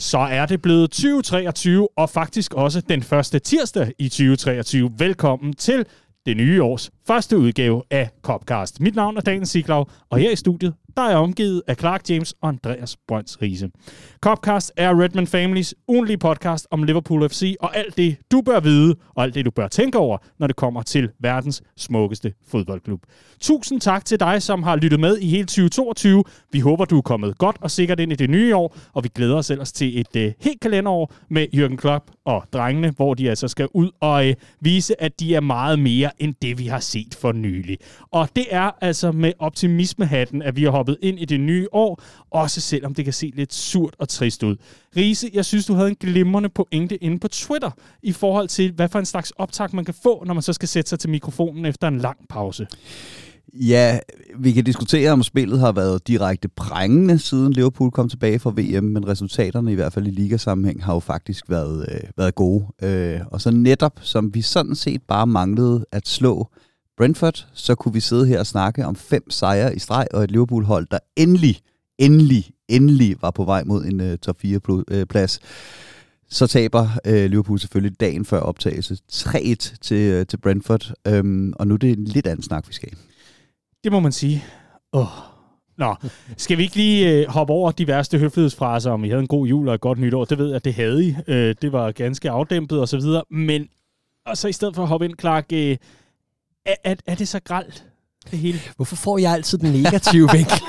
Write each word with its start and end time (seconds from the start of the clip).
Så 0.00 0.18
er 0.18 0.46
det 0.46 0.62
blevet 0.62 0.90
2023, 0.90 1.88
og 1.96 2.10
faktisk 2.10 2.54
også 2.54 2.80
den 2.80 3.02
første 3.02 3.38
tirsdag 3.38 3.92
i 3.98 4.08
2023. 4.08 4.90
Velkommen 4.98 5.52
til 5.52 5.86
det 6.26 6.36
nye 6.36 6.62
års 6.62 6.90
første 7.06 7.38
udgave 7.38 7.82
af 7.90 8.10
Copcast. 8.22 8.80
Mit 8.80 8.94
navn 8.94 9.16
er 9.16 9.20
Daniel 9.20 9.46
Siglau, 9.46 9.86
og 10.10 10.18
her 10.18 10.30
i 10.30 10.36
studiet, 10.36 10.74
der 11.00 11.06
er 11.06 11.16
omgivet 11.16 11.62
af 11.66 11.76
Clark 11.76 12.10
James 12.10 12.34
og 12.42 12.48
Andreas 12.48 12.96
Brønds 13.08 13.42
Riese. 13.42 13.70
Copcast 14.20 14.72
er 14.76 15.00
Redman 15.00 15.26
Families 15.26 15.74
ugenlige 15.88 16.18
podcast 16.18 16.66
om 16.70 16.82
Liverpool 16.82 17.28
FC 17.28 17.54
og 17.60 17.76
alt 17.76 17.96
det, 17.96 18.16
du 18.32 18.40
bør 18.40 18.60
vide, 18.60 18.94
og 19.14 19.22
alt 19.22 19.34
det, 19.34 19.44
du 19.44 19.50
bør 19.50 19.68
tænke 19.68 19.98
over, 19.98 20.18
når 20.38 20.46
det 20.46 20.56
kommer 20.56 20.82
til 20.82 21.10
verdens 21.20 21.62
smukkeste 21.76 22.32
fodboldklub. 22.48 23.00
Tusind 23.40 23.80
tak 23.80 24.04
til 24.04 24.20
dig, 24.20 24.42
som 24.42 24.62
har 24.62 24.76
lyttet 24.76 25.00
med 25.00 25.18
i 25.18 25.28
hele 25.28 25.44
2022. 25.44 26.24
Vi 26.52 26.60
håber, 26.60 26.84
du 26.84 26.98
er 26.98 27.02
kommet 27.02 27.38
godt 27.38 27.56
og 27.60 27.70
sikkert 27.70 28.00
ind 28.00 28.12
i 28.12 28.14
det 28.14 28.30
nye 28.30 28.56
år, 28.56 28.76
og 28.92 29.04
vi 29.04 29.08
glæder 29.14 29.36
os 29.36 29.50
ellers 29.50 29.72
til 29.72 30.00
et 30.00 30.16
uh, 30.16 30.32
helt 30.40 30.60
kalenderår 30.60 31.12
med 31.30 31.46
Jürgen 31.54 31.76
Klopp 31.76 32.04
og 32.24 32.44
drengene, 32.52 32.90
hvor 32.96 33.14
de 33.14 33.30
altså 33.30 33.48
skal 33.48 33.68
ud 33.74 33.90
og 34.00 34.26
uh, 34.26 34.32
vise, 34.60 35.02
at 35.02 35.20
de 35.20 35.34
er 35.34 35.40
meget 35.40 35.78
mere 35.78 36.10
end 36.18 36.34
det, 36.42 36.58
vi 36.58 36.66
har 36.66 36.80
set 36.80 37.14
for 37.20 37.32
nylig. 37.32 37.78
Og 38.10 38.28
det 38.36 38.46
er 38.50 38.70
altså 38.80 39.12
med 39.12 39.32
optimismehatten, 39.38 40.42
at 40.42 40.56
vi 40.56 40.64
har 40.64 40.70
hoppet 40.70 40.89
ind 41.02 41.18
i 41.18 41.24
det 41.24 41.40
nye 41.40 41.68
år, 41.72 42.02
også 42.30 42.60
selvom 42.60 42.94
det 42.94 43.04
kan 43.04 43.14
se 43.14 43.32
lidt 43.36 43.54
surt 43.54 43.94
og 43.98 44.08
trist 44.08 44.42
ud. 44.42 44.56
Riese, 44.96 45.30
jeg 45.32 45.44
synes, 45.44 45.66
du 45.66 45.74
havde 45.74 45.88
en 45.88 45.96
glimrende 46.00 46.48
pointe 46.48 47.04
inde 47.04 47.18
på 47.18 47.28
Twitter 47.28 47.70
i 48.02 48.12
forhold 48.12 48.48
til, 48.48 48.72
hvad 48.72 48.88
for 48.88 48.98
en 48.98 49.06
slags 49.06 49.30
optag 49.30 49.68
man 49.72 49.84
kan 49.84 49.94
få, 50.02 50.24
når 50.26 50.34
man 50.34 50.42
så 50.42 50.52
skal 50.52 50.68
sætte 50.68 50.88
sig 50.88 50.98
til 50.98 51.10
mikrofonen 51.10 51.66
efter 51.66 51.88
en 51.88 51.98
lang 51.98 52.18
pause. 52.28 52.66
Ja, 53.52 53.98
vi 54.38 54.52
kan 54.52 54.64
diskutere, 54.64 55.10
om 55.10 55.22
spillet 55.22 55.60
har 55.60 55.72
været 55.72 56.08
direkte 56.08 56.48
prængende, 56.48 57.18
siden 57.18 57.52
Liverpool 57.52 57.90
kom 57.90 58.08
tilbage 58.08 58.38
fra 58.38 58.52
VM, 58.56 58.84
men 58.84 59.08
resultaterne, 59.08 59.72
i 59.72 59.74
hvert 59.74 59.92
fald 59.92 60.06
i 60.06 60.10
ligasammenhæng, 60.10 60.84
har 60.84 60.94
jo 60.94 61.00
faktisk 61.00 61.50
været, 61.50 61.88
øh, 61.92 62.10
været 62.16 62.34
gode. 62.34 62.66
Øh, 62.82 63.20
og 63.26 63.40
så 63.40 63.50
netop, 63.50 63.98
som 64.02 64.34
vi 64.34 64.42
sådan 64.42 64.74
set 64.74 65.02
bare 65.02 65.26
manglede 65.26 65.84
at 65.92 66.08
slå 66.08 66.48
Brentford, 67.00 67.46
så 67.54 67.74
kunne 67.74 67.94
vi 67.94 68.00
sidde 68.00 68.26
her 68.26 68.38
og 68.38 68.46
snakke 68.46 68.86
om 68.86 68.96
fem 68.96 69.30
sejre 69.30 69.76
i 69.76 69.78
streg, 69.78 70.06
og 70.14 70.24
et 70.24 70.30
Liverpool-hold, 70.30 70.86
der 70.90 70.98
endelig, 71.16 71.58
endelig, 71.98 72.50
endelig 72.68 73.16
var 73.22 73.30
på 73.30 73.44
vej 73.44 73.64
mod 73.64 73.84
en 73.84 74.00
uh, 74.00 74.16
top 74.16 74.36
4-plads. 74.44 75.38
Øh, 75.42 75.48
så 76.28 76.46
taber 76.46 76.88
uh, 77.08 77.14
Liverpool 77.14 77.58
selvfølgelig 77.58 78.00
dagen 78.00 78.24
før 78.24 78.40
optagelse 78.40 78.96
3-1 79.12 79.78
til, 79.80 80.20
uh, 80.20 80.26
til 80.26 80.36
Brentford, 80.36 80.92
um, 81.10 81.54
og 81.56 81.66
nu 81.66 81.74
er 81.74 81.78
det 81.78 81.98
en 81.98 82.04
lidt 82.04 82.26
anden 82.26 82.42
snak, 82.42 82.68
vi 82.68 82.74
skal 82.74 82.92
Det 83.84 83.92
må 83.92 84.00
man 84.00 84.12
sige. 84.12 84.44
Oh. 84.92 85.06
Nå, 85.78 85.94
skal 86.36 86.58
vi 86.58 86.62
ikke 86.62 86.76
lige 86.76 87.12
øh, 87.12 87.28
hoppe 87.28 87.52
over 87.52 87.70
de 87.70 87.86
værste 87.86 88.18
høflighedsfraser, 88.18 88.90
om 88.90 89.04
I 89.04 89.08
havde 89.08 89.20
en 89.20 89.28
god 89.28 89.46
jul 89.46 89.68
og 89.68 89.74
et 89.74 89.80
godt 89.80 89.98
nytår? 89.98 90.24
Det 90.24 90.38
ved 90.38 90.46
jeg, 90.46 90.56
at 90.56 90.64
det 90.64 90.74
havde 90.74 91.06
I. 91.06 91.16
Øh, 91.28 91.54
det 91.62 91.72
var 91.72 91.92
ganske 91.92 92.30
afdæmpet 92.30 92.80
og 92.80 92.88
så 92.88 92.96
videre. 92.96 93.24
Men 93.30 93.68
og 94.26 94.36
så 94.36 94.48
i 94.48 94.52
stedet 94.52 94.74
for 94.74 94.82
at 94.82 94.88
hoppe 94.88 95.06
ind, 95.06 95.14
Clark, 95.20 95.46
øh, 95.52 95.76
er, 96.66 96.74
er, 96.84 96.94
er 97.06 97.14
det 97.14 97.28
så 97.28 97.40
gralt, 97.44 97.84
det 98.30 98.38
hele? 98.38 98.60
Hvorfor 98.76 98.96
får 98.96 99.18
jeg 99.18 99.32
altid 99.32 99.58
den 99.58 99.72
negative 99.82 100.28
vinkel? 100.36 100.60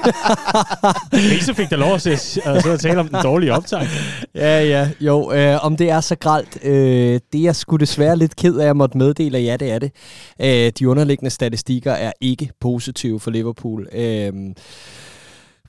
Riese 1.13 1.55
fik 1.55 1.69
da 1.69 1.75
lov 1.75 1.93
at, 1.93 2.01
se, 2.01 2.41
at 2.45 2.79
tale 2.79 2.99
om 2.99 3.07
den 3.07 3.23
dårlige 3.23 3.53
optag. 3.53 3.87
ja, 4.35 4.63
ja. 4.63 4.89
Jo, 4.99 5.31
øh, 5.31 5.65
om 5.65 5.77
det 5.77 5.89
er 5.89 6.01
så 6.01 6.15
gralt, 6.15 6.59
øh, 6.63 7.19
det 7.33 7.47
er 7.47 7.53
sgu 7.53 7.75
desværre 7.75 8.17
lidt 8.17 8.35
ked 8.35 8.57
af 8.57 8.69
at 8.69 8.75
måtte 8.77 8.97
meddele, 8.97 9.37
at 9.37 9.43
ja, 9.43 9.57
det 9.57 9.71
er 9.71 9.79
det. 9.79 9.91
Øh, 10.41 10.71
de 10.79 10.89
underliggende 10.89 11.29
statistikker 11.29 11.91
er 11.91 12.11
ikke 12.21 12.49
positive 12.59 13.19
for 13.19 13.31
Liverpool. 13.31 13.87
Øh, 13.93 14.33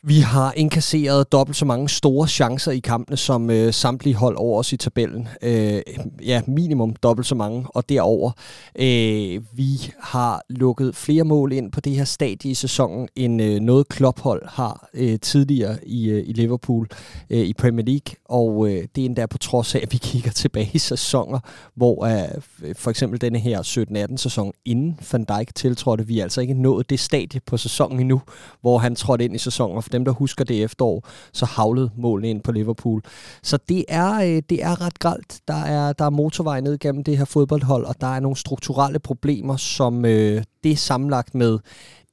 vi 0.04 0.20
har 0.20 0.52
inkasseret 0.56 1.32
dobbelt 1.32 1.56
så 1.56 1.64
mange 1.64 1.88
store 1.88 2.28
chancer 2.28 2.72
i 2.72 2.78
kampene, 2.78 3.16
som 3.16 3.50
øh, 3.50 3.72
samtlige 3.72 4.14
hold 4.14 4.36
over 4.36 4.58
os 4.58 4.72
i 4.72 4.76
tabellen. 4.76 5.28
Øh, 5.42 5.82
ja, 6.26 6.42
minimum 6.46 6.96
dobbelt 6.96 7.26
så 7.26 7.34
mange, 7.34 7.66
og 7.68 7.88
derover. 7.88 8.30
Øh, 8.78 9.42
vi 9.52 9.92
har 10.00 10.42
lukket 10.48 10.96
flere 10.96 11.24
mål 11.24 11.52
ind 11.52 11.72
på 11.72 11.80
det 11.80 11.92
her 11.92 12.04
stadie 12.04 12.50
i 12.50 12.54
sæsonen, 12.54 13.08
end 13.16 13.42
øh, 13.42 13.60
noget 13.60 13.88
klophold 13.88 14.42
har 14.48 14.88
øh, 14.94 15.18
tidligere 15.20 15.76
i, 15.86 16.10
øh, 16.10 16.28
i 16.28 16.32
Liverpool 16.32 16.88
øh, 17.30 17.38
i 17.38 17.52
Premier 17.52 17.86
League. 17.86 18.16
Og 18.24 18.68
øh, 18.68 18.84
det 18.94 19.02
er 19.02 19.06
endda 19.06 19.26
på 19.26 19.38
trods 19.38 19.74
af, 19.74 19.80
at 19.82 19.92
vi 19.92 19.98
kigger 19.98 20.30
tilbage 20.30 20.70
i 20.72 20.78
sæsoner, 20.78 21.38
hvor 21.74 22.06
øh, 22.06 22.74
for 22.74 22.90
eksempel 22.90 23.20
denne 23.20 23.38
her 23.38 24.06
17-18 24.10 24.16
sæson 24.16 24.52
inden 24.64 24.98
Van 25.12 25.24
Dijk 25.24 25.54
tiltrådte, 25.54 26.06
vi 26.06 26.20
altså 26.20 26.40
ikke 26.40 26.54
nået 26.54 26.90
det 26.90 27.00
stadie 27.00 27.40
på 27.46 27.56
sæsonen 27.56 28.00
endnu, 28.00 28.20
hvor 28.60 28.78
han 28.78 28.94
trådte 28.94 29.24
ind 29.24 29.34
i 29.34 29.38
sæsonen 29.38 29.76
dem, 29.92 30.04
der 30.04 30.12
husker 30.12 30.44
det 30.44 30.62
efterår, 30.62 31.08
så 31.32 31.46
havlede 31.46 31.90
målene 31.96 32.30
ind 32.30 32.40
på 32.40 32.52
Liverpool. 32.52 33.02
Så 33.42 33.58
det 33.68 33.84
er, 33.88 34.14
øh, 34.14 34.42
det 34.50 34.62
er 34.62 34.80
ret 34.80 34.98
gralt. 34.98 35.40
Der 35.48 35.62
er, 35.62 35.92
der 35.92 36.04
er 36.04 36.10
motorvej 36.10 36.60
ned 36.60 36.78
gennem 36.78 37.04
det 37.04 37.18
her 37.18 37.24
fodboldhold, 37.24 37.84
og 37.84 38.00
der 38.00 38.06
er 38.06 38.20
nogle 38.20 38.36
strukturelle 38.36 38.98
problemer, 38.98 39.56
som 39.56 40.04
øh, 40.04 40.42
det 40.64 40.72
er 40.72 40.76
sammenlagt 40.76 41.34
med 41.34 41.58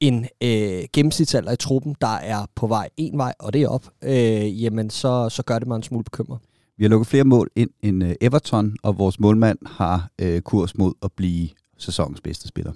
en 0.00 0.26
øh, 0.42 0.84
gennemsnitsalder 0.92 1.52
i 1.52 1.56
truppen, 1.56 1.96
der 2.00 2.16
er 2.16 2.46
på 2.54 2.66
vej 2.66 2.88
en 2.96 3.18
vej, 3.18 3.34
og 3.38 3.52
det 3.52 3.62
er 3.62 3.68
op, 3.68 3.84
øh, 4.02 4.62
jamen 4.62 4.90
så, 4.90 5.28
så 5.28 5.42
gør 5.42 5.58
det 5.58 5.68
mig 5.68 5.76
en 5.76 5.82
smule 5.82 6.04
bekymret. 6.04 6.38
Vi 6.78 6.84
har 6.84 6.88
lukket 6.88 7.06
flere 7.06 7.24
mål 7.24 7.50
ind 7.56 7.70
end 7.82 8.04
øh, 8.04 8.14
Everton, 8.20 8.76
og 8.82 8.98
vores 8.98 9.20
målmand 9.20 9.58
har 9.66 10.10
øh, 10.18 10.40
kurs 10.40 10.78
mod 10.78 10.92
at 11.02 11.12
blive 11.12 11.48
sæsonens 11.78 12.20
bedste 12.20 12.48
spiller. 12.48 12.72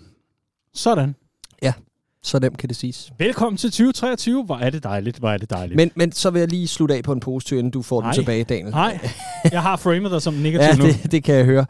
Sådan. 0.75 1.15
Ja, 1.63 1.73
så 2.25 2.39
nemt 2.39 2.59
kan 2.59 2.69
det 2.69 2.77
siges. 2.77 3.13
Velkommen 3.19 3.57
til 3.57 3.71
2023. 3.71 4.45
Hvor 4.45 4.57
er 4.57 4.71
det 4.71 4.83
dejligt, 4.83 5.19
hvor 5.19 5.31
er 5.31 5.37
det 5.37 5.51
dejligt. 5.51 5.77
Men, 5.77 5.91
men 5.95 6.13
så 6.13 6.31
vil 6.31 6.41
jeg 6.41 6.49
lige 6.49 6.69
slutte 6.69 6.95
af 6.95 7.03
på 7.03 7.13
en 7.13 7.21
positiv, 7.21 7.59
inden 7.59 7.71
du 7.71 7.83
får 7.83 8.01
Nej. 8.01 8.11
den 8.11 8.21
tilbage, 8.21 8.45
Daniel. 8.45 8.71
Nej, 8.71 9.09
jeg 9.53 9.63
har 9.63 9.77
framet 9.77 10.11
dig 10.11 10.23
som 10.23 10.35
negativ 10.35 10.69
ja, 10.69 10.77
nu. 10.77 10.85
Det, 10.85 11.13
det 11.13 11.25
kan 11.25 11.35
jeg 11.35 11.45
høre. 11.45 11.67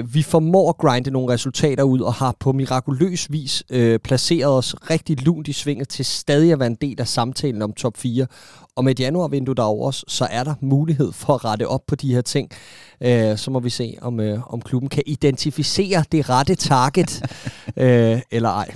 Uh, 0.00 0.14
vi 0.14 0.22
formår 0.22 0.68
at 0.68 0.76
grinde 0.76 1.10
nogle 1.10 1.34
resultater 1.34 1.82
ud, 1.82 2.00
og 2.00 2.14
har 2.14 2.36
på 2.40 2.52
mirakuløs 2.52 3.32
vis 3.32 3.62
uh, 3.74 3.96
placeret 4.04 4.52
os 4.52 4.74
rigtig 4.90 5.22
lunt 5.22 5.48
i 5.48 5.52
svinget 5.52 5.88
til 5.88 6.04
stadig 6.04 6.52
at 6.52 6.58
være 6.58 6.66
en 6.66 6.78
del 6.80 7.00
af 7.00 7.08
samtalen 7.08 7.62
om 7.62 7.72
top 7.72 7.96
4. 7.96 8.26
Og 8.76 8.84
med 8.84 8.92
et 8.92 9.00
januarvindue 9.00 9.54
der 9.54 9.62
over 9.62 9.88
os, 9.88 10.04
så 10.08 10.28
er 10.30 10.44
der 10.44 10.54
mulighed 10.60 11.12
for 11.12 11.34
at 11.34 11.44
rette 11.44 11.68
op 11.68 11.80
på 11.86 11.94
de 11.94 12.14
her 12.14 12.20
ting. 12.20 12.50
Uh, 13.00 13.36
så 13.36 13.50
må 13.50 13.60
vi 13.60 13.70
se, 13.70 13.96
om, 14.00 14.18
uh, 14.18 14.54
om 14.54 14.60
klubben 14.60 14.88
kan 14.88 15.02
identificere 15.06 16.04
det 16.12 16.30
rette 16.30 16.54
target, 16.54 17.22
uh, 17.66 18.20
eller 18.36 18.48
ej. 18.48 18.74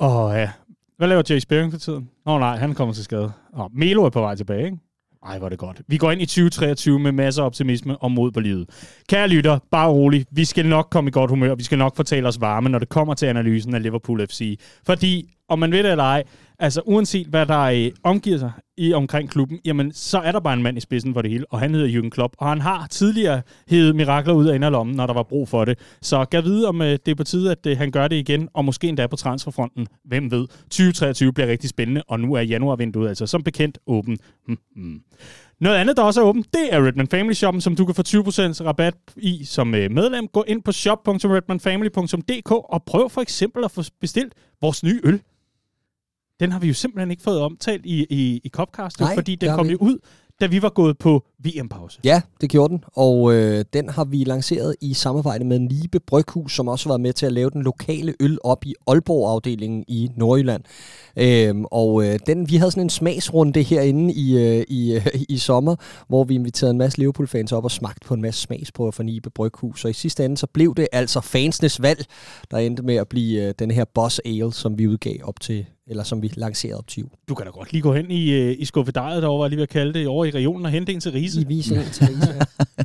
Åh 0.00 0.30
øh, 0.30 0.38
ja. 0.38 0.50
Hvad 0.96 1.08
laver 1.08 1.22
Jay 1.30 1.38
Spearing 1.38 1.72
for 1.72 1.78
tiden? 1.78 2.10
Åh 2.26 2.34
oh, 2.34 2.40
nej, 2.40 2.56
han 2.56 2.74
kommer 2.74 2.94
til 2.94 3.04
skade. 3.04 3.32
Oh, 3.52 3.70
Melo 3.74 4.04
er 4.04 4.10
på 4.10 4.20
vej 4.20 4.34
tilbage, 4.34 4.64
ikke? 4.64 4.78
Ej, 5.26 5.38
hvor 5.38 5.46
er 5.46 5.48
det 5.48 5.58
godt. 5.58 5.82
Vi 5.88 5.96
går 5.96 6.10
ind 6.10 6.22
i 6.22 6.26
2023 6.26 6.98
med 6.98 7.12
masser 7.12 7.42
af 7.42 7.46
optimisme 7.46 7.96
og 7.96 8.12
mod 8.12 8.32
på 8.32 8.40
livet. 8.40 8.70
Kære 9.08 9.28
lytter, 9.28 9.58
bare 9.70 9.90
rolig. 9.90 10.26
Vi 10.30 10.44
skal 10.44 10.66
nok 10.66 10.88
komme 10.90 11.08
i 11.08 11.10
godt 11.10 11.30
humør. 11.30 11.54
Vi 11.54 11.62
skal 11.62 11.78
nok 11.78 11.96
fortælle 11.96 12.28
os 12.28 12.40
varme, 12.40 12.68
når 12.68 12.78
det 12.78 12.88
kommer 12.88 13.14
til 13.14 13.26
analysen 13.26 13.74
af 13.74 13.82
Liverpool 13.82 14.26
FC. 14.26 14.60
Fordi, 14.86 15.34
om 15.48 15.58
man 15.58 15.72
ved 15.72 15.82
det 15.82 15.90
eller 15.90 16.04
ej, 16.04 16.22
altså 16.60 16.82
uanset 16.84 17.26
hvad 17.26 17.46
der 17.46 17.60
øh, 17.60 17.90
omgiver 18.02 18.38
sig 18.38 18.52
i 18.76 18.92
omkring 18.92 19.30
klubben, 19.30 19.58
jamen 19.64 19.92
så 19.92 20.18
er 20.18 20.32
der 20.32 20.40
bare 20.40 20.54
en 20.54 20.62
mand 20.62 20.76
i 20.76 20.80
spidsen 20.80 21.14
for 21.14 21.22
det 21.22 21.30
hele, 21.30 21.44
og 21.50 21.60
han 21.60 21.74
hedder 21.74 22.00
Jürgen 22.00 22.08
Klopp, 22.08 22.34
og 22.38 22.48
han 22.48 22.60
har 22.60 22.86
tidligere 22.86 23.42
hævet 23.68 23.96
mirakler 23.96 24.34
ud 24.34 24.46
af 24.46 24.54
inderlommen, 24.54 24.96
når 24.96 25.06
der 25.06 25.14
var 25.14 25.22
brug 25.22 25.48
for 25.48 25.64
det. 25.64 25.78
Så 26.02 26.24
kan 26.24 26.44
vide, 26.44 26.68
om 26.68 26.82
øh, 26.82 26.98
det 27.06 27.08
er 27.08 27.14
på 27.14 27.24
tide, 27.24 27.50
at 27.50 27.66
øh, 27.66 27.78
han 27.78 27.90
gør 27.90 28.08
det 28.08 28.16
igen, 28.16 28.48
og 28.54 28.64
måske 28.64 28.88
endda 28.88 29.06
på 29.06 29.16
transferfronten. 29.16 29.86
Hvem 30.04 30.30
ved? 30.30 30.46
2023 30.62 31.32
bliver 31.32 31.48
rigtig 31.48 31.70
spændende, 31.70 32.02
og 32.08 32.20
nu 32.20 32.34
er 32.34 32.40
januarvinduet 32.40 33.08
altså 33.08 33.26
som 33.26 33.42
bekendt 33.42 33.78
åben. 33.86 34.18
Mm-hmm. 34.48 34.92
Hm. 34.92 35.00
Noget 35.60 35.76
andet, 35.76 35.96
der 35.96 36.02
også 36.02 36.20
er 36.20 36.24
åbent, 36.24 36.46
det 36.54 36.74
er 36.74 36.86
Redman 36.86 37.08
Family 37.08 37.32
Shoppen, 37.32 37.60
som 37.60 37.76
du 37.76 37.86
kan 37.86 37.94
få 37.94 38.02
20% 38.02 38.12
rabat 38.66 38.94
i 39.16 39.44
som 39.44 39.74
øh, 39.74 39.90
medlem. 39.90 40.28
Gå 40.28 40.44
ind 40.48 40.62
på 40.62 40.72
shop.redmanfamily.dk 40.72 42.50
og 42.50 42.82
prøv 42.86 43.10
for 43.10 43.20
eksempel 43.20 43.64
at 43.64 43.70
få 43.70 43.82
bestilt 44.00 44.32
vores 44.60 44.84
nye 44.84 45.00
øl 45.04 45.20
den 46.40 46.52
har 46.52 46.58
vi 46.58 46.68
jo 46.68 46.74
simpelthen 46.74 47.10
ikke 47.10 47.22
fået 47.22 47.40
omtalt 47.40 47.86
i, 47.86 48.06
i, 48.10 48.40
i 48.44 48.48
Copcast, 48.48 49.00
Nej, 49.00 49.14
fordi 49.14 49.34
den 49.34 49.54
kom 49.54 49.66
jo 49.66 49.76
ud, 49.80 49.98
da 50.40 50.46
vi 50.46 50.62
var 50.62 50.68
gået 50.68 50.98
på 50.98 51.24
VM-pause. 51.38 52.00
Ja, 52.04 52.22
det 52.40 52.50
gjorde 52.50 52.70
den, 52.70 52.84
og 52.92 53.34
øh, 53.34 53.64
den 53.72 53.88
har 53.88 54.04
vi 54.04 54.24
lanceret 54.24 54.76
i 54.80 54.94
samarbejde 54.94 55.44
med 55.44 55.58
Nibe 55.58 56.00
Bryghus, 56.00 56.56
som 56.56 56.68
også 56.68 56.88
var 56.88 56.96
med 56.96 57.12
til 57.12 57.26
at 57.26 57.32
lave 57.32 57.50
den 57.50 57.62
lokale 57.62 58.14
øl 58.20 58.38
op 58.44 58.64
i 58.64 58.74
Aalborg-afdelingen 58.86 59.84
i 59.88 60.10
Nordjylland. 60.16 60.62
Øhm, 61.16 61.64
og 61.64 62.04
øh, 62.04 62.18
den, 62.26 62.50
vi 62.50 62.56
havde 62.56 62.70
sådan 62.70 62.82
en 62.82 62.90
smagsrunde 62.90 63.62
herinde 63.62 64.14
i, 64.14 64.38
øh, 64.38 64.64
i, 64.68 64.94
øh, 64.94 65.06
i 65.28 65.38
sommer, 65.38 65.76
hvor 66.08 66.24
vi 66.24 66.34
inviterede 66.34 66.70
en 66.70 66.78
masse 66.78 66.98
Liverpool-fans 66.98 67.52
op 67.52 67.64
og 67.64 67.70
smagte 67.70 68.06
på 68.06 68.14
en 68.14 68.22
masse 68.22 68.40
smagsprøver 68.40 68.90
fra 68.90 69.02
Nibe 69.02 69.30
Bryghus. 69.30 69.84
Og 69.84 69.90
i 69.90 69.94
sidste 69.94 70.24
ende, 70.24 70.36
så 70.36 70.46
blev 70.46 70.74
det 70.74 70.88
altså 70.92 71.20
fansenes 71.20 71.82
valg, 71.82 72.04
der 72.50 72.58
endte 72.58 72.82
med 72.82 72.94
at 72.94 73.08
blive 73.08 73.48
øh, 73.48 73.54
den 73.58 73.70
her 73.70 73.84
Boss 73.94 74.20
Ale, 74.24 74.52
som 74.52 74.78
vi 74.78 74.88
udgav 74.88 75.16
op 75.22 75.40
til 75.40 75.66
eller 75.90 76.02
som 76.04 76.22
vi 76.22 76.30
lancerede 76.34 76.78
op 76.78 76.86
til 76.86 77.04
Du 77.28 77.34
kan 77.34 77.46
da 77.46 77.50
godt 77.50 77.72
lige 77.72 77.82
gå 77.82 77.94
hen 77.94 78.10
i, 78.10 78.30
øh, 78.30 78.56
i 78.58 78.64
skuffedejet 78.64 79.22
derovre, 79.22 79.48
lige 79.48 79.56
ved 79.56 79.62
at 79.62 79.68
kalde 79.68 79.92
det, 79.92 80.06
over 80.06 80.24
i 80.24 80.30
regionen 80.30 80.66
og 80.66 80.72
hente 80.72 80.92
en 80.92 81.00
til 81.00 81.12
Riese. 81.12 81.40
I 81.40 81.44
vise 81.44 81.74
en 81.76 81.84
til 81.92 82.06
Riese, 82.06 82.34
ja. 82.38 82.84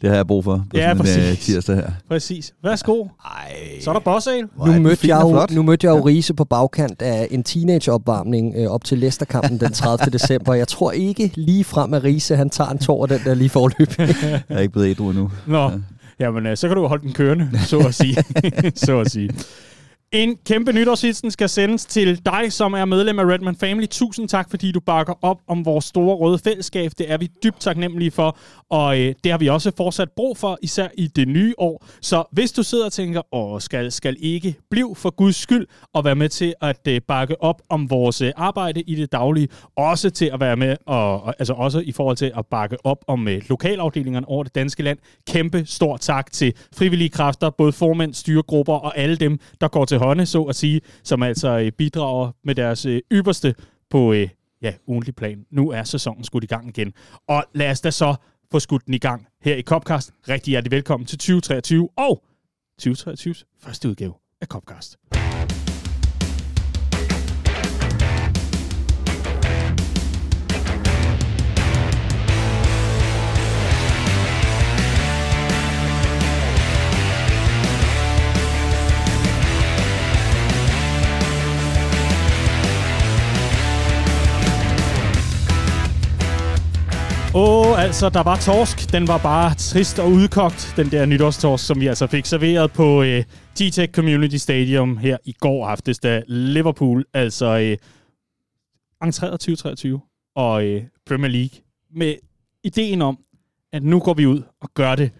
Det 0.00 0.08
har 0.08 0.16
jeg 0.16 0.26
brug 0.26 0.44
for 0.44 0.66
på 0.70 0.76
Ja, 0.78 0.96
sådan 0.96 0.96
en 0.96 1.20
øh, 1.20 1.28
præcis. 1.28 1.44
tirsdag 1.44 1.76
her. 1.76 1.90
Præcis. 2.08 2.54
Værsgo. 2.64 3.04
Ej. 3.24 3.80
Så 3.80 3.90
er 3.90 3.94
der 3.94 4.00
er 4.10 4.66
Nu 4.66 4.80
mødte, 4.82 5.08
jeg 5.08 5.20
jo, 5.22 5.46
nu 5.50 5.62
mødte 5.62 5.86
jeg 5.86 5.96
jo 5.96 6.00
Riese 6.06 6.34
på 6.34 6.44
bagkant 6.44 7.02
af 7.02 7.28
en 7.30 7.42
teenageopvarmning 7.44 8.54
øh, 8.56 8.66
op 8.70 8.84
til 8.84 8.98
Leicester-kampen 8.98 9.60
den 9.60 9.72
30. 9.72 10.10
december. 10.18 10.54
Jeg 10.54 10.68
tror 10.68 10.92
ikke 10.92 11.32
lige 11.34 11.64
frem, 11.64 11.94
at 11.94 12.04
Riese 12.04 12.36
han 12.36 12.50
tager 12.50 12.70
en 12.70 12.78
tår 12.78 13.02
af 13.02 13.08
den 13.08 13.20
der 13.24 13.34
lige 13.34 13.48
forløb. 13.48 13.88
Jeg 13.98 14.42
er 14.48 14.58
ikke 14.58 14.72
blevet 14.72 14.88
ædru 14.90 15.10
endnu. 15.10 15.30
Nå, 15.46 15.70
jamen 16.20 16.46
øh, 16.46 16.56
så 16.56 16.68
kan 16.68 16.76
du 16.76 16.86
holde 16.86 17.02
den 17.02 17.12
kørende, 17.12 17.50
så 17.66 17.78
at 17.78 17.94
sige. 17.94 18.16
så 18.74 18.98
at 19.00 19.10
sige. 19.10 19.30
En 20.12 20.36
kæmpe 20.46 20.72
nytårshilsen 20.72 21.30
skal 21.30 21.48
sendes 21.48 21.86
til 21.86 22.26
dig, 22.26 22.52
som 22.52 22.72
er 22.72 22.84
medlem 22.84 23.18
af 23.18 23.24
Redman 23.24 23.56
Family. 23.56 23.86
Tusind 23.86 24.28
tak, 24.28 24.50
fordi 24.50 24.72
du 24.72 24.80
bakker 24.80 25.14
op 25.22 25.40
om 25.48 25.64
vores 25.64 25.84
store 25.84 26.16
røde 26.16 26.38
fællesskab. 26.38 26.90
Det 26.98 27.10
er 27.10 27.18
vi 27.18 27.28
dybt 27.42 27.60
taknemmelige 27.60 28.10
for, 28.10 28.38
og 28.70 29.00
øh, 29.00 29.14
det 29.24 29.32
har 29.32 29.38
vi 29.38 29.48
også 29.48 29.72
fortsat 29.76 30.08
brug 30.16 30.36
for, 30.36 30.58
især 30.62 30.88
i 30.94 31.06
det 31.06 31.28
nye 31.28 31.54
år. 31.58 31.84
Så 32.02 32.24
hvis 32.32 32.52
du 32.52 32.62
sidder 32.62 32.84
og 32.84 32.92
tænker, 32.92 33.34
åh, 33.34 33.60
skal, 33.60 33.92
skal 33.92 34.16
ikke 34.20 34.54
bliv 34.70 34.94
for 34.96 35.10
Guds 35.10 35.36
skyld, 35.36 35.66
og 35.94 36.04
være 36.04 36.14
med 36.14 36.28
til 36.28 36.54
at 36.60 36.80
øh, 36.88 37.00
bakke 37.08 37.42
op 37.42 37.62
om 37.68 37.90
vores 37.90 38.20
øh, 38.20 38.32
arbejde 38.36 38.80
i 38.80 38.94
det 38.94 39.12
daglige, 39.12 39.48
også 39.76 40.10
til 40.10 40.30
at 40.32 40.40
være 40.40 40.56
med, 40.56 40.76
og, 40.86 41.22
og, 41.22 41.34
altså 41.38 41.52
også 41.52 41.78
i 41.78 41.92
forhold 41.92 42.16
til 42.16 42.32
at 42.36 42.46
bakke 42.50 42.86
op 42.86 43.04
om 43.06 43.28
øh, 43.28 43.42
lokalafdelingerne 43.48 44.28
over 44.28 44.44
det 44.44 44.54
danske 44.54 44.82
land. 44.82 44.98
Kæmpe 45.26 45.62
stor 45.66 45.96
tak 45.96 46.32
til 46.32 46.52
frivillige 46.76 47.10
kræfter, 47.10 47.50
både 47.50 47.72
formænd, 47.72 48.14
styregrupper 48.14 48.74
og 48.74 48.98
alle 48.98 49.16
dem, 49.16 49.38
der 49.60 49.68
går 49.68 49.84
til 49.84 49.99
hånde, 50.00 50.26
så 50.26 50.42
at 50.42 50.56
sige, 50.56 50.80
som 51.02 51.22
altså 51.22 51.58
øh, 51.58 51.72
bidrager 51.72 52.32
med 52.44 52.54
deres 52.54 52.86
øh, 52.86 53.00
ypperste 53.12 53.54
på 53.90 54.12
øh, 54.12 54.28
ja, 54.62 54.74
ugentlig 54.86 55.14
plan. 55.14 55.46
Nu 55.50 55.70
er 55.70 55.84
sæsonen 55.84 56.24
skudt 56.24 56.44
i 56.44 56.46
gang 56.46 56.68
igen. 56.68 56.92
Og 57.28 57.44
lad 57.54 57.70
os 57.70 57.80
da 57.80 57.90
så 57.90 58.14
få 58.52 58.60
skudt 58.60 58.86
den 58.86 58.94
i 58.94 58.98
gang 58.98 59.26
her 59.42 59.56
i 59.56 59.62
Copcast. 59.62 60.12
Rigtig 60.28 60.50
hjertelig 60.50 60.70
velkommen 60.70 61.06
til 61.06 61.18
2023 61.18 61.88
og 61.96 62.22
2023's 62.82 63.42
første 63.58 63.88
udgave 63.88 64.14
af 64.40 64.46
Copcast. 64.46 64.96
Åh, 87.34 87.70
oh, 87.70 87.82
altså, 87.82 88.08
der 88.08 88.22
var 88.22 88.36
torsk. 88.36 88.92
Den 88.92 89.08
var 89.08 89.18
bare 89.18 89.54
trist 89.54 89.98
og 89.98 90.10
udkogt, 90.10 90.72
den 90.76 90.90
der 90.90 91.06
nytårstorsk, 91.06 91.66
som 91.66 91.80
vi 91.80 91.86
altså 91.86 92.06
fik 92.06 92.26
serveret 92.26 92.72
på 92.72 93.02
øh, 93.02 93.24
G-Tech 93.60 93.92
Community 93.92 94.36
Stadium 94.36 94.96
her 94.96 95.16
i 95.24 95.32
går 95.32 95.66
aftes, 95.66 95.98
da 95.98 96.22
Liverpool 96.26 97.04
altså 97.14 97.46
øh, 97.46 97.76
entrerede 99.02 99.36
2023 99.36 100.00
og 100.36 100.64
øh, 100.64 100.82
Premier 101.06 101.30
League 101.30 101.58
med 101.94 102.14
ideen 102.64 103.02
om, 103.02 103.18
at 103.72 103.82
nu 103.82 104.00
går 104.00 104.14
vi 104.14 104.26
ud 104.26 104.42
og 104.60 104.70
gør 104.74 104.94
det. 104.94 105.10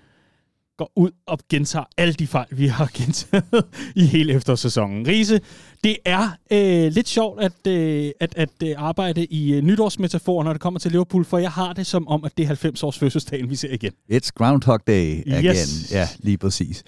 Går 0.78 0.92
ud 0.96 1.10
og 1.26 1.38
gentager 1.50 1.84
alle 1.96 2.14
de 2.14 2.26
fejl, 2.26 2.46
vi 2.50 2.66
har 2.66 2.90
gentaget 2.98 3.66
i 3.96 4.06
hele 4.06 4.32
eftersæsonen. 4.32 5.06
Riese, 5.06 5.40
det 5.84 5.96
er 6.04 6.28
øh, 6.50 6.92
lidt 6.92 7.08
sjovt 7.08 7.40
at, 7.42 7.66
øh, 7.66 8.10
at, 8.20 8.34
at 8.36 8.48
øh, 8.62 8.74
arbejde 8.76 9.24
i 9.24 9.52
øh, 9.54 9.62
nytårsmetafor, 9.62 10.44
når 10.44 10.52
det 10.52 10.62
kommer 10.62 10.80
til 10.80 10.90
Liverpool, 10.90 11.24
for 11.24 11.38
jeg 11.38 11.50
har 11.50 11.72
det 11.72 11.86
som 11.86 12.08
om, 12.08 12.24
at 12.24 12.32
det 12.36 12.42
er 12.42 12.46
90 12.46 12.82
års 12.82 12.98
fødselsdagen, 12.98 13.50
vi 13.50 13.56
ser 13.56 13.72
igen. 13.72 13.92
It's 14.12 14.30
Groundhog 14.34 14.80
Day 14.86 15.22
again. 15.26 15.44
Yes. 15.44 15.92
Ja, 15.92 16.08
lige 16.18 16.38
præcis. 16.38 16.82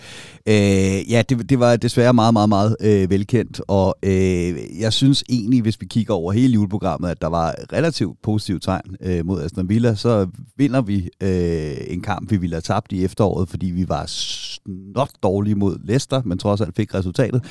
Øh, 0.49 0.55
ja, 1.11 1.23
det, 1.29 1.51
det 1.51 1.59
var 1.59 1.77
desværre 1.77 2.15
meget, 2.15 2.33
meget, 2.33 2.49
meget 2.49 2.77
øh, 2.81 3.11
velkendt, 3.11 3.61
og 3.69 3.97
øh, 4.03 4.81
jeg 4.81 4.93
synes 4.93 5.25
egentlig, 5.29 5.63
hvis 5.63 5.81
vi 5.81 5.87
kigger 5.87 6.15
over 6.15 6.33
hele 6.33 6.55
juleprogrammet, 6.55 7.09
at 7.09 7.21
der 7.21 7.29
var 7.29 7.55
relativt 7.73 8.19
positive 8.23 8.59
tegn 8.59 8.97
øh, 9.01 9.27
mod 9.27 9.43
Aston 9.43 9.69
Villa, 9.69 9.95
så 9.95 10.29
vinder 10.57 10.81
vi 10.81 11.09
øh, 11.21 11.77
en 11.87 12.01
kamp, 12.01 12.31
vi 12.31 12.37
ville 12.37 12.55
have 12.55 12.61
tabt 12.61 12.93
i 12.93 13.05
efteråret, 13.05 13.49
fordi 13.49 13.67
vi 13.67 13.89
var 13.89 14.07
snot 14.07 15.11
dårlige 15.23 15.55
mod 15.55 15.79
Leicester, 15.85 16.23
men 16.25 16.39
trods 16.39 16.61
alt 16.61 16.77
fik 16.77 16.95
resultatet. 16.95 17.45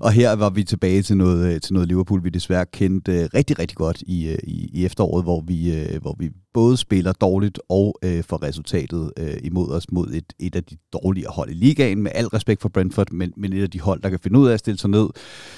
Og 0.00 0.12
her 0.12 0.32
var 0.32 0.50
vi 0.50 0.64
tilbage 0.64 0.83
til 1.02 1.16
noget, 1.16 1.54
øh, 1.54 1.60
til 1.60 1.72
noget 1.72 1.88
Liverpool, 1.88 2.24
vi 2.24 2.28
desværre 2.28 2.66
kendte 2.66 3.12
øh, 3.12 3.28
rigtig, 3.34 3.58
rigtig 3.58 3.76
godt 3.76 4.02
i, 4.06 4.28
øh, 4.28 4.38
i, 4.44 4.70
i 4.72 4.84
efteråret, 4.84 5.24
hvor 5.24 5.40
vi, 5.40 5.86
hvor 6.00 6.16
vi 6.18 6.30
både 6.54 6.76
spiller 6.76 7.12
dårligt 7.12 7.60
og 7.68 7.98
øh, 8.04 8.24
får 8.24 8.42
resultatet 8.42 9.12
øh, 9.16 9.36
imod 9.42 9.70
os 9.70 9.90
mod 9.92 10.12
et, 10.12 10.32
et 10.40 10.56
af 10.56 10.64
de 10.64 10.76
dårligere 10.92 11.32
hold 11.32 11.50
i 11.50 11.54
ligaen, 11.54 12.02
med 12.02 12.12
al 12.14 12.26
respekt 12.26 12.62
for 12.62 12.68
Brentford, 12.68 13.12
men, 13.12 13.32
men 13.36 13.52
et 13.52 13.62
af 13.62 13.70
de 13.70 13.80
hold, 13.80 14.02
der 14.02 14.08
kan 14.08 14.18
finde 14.18 14.38
ud 14.38 14.48
af 14.48 14.52
at 14.52 14.58
stille 14.58 14.78
sig 14.78 14.90
ned, 14.90 15.08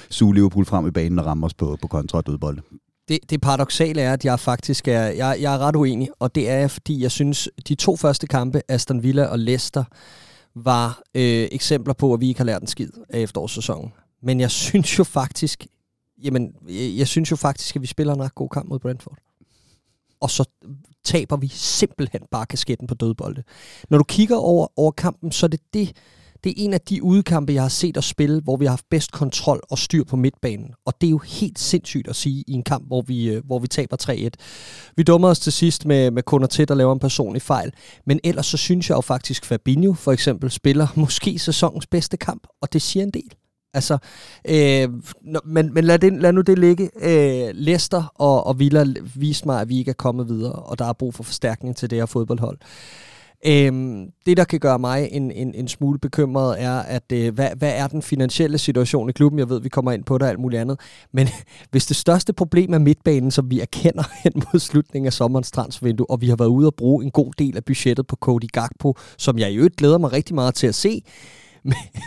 suge 0.09 0.35
Liverpool 0.35 0.65
frem 0.65 0.87
i 0.87 0.91
banen 0.91 1.19
og 1.19 1.25
ramme 1.25 1.45
os 1.45 1.53
på, 1.53 1.77
på 1.81 1.87
kontra 1.87 2.17
og 2.17 2.27
dødbold. 2.27 2.59
Det, 3.07 3.19
det 3.29 3.41
paradoxale 3.41 4.01
er, 4.01 4.13
at 4.13 4.25
jeg 4.25 4.39
faktisk 4.39 4.87
er, 4.87 5.03
jeg, 5.03 5.37
jeg 5.41 5.53
er 5.53 5.57
ret 5.57 5.75
uenig, 5.75 6.09
og 6.19 6.35
det 6.35 6.49
er 6.49 6.67
fordi 6.67 7.01
jeg 7.01 7.11
synes, 7.11 7.49
de 7.67 7.75
to 7.75 7.95
første 7.95 8.27
kampe, 8.27 8.61
Aston 8.67 9.03
Villa 9.03 9.25
og 9.25 9.39
Leicester, 9.39 9.83
var 10.55 11.01
øh, 11.15 11.47
eksempler 11.51 11.93
på, 11.93 12.13
at 12.13 12.21
vi 12.21 12.27
ikke 12.27 12.39
har 12.39 12.45
lært 12.45 12.61
en 12.61 12.67
skid 12.67 12.89
af 13.09 13.19
efterårssæsonen. 13.19 13.91
Men 14.21 14.39
jeg 14.39 14.51
synes 14.51 14.99
jo 14.99 15.03
faktisk, 15.03 15.67
jamen, 16.23 16.55
jeg, 16.69 16.97
jeg 16.97 17.07
synes 17.07 17.31
jo 17.31 17.35
faktisk, 17.35 17.75
at 17.75 17.81
vi 17.81 17.87
spiller 17.87 18.13
en 18.13 18.23
ret 18.23 18.35
god 18.35 18.49
kamp 18.49 18.69
mod 18.69 18.79
Brentford. 18.79 19.17
Og 20.19 20.29
så 20.29 20.45
taber 21.03 21.37
vi 21.37 21.47
simpelthen 21.47 22.21
bare 22.31 22.45
kasketten 22.45 22.87
på 22.87 22.95
dødbolde. 22.95 23.43
Når 23.89 23.97
du 23.97 24.03
kigger 24.03 24.35
over, 24.35 24.67
over 24.75 24.91
kampen, 24.91 25.31
så 25.31 25.45
er 25.45 25.47
det 25.47 25.61
det, 25.73 25.95
det 26.43 26.49
er 26.49 26.53
en 26.57 26.73
af 26.73 26.81
de 26.81 27.03
udkampe, 27.03 27.53
jeg 27.53 27.61
har 27.61 27.69
set 27.69 27.97
os 27.97 28.05
spille, 28.05 28.41
hvor 28.41 28.57
vi 28.57 28.65
har 28.65 28.69
haft 28.69 28.89
bedst 28.89 29.11
kontrol 29.11 29.61
og 29.69 29.77
styr 29.77 30.03
på 30.03 30.15
midtbanen. 30.15 30.73
Og 30.85 30.93
det 31.01 31.07
er 31.07 31.11
jo 31.11 31.17
helt 31.17 31.59
sindssygt 31.59 32.07
at 32.07 32.15
sige 32.15 32.43
i 32.47 32.51
en 32.51 32.63
kamp, 32.63 32.87
hvor 32.87 33.01
vi, 33.01 33.29
øh, 33.29 33.45
hvor 33.45 33.59
vi 33.59 33.67
taber 33.67 33.97
3-1. 34.03 34.29
Vi 34.95 35.03
dummer 35.03 35.27
os 35.27 35.39
til 35.39 35.53
sidst 35.53 35.85
med, 35.85 36.11
med 36.11 36.23
Konaté, 36.31 36.65
der 36.65 36.75
laver 36.75 36.93
en 36.93 36.99
personlig 36.99 37.41
fejl. 37.41 37.73
Men 38.05 38.19
ellers 38.23 38.45
så 38.45 38.57
synes 38.57 38.89
jeg 38.89 38.95
jo 38.95 39.01
faktisk, 39.01 39.45
Fabinho 39.45 39.93
for 39.93 40.11
eksempel 40.11 40.51
spiller 40.51 40.87
måske 41.03 41.39
sæsonens 41.39 41.87
bedste 41.87 42.17
kamp, 42.17 42.47
og 42.61 42.73
det 42.73 42.81
siger 42.81 43.03
en 43.03 43.11
del. 43.11 43.31
Altså, 43.73 43.97
øh, 44.49 44.89
nå, 45.21 45.39
men, 45.45 45.73
men 45.73 45.83
lad, 45.83 45.99
det, 45.99 46.21
lad 46.21 46.33
nu 46.33 46.41
det 46.41 46.59
ligge. 46.59 46.89
Øh, 47.01 47.49
Leicester 47.53 48.13
og, 48.15 48.47
og 48.47 48.59
Villa 48.59 48.85
viste 49.15 49.45
mig, 49.45 49.61
at 49.61 49.69
vi 49.69 49.77
ikke 49.77 49.89
er 49.89 49.93
kommet 49.93 50.27
videre, 50.27 50.53
og 50.53 50.79
der 50.79 50.85
er 50.85 50.93
brug 50.93 51.13
for 51.13 51.23
forstærkning 51.23 51.75
til 51.75 51.89
det 51.89 51.97
her 51.97 52.05
fodboldhold. 52.05 52.57
Øhm, 53.45 54.05
det, 54.25 54.37
der 54.37 54.43
kan 54.43 54.59
gøre 54.59 54.79
mig 54.79 55.09
en, 55.11 55.31
en, 55.31 55.53
en 55.55 55.67
smule 55.67 55.99
bekymret, 55.99 56.61
er, 56.61 56.79
at 56.79 57.11
øh, 57.13 57.33
hvad, 57.33 57.49
hvad 57.57 57.73
er 57.75 57.87
den 57.87 58.01
finansielle 58.01 58.57
situation 58.57 59.09
i 59.09 59.11
klubben? 59.11 59.39
Jeg 59.39 59.49
ved, 59.49 59.61
vi 59.61 59.69
kommer 59.69 59.91
ind 59.91 60.03
på 60.03 60.17
det 60.17 60.23
og 60.23 60.29
alt 60.29 60.39
muligt 60.39 60.61
andet. 60.61 60.79
Men 61.11 61.27
hvis 61.71 61.85
det 61.85 61.95
største 61.95 62.33
problem 62.33 62.73
er 62.73 62.77
midtbanen, 62.77 63.31
som 63.31 63.51
vi 63.51 63.59
erkender 63.59 64.03
hen 64.23 64.31
mod 64.35 64.59
slutningen 64.59 65.07
af 65.07 65.13
sommerens 65.13 65.51
transfervindue, 65.51 66.09
og 66.09 66.21
vi 66.21 66.29
har 66.29 66.35
været 66.35 66.49
ude 66.49 66.67
og 66.67 66.75
bruge 66.75 67.05
en 67.05 67.11
god 67.11 67.33
del 67.37 67.57
af 67.57 67.65
budgettet 67.65 68.07
på 68.07 68.15
Cody 68.15 68.47
Gakpo, 68.51 68.95
som 69.17 69.37
jeg 69.37 69.51
i 69.51 69.55
øvrigt 69.55 69.75
glæder 69.75 69.97
mig 69.97 70.11
rigtig 70.11 70.35
meget 70.35 70.55
til 70.55 70.67
at 70.67 70.75
se, 70.75 71.01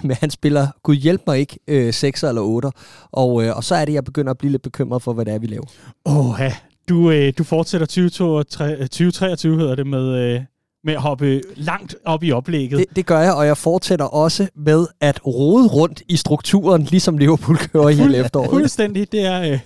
men, 0.02 0.17
han 0.21 0.31
spiller, 0.31 0.67
gud 0.83 0.95
hjælp 0.95 1.23
mig 1.26 1.38
ikke, 1.38 1.59
øh, 1.69 1.93
6 1.95 2.23
eller 2.23 2.43
8. 2.43 2.71
Og, 3.12 3.45
øh, 3.45 3.57
og 3.57 3.64
så 3.64 3.75
er 3.75 3.85
det, 3.85 3.93
jeg 3.93 4.05
begynder 4.05 4.31
at 4.31 4.38
blive 4.38 4.50
lidt 4.50 4.62
bekymret 4.62 5.02
for, 5.02 5.12
hvad 5.12 5.25
det 5.25 5.35
er, 5.35 5.38
vi 5.38 5.47
laver. 5.47 5.64
Åh, 6.07 6.35
ja. 6.38 6.55
Du, 6.88 7.11
øh, 7.11 7.33
du 7.38 7.45
fortsætter 7.45 7.87
2023, 7.87 8.88
2023 8.88 9.59
hedder 9.59 9.75
det, 9.75 9.87
med, 9.87 10.35
øh, 10.35 10.40
med 10.85 10.95
at 10.95 11.00
hoppe 11.00 11.40
langt 11.57 11.97
op 12.05 12.25
i 12.25 12.33
oplægget. 12.33 12.79
Det, 12.79 12.97
det 12.97 13.07
gør 13.07 13.21
jeg, 13.21 13.35
og 13.35 13.47
jeg 13.47 13.57
fortsætter 13.57 14.05
også 14.05 14.49
med 14.57 14.87
at 15.00 15.26
rode 15.26 15.69
rundt 15.69 16.02
i 16.09 16.17
strukturen, 16.17 16.83
ligesom 16.83 17.19
Liverpool 17.19 17.57
kører 17.57 17.88
i 17.88 17.95
hele 17.95 18.17
efteråret. 18.17 18.50
Fuldstændig. 18.50 19.12
Det 19.12 19.26
er 19.26 19.52
øh, 19.52 19.59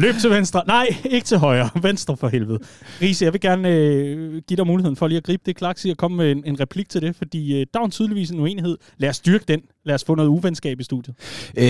løb 0.00 0.14
til 0.20 0.30
venstre. 0.30 0.62
Nej, 0.66 0.86
ikke 1.10 1.24
til 1.26 1.38
højre. 1.38 1.70
Venstre 1.82 2.16
for 2.16 2.28
helvede. 2.28 2.58
Riese, 3.02 3.24
jeg 3.24 3.32
vil 3.32 3.40
gerne 3.40 3.68
øh, 3.68 4.42
give 4.48 4.56
dig 4.56 4.66
muligheden 4.66 4.96
for 4.96 5.08
lige 5.08 5.16
at 5.16 5.24
gribe 5.24 5.42
det 5.46 5.56
klaks 5.56 5.84
og 5.84 5.96
komme 5.96 6.16
med 6.16 6.32
en, 6.32 6.42
en 6.46 6.60
replik 6.60 6.88
til 6.88 7.02
det, 7.02 7.16
fordi 7.16 7.60
øh, 7.60 7.66
der 7.74 7.80
er 7.80 7.84
en 7.84 7.90
tydeligvis 7.90 8.30
en 8.30 8.40
uenighed. 8.40 8.78
Lad 8.98 9.08
os 9.08 9.16
styrke 9.16 9.44
den. 9.48 9.60
Lad 9.84 9.94
os 9.94 10.04
få 10.04 10.14
noget 10.14 10.28
uvenskab 10.28 10.80
i 10.80 10.84
studiet. 10.84 11.16
Øh, 11.56 11.64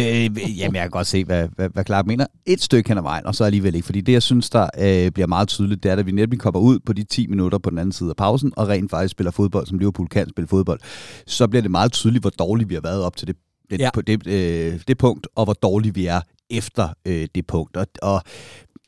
jamen, 0.59 0.75
jeg 0.75 0.83
kan 0.83 0.91
godt 0.91 1.07
se, 1.07 1.25
hvad, 1.25 1.49
hvad, 1.57 1.69
hvad 1.69 1.85
Clark 1.85 2.07
mener. 2.07 2.27
Et 2.47 2.63
stykke 2.63 2.89
hen 2.89 2.99
ad 2.99 3.03
vejen, 3.03 3.27
og 3.27 3.35
så 3.35 3.45
alligevel 3.45 3.75
ikke. 3.75 3.87
Fordi 3.87 4.01
det, 4.01 4.13
jeg 4.13 4.23
synes, 4.23 4.51
der 4.51 4.69
øh, 4.79 5.11
bliver 5.13 5.27
meget 5.27 5.49
tydeligt, 5.49 5.83
det 5.83 5.91
er, 5.93 5.97
at 5.97 6.07
vi 6.07 6.13
nemlig 6.13 6.39
kommer 6.39 6.61
ud 6.61 6.79
på 6.87 6.93
de 6.93 7.05
10 7.05 7.27
minutter 7.27 7.59
på 7.59 7.71
den 7.71 7.79
anden 7.79 7.93
side 7.93 8.11
af 8.11 8.17
pausen, 8.17 8.53
og 8.57 8.69
rent 8.69 8.91
faktisk 8.91 9.13
spiller 9.13 9.31
fodbold, 9.31 9.67
som 9.67 9.79
Liverpool 9.79 10.09
kan 10.09 10.29
spille 10.29 10.49
fodbold, 10.49 10.81
så 11.27 11.47
bliver 11.49 11.63
det 11.63 11.71
meget 11.71 11.93
tydeligt, 11.93 12.23
hvor 12.23 12.31
dårligt 12.31 12.69
vi 12.71 12.75
har 12.75 12.83
været 12.83 13.03
op 13.03 13.17
til 13.17 13.29
det, 13.29 13.37
det, 13.71 13.81
Ja. 13.81 13.91
på 13.95 14.01
det, 14.01 14.27
øh, 14.27 14.81
det 14.89 14.99
punkt, 14.99 15.27
og 15.37 15.45
hvor 15.45 15.53
dårligt 15.53 15.95
vi 15.97 16.07
er 16.07 16.21
efter 16.51 16.89
øh, 17.07 17.29
det 17.35 17.47
punkt. 17.47 17.77
Og, 17.77 17.87
og 18.03 18.23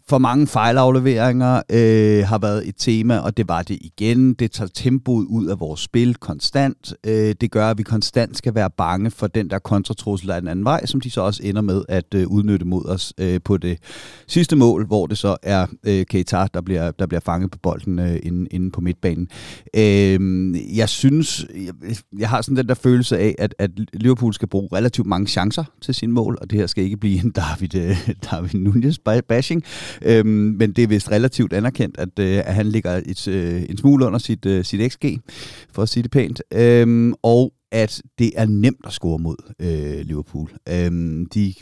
for 0.08 0.18
mange 0.18 0.46
fejlafleveringer 0.46 1.62
øh, 1.70 2.26
har 2.26 2.38
været 2.38 2.68
et 2.68 2.74
tema, 2.78 3.18
og 3.18 3.36
det 3.36 3.48
var 3.48 3.62
det 3.62 3.78
igen. 3.80 4.34
Det 4.34 4.50
tager 4.50 4.68
tempoet 4.74 5.26
ud 5.26 5.46
af 5.46 5.60
vores 5.60 5.80
spil 5.80 6.14
konstant. 6.14 6.94
Øh, 7.06 7.34
det 7.40 7.50
gør, 7.50 7.70
at 7.70 7.78
vi 7.78 7.82
konstant 7.82 8.36
skal 8.36 8.54
være 8.54 8.70
bange 8.70 9.10
for 9.10 9.26
den 9.26 9.50
der 9.50 9.58
kontratrussel 9.58 10.30
af 10.30 10.40
den 10.40 10.48
anden 10.48 10.64
vej, 10.64 10.86
som 10.86 11.00
de 11.00 11.10
så 11.10 11.20
også 11.20 11.40
ender 11.44 11.62
med 11.62 11.82
at 11.88 12.14
øh, 12.14 12.26
udnytte 12.26 12.66
mod 12.66 12.84
os 12.86 13.12
øh, 13.18 13.40
på 13.44 13.56
det 13.56 13.78
sidste 14.26 14.56
mål, 14.56 14.86
hvor 14.86 15.06
det 15.06 15.18
så 15.18 15.36
er 15.42 15.66
øh, 15.86 16.06
Keita, 16.06 16.46
der 16.54 16.60
bliver, 16.60 16.90
der 16.90 17.06
bliver 17.06 17.20
fanget 17.20 17.50
på 17.50 17.58
bolden 17.58 17.98
øh, 17.98 18.18
inde, 18.22 18.46
inde 18.50 18.70
på 18.70 18.80
midtbanen. 18.80 19.28
Øh, 19.76 20.76
jeg 20.76 20.88
synes, 20.88 21.46
jeg, 21.54 21.74
jeg 22.18 22.28
har 22.28 22.42
sådan 22.42 22.56
den 22.56 22.68
der 22.68 22.74
følelse 22.74 23.18
af, 23.18 23.34
at, 23.38 23.54
at 23.58 23.70
Liverpool 23.92 24.34
skal 24.34 24.48
bruge 24.48 24.68
relativt 24.72 25.06
mange 25.06 25.26
chancer 25.26 25.64
til 25.80 25.94
sin 25.94 26.12
mål, 26.12 26.38
og 26.40 26.50
det 26.50 26.58
her 26.58 26.66
skal 26.66 26.84
ikke 26.84 26.96
blive 26.96 27.24
en 27.24 27.30
David, 27.30 27.74
øh, 27.74 28.10
David 28.30 28.54
Nunez 28.54 28.96
bashing. 29.28 29.64
Øhm, 30.02 30.26
men 30.58 30.72
det 30.72 30.84
er 30.84 30.88
vist 30.88 31.10
relativt 31.10 31.52
anerkendt, 31.52 31.98
at, 31.98 32.18
øh, 32.18 32.38
at 32.38 32.54
han 32.54 32.66
ligger 32.66 33.02
et, 33.06 33.28
øh, 33.28 33.62
en 33.68 33.76
smule 33.76 34.06
under 34.06 34.18
sit, 34.18 34.46
øh, 34.46 34.64
sit 34.64 34.92
XG, 34.92 35.18
for 35.72 35.82
at 35.82 35.88
sige 35.88 36.02
det 36.02 36.10
pænt. 36.10 36.42
Øhm, 36.54 37.14
og 37.22 37.52
at 37.72 38.02
det 38.18 38.32
er 38.36 38.46
nemt 38.46 38.86
at 38.86 38.92
score 38.92 39.18
mod 39.18 39.36
øh, 39.60 40.06
Liverpool. 40.06 40.50
Øhm, 40.68 41.26
de 41.26 41.54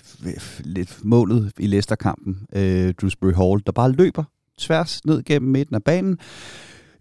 lidt 0.64 0.98
målet 1.04 1.52
i 1.58 1.66
Leicester-kampen, 1.66 2.38
øh, 2.56 2.94
Drewsbury 2.94 3.32
Hall, 3.32 3.62
der 3.66 3.72
bare 3.72 3.92
løber 3.92 4.24
tværs 4.58 5.04
ned 5.04 5.22
gennem 5.22 5.50
midten 5.50 5.74
af 5.74 5.84
banen, 5.84 6.18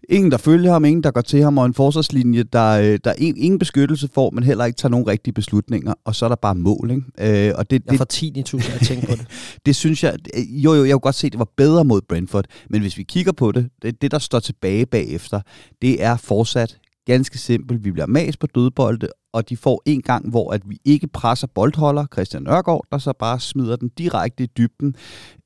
Ingen, 0.08 0.30
der 0.30 0.36
følger 0.36 0.72
ham, 0.72 0.84
ingen, 0.84 1.02
der 1.02 1.10
går 1.10 1.20
til 1.20 1.42
ham, 1.42 1.58
og 1.58 1.66
en 1.66 1.74
forsvarslinje, 1.74 2.42
der, 2.42 2.70
øh, 2.70 2.98
der 3.04 3.12
ingen 3.18 3.58
beskyttelse 3.58 4.08
får, 4.14 4.30
men 4.30 4.44
heller 4.44 4.64
ikke 4.64 4.76
tager 4.76 4.90
nogen 4.90 5.06
rigtige 5.06 5.34
beslutninger, 5.34 5.94
og 6.04 6.14
så 6.14 6.24
er 6.24 6.28
der 6.28 6.36
bare 6.36 6.54
mål. 6.54 6.90
Ikke? 6.90 7.48
Øh, 7.48 7.54
og 7.56 7.70
det, 7.70 7.82
jeg 7.86 7.98
får 7.98 8.04
10 8.04 8.42
tusind 8.42 8.74
at 8.74 8.86
tænke 8.86 9.06
på 9.06 9.12
det. 9.12 9.26
det 9.66 9.76
synes 9.76 10.04
jeg, 10.04 10.14
jo 10.36 10.74
jo, 10.74 10.84
jeg 10.84 10.92
kunne 10.92 11.00
godt 11.00 11.14
se, 11.14 11.26
at 11.26 11.32
det 11.32 11.38
var 11.38 11.48
bedre 11.56 11.84
mod 11.84 12.00
Brentford, 12.08 12.44
men 12.70 12.80
hvis 12.80 12.96
vi 12.98 13.02
kigger 13.02 13.32
på 13.32 13.52
det, 13.52 13.68
det, 13.82 14.02
det 14.02 14.10
der 14.10 14.18
står 14.18 14.40
tilbage 14.40 14.86
bagefter, 14.86 15.40
det 15.82 16.04
er 16.04 16.16
fortsat 16.16 16.78
ganske 17.06 17.38
simpelt. 17.38 17.84
Vi 17.84 17.90
bliver 17.90 18.06
mas 18.06 18.36
på 18.36 18.46
dødbolde, 18.46 19.08
og 19.32 19.48
de 19.48 19.56
får 19.56 19.82
en 19.86 20.02
gang, 20.02 20.30
hvor 20.30 20.52
at 20.52 20.62
vi 20.66 20.78
ikke 20.84 21.06
presser 21.06 21.46
boldholder, 21.46 22.06
Christian 22.12 22.42
Nørgaard, 22.42 22.86
der 22.92 22.98
så 22.98 23.12
bare 23.18 23.40
smider 23.40 23.76
den 23.76 23.88
direkte 23.98 24.44
i 24.44 24.46
dybden, 24.46 24.94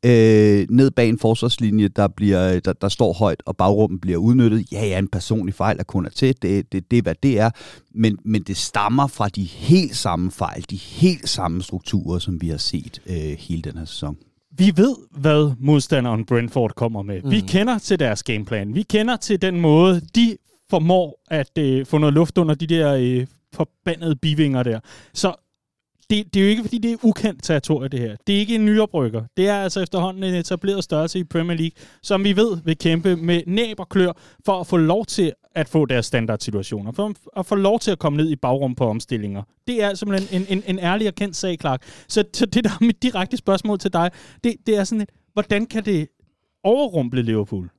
øh, 0.06 0.66
ned 0.70 0.90
bag 0.90 1.08
en 1.08 1.18
forsvarslinje, 1.18 1.88
der, 1.88 2.08
bliver, 2.08 2.60
der, 2.60 2.72
der 2.72 2.88
står 2.88 3.12
højt, 3.12 3.42
og 3.46 3.56
bagrummet 3.56 4.00
bliver 4.00 4.18
udnyttet. 4.18 4.72
Ja, 4.72 4.86
ja, 4.86 4.98
en 4.98 5.08
personlig 5.08 5.54
fejl 5.54 5.76
er 5.78 5.84
kun 5.84 6.06
er 6.06 6.10
til, 6.10 6.34
det, 6.42 6.72
det, 6.72 6.90
det 6.90 6.98
er, 6.98 7.02
hvad 7.02 7.14
det 7.22 7.38
er, 7.40 7.50
men, 7.94 8.18
men 8.24 8.42
det 8.42 8.56
stammer 8.56 9.06
fra 9.06 9.28
de 9.28 9.42
helt 9.44 9.96
samme 9.96 10.30
fejl, 10.30 10.64
de 10.70 10.76
helt 10.76 11.28
samme 11.28 11.62
strukturer, 11.62 12.18
som 12.18 12.40
vi 12.40 12.48
har 12.48 12.56
set 12.56 13.02
øh, 13.06 13.36
hele 13.38 13.62
den 13.62 13.78
her 13.78 13.84
sæson. 13.84 14.16
Vi 14.58 14.72
ved, 14.76 14.96
hvad 15.10 15.52
modstanderen 15.58 16.24
Brentford 16.24 16.72
kommer 16.76 17.02
med. 17.02 17.22
Mm. 17.22 17.30
Vi 17.30 17.40
kender 17.40 17.78
til 17.78 17.98
deres 17.98 18.22
gameplan. 18.22 18.74
Vi 18.74 18.82
kender 18.82 19.16
til 19.16 19.42
den 19.42 19.60
måde, 19.60 20.00
de 20.14 20.36
formår 20.74 21.20
at 21.30 21.58
øh, 21.58 21.86
få 21.86 21.98
noget 21.98 22.14
luft 22.14 22.38
under 22.38 22.54
de 22.54 22.66
der 22.66 22.94
øh, 22.94 23.26
forbandede 23.52 24.16
bivinger 24.16 24.62
der. 24.62 24.80
Så 25.14 25.34
det, 26.10 26.34
det 26.34 26.40
er 26.40 26.44
jo 26.44 26.50
ikke, 26.50 26.62
fordi 26.62 26.78
det 26.78 26.92
er 26.92 26.96
ukendt 27.02 27.42
territorie, 27.42 27.88
det 27.88 28.00
her. 28.00 28.16
Det 28.26 28.34
er 28.34 28.38
ikke 28.38 28.54
en 28.54 28.64
nyoprykker. 28.64 29.22
Det 29.36 29.48
er 29.48 29.54
altså 29.54 29.80
efterhånden 29.80 30.24
en 30.24 30.34
etableret 30.34 30.84
størrelse 30.84 31.18
i 31.18 31.24
Premier 31.24 31.56
League, 31.56 31.70
som 32.02 32.24
vi 32.24 32.36
ved 32.36 32.58
vil 32.64 32.78
kæmpe 32.78 33.16
med 33.16 33.42
næb 33.46 33.80
og 33.80 33.88
klør 33.88 34.12
for 34.44 34.60
at 34.60 34.66
få 34.66 34.76
lov 34.76 35.06
til 35.06 35.32
at 35.54 35.68
få 35.68 35.86
deres 35.86 36.06
standardsituationer. 36.06 36.92
For 36.92 37.14
at 37.36 37.46
få 37.46 37.54
lov 37.54 37.80
til 37.80 37.90
at 37.90 37.98
komme 37.98 38.16
ned 38.16 38.30
i 38.30 38.36
bagrum 38.36 38.74
på 38.74 38.86
omstillinger. 38.86 39.42
Det 39.66 39.82
er 39.82 39.94
simpelthen 39.94 40.42
en, 40.42 40.58
en, 40.58 40.64
en 40.66 40.78
ærlig 40.78 41.08
og 41.08 41.14
kendt 41.14 41.36
sag, 41.36 41.56
Clark. 41.60 41.82
Så, 42.08 42.24
så 42.32 42.46
det 42.46 42.64
der 42.64 42.70
er 42.70 42.84
mit 42.84 43.02
direkte 43.02 43.36
spørgsmål 43.36 43.78
til 43.78 43.92
dig, 43.92 44.10
det, 44.44 44.54
det 44.66 44.76
er 44.76 44.84
sådan 44.84 45.00
et, 45.00 45.10
hvordan 45.32 45.66
kan 45.66 45.84
det 45.84 46.08
overrumple 46.64 47.22
Liverpool? 47.22 47.70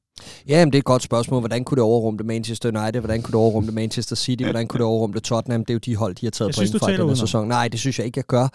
Ja, 0.48 0.66
men 0.66 0.72
det 0.72 0.78
er 0.78 0.82
et 0.82 0.86
godt 0.86 1.04
spørgsmål. 1.04 1.40
Hvordan 1.40 1.64
kunne 1.64 1.76
det 1.76 1.84
overrumple 1.84 2.28
Manchester 2.28 2.70
United? 2.70 3.02
Hvordan 3.02 3.22
kunne 3.22 3.32
det 3.32 3.40
overrumple 3.40 3.74
Manchester 3.74 4.16
City? 4.16 4.44
Hvordan 4.44 4.68
kunne 4.68 4.78
det 4.78 4.86
overrumple 4.86 5.22
Tottenham? 5.22 5.66
Det 5.66 5.70
er 5.70 5.74
jo 5.74 5.80
de 5.80 5.96
hold, 5.96 6.16
de 6.16 6.26
har 6.26 6.32
taget 6.32 6.56
point 6.56 6.80
fra 6.80 6.92
i 6.92 6.98
denne 6.98 7.18
sæson. 7.18 7.48
Nej, 7.48 7.68
det 7.68 7.80
synes 7.80 8.00
jeg 8.00 8.06
ikke, 8.06 8.18
jeg 8.18 8.26
gør. 8.26 8.48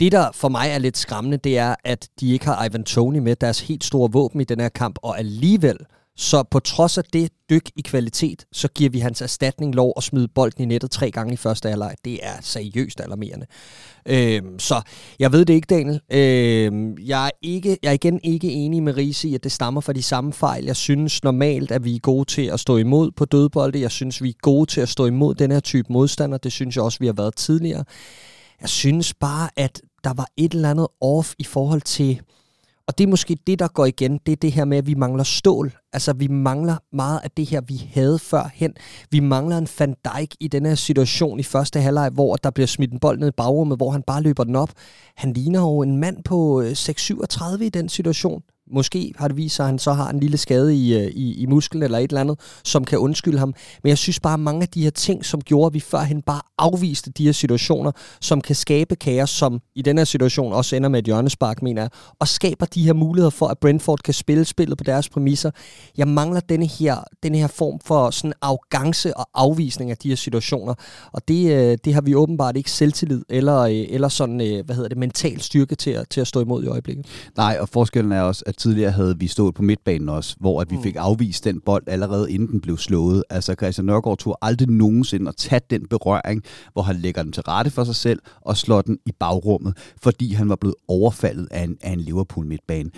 Det, 0.00 0.12
der 0.12 0.30
for 0.34 0.48
mig 0.48 0.68
er 0.70 0.78
lidt 0.78 0.98
skræmmende, 0.98 1.36
det 1.36 1.58
er, 1.58 1.74
at 1.84 2.08
de 2.20 2.32
ikke 2.32 2.44
har 2.44 2.64
Ivan 2.64 2.84
Tony 2.84 3.18
med, 3.18 3.36
deres 3.36 3.60
helt 3.60 3.84
store 3.84 4.12
våben 4.12 4.40
i 4.40 4.44
den 4.44 4.60
her 4.60 4.68
kamp, 4.68 4.98
og 5.02 5.18
alligevel 5.18 5.76
så 6.20 6.42
på 6.42 6.60
trods 6.60 6.98
af 6.98 7.04
det 7.04 7.30
dyk 7.50 7.70
i 7.76 7.80
kvalitet, 7.80 8.44
så 8.52 8.68
giver 8.68 8.90
vi 8.90 8.98
hans 8.98 9.20
erstatning 9.20 9.74
lov 9.74 9.92
at 9.96 10.02
smide 10.02 10.28
bolden 10.28 10.62
i 10.62 10.66
nettet 10.66 10.90
tre 10.90 11.10
gange 11.10 11.32
i 11.32 11.36
første 11.36 11.68
halvleg. 11.68 11.94
Det 12.04 12.18
er 12.22 12.32
seriøst 12.40 13.00
alarmerende. 13.00 13.46
Øhm, 14.06 14.58
så 14.58 14.82
jeg 15.18 15.32
ved 15.32 15.44
det 15.44 15.54
ikke, 15.54 15.66
Daniel. 15.66 16.00
Øhm, 16.12 16.98
jeg, 16.98 17.26
er 17.26 17.30
ikke, 17.42 17.78
jeg 17.82 17.88
er 17.88 17.92
igen 17.92 18.20
ikke 18.24 18.52
enig 18.52 18.82
med 18.82 18.96
Riese 18.96 19.28
i, 19.28 19.34
at 19.34 19.44
det 19.44 19.52
stammer 19.52 19.80
fra 19.80 19.92
de 19.92 20.02
samme 20.02 20.32
fejl. 20.32 20.64
Jeg 20.64 20.76
synes 20.76 21.24
normalt, 21.24 21.70
at 21.70 21.84
vi 21.84 21.94
er 21.94 21.98
gode 21.98 22.24
til 22.24 22.46
at 22.46 22.60
stå 22.60 22.76
imod 22.76 23.10
på 23.10 23.24
dødbolde. 23.24 23.80
Jeg 23.80 23.90
synes, 23.90 24.22
vi 24.22 24.28
er 24.28 24.34
gode 24.42 24.70
til 24.70 24.80
at 24.80 24.88
stå 24.88 25.06
imod 25.06 25.34
den 25.34 25.50
her 25.50 25.60
type 25.60 25.92
modstander. 25.92 26.38
Det 26.38 26.52
synes 26.52 26.76
jeg 26.76 26.84
også, 26.84 26.98
vi 27.00 27.06
har 27.06 27.12
været 27.12 27.36
tidligere. 27.36 27.84
Jeg 28.60 28.68
synes 28.68 29.14
bare, 29.14 29.48
at 29.56 29.82
der 30.04 30.12
var 30.14 30.26
et 30.36 30.52
eller 30.52 30.70
andet 30.70 30.86
off 31.00 31.34
i 31.38 31.44
forhold 31.44 31.80
til 31.80 32.20
og 32.90 32.98
det 32.98 33.04
er 33.04 33.08
måske 33.08 33.36
det, 33.46 33.58
der 33.58 33.68
går 33.68 33.86
igen, 33.86 34.18
det 34.26 34.32
er 34.32 34.36
det 34.36 34.52
her 34.52 34.64
med, 34.64 34.78
at 34.78 34.86
vi 34.86 34.94
mangler 34.94 35.24
stål. 35.24 35.72
Altså, 35.92 36.12
vi 36.12 36.28
mangler 36.28 36.76
meget 36.92 37.20
af 37.24 37.30
det 37.30 37.46
her, 37.46 37.60
vi 37.60 37.90
havde 37.94 38.18
førhen. 38.18 38.74
Vi 39.10 39.20
mangler 39.20 39.58
en 39.58 39.68
Van 39.78 39.94
Dijk 40.04 40.34
i 40.40 40.48
den 40.48 40.66
her 40.66 40.74
situation 40.74 41.40
i 41.40 41.42
første 41.42 41.80
halvleg, 41.80 42.10
hvor 42.10 42.36
der 42.36 42.50
bliver 42.50 42.66
smidt 42.66 42.92
en 42.92 42.98
bold 42.98 43.18
ned 43.18 43.28
i 43.28 43.36
bagrummet, 43.36 43.78
hvor 43.78 43.90
han 43.90 44.02
bare 44.02 44.22
løber 44.22 44.44
den 44.44 44.56
op. 44.56 44.70
Han 45.16 45.32
ligner 45.32 45.60
jo 45.60 45.82
en 45.82 45.96
mand 45.96 46.24
på 46.24 46.60
øh, 46.60 46.70
6,37 46.70 47.62
i 47.62 47.68
den 47.68 47.88
situation. 47.88 48.42
Måske 48.72 49.12
har 49.16 49.28
det 49.28 49.36
vist 49.36 49.56
sig, 49.56 49.64
at 49.64 49.68
han 49.68 49.78
så 49.78 49.92
har 49.92 50.10
en 50.10 50.20
lille 50.20 50.36
skade 50.36 50.76
i, 50.76 50.94
øh, 50.98 51.06
i, 51.06 51.42
i 51.42 51.46
musklen 51.46 51.82
eller 51.82 51.98
et 51.98 52.10
eller 52.10 52.20
andet, 52.20 52.40
som 52.64 52.84
kan 52.84 52.98
undskylde 52.98 53.38
ham. 53.38 53.54
Men 53.82 53.88
jeg 53.88 53.98
synes 53.98 54.20
bare, 54.20 54.34
at 54.34 54.40
mange 54.40 54.62
af 54.62 54.68
de 54.68 54.82
her 54.82 54.90
ting, 54.90 55.24
som 55.24 55.40
gjorde, 55.40 55.66
at 55.66 55.74
vi 55.74 55.80
førhen 55.80 56.22
bare 56.22 56.40
afviste 56.58 57.10
de 57.10 57.24
her 57.24 57.32
situationer, 57.32 57.92
som 58.20 58.40
kan 58.40 58.56
skabe 58.56 58.96
kaos, 58.96 59.30
som 59.30 59.60
i 59.74 59.82
den 59.82 59.98
her 59.98 60.04
situation 60.04 60.52
også 60.52 60.76
ender 60.76 60.88
med 60.88 60.98
et 60.98 61.04
hjørnespark, 61.04 61.62
mener 61.62 61.82
jeg, 61.82 61.90
og 62.18 62.28
skaber 62.28 62.66
de 62.66 62.82
her 62.82 62.92
muligheder 62.92 63.30
for, 63.30 63.46
at 63.46 63.58
Brentford 63.58 63.98
kan 63.98 64.14
spille 64.14 64.44
spillet 64.44 64.78
på 64.78 64.84
deres 64.84 65.08
præmisser. 65.08 65.50
Jeg 65.96 66.08
mangler 66.08 66.40
denne 66.40 66.66
her, 66.66 67.04
denne 67.22 67.38
her 67.38 67.46
form 67.46 67.80
for 67.84 68.10
sådan 68.10 68.32
arrogance 68.42 69.16
og 69.16 69.26
afvisning 69.34 69.90
af 69.90 69.96
de 69.96 70.08
her 70.08 70.16
situationer, 70.16 70.74
og 71.12 71.28
det, 71.28 71.52
øh, 71.52 71.78
det 71.84 71.94
har 71.94 72.00
vi 72.00 72.14
åbenbart 72.14 72.56
ikke 72.56 72.70
selvtillid 72.70 73.22
eller, 73.28 73.58
øh, 73.58 73.86
eller 73.88 74.08
sådan, 74.08 74.62
hvad 74.64 74.74
hedder 74.74 74.88
det, 74.88 74.98
mental 74.98 75.40
styrke 75.40 75.74
til 75.74 75.90
at, 75.90 76.08
til 76.10 76.20
at 76.20 76.26
stå 76.26 76.40
imod 76.40 76.64
i 76.64 76.66
øjeblikket. 76.66 77.06
Nej, 77.36 77.56
og 77.60 77.68
forskellen 77.68 78.12
er 78.12 78.22
også, 78.22 78.42
at 78.46 78.59
tidligere 78.60 78.90
havde 78.90 79.18
vi 79.18 79.26
stået 79.26 79.54
på 79.54 79.62
midtbanen 79.62 80.08
også, 80.08 80.36
hvor 80.40 80.60
at 80.60 80.70
vi 80.70 80.76
mm. 80.76 80.82
fik 80.82 80.96
afvist 80.98 81.44
den 81.44 81.60
bold 81.60 81.82
allerede 81.86 82.32
inden 82.32 82.48
den 82.48 82.60
blev 82.60 82.78
slået. 82.78 83.24
Altså 83.30 83.54
Christian 83.54 83.84
Nørgaard 83.84 84.18
tog 84.18 84.38
aldrig 84.42 84.68
nogensinde 84.68 85.28
at 85.28 85.36
tage 85.36 85.60
den 85.70 85.86
berøring, 85.88 86.42
hvor 86.72 86.82
han 86.82 86.96
lægger 86.96 87.22
den 87.22 87.32
til 87.32 87.42
rette 87.42 87.70
for 87.70 87.84
sig 87.84 87.94
selv 87.94 88.20
og 88.40 88.56
slår 88.56 88.82
den 88.82 88.98
i 89.06 89.12
bagrummet, 89.20 89.76
fordi 90.02 90.32
han 90.32 90.48
var 90.48 90.56
blevet 90.56 90.74
overfaldet 90.88 91.48
af 91.50 91.62
en, 91.64 91.76
af 91.82 91.92
en 91.92 92.00
Liverpool 92.00 92.46
midtbane. 92.46 92.90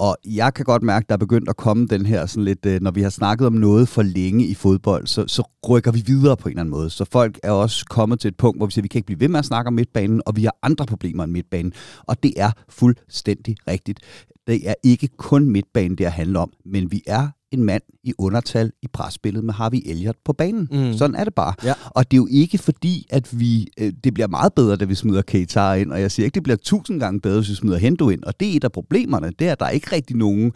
Og 0.00 0.16
jeg 0.24 0.54
kan 0.54 0.64
godt 0.64 0.82
mærke, 0.82 1.04
at 1.04 1.08
der 1.08 1.14
er 1.14 1.18
begyndt 1.18 1.48
at 1.48 1.56
komme 1.56 1.86
den 1.86 2.06
her 2.06 2.26
sådan 2.26 2.44
lidt, 2.44 2.66
øh, 2.66 2.80
når 2.80 2.90
vi 2.90 3.02
har 3.02 3.10
snakket 3.10 3.46
om 3.46 3.52
noget 3.52 3.88
for 3.88 4.02
længe 4.02 4.46
i 4.46 4.54
fodbold, 4.54 5.06
så, 5.06 5.24
så 5.26 5.42
rykker 5.68 5.92
vi 5.92 6.02
videre 6.06 6.36
på 6.36 6.48
en 6.48 6.52
eller 6.52 6.60
anden 6.60 6.70
måde. 6.70 6.90
Så 6.90 7.04
folk 7.04 7.38
er 7.42 7.50
også 7.50 7.84
kommet 7.90 8.20
til 8.20 8.28
et 8.28 8.36
punkt, 8.36 8.58
hvor 8.58 8.66
vi 8.66 8.72
siger, 8.72 8.82
at 8.82 8.84
vi 8.84 8.88
kan 8.88 8.98
ikke 8.98 9.06
blive 9.06 9.20
ved 9.20 9.28
med 9.28 9.38
at 9.38 9.44
snakke 9.44 9.68
om 9.68 9.74
midtbanen, 9.74 10.22
og 10.26 10.36
vi 10.36 10.44
har 10.44 10.56
andre 10.62 10.86
problemer 10.86 11.24
end 11.24 11.32
midtbanen. 11.32 11.72
Og 12.06 12.22
det 12.22 12.32
er 12.36 12.50
fuldstændig 12.68 13.56
rigtigt. 13.68 14.00
Det 14.46 14.68
er 14.68 14.74
ikke 14.82 15.08
kun 15.16 15.50
midtbanen, 15.50 15.98
det 15.98 16.12
handler 16.12 16.40
om, 16.40 16.52
men 16.64 16.92
vi 16.92 17.02
er 17.06 17.28
en 17.52 17.64
mand 17.64 17.82
i 18.04 18.12
undertal 18.18 18.72
i 18.82 18.86
presspillet 18.92 19.44
med 19.44 19.54
Harvey 19.54 19.80
Elliott 19.86 20.18
på 20.24 20.32
banen. 20.32 20.68
Mm. 20.70 20.92
Sådan 20.92 21.16
er 21.16 21.24
det 21.24 21.34
bare. 21.34 21.54
Ja. 21.64 21.74
Og 21.84 22.10
det 22.10 22.16
er 22.16 22.18
jo 22.18 22.28
ikke 22.30 22.58
fordi, 22.58 23.06
at 23.10 23.40
vi 23.40 23.68
øh, 23.80 23.92
det 24.04 24.14
bliver 24.14 24.26
meget 24.26 24.54
bedre, 24.54 24.76
da 24.76 24.84
vi 24.84 24.94
smider 24.94 25.22
Keita 25.22 25.72
ind, 25.72 25.92
og 25.92 26.00
jeg 26.00 26.10
siger 26.10 26.24
ikke, 26.24 26.34
det 26.34 26.42
bliver 26.42 26.56
tusind 26.56 27.00
gange 27.00 27.20
bedre, 27.20 27.38
hvis 27.38 27.50
vi 27.50 27.54
smider 27.54 27.78
Hendo 27.78 28.08
ind. 28.08 28.24
Og 28.24 28.40
det 28.40 28.52
er 28.52 28.56
et 28.56 28.64
af 28.64 28.72
problemerne, 28.72 29.32
det 29.38 29.48
er, 29.48 29.52
at 29.52 29.60
der 29.60 29.66
er 29.66 29.70
ikke 29.70 29.92
rigtig 29.92 30.16
nogen 30.16 30.52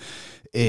øh, 0.56 0.62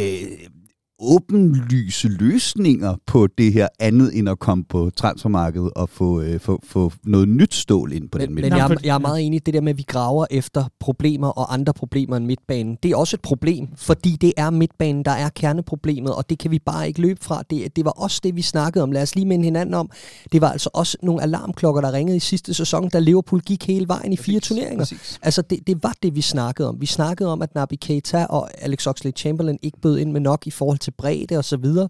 åbenlyse 1.03 2.07
løsninger 2.07 2.95
på 3.05 3.27
det 3.37 3.53
her, 3.53 3.67
andet 3.79 4.17
end 4.17 4.29
at 4.29 4.39
komme 4.39 4.63
på 4.63 4.91
transfermarkedet 4.95 5.71
og 5.75 5.89
få, 5.89 6.21
øh, 6.21 6.39
få, 6.39 6.59
få 6.63 6.91
noget 7.03 7.29
nyt 7.29 7.53
stål 7.53 7.91
ind 7.91 8.09
på 8.09 8.17
men, 8.17 8.27
den 8.27 8.35
midtbane. 8.35 8.55
Men 8.55 8.57
jeg, 8.57 8.75
er, 8.75 8.77
jeg 8.83 8.95
er 8.95 8.99
meget 8.99 9.21
enig 9.21 9.37
i 9.37 9.39
det 9.39 9.53
der 9.53 9.61
med, 9.61 9.69
at 9.69 9.77
vi 9.77 9.85
graver 9.87 10.25
efter 10.31 10.65
problemer 10.79 11.27
og 11.27 11.53
andre 11.53 11.73
problemer 11.73 12.17
end 12.17 12.25
midtbanen. 12.25 12.77
Det 12.83 12.91
er 12.91 12.95
også 12.95 13.15
et 13.15 13.21
problem, 13.21 13.67
fordi 13.75 14.17
det 14.21 14.33
er 14.37 14.49
midtbanen, 14.49 15.05
der 15.05 15.11
er 15.11 15.29
kerneproblemet, 15.29 16.15
og 16.15 16.29
det 16.29 16.39
kan 16.39 16.51
vi 16.51 16.59
bare 16.59 16.87
ikke 16.87 17.01
løbe 17.01 17.23
fra. 17.23 17.43
Det, 17.49 17.75
det 17.75 17.85
var 17.85 17.91
også 17.91 18.21
det, 18.23 18.35
vi 18.35 18.41
snakkede 18.41 18.83
om. 18.83 18.91
Lad 18.91 19.01
os 19.01 19.15
lige 19.15 19.25
minde 19.25 19.43
hinanden 19.43 19.75
om. 19.75 19.89
Det 20.31 20.41
var 20.41 20.49
altså 20.49 20.69
også 20.73 20.97
nogle 21.03 21.21
alarmklokker, 21.21 21.81
der 21.81 21.93
ringede 21.93 22.17
i 22.17 22.19
sidste 22.19 22.53
sæson, 22.53 22.89
da 22.89 22.99
Liverpool 22.99 23.41
gik 23.41 23.67
hele 23.67 23.87
vejen 23.87 24.13
i 24.13 24.17
fire 24.17 24.39
præcis, 24.39 24.47
turneringer. 24.47 24.85
Præcis. 24.85 25.19
Altså 25.21 25.41
det, 25.41 25.59
det 25.67 25.83
var 25.83 25.93
det, 26.03 26.15
vi 26.15 26.21
snakkede 26.21 26.69
om. 26.69 26.81
Vi 26.81 26.85
snakkede 26.85 27.29
om, 27.29 27.41
at 27.41 27.55
Naby 27.55 27.73
Keita 27.81 28.25
og 28.25 28.49
Alex 28.63 28.87
Oxlade-Chamberlain 28.87 29.57
ikke 29.61 29.81
bød 29.81 29.97
ind 29.97 30.11
med 30.11 30.21
nok 30.21 30.47
i 30.47 30.51
forhold 30.51 30.77
til 30.77 30.92
bredde 30.97 31.37
og 31.37 31.45
så 31.45 31.57
videre. 31.57 31.89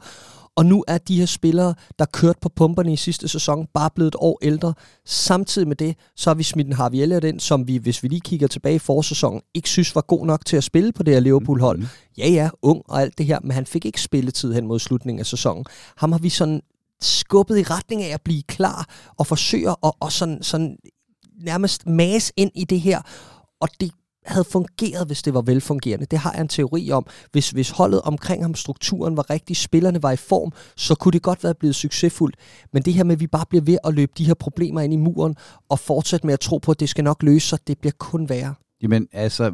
Og 0.56 0.66
nu 0.66 0.84
er 0.88 0.98
de 0.98 1.20
her 1.20 1.26
spillere, 1.26 1.74
der 2.00 2.06
kørte 2.06 2.40
på 2.42 2.50
pumperne 2.50 2.94
i 2.94 2.96
sidste 2.96 3.28
sæson, 3.28 3.68
bare 3.74 3.90
blevet 3.96 4.08
et 4.08 4.16
år 4.20 4.40
ældre. 4.42 4.74
Samtidig 5.06 5.68
med 5.68 5.76
det, 5.76 5.96
så 6.16 6.30
har 6.30 6.36
vi 6.36 6.44
smidt 6.44 6.68
en 6.68 6.74
Harvey 6.74 6.98
Elliott 6.98 7.26
ind, 7.26 7.40
som 7.40 7.68
vi, 7.68 7.78
hvis 7.78 8.04
vi 8.04 8.08
lige 8.08 8.22
kigger 8.22 8.48
tilbage 8.48 8.76
i 8.76 8.80
forsæsonen, 8.80 9.42
ikke 9.54 9.70
synes 9.70 9.96
var 9.96 10.02
god 10.02 10.26
nok 10.26 10.46
til 10.46 10.58
at 10.58 10.64
spille 10.64 10.92
på 10.92 11.04
det 11.04 11.14
her 11.14 11.22
Liverpool-hold. 11.22 11.80
Mm. 11.80 11.88
Ja, 12.18 12.30
ja, 12.30 12.50
ung 12.62 12.82
og 12.90 13.02
alt 13.02 13.18
det 13.18 13.26
her, 13.26 13.40
men 13.44 13.52
han 13.52 13.66
fik 13.66 13.86
ikke 13.86 14.02
spilletid 14.02 14.54
hen 14.54 14.68
mod 14.68 14.80
slutningen 14.80 15.20
af 15.20 15.26
sæsonen. 15.26 15.66
Ham 15.98 16.12
har 16.12 16.20
vi 16.20 16.30
sådan 16.30 16.62
skubbet 17.02 17.60
i 17.60 17.64
retning 17.64 18.04
af 18.04 18.14
at 18.14 18.22
blive 18.22 18.44
klar 18.44 18.90
og 19.18 19.28
forsøge 19.28 19.70
at 19.70 19.92
og 20.00 20.12
sådan, 20.12 20.44
sådan 20.44 20.78
nærmest 21.42 21.88
mase 21.88 22.34
ind 22.38 22.52
i 22.56 22.64
det 22.64 22.82
her. 22.82 23.02
Og 23.62 23.70
det 23.80 23.92
havde 24.26 24.44
fungeret, 24.44 25.08
hvis 25.08 25.22
det 25.22 25.34
var 25.34 25.42
velfungerende. 25.42 26.06
Det 26.06 26.20
har 26.20 26.32
jeg 26.32 26.42
en 26.42 26.48
teori 26.48 26.92
om. 26.92 27.06
Hvis, 27.32 27.50
hvis 27.50 27.70
holdet 27.70 28.02
omkring 28.02 28.44
ham, 28.44 28.56
strukturen 28.56 29.18
var 29.18 29.30
rigtig, 29.30 29.58
spillerne 29.58 30.04
var 30.04 30.12
i 30.12 30.16
form, 30.16 30.52
så 30.78 30.96
kunne 30.96 31.12
det 31.12 31.22
godt 31.22 31.44
være 31.44 31.54
blevet 31.54 31.76
succesfuldt. 31.76 32.36
Men 32.74 32.84
det 32.84 32.94
her 32.94 33.04
med, 33.04 33.16
at 33.16 33.20
vi 33.20 33.28
bare 33.28 33.46
bliver 33.50 33.64
ved 33.64 33.78
at 33.84 33.94
løbe 33.94 34.12
de 34.18 34.26
her 34.26 34.34
problemer 34.34 34.82
ind 34.82 34.94
i 34.94 34.98
muren, 34.98 35.36
og 35.70 35.80
fortsætte 35.80 36.26
med 36.26 36.34
at 36.34 36.40
tro 36.40 36.58
på, 36.58 36.72
at 36.72 36.80
det 36.80 36.90
skal 36.90 37.04
nok 37.04 37.24
løse 37.24 37.48
sig, 37.48 37.68
det 37.68 37.80
bliver 37.80 37.94
kun 37.98 38.30
værre. 38.30 38.54
Jamen, 38.84 39.08
altså, 39.14 39.52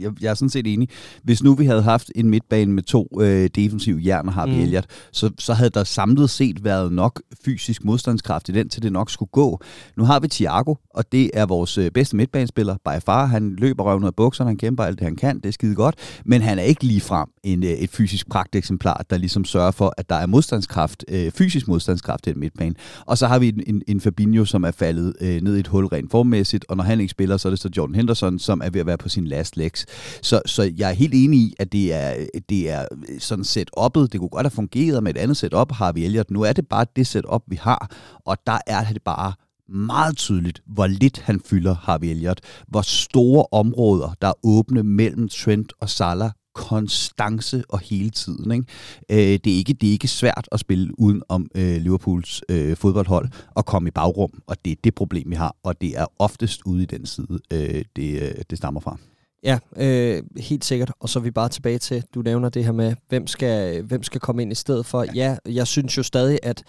jeg, 0.00 0.12
jeg 0.20 0.30
er 0.30 0.34
sådan 0.34 0.50
set 0.50 0.66
enig. 0.66 0.88
Hvis 1.22 1.42
nu 1.42 1.54
vi 1.54 1.66
havde 1.66 1.82
haft 1.82 2.10
en 2.14 2.30
midtbane 2.30 2.72
med 2.72 2.82
to 2.82 3.08
øh, 3.20 3.50
defensive 3.54 4.00
jern 4.06 4.28
og 4.28 4.34
Harvey 4.34 4.54
mm. 4.54 4.60
Elliott, 4.60 4.86
så, 5.12 5.30
så 5.38 5.54
havde 5.54 5.70
der 5.70 5.84
samlet 5.84 6.30
set 6.30 6.64
været 6.64 6.92
nok 6.92 7.22
fysisk 7.44 7.84
modstandskraft 7.84 8.48
i 8.48 8.52
den, 8.52 8.68
til 8.68 8.82
det 8.82 8.92
nok 8.92 9.10
skulle 9.10 9.30
gå. 9.32 9.60
Nu 9.96 10.04
har 10.04 10.20
vi 10.20 10.28
Thiago, 10.28 10.74
og 10.90 11.12
det 11.12 11.30
er 11.34 11.46
vores 11.46 11.78
øh, 11.78 11.90
bedste 11.90 12.16
midtbanespiller 12.16 12.76
by 12.76 13.02
far. 13.04 13.26
Han 13.26 13.56
løber 13.56 13.84
røven 13.84 14.02
ud 14.02 14.08
af 14.08 14.14
bukserne, 14.14 14.50
han 14.50 14.56
kæmper 14.56 14.84
alt 14.84 14.98
det, 14.98 15.04
han 15.04 15.16
kan. 15.16 15.36
Det 15.36 15.46
er 15.46 15.52
skide 15.52 15.74
godt. 15.74 15.94
Men 16.24 16.42
han 16.42 16.58
er 16.58 16.62
ikke 16.62 16.84
lige 16.84 17.00
frem 17.00 17.28
en, 17.44 17.64
øh, 17.64 17.70
et 17.70 17.90
fysisk 17.90 18.28
pragteksemplar, 18.30 19.04
der 19.10 19.18
ligesom 19.18 19.44
sørger 19.44 19.70
for, 19.70 19.94
at 19.96 20.10
der 20.10 20.16
er 20.16 20.26
modstandskraft, 20.26 21.04
øh, 21.08 21.30
fysisk 21.30 21.68
modstandskraft 21.68 22.26
i 22.26 22.30
den 22.30 22.40
midtbane. 22.40 22.74
Og 23.06 23.18
så 23.18 23.26
har 23.26 23.38
vi 23.38 23.48
en, 23.48 23.62
en, 23.66 23.82
en 23.88 24.00
Fabinho, 24.00 24.44
som 24.44 24.64
er 24.64 24.70
faldet 24.70 25.14
øh, 25.20 25.40
ned 25.42 25.56
i 25.56 25.60
et 25.60 25.66
hul 25.66 25.86
rent 25.86 26.10
formmæssigt, 26.10 26.64
og 26.68 26.76
når 26.76 26.84
han 26.84 27.00
ikke 27.00 27.10
spiller, 27.10 27.36
så 27.36 27.48
er 27.48 27.50
det 27.50 27.60
så 27.60 27.68
Jordan 27.76 27.94
Henderson, 27.94 28.38
som 28.38 28.60
er 28.64 28.70
ved 28.72 28.80
at 28.80 28.86
være 28.86 28.98
på 28.98 29.08
sin 29.08 29.26
last 29.26 29.56
legs. 29.56 29.86
Så, 30.22 30.42
så 30.46 30.72
jeg 30.76 30.90
er 30.90 30.94
helt 30.94 31.14
enig 31.14 31.40
i, 31.40 31.54
at 31.58 31.72
det 31.72 31.92
er, 31.92 32.26
det 32.48 32.70
er 32.70 32.86
sådan 33.18 33.44
set 33.44 33.70
oppet. 33.72 34.12
Det 34.12 34.20
kunne 34.20 34.28
godt 34.28 34.46
have 34.46 34.50
fungeret 34.50 35.02
med 35.02 35.14
et 35.14 35.20
andet 35.20 35.36
setup, 35.36 35.72
har 35.72 35.92
vi 35.92 36.04
Elliot. 36.04 36.30
Nu 36.30 36.42
er 36.42 36.52
det 36.52 36.68
bare 36.68 36.86
det 36.96 37.06
setup, 37.06 37.42
vi 37.46 37.56
har, 37.56 37.90
og 38.26 38.36
der 38.46 38.58
er 38.66 38.84
det 38.92 39.02
bare 39.02 39.32
meget 39.68 40.16
tydeligt, 40.16 40.62
hvor 40.66 40.86
lidt 40.86 41.18
han 41.18 41.40
fylder 41.40 41.74
Harvey 41.74 42.08
Elliott. 42.08 42.40
Hvor 42.68 42.82
store 42.82 43.46
områder, 43.52 44.14
der 44.22 44.28
er 44.28 44.46
åbne 44.46 44.82
mellem 44.82 45.28
Trent 45.28 45.72
og 45.80 45.90
Salah 45.90 46.30
konstance 46.54 47.62
og 47.68 47.78
hele 47.80 48.10
tiden. 48.10 48.52
Ikke? 48.52 48.64
Øh, 49.10 49.38
det, 49.44 49.52
er 49.52 49.56
ikke, 49.56 49.72
det 49.72 49.88
er 49.88 49.92
ikke 49.92 50.08
svært 50.08 50.48
at 50.52 50.60
spille 50.60 51.00
uden 51.00 51.22
om 51.28 51.50
øh, 51.54 51.76
Liverpools 51.76 52.42
øh, 52.48 52.76
fodboldhold 52.76 53.28
og 53.54 53.66
komme 53.66 53.88
i 53.88 53.90
bagrum, 53.90 54.42
og 54.46 54.56
det 54.64 54.70
er 54.70 54.76
det 54.84 54.94
problem, 54.94 55.30
vi 55.30 55.34
har, 55.34 55.56
og 55.62 55.80
det 55.80 55.98
er 55.98 56.06
oftest 56.18 56.62
ude 56.66 56.82
i 56.82 56.86
den 56.86 57.06
side, 57.06 57.38
øh, 57.52 57.84
det, 57.96 58.22
øh, 58.22 58.34
det 58.50 58.58
stammer 58.58 58.80
fra. 58.80 58.96
Ja, 59.44 59.58
øh, 59.76 60.22
helt 60.36 60.64
sikkert. 60.64 60.92
Og 61.00 61.08
så 61.08 61.18
er 61.18 61.22
vi 61.22 61.30
bare 61.30 61.48
tilbage 61.48 61.78
til, 61.78 62.04
du 62.14 62.22
nævner 62.22 62.48
det 62.48 62.64
her 62.64 62.72
med, 62.72 62.94
hvem 63.08 63.26
skal, 63.26 63.82
hvem 63.82 64.02
skal 64.02 64.20
komme 64.20 64.42
ind 64.42 64.52
i 64.52 64.54
stedet 64.54 64.86
for. 64.86 65.06
Ja. 65.14 65.36
jeg 65.46 65.66
synes 65.66 65.96
jo 65.96 66.02
stadig, 66.02 66.38
at 66.42 66.62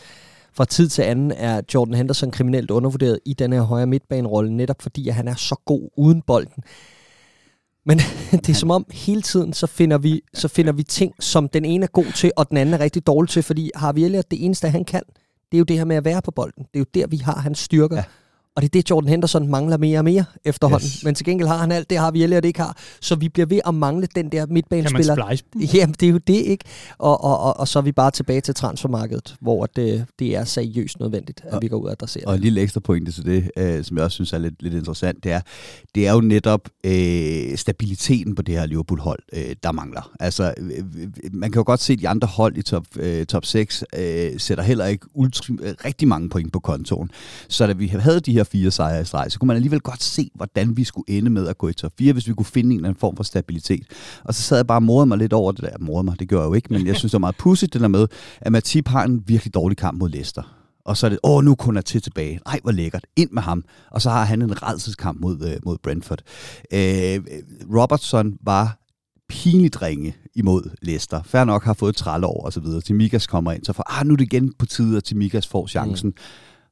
fra 0.53 0.65
tid 0.65 0.89
til 0.89 1.01
anden 1.01 1.31
er 1.31 1.61
Jordan 1.73 1.93
Henderson 1.93 2.31
kriminelt 2.31 2.71
undervurderet 2.71 3.19
i 3.25 3.33
den 3.33 3.53
her 3.53 3.61
højre 3.61 3.87
midtbanerolle, 3.87 4.57
netop 4.57 4.81
fordi 4.81 5.07
at 5.07 5.15
han 5.15 5.27
er 5.27 5.35
så 5.35 5.55
god 5.65 5.89
uden 5.97 6.21
bolden. 6.21 6.63
Men 7.85 7.97
det 8.31 8.49
er 8.49 8.53
som 8.53 8.71
om 8.71 8.85
hele 8.91 9.21
tiden, 9.21 9.53
så 9.53 9.67
finder, 9.67 9.97
vi, 9.97 10.21
så 10.33 10.47
finder 10.47 10.73
vi 10.73 10.83
ting, 10.83 11.13
som 11.19 11.49
den 11.49 11.65
ene 11.65 11.83
er 11.83 11.87
god 11.87 12.11
til, 12.15 12.31
og 12.37 12.49
den 12.49 12.57
anden 12.57 12.73
er 12.73 12.79
rigtig 12.79 13.07
dårlig 13.07 13.29
til, 13.29 13.43
fordi 13.43 13.71
har 13.75 13.93
vi 13.93 14.03
Elliot, 14.03 14.31
det 14.31 14.45
eneste, 14.45 14.69
han 14.69 14.85
kan, 14.85 15.01
det 15.51 15.57
er 15.57 15.59
jo 15.59 15.63
det 15.63 15.77
her 15.77 15.85
med 15.85 15.95
at 15.95 16.05
være 16.05 16.21
på 16.21 16.31
bolden. 16.31 16.63
Det 16.63 16.75
er 16.75 16.79
jo 16.79 16.85
der, 16.93 17.07
vi 17.07 17.17
har 17.17 17.39
hans 17.39 17.59
styrker. 17.59 17.95
Ja. 17.95 18.03
Og 18.55 18.61
det 18.61 18.69
er 18.69 18.81
det, 18.81 18.89
Jordan 18.89 19.09
Henderson 19.09 19.47
mangler 19.47 19.77
mere 19.77 19.99
og 19.99 20.03
mere 20.03 20.25
efterhånden. 20.45 20.85
Yes. 20.85 21.03
Men 21.03 21.15
til 21.15 21.25
gengæld 21.25 21.47
har 21.47 21.57
han 21.57 21.71
alt 21.71 21.89
det, 21.89 21.97
har 21.97 22.11
vi 22.11 22.23
Elliot 22.23 22.45
ikke 22.45 22.59
har. 22.59 22.77
Så 23.01 23.15
vi 23.15 23.29
bliver 23.29 23.45
ved 23.45 23.59
at 23.65 23.75
mangle 23.75 24.07
den 24.15 24.31
der 24.31 24.45
midtbanespiller. 24.45 25.15
Kan 25.15 25.37
man 25.55 25.67
Jamen, 25.73 25.95
det 25.99 26.05
er 26.05 26.11
jo 26.11 26.17
det, 26.17 26.33
ikke? 26.33 26.65
Og, 26.97 27.23
og, 27.23 27.39
og, 27.39 27.59
og 27.59 27.67
så 27.67 27.79
er 27.79 27.83
vi 27.83 27.91
bare 27.91 28.11
tilbage 28.11 28.41
til 28.41 28.55
transfermarkedet, 28.55 29.35
hvor 29.41 29.65
det, 29.65 30.05
det 30.19 30.35
er 30.35 30.43
seriøst 30.43 30.99
nødvendigt, 30.99 31.41
at 31.45 31.53
og, 31.53 31.61
vi 31.61 31.67
går 31.67 31.77
ud 31.77 31.85
og 31.85 31.91
adresserer 31.91 32.27
Og 32.27 32.35
en 32.35 32.41
lille 32.41 32.61
ekstra 32.61 32.79
pointe 32.79 33.11
til 33.11 33.25
det, 33.25 33.51
øh, 33.57 33.83
som 33.83 33.97
jeg 33.97 34.05
også 34.05 34.15
synes 34.15 34.33
er 34.33 34.37
lidt, 34.37 34.63
lidt 34.63 34.73
interessant, 34.73 35.23
det 35.23 35.31
er, 35.31 35.41
det 35.95 36.07
er 36.07 36.13
jo 36.13 36.21
netop 36.21 36.69
øh, 36.83 37.57
stabiliteten 37.57 38.35
på 38.35 38.41
det 38.41 38.55
her 38.55 38.65
Liverpool-hold, 38.65 39.19
øh, 39.33 39.55
der 39.63 39.71
mangler. 39.71 40.11
Altså, 40.19 40.53
øh, 40.57 40.69
øh 40.77 41.07
man 41.33 41.51
kan 41.51 41.59
jo 41.59 41.63
godt 41.65 41.79
se, 41.79 41.93
at 41.93 41.99
de 41.99 42.09
andre 42.09 42.27
hold 42.27 42.57
i 42.57 42.61
top, 42.61 42.85
øh, 42.95 43.25
top 43.25 43.45
6 43.45 43.83
øh, 43.97 44.31
sætter 44.37 44.63
heller 44.63 44.85
ikke 44.85 45.05
ultra, 45.13 45.53
øh, 45.61 45.73
rigtig 45.85 46.07
mange 46.07 46.29
point 46.29 46.53
på 46.53 46.59
kontoen. 46.59 47.11
Så 47.47 47.67
da 47.67 47.73
vi 47.73 47.87
havde 47.87 48.19
de 48.19 48.33
her 48.33 48.42
her 48.43 48.49
fire 48.49 48.71
sejre 48.71 49.01
i 49.01 49.05
streg, 49.05 49.31
så 49.31 49.39
kunne 49.39 49.47
man 49.47 49.55
alligevel 49.55 49.79
godt 49.79 50.03
se, 50.03 50.31
hvordan 50.35 50.77
vi 50.77 50.83
skulle 50.83 51.05
ende 51.07 51.29
med 51.29 51.47
at 51.47 51.57
gå 51.57 51.67
i 51.67 51.73
top 51.73 51.91
4, 51.97 52.13
hvis 52.13 52.27
vi 52.27 52.33
kunne 52.33 52.45
finde 52.45 52.69
en 52.69 52.75
eller 52.75 52.89
anden 52.89 52.99
form 52.99 53.15
for 53.15 53.23
stabilitet. 53.23 53.85
Og 54.23 54.33
så 54.33 54.41
sad 54.41 54.57
jeg 54.57 54.67
bare 54.67 54.77
og 54.77 54.83
morede 54.83 55.05
mig 55.05 55.17
lidt 55.17 55.33
over 55.33 55.51
det 55.51 55.61
der. 55.61 55.77
Morede 55.79 56.03
mig, 56.03 56.19
det 56.19 56.29
gør 56.29 56.39
jeg 56.39 56.45
jo 56.45 56.53
ikke, 56.53 56.73
men 56.73 56.87
jeg 56.87 56.95
synes, 56.99 57.11
det 57.11 57.13
var 57.13 57.19
meget 57.19 57.37
pudsigt, 57.37 57.73
det 57.73 57.81
der 57.81 57.87
med, 57.87 58.07
at 58.41 58.51
Matip 58.51 58.87
har 58.87 59.03
en 59.03 59.23
virkelig 59.27 59.53
dårlig 59.53 59.77
kamp 59.77 59.99
mod 59.99 60.09
Leicester. 60.09 60.59
Og 60.85 60.97
så 60.97 61.05
er 61.07 61.09
det, 61.09 61.19
åh, 61.23 61.43
nu 61.43 61.55
kun 61.55 61.77
er 61.77 61.81
til 61.81 62.01
tilbage. 62.01 62.39
Ej, 62.45 62.59
hvor 62.63 62.71
lækkert. 62.71 63.05
Ind 63.15 63.29
med 63.31 63.41
ham. 63.41 63.63
Og 63.91 64.01
så 64.01 64.09
har 64.09 64.23
han 64.23 64.41
en 64.41 64.63
redselskamp 64.63 65.21
mod, 65.21 65.41
øh, 65.41 65.57
mod 65.65 65.77
Brentford. 65.83 66.21
Øh, 66.73 67.21
Robertson 67.75 68.33
var 68.41 68.79
pinligt 69.29 69.81
ringe 69.81 70.15
imod 70.35 70.69
Leicester. 70.81 71.23
Fær 71.23 71.43
nok 71.43 71.63
har 71.63 71.73
fået 71.73 71.95
trælle 71.95 72.27
over 72.27 72.45
og 72.45 72.53
så 72.53 72.59
videre. 72.59 72.81
Timikas 72.81 73.27
kommer 73.27 73.51
ind, 73.51 73.63
så 73.63 73.73
for, 73.73 73.99
ah, 73.99 74.07
nu 74.07 74.13
er 74.13 74.17
det 74.17 74.33
igen 74.33 74.53
på 74.59 74.65
tide, 74.65 74.97
at 74.97 75.03
Timikas 75.03 75.47
får 75.47 75.67
chancen. 75.67 76.09
Mm 76.09 76.15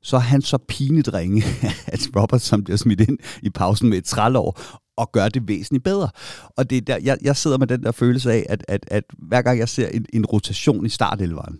så 0.04 0.16
er 0.16 0.22
han 0.22 0.42
så 0.42 0.58
pinligt 0.58 1.14
ringe, 1.14 1.44
at 1.94 2.10
Robertson 2.16 2.64
bliver 2.64 2.78
smidt 2.78 3.02
ind 3.02 3.18
i 3.42 3.50
pausen 3.50 3.90
med 3.90 3.98
et 3.98 4.06
trælår, 4.06 4.62
og 4.98 5.12
gør 5.12 5.30
det 5.30 5.48
væsentligt 5.48 5.84
bedre. 5.84 6.10
Og 6.58 6.70
det 6.70 6.78
er 6.78 6.82
der, 6.82 6.98
jeg, 7.04 7.18
jeg 7.22 7.38
sidder 7.38 7.58
med 7.58 7.68
den 7.68 7.84
der 7.84 7.92
følelse 7.92 8.32
af, 8.32 8.46
at, 8.50 8.66
at, 8.68 8.86
at 8.88 9.04
hver 9.18 9.42
gang 9.42 9.60
jeg 9.60 9.70
ser 9.70 9.88
en, 9.88 10.06
en 10.14 10.26
rotation 10.26 10.86
i 10.86 10.90
startelveren, 10.90 11.60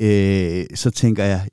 øh, 0.00 0.66
så 0.74 0.90
tænker 0.90 1.24
jeg, 1.24 1.48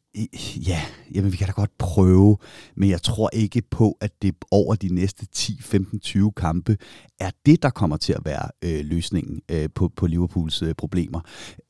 ja, 0.67 0.81
jamen 1.15 1.31
vi 1.31 1.37
kan 1.37 1.47
da 1.47 1.51
godt 1.51 1.77
prøve, 1.77 2.37
men 2.75 2.89
jeg 2.89 3.01
tror 3.01 3.29
ikke 3.33 3.61
på, 3.71 3.97
at 4.01 4.11
det 4.21 4.35
over 4.51 4.75
de 4.75 4.95
næste 4.95 5.25
10, 5.25 5.61
15, 5.61 5.99
20 5.99 6.31
kampe 6.31 6.77
er 7.19 7.29
det, 7.45 7.63
der 7.63 7.69
kommer 7.69 7.97
til 7.97 8.13
at 8.13 8.21
være 8.25 8.49
øh, 8.61 8.85
løsningen 8.85 9.41
øh, 9.51 9.69
på, 9.75 9.91
på 9.95 10.07
Liverpools 10.07 10.61
øh, 10.61 10.73
problemer. 10.75 11.21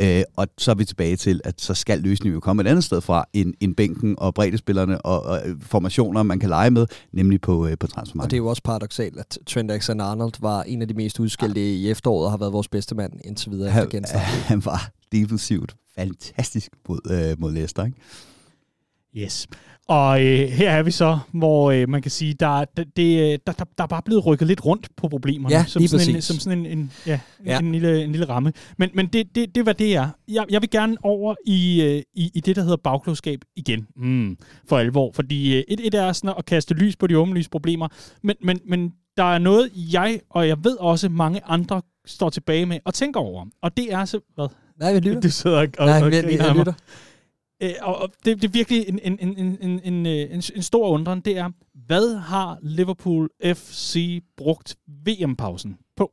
Øh, 0.01 0.21
og 0.35 0.47
så 0.57 0.71
er 0.71 0.75
vi 0.75 0.85
tilbage 0.85 1.15
til, 1.15 1.41
at 1.43 1.61
så 1.61 1.73
skal 1.73 1.99
løsningen 1.99 2.33
jo 2.33 2.39
komme 2.39 2.61
et 2.61 2.67
andet 2.67 2.83
sted 2.83 3.01
fra, 3.01 3.25
end, 3.33 3.53
end 3.59 3.75
bænken 3.75 4.15
og 4.17 4.33
breddespillerne 4.33 5.01
og, 5.01 5.23
og 5.23 5.41
formationer, 5.61 6.23
man 6.23 6.39
kan 6.39 6.49
lege 6.49 6.71
med, 6.71 6.87
nemlig 7.11 7.41
på, 7.41 7.67
øh, 7.67 7.77
på 7.77 7.87
transfermarkedet. 7.87 8.27
Og 8.27 8.31
det 8.31 8.37
er 8.37 8.41
jo 8.41 8.47
også 8.47 8.63
paradoxalt, 8.63 9.17
at 9.17 9.37
Trent 9.47 9.71
Alexander-Arnold 9.71 10.41
var 10.41 10.63
en 10.63 10.81
af 10.81 10.87
de 10.87 10.93
mest 10.93 11.19
udskældte 11.19 11.61
ja. 11.61 11.67
i 11.67 11.89
efteråret 11.91 12.25
og 12.25 12.31
har 12.31 12.37
været 12.37 12.53
vores 12.53 12.67
bedste 12.67 12.95
mand 12.95 13.13
indtil 13.23 13.51
videre 13.51 13.69
han, 13.69 13.83
efter 13.83 14.17
Han 14.51 14.65
var 14.65 14.91
defensivt 15.11 15.75
fantastisk 15.99 16.71
mod, 16.89 16.99
øh, 17.11 17.41
mod 17.41 17.51
Leicester, 17.51 17.85
ikke? 17.85 17.97
Yes. 19.17 19.47
Og 19.87 20.25
øh, 20.25 20.49
her 20.49 20.71
er 20.71 20.83
vi 20.83 20.91
så, 20.91 21.19
hvor 21.31 21.71
øh, 21.71 21.89
man 21.89 22.01
kan 22.01 22.11
sige, 22.11 22.33
der, 22.33 22.65
det, 22.77 22.97
det, 22.97 23.39
der, 23.47 23.53
der, 23.53 23.65
der 23.77 23.83
er 23.83 23.87
bare 23.87 24.01
blevet 24.05 24.25
rykket 24.25 24.47
lidt 24.47 24.65
rundt 24.65 24.87
på 24.95 25.07
problemerne. 25.07 25.55
Ja, 25.55 25.65
som 25.67 25.87
sådan, 25.87 26.15
en, 26.15 26.21
som 26.21 26.39
sådan 26.39 26.59
en, 26.59 26.65
en, 26.65 26.91
ja, 27.07 27.19
ja. 27.45 27.59
en, 27.59 27.71
lille, 27.71 28.03
en 28.03 28.11
lille 28.11 28.29
ramme. 28.29 28.53
Men, 28.77 28.89
men 28.93 29.07
det, 29.07 29.35
det, 29.35 29.55
det 29.55 29.65
var 29.65 29.73
det 29.73 29.95
er. 29.95 30.09
Jeg, 30.27 30.45
jeg 30.49 30.61
vil 30.61 30.69
gerne 30.69 30.97
over 31.03 31.35
i, 31.45 31.81
øh, 31.81 32.01
i, 32.13 32.31
i 32.33 32.39
det, 32.39 32.55
der 32.55 32.61
hedder 32.61 32.77
bagklogskab 32.77 33.39
igen. 33.55 33.87
Mm, 33.95 34.37
for 34.69 34.77
alvor. 34.77 35.11
Fordi 35.15 35.57
øh, 35.57 35.63
et, 35.67 35.87
et 35.87 35.93
er 35.93 36.11
sådan 36.11 36.35
at 36.37 36.45
kaste 36.45 36.73
lys 36.73 36.95
på 36.95 37.07
de 37.07 37.17
åbenlyse 37.17 37.49
problemer. 37.49 37.87
Men, 38.23 38.35
men, 38.43 38.59
men 38.67 38.93
der 39.17 39.23
er 39.23 39.37
noget, 39.37 39.69
jeg, 39.93 40.19
og 40.29 40.47
jeg 40.47 40.57
ved 40.63 40.77
også 40.79 41.09
mange 41.09 41.41
andre, 41.45 41.81
står 42.05 42.29
tilbage 42.29 42.65
med 42.65 42.79
og 42.85 42.93
tænker 42.93 43.19
over. 43.19 43.45
Og 43.61 43.77
det 43.77 43.93
er 43.93 44.05
så... 44.05 44.19
Hvad? 44.35 44.47
Nej, 44.79 44.93
vi 44.93 44.99
lytter. 44.99 45.21
Du 45.21 45.29
sidder 45.29 45.57
og, 45.57 45.67
og, 45.77 45.85
Nej, 45.85 46.09
vi, 46.09 46.09
vi, 46.09 46.21
vi 46.21 46.59
lytter. 46.59 46.73
Øh, 47.61 47.73
og 47.81 48.09
det, 48.25 48.41
det 48.41 48.47
er 48.47 48.51
virkelig 48.51 48.89
en, 48.89 48.99
en, 49.03 49.17
en, 49.21 49.37
en, 49.37 49.57
en, 49.61 49.81
en, 49.83 50.05
øh, 50.05 50.41
en 50.55 50.61
stor 50.61 50.89
undren, 50.89 51.19
det 51.19 51.37
er, 51.37 51.49
hvad 51.73 52.15
har 52.15 52.57
Liverpool 52.61 53.29
FC 53.43 54.23
brugt 54.37 54.77
VM-pausen 55.05 55.77
på? 55.97 56.11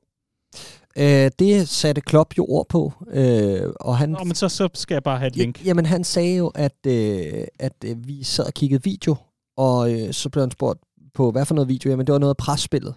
Øh, 0.98 1.30
det 1.38 1.68
satte 1.68 2.00
Klopp 2.00 2.38
jo 2.38 2.46
ord 2.48 2.68
på. 2.68 2.92
Øh, 3.10 3.72
og 3.80 3.98
han, 3.98 4.08
Nå, 4.08 4.24
men 4.24 4.34
så, 4.34 4.48
så 4.48 4.68
skal 4.74 4.94
jeg 4.94 5.02
bare 5.02 5.18
have 5.18 5.26
et 5.26 5.36
link. 5.36 5.60
Ja, 5.60 5.64
jamen, 5.64 5.86
han 5.86 6.04
sagde 6.04 6.36
jo, 6.36 6.46
at, 6.54 6.86
øh, 6.86 7.44
at 7.58 7.72
øh, 7.84 8.08
vi 8.08 8.22
sad 8.22 8.46
og 8.46 8.54
kiggede 8.54 8.82
video, 8.82 9.16
og 9.56 9.92
øh, 9.92 10.12
så 10.12 10.28
blev 10.28 10.42
han 10.42 10.50
spurgt 10.50 10.80
på, 11.14 11.30
hvad 11.30 11.46
for 11.46 11.54
noget 11.54 11.68
video? 11.68 11.90
Jamen, 11.90 12.06
det 12.06 12.12
var 12.12 12.18
noget 12.18 12.34
af 12.34 12.36
presspillet. 12.36 12.94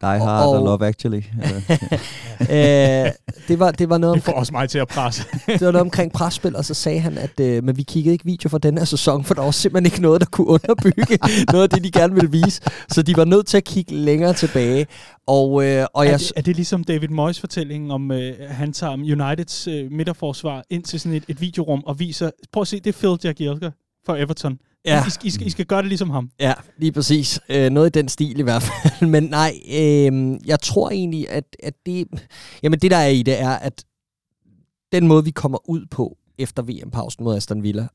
Die 0.00 0.18
Hard 0.18 0.46
og, 0.46 0.52
og 0.52 0.64
Love 0.64 0.86
Actually. 0.86 1.16
øh, 2.40 3.12
det, 3.48 3.58
var, 3.58 3.70
det 3.70 3.88
var 3.88 3.98
noget 3.98 4.14
Det 4.14 4.22
får 4.22 4.32
også 4.32 4.52
mig 4.52 4.70
til 4.70 4.78
at 4.78 4.88
presse. 4.88 5.22
det 5.46 5.60
var 5.60 5.72
noget 5.72 5.80
omkring 5.80 6.12
presspil, 6.12 6.56
og 6.56 6.64
så 6.64 6.74
sagde 6.74 7.00
han, 7.00 7.18
at 7.18 7.40
øh, 7.40 7.64
men 7.64 7.76
vi 7.76 7.82
kiggede 7.82 8.12
ikke 8.12 8.24
video 8.24 8.48
for 8.48 8.58
den 8.58 8.78
her 8.78 8.84
sæson, 8.84 9.24
for 9.24 9.34
der 9.34 9.42
var 9.42 9.50
simpelthen 9.50 9.86
ikke 9.86 10.02
noget, 10.02 10.20
der 10.20 10.26
kunne 10.26 10.46
underbygge 10.46 11.18
noget 11.52 11.62
af 11.62 11.70
det, 11.70 11.84
de 11.84 11.90
gerne 11.90 12.14
ville 12.14 12.30
vise. 12.30 12.62
Så 12.88 13.02
de 13.02 13.16
var 13.16 13.24
nødt 13.24 13.46
til 13.46 13.56
at 13.56 13.64
kigge 13.64 13.94
længere 13.94 14.32
tilbage. 14.32 14.86
Og, 15.26 15.64
øh, 15.64 15.86
og 15.94 16.06
er, 16.06 16.10
jeg, 16.10 16.18
det, 16.18 16.32
er 16.36 16.42
det 16.42 16.56
ligesom 16.56 16.84
David 16.84 17.08
Moyes 17.08 17.40
fortælling 17.40 17.92
om, 17.92 18.12
øh, 18.12 18.34
han 18.48 18.72
tager 18.72 18.92
Uniteds 18.92 19.68
øh, 19.68 19.92
midterforsvar 19.92 20.64
ind 20.70 20.82
til 20.82 21.00
sådan 21.00 21.16
et, 21.16 21.24
et 21.28 21.40
videorum 21.40 21.82
og 21.86 21.98
viser, 22.00 22.30
prøv 22.52 22.60
at 22.60 22.68
se, 22.68 22.80
det 22.80 22.94
er 22.94 22.98
Phil 22.98 23.18
Jagielka 23.24 23.70
for 24.08 24.16
Everton. 24.16 24.58
Ja. 24.84 25.04
I, 25.04 25.26
I, 25.26 25.30
skal, 25.30 25.46
I 25.46 25.50
skal 25.50 25.66
gøre 25.66 25.82
det 25.82 25.88
ligesom 25.88 26.10
ham. 26.10 26.30
Ja, 26.40 26.54
lige 26.78 26.92
præcis. 26.92 27.40
Øh, 27.48 27.70
noget 27.70 27.96
i 27.96 28.00
den 28.00 28.08
stil 28.08 28.38
i 28.38 28.42
hvert 28.42 28.62
fald. 28.62 29.08
Men 29.14 29.22
nej, 29.22 29.52
øh, 29.70 30.38
jeg 30.46 30.60
tror 30.60 30.90
egentlig, 30.90 31.30
at, 31.30 31.56
at 31.62 31.74
det... 31.86 32.08
Jamen 32.62 32.78
det, 32.78 32.90
der 32.90 32.96
er 32.96 33.08
i 33.08 33.22
det, 33.22 33.40
er, 33.40 33.50
at 33.50 33.84
den 34.92 35.06
måde, 35.06 35.24
vi 35.24 35.30
kommer 35.30 35.70
ud 35.70 35.86
på 35.90 36.16
efter 36.38 36.62
VM-pausen 36.62 37.24
mod 37.24 37.36
Aston 37.36 37.62
Villa, 37.62 37.88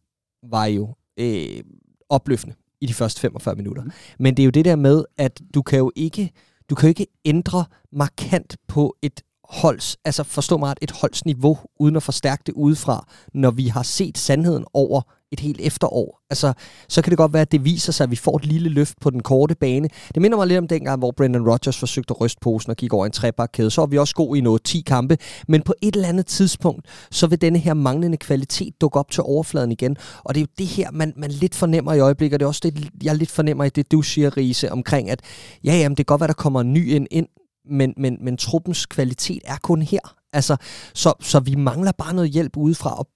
var 0.44 0.66
jo 0.66 0.96
øh, 1.20 1.64
opløftende 2.10 2.56
i 2.82 2.86
de 2.86 2.94
første 2.94 3.22
45 3.22 3.56
minutter. 3.56 3.84
Men 4.20 4.38
det 4.38 4.44
er 4.44 4.46
jo 4.46 4.52
det 4.52 4.66
der 4.66 4.76
med, 4.76 5.04
at 5.18 5.42
du 5.54 5.62
kan 5.62 5.80
jo 5.80 5.92
ikke, 5.96 6.32
du 6.70 6.76
kan 6.76 6.88
jo 6.88 6.90
ikke 6.90 7.08
ændre 7.26 7.66
markant 7.92 8.58
på 8.68 8.96
et 9.02 9.22
holds, 9.44 9.98
altså 10.06 10.24
forstå 10.24 10.58
mig 10.58 10.70
ret, 10.70 10.78
et 10.82 10.92
holds 10.92 11.26
niveau, 11.26 11.58
uden 11.80 11.96
at 11.96 12.04
forstærke 12.04 12.44
det 12.46 12.54
udefra, 12.54 13.08
når 13.34 13.52
vi 13.52 13.68
har 13.68 13.84
set 13.84 14.18
sandheden 14.18 14.66
over 14.74 15.02
et 15.34 15.40
helt 15.40 15.62
efterår. 15.62 16.20
Altså, 16.30 16.54
så 16.90 17.02
kan 17.02 17.12
det 17.12 17.18
godt 17.18 17.34
være, 17.34 17.42
at 17.42 17.52
det 17.52 17.66
viser 17.66 17.92
sig, 17.92 18.04
at 18.04 18.12
vi 18.12 18.16
får 18.16 18.38
et 18.38 18.46
lille 18.46 18.70
løft 18.70 19.00
på 19.02 19.10
den 19.10 19.24
korte 19.24 19.56
bane. 19.56 19.90
Det 20.14 20.22
minder 20.22 20.38
mig 20.38 20.48
lidt 20.48 20.58
om 20.58 20.68
dengang, 20.68 21.00
hvor 21.00 21.12
Brendan 21.12 21.50
Rodgers 21.50 21.78
forsøgte 21.78 22.12
at 22.12 22.22
ryste 22.22 22.40
posen 22.42 22.70
og 22.70 22.76
gik 22.76 22.94
over 22.94 23.06
en 23.06 23.12
trebakkæde. 23.12 23.72
Så 23.72 23.82
er 23.82 23.86
vi 23.86 23.98
også 23.98 24.16
gode 24.16 24.40
i 24.40 24.42
noget 24.42 24.64
10 24.64 24.82
kampe, 24.82 25.18
men 25.48 25.62
på 25.62 25.74
et 25.82 25.96
eller 25.96 26.08
andet 26.08 26.26
tidspunkt, 26.26 26.86
så 27.12 27.28
vil 27.28 27.42
denne 27.42 27.60
her 27.60 27.74
manglende 27.74 28.18
kvalitet 28.18 28.82
dukke 28.82 29.00
op 29.00 29.12
til 29.12 29.24
overfladen 29.24 29.72
igen. 29.72 29.98
Og 30.24 30.36
det 30.36 30.42
er 30.42 30.46
jo 30.46 30.54
det 30.58 30.68
her, 30.68 30.92
man, 30.92 31.14
man 31.18 31.32
lidt 31.32 31.56
fornemmer 31.56 31.94
i 31.94 32.00
øjeblikket, 32.00 32.36
og 32.36 32.40
det 32.40 32.46
er 32.46 32.48
også 32.48 32.62
det, 32.64 32.90
jeg 33.04 33.16
lidt 33.16 33.32
fornemmer 33.32 33.64
i 33.64 33.70
det, 33.70 33.92
du 33.92 34.02
siger, 34.02 34.38
Riese, 34.38 34.72
omkring, 34.72 35.10
at 35.10 35.22
ja, 35.64 35.74
jamen, 35.78 35.98
det 35.98 36.06
kan 36.06 36.14
godt 36.14 36.22
være, 36.22 36.28
der 36.28 36.34
kommer 36.34 36.62
en 36.62 36.74
ny 36.74 36.92
ind, 36.92 37.08
ind 37.12 37.28
men, 37.66 37.94
men, 37.98 38.18
men 38.22 38.38
truppens 38.38 38.86
kvalitet 38.86 39.42
er 39.46 39.58
kun 39.64 39.82
her. 39.82 40.16
Altså, 40.34 40.58
så, 40.94 41.14
så 41.22 41.40
vi 41.40 41.56
mangler 41.56 41.92
bare 41.92 42.14
noget 42.14 42.32
hjælp 42.32 42.58
udefra, 42.58 43.00
og 43.00 43.08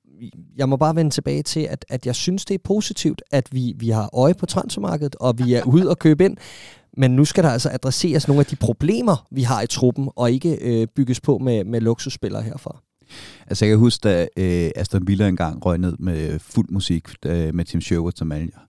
jeg 0.58 0.70
må 0.70 0.78
bare 0.78 0.96
vende 0.96 1.12
tilbage 1.12 1.44
til, 1.44 1.60
at, 1.60 1.86
at 1.90 2.06
jeg 2.06 2.16
synes, 2.16 2.46
det 2.46 2.54
er 2.54 2.60
positivt, 2.64 3.22
at 3.32 3.50
vi, 3.52 3.74
vi 3.78 3.90
har 3.90 4.10
øje 4.14 4.34
på 4.34 4.46
transfermarkedet, 4.46 5.16
og 5.16 5.38
vi 5.38 5.54
er 5.54 5.64
ude 5.64 5.90
og 5.90 6.00
købe 6.00 6.26
ind. 6.26 6.38
Men 6.98 7.12
nu 7.12 7.26
skal 7.26 7.44
der 7.44 7.50
altså 7.50 7.70
adresseres 7.70 8.28
nogle 8.28 8.40
af 8.40 8.46
de 8.46 8.56
problemer, 8.56 9.28
vi 9.32 9.42
har 9.42 9.62
i 9.62 9.68
truppen, 9.68 10.10
og 10.16 10.32
ikke 10.32 10.58
øh, 10.62 10.88
bygges 10.96 11.22
på 11.22 11.38
med, 11.38 11.64
med 11.64 11.82
luksusspillere 11.82 12.42
herfra. 12.42 12.82
Altså 13.48 13.66
jeg 13.66 13.72
kan 13.72 13.80
huske, 13.80 14.02
da 14.04 14.28
øh, 14.38 14.72
Aston 14.76 15.08
Villa 15.08 15.28
engang 15.28 15.66
røg 15.66 15.78
ned 15.78 15.96
med 16.00 16.40
fuld 16.40 16.70
musik 16.70 17.04
øh, 17.26 17.56
med 17.56 17.66
Tim 17.66 17.82
Sherwood 17.82 18.12
som 18.16 18.28
manager. 18.28 18.60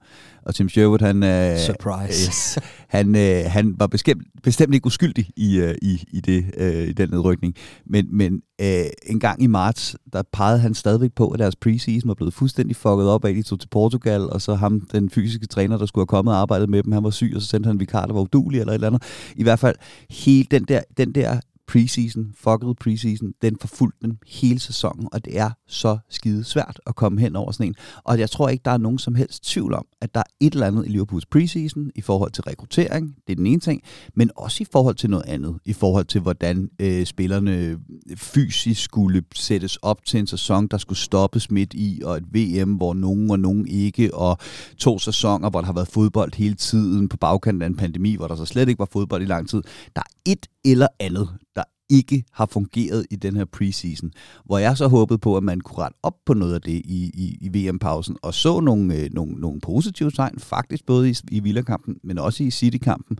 Og 0.48 0.54
Tim 0.54 0.68
Sherwood, 0.68 0.98
han, 0.98 1.22
øh, 1.22 1.58
Surprise. 1.58 2.28
Yes, 2.28 2.58
han, 2.88 3.16
øh, 3.16 3.44
han 3.46 3.74
var 3.78 3.86
bestemt, 3.86 4.22
bestemt 4.42 4.74
ikke 4.74 4.86
uskyldig 4.86 5.30
i, 5.36 5.58
øh, 5.58 5.74
i, 5.82 6.04
i, 6.12 6.20
det, 6.20 6.44
øh, 6.56 6.88
i 6.88 6.92
den 6.92 7.10
nedrykning. 7.10 7.54
Men, 7.86 8.06
men 8.10 8.42
øh, 8.60 8.84
en 9.06 9.20
gang 9.20 9.42
i 9.42 9.46
marts, 9.46 9.96
der 10.12 10.22
pegede 10.32 10.58
han 10.58 10.74
stadigvæk 10.74 11.10
på, 11.16 11.28
at 11.28 11.38
deres 11.38 11.56
preseason 11.56 12.08
var 12.08 12.14
blevet 12.14 12.34
fuldstændig 12.34 12.76
fucket 12.76 13.08
op 13.08 13.24
af, 13.24 13.34
de 13.34 13.42
tog 13.42 13.60
til 13.60 13.68
Portugal, 13.68 14.20
og 14.20 14.42
så 14.42 14.54
ham, 14.54 14.80
den 14.80 15.10
fysiske 15.10 15.46
træner, 15.46 15.78
der 15.78 15.86
skulle 15.86 16.02
have 16.02 16.06
kommet 16.06 16.34
og 16.34 16.40
arbejdet 16.40 16.68
med 16.68 16.82
dem, 16.82 16.92
han 16.92 17.04
var 17.04 17.10
syg, 17.10 17.32
og 17.36 17.42
så 17.42 17.48
sendte 17.48 17.66
han 17.66 17.76
en 17.76 17.80
vikar, 17.80 18.06
der 18.06 18.12
var 18.12 18.20
udulig 18.20 18.60
eller 18.60 18.72
et 18.72 18.74
eller 18.74 18.86
andet. 18.86 19.02
I 19.36 19.42
hvert 19.42 19.58
fald, 19.58 19.76
hele 20.10 20.46
den 20.50 20.64
der, 20.64 20.80
den 20.96 21.14
der 21.14 21.40
preseason, 21.68 22.32
fucked 22.34 22.74
preseason, 22.74 23.32
den 23.42 23.56
forfulgte 23.60 23.98
dem 24.02 24.18
hele 24.26 24.58
sæsonen, 24.58 25.08
og 25.12 25.24
det 25.24 25.38
er 25.38 25.50
så 25.66 25.98
skide 26.10 26.44
svært 26.44 26.80
at 26.86 26.96
komme 26.96 27.20
hen 27.20 27.36
over 27.36 27.52
sådan 27.52 27.66
en. 27.66 27.74
Og 28.04 28.18
jeg 28.18 28.30
tror 28.30 28.48
ikke, 28.48 28.62
der 28.64 28.70
er 28.70 28.78
nogen 28.78 28.98
som 28.98 29.14
helst 29.14 29.44
tvivl 29.44 29.74
om, 29.74 29.86
at 30.00 30.14
der 30.14 30.20
er 30.20 30.30
et 30.40 30.52
eller 30.52 30.66
andet 30.66 30.86
i 30.86 30.88
Liverpools 30.88 31.26
preseason 31.26 31.90
i 31.94 32.00
forhold 32.00 32.32
til 32.32 32.44
rekruttering, 32.44 33.16
det 33.26 33.32
er 33.32 33.36
den 33.36 33.46
ene 33.46 33.60
ting, 33.60 33.82
men 34.14 34.30
også 34.36 34.62
i 34.62 34.66
forhold 34.72 34.94
til 34.94 35.10
noget 35.10 35.24
andet, 35.26 35.58
i 35.64 35.72
forhold 35.72 36.04
til 36.04 36.20
hvordan 36.20 36.70
øh, 36.78 37.06
spillerne 37.06 37.56
øh, 37.56 37.78
fysisk 38.16 38.82
skulle 38.82 39.22
sættes 39.34 39.76
op 39.76 40.04
til 40.04 40.20
en 40.20 40.26
sæson, 40.26 40.66
der 40.66 40.78
skulle 40.78 40.98
stoppes 40.98 41.50
midt 41.50 41.74
i, 41.74 42.02
og 42.04 42.16
et 42.16 42.24
VM, 42.34 42.72
hvor 42.72 42.94
nogen 42.94 43.30
og 43.30 43.40
nogen 43.40 43.66
ikke, 43.66 44.14
og 44.14 44.38
to 44.78 44.98
sæsoner, 44.98 45.50
hvor 45.50 45.60
der 45.60 45.66
har 45.66 45.72
været 45.72 45.88
fodbold 45.88 46.32
hele 46.36 46.54
tiden 46.54 47.08
på 47.08 47.16
bagkanten 47.16 47.62
af 47.62 47.66
en 47.66 47.76
pandemi, 47.76 48.16
hvor 48.16 48.28
der 48.28 48.36
så 48.36 48.44
slet 48.44 48.68
ikke 48.68 48.78
var 48.78 48.88
fodbold 48.92 49.22
i 49.22 49.26
lang 49.26 49.48
tid. 49.48 49.62
Der 49.96 50.02
er 50.02 50.17
et 50.28 50.46
eller 50.64 50.88
andet, 51.00 51.28
der 51.56 51.62
ikke 51.90 52.24
har 52.32 52.46
fungeret 52.46 53.06
i 53.10 53.16
den 53.16 53.36
her 53.36 53.44
preseason, 53.44 54.10
hvor 54.44 54.58
jeg 54.58 54.76
så 54.76 54.88
håbede 54.88 55.18
på, 55.18 55.36
at 55.36 55.42
man 55.42 55.60
kunne 55.60 55.78
rette 55.78 55.98
op 56.02 56.14
på 56.26 56.34
noget 56.34 56.54
af 56.54 56.60
det 56.60 56.72
i, 56.72 57.10
i, 57.14 57.38
i 57.40 57.68
VM-pausen, 57.68 58.16
og 58.22 58.34
så 58.34 58.60
nogle, 58.60 58.94
øh, 58.94 59.10
nogle, 59.12 59.32
nogle 59.32 59.60
positive 59.60 60.10
tegn, 60.10 60.38
faktisk 60.38 60.86
både 60.86 61.10
i, 61.10 61.14
i 61.30 61.40
Villa-kampen, 61.40 61.96
men 62.02 62.18
også 62.18 62.44
i 62.44 62.50
City-kampen. 62.50 63.18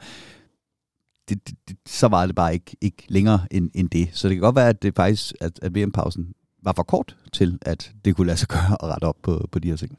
Det, 1.28 1.48
det, 1.48 1.56
det, 1.68 1.76
så 1.86 2.08
var 2.08 2.26
det 2.26 2.34
bare 2.34 2.54
ikke, 2.54 2.76
ikke 2.80 3.04
længere 3.08 3.46
end, 3.50 3.70
end 3.74 3.90
det. 3.90 4.08
Så 4.12 4.28
det 4.28 4.36
kan 4.36 4.42
godt 4.42 4.56
være, 4.56 4.68
at 4.68 4.82
det 4.82 4.96
faktisk, 4.96 5.34
at, 5.40 5.58
at 5.62 5.74
VM-pausen 5.74 6.34
var 6.62 6.72
for 6.76 6.82
kort 6.82 7.16
til, 7.32 7.58
at 7.62 7.92
det 8.04 8.16
kunne 8.16 8.26
lade 8.26 8.38
sig 8.38 8.48
gøre 8.48 8.72
at 8.82 8.88
rette 8.88 9.04
op 9.04 9.16
på, 9.22 9.48
på 9.52 9.58
de 9.58 9.68
her 9.68 9.76
ting. 9.76 9.98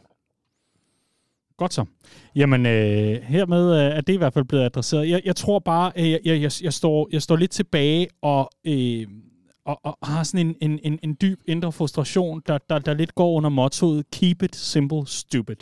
Godt 1.60 1.74
så. 1.74 1.86
Jamen, 2.36 2.66
øh, 2.66 3.22
hermed 3.24 3.74
øh, 3.74 3.98
er 3.98 4.02
det 4.02 4.14
i 4.14 4.18
hvert 4.18 4.34
fald 4.34 4.46
blevet 4.46 4.64
adresseret. 4.64 5.10
Jeg, 5.10 5.22
jeg 5.26 5.36
tror 5.36 5.60
bare, 5.60 5.92
øh, 5.98 6.12
jeg, 6.12 6.20
jeg, 6.26 6.52
jeg, 6.62 6.74
står, 6.74 7.10
jeg 7.12 7.22
står 7.22 7.36
lidt 7.36 7.52
tilbage 7.52 8.08
og... 8.22 8.50
Øh, 8.68 9.08
og, 9.70 9.98
og 10.02 10.08
har 10.08 10.24
sådan 10.24 10.48
en, 10.48 10.56
en, 10.62 10.80
en, 10.84 11.00
en 11.04 11.18
dyb 11.22 11.40
indre 11.48 11.72
frustration, 11.72 12.42
der, 12.48 12.58
der, 12.70 12.80
der 12.80 12.94
lidt 12.94 13.16
går 13.16 13.32
under 13.32 13.50
mottoet 13.50 14.06
Keep 14.12 14.44
it 14.44 14.56
simple, 14.56 15.08
stupid. 15.08 15.56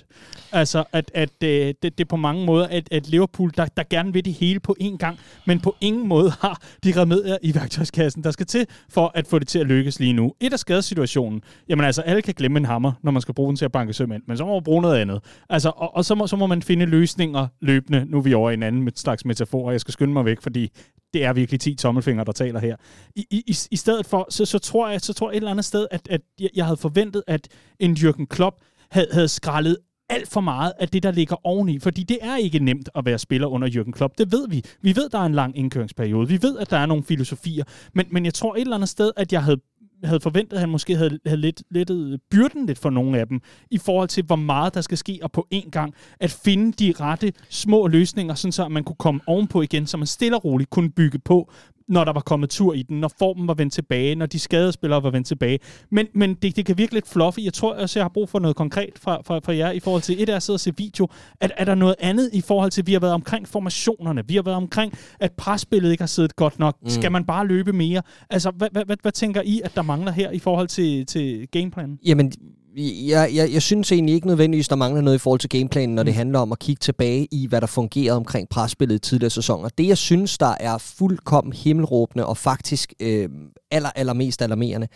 Altså, 0.51 0.83
at, 0.93 1.11
at 1.13 1.43
øh, 1.43 1.73
det, 1.81 1.97
det 1.97 2.07
på 2.07 2.15
mange 2.15 2.45
måder, 2.45 2.67
at, 2.67 2.87
at 2.91 3.09
Liverpool, 3.09 3.51
der, 3.57 3.65
der 3.65 3.83
gerne 3.89 4.13
vil 4.13 4.25
det 4.25 4.33
hele 4.33 4.59
på 4.59 4.75
én 4.81 4.97
gang, 4.97 5.19
men 5.45 5.59
på 5.59 5.75
ingen 5.81 6.07
måde 6.07 6.29
har 6.41 6.61
de 6.83 7.01
remedier 7.01 7.37
i 7.41 7.55
værktøjskassen, 7.55 8.23
der 8.23 8.31
skal 8.31 8.45
til 8.45 8.67
for 8.89 9.11
at 9.15 9.27
få 9.27 9.39
det 9.39 9.47
til 9.47 9.59
at 9.59 9.65
lykkes 9.65 9.99
lige 9.99 10.13
nu. 10.13 10.33
Et 10.39 10.53
af 10.53 10.59
skadessituationen, 10.59 11.41
jamen 11.69 11.85
altså, 11.85 12.01
alle 12.01 12.21
kan 12.21 12.33
glemme 12.37 12.59
en 12.59 12.65
hammer, 12.65 12.91
når 13.03 13.11
man 13.11 13.21
skal 13.21 13.33
bruge 13.33 13.47
den 13.47 13.55
til 13.55 13.65
at 13.65 13.71
banke 13.71 13.93
søm 13.93 14.11
ind, 14.11 14.23
men 14.27 14.37
så 14.37 14.45
må 14.45 14.53
man 14.53 14.63
bruge 14.63 14.81
noget 14.81 14.97
andet. 14.97 15.23
Altså, 15.49 15.71
og, 15.75 15.95
og 15.95 16.05
så, 16.05 16.15
må, 16.15 16.27
så 16.27 16.35
må 16.35 16.47
man 16.47 16.61
finde 16.61 16.85
løsninger 16.85 17.47
løbende. 17.61 18.05
Nu 18.05 18.17
er 18.17 18.21
vi 18.21 18.33
over 18.33 18.49
i 18.51 18.53
en 18.53 18.63
anden 18.63 18.91
slags 18.95 19.25
metafor, 19.25 19.65
og 19.65 19.71
jeg 19.71 19.81
skal 19.81 19.91
skynde 19.91 20.13
mig 20.13 20.25
væk, 20.25 20.41
fordi 20.41 20.71
det 21.13 21.25
er 21.25 21.33
virkelig 21.33 21.59
10 21.59 21.75
tommelfingre, 21.75 22.25
der 22.25 22.31
taler 22.31 22.59
her. 22.59 22.75
I, 23.15 23.25
i, 23.29 23.57
i 23.71 23.75
stedet 23.75 23.96
for, 24.03 24.27
så, 24.29 24.45
så, 24.45 24.59
tror 24.59 24.89
jeg, 24.89 25.01
så 25.01 25.13
tror 25.13 25.29
jeg 25.29 25.33
et 25.33 25.37
eller 25.37 25.51
andet 25.51 25.65
sted, 25.65 25.87
at, 25.91 26.07
at 26.09 26.21
jeg 26.55 26.65
havde 26.65 26.77
forventet, 26.77 27.23
at 27.27 27.47
en 27.79 27.93
Jürgen 27.93 28.25
Klopp 28.25 28.55
havde, 28.91 29.07
havde 29.11 29.27
skrællet 29.27 29.77
alt 30.09 30.27
for 30.27 30.41
meget 30.41 30.73
af 30.79 30.89
det, 30.89 31.03
der 31.03 31.11
ligger 31.11 31.35
oveni. 31.43 31.79
Fordi 31.79 32.03
det 32.03 32.17
er 32.21 32.37
ikke 32.37 32.59
nemt 32.59 32.89
at 32.95 33.05
være 33.05 33.19
spiller 33.19 33.47
under 33.47 33.67
Jürgen 33.67 33.91
Klopp. 33.91 34.17
Det 34.17 34.31
ved 34.31 34.49
vi. 34.49 34.63
Vi 34.81 34.95
ved, 34.95 35.09
der 35.09 35.19
er 35.19 35.25
en 35.25 35.33
lang 35.33 35.57
indkøringsperiode. 35.57 36.27
Vi 36.27 36.41
ved, 36.41 36.57
at 36.57 36.69
der 36.69 36.77
er 36.77 36.85
nogle 36.85 37.03
filosofier. 37.03 37.63
Men, 37.93 38.05
men 38.11 38.25
jeg 38.25 38.33
tror 38.33 38.55
et 38.55 38.61
eller 38.61 38.75
andet 38.75 38.89
sted, 38.89 39.11
at 39.15 39.33
jeg 39.33 39.43
havde 39.43 39.61
havde 40.03 40.19
forventet, 40.19 40.53
at 40.53 40.59
han 40.59 40.69
måske 40.69 40.95
havde, 40.95 41.19
havde 41.25 41.41
lidt, 41.41 41.63
lettet 41.71 42.19
byrden 42.31 42.65
lidt 42.65 42.79
for 42.79 42.89
nogle 42.89 43.19
af 43.19 43.27
dem, 43.27 43.41
i 43.71 43.77
forhold 43.77 44.09
til, 44.09 44.23
hvor 44.23 44.35
meget 44.35 44.73
der 44.73 44.81
skal 44.81 44.97
ske, 44.97 45.19
og 45.21 45.31
på 45.31 45.47
én 45.53 45.69
gang 45.69 45.93
at 46.19 46.31
finde 46.31 46.71
de 46.71 46.93
rette 46.99 47.33
små 47.49 47.87
løsninger, 47.87 48.35
sådan 48.35 48.51
så 48.51 48.67
man 48.67 48.83
kunne 48.83 48.95
komme 48.95 49.21
ovenpå 49.27 49.61
igen, 49.61 49.87
så 49.87 49.97
man 49.97 50.07
stille 50.07 50.37
og 50.37 50.45
roligt 50.45 50.69
kunne 50.69 50.91
bygge 50.91 51.19
på, 51.19 51.51
når 51.87 52.03
der 52.03 52.13
var 52.13 52.21
kommet 52.21 52.49
tur 52.49 52.73
i 52.73 52.83
den, 52.83 52.99
når 52.99 53.11
formen 53.19 53.47
var 53.47 53.53
vendt 53.53 53.73
tilbage, 53.73 54.15
når 54.15 54.25
de 54.25 54.39
skadede 54.39 54.71
spillere 54.71 55.03
var 55.03 55.09
vendt 55.09 55.27
tilbage. 55.27 55.59
Men, 55.91 56.07
men 56.13 56.33
det, 56.33 56.55
det 56.55 56.65
kan 56.65 56.77
virke 56.77 56.93
lidt 56.93 57.07
fluffy. 57.07 57.39
Jeg 57.39 57.53
tror 57.53 57.73
også, 57.73 57.99
jeg 57.99 58.03
har 58.03 58.09
brug 58.09 58.29
for 58.29 58.39
noget 58.39 58.55
konkret 58.55 58.91
fra, 58.95 59.21
fra, 59.25 59.39
fra 59.39 59.55
jer 59.55 59.71
i 59.71 59.79
forhold 59.79 60.01
til, 60.01 60.23
et 60.23 60.29
af 60.29 60.35
at 60.35 60.43
sidde 60.43 60.55
og 60.55 60.59
se 60.59 60.73
video. 60.77 61.07
Er, 61.41 61.47
er 61.57 61.65
der 61.65 61.75
noget 61.75 61.95
andet 61.99 62.29
i 62.33 62.41
forhold 62.41 62.71
til, 62.71 62.81
at 62.81 62.87
vi 62.87 62.93
har 62.93 62.99
været 62.99 63.13
omkring 63.13 63.47
formationerne, 63.47 64.23
vi 64.27 64.35
har 64.35 64.41
været 64.41 64.57
omkring, 64.57 64.93
at 65.19 65.31
presspillet 65.31 65.91
ikke 65.91 66.01
har 66.01 66.07
siddet 66.07 66.35
godt 66.35 66.59
nok. 66.59 66.77
Mm. 66.81 66.89
Skal 66.89 67.11
man 67.11 67.25
bare 67.25 67.47
løbe 67.47 67.73
mere? 67.73 68.01
Altså, 68.29 68.51
hvad, 68.51 68.67
hvad, 68.71 68.85
hvad, 68.85 68.97
hvad 69.01 69.11
tænker 69.11 69.41
I, 69.45 69.61
at 69.63 69.75
der 69.75 69.81
mangler 69.81 70.11
her 70.11 70.31
i 70.31 70.39
forhold 70.39 70.67
til, 70.67 71.05
til 71.05 71.47
gameplanen? 71.47 71.99
Jamen, 72.05 72.31
jeg, 72.77 73.35
jeg, 73.35 73.53
jeg 73.53 73.61
synes 73.61 73.91
egentlig 73.91 74.15
ikke 74.15 74.27
nødvendigvis, 74.27 74.67
der 74.67 74.75
mangler 74.75 75.01
noget 75.01 75.15
i 75.15 75.19
forhold 75.19 75.39
til 75.39 75.49
gameplanen, 75.49 75.95
når 75.95 76.03
mm. 76.03 76.05
det 76.05 76.13
handler 76.15 76.39
om 76.39 76.51
at 76.51 76.59
kigge 76.59 76.79
tilbage 76.79 77.27
i, 77.31 77.47
hvad 77.47 77.61
der 77.61 77.67
fungerede 77.67 78.17
omkring 78.17 78.49
presspillet 78.49 78.95
i 78.95 78.99
tidligere 78.99 79.29
sæsoner. 79.29 79.69
Det, 79.69 79.87
jeg 79.87 79.97
synes, 79.97 80.37
der 80.37 80.55
er 80.59 80.77
fuldkommen 80.77 81.53
himmelråbende 81.53 82.25
og 82.25 82.37
faktisk 82.37 82.93
øh, 82.99 83.29
aller, 83.71 83.89
allermest 83.95 84.41
alarmerende, 84.41 84.87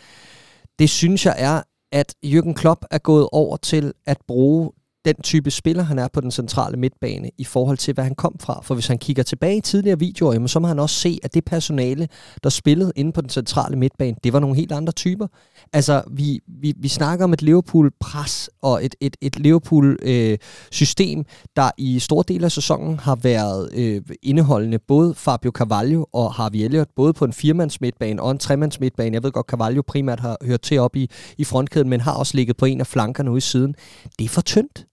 det 0.78 0.90
synes 0.90 1.26
jeg 1.26 1.34
er, 1.38 1.62
at 1.92 2.14
Jürgen 2.26 2.52
Klopp 2.52 2.84
er 2.90 2.98
gået 2.98 3.28
over 3.32 3.56
til 3.56 3.92
at 4.06 4.18
bruge 4.28 4.70
den 5.04 5.14
type 5.22 5.50
spiller, 5.50 5.82
han 5.82 5.98
er 5.98 6.08
på 6.08 6.20
den 6.20 6.30
centrale 6.30 6.76
midtbane, 6.76 7.30
i 7.38 7.44
forhold 7.44 7.78
til, 7.78 7.94
hvad 7.94 8.04
han 8.04 8.14
kom 8.14 8.36
fra. 8.40 8.60
For 8.62 8.74
hvis 8.74 8.86
han 8.86 8.98
kigger 8.98 9.22
tilbage 9.22 9.56
i 9.56 9.60
tidligere 9.60 9.98
videoer, 9.98 10.32
jamen, 10.32 10.48
så 10.48 10.60
må 10.60 10.68
han 10.68 10.78
også 10.78 10.96
se, 10.96 11.18
at 11.22 11.34
det 11.34 11.44
personale, 11.44 12.08
der 12.42 12.50
spillede 12.50 12.92
inde 12.96 13.12
på 13.12 13.20
den 13.20 13.28
centrale 13.28 13.76
midtbane, 13.76 14.16
det 14.24 14.32
var 14.32 14.38
nogle 14.38 14.56
helt 14.56 14.72
andre 14.72 14.92
typer. 14.92 15.26
Altså, 15.72 16.02
vi, 16.10 16.40
vi, 16.60 16.74
vi 16.76 16.88
snakker 16.88 17.24
om 17.24 17.32
et 17.32 17.42
Liverpool-pres 17.42 18.50
og 18.62 18.84
et, 18.84 18.94
et, 19.00 19.16
et 19.20 19.38
Liverpool-system, 19.38 21.18
øh, 21.18 21.24
der 21.56 21.70
i 21.78 21.98
store 21.98 22.24
dele 22.28 22.44
af 22.44 22.52
sæsonen 22.52 22.98
har 22.98 23.16
været 23.16 23.70
øh, 23.74 24.02
indeholdende 24.22 24.78
både 24.78 25.14
Fabio 25.14 25.50
Carvalho 25.50 26.04
og 26.12 26.32
Harvey 26.34 26.58
Elliott, 26.58 26.90
både 26.96 27.12
på 27.12 27.24
en 27.24 27.32
firmands 27.32 27.80
midtbane 27.80 28.22
og 28.22 28.30
en 28.30 28.38
tremands 28.38 28.80
midtbane. 28.80 29.14
Jeg 29.14 29.22
ved 29.22 29.32
godt, 29.32 29.46
Carvalho 29.46 29.82
primært 29.86 30.20
har 30.20 30.36
hørt 30.42 30.60
til 30.60 30.78
op 30.78 30.96
i, 30.96 31.10
i 31.38 31.44
frontkæden, 31.44 31.88
men 31.88 32.00
har 32.00 32.12
også 32.12 32.36
ligget 32.36 32.56
på 32.56 32.64
en 32.64 32.80
af 32.80 32.86
flankerne 32.86 33.30
ude 33.30 33.38
i 33.38 33.40
siden. 33.40 33.74
Det 34.18 34.24
er 34.24 34.28
for 34.28 34.40
tyndt. 34.40 34.86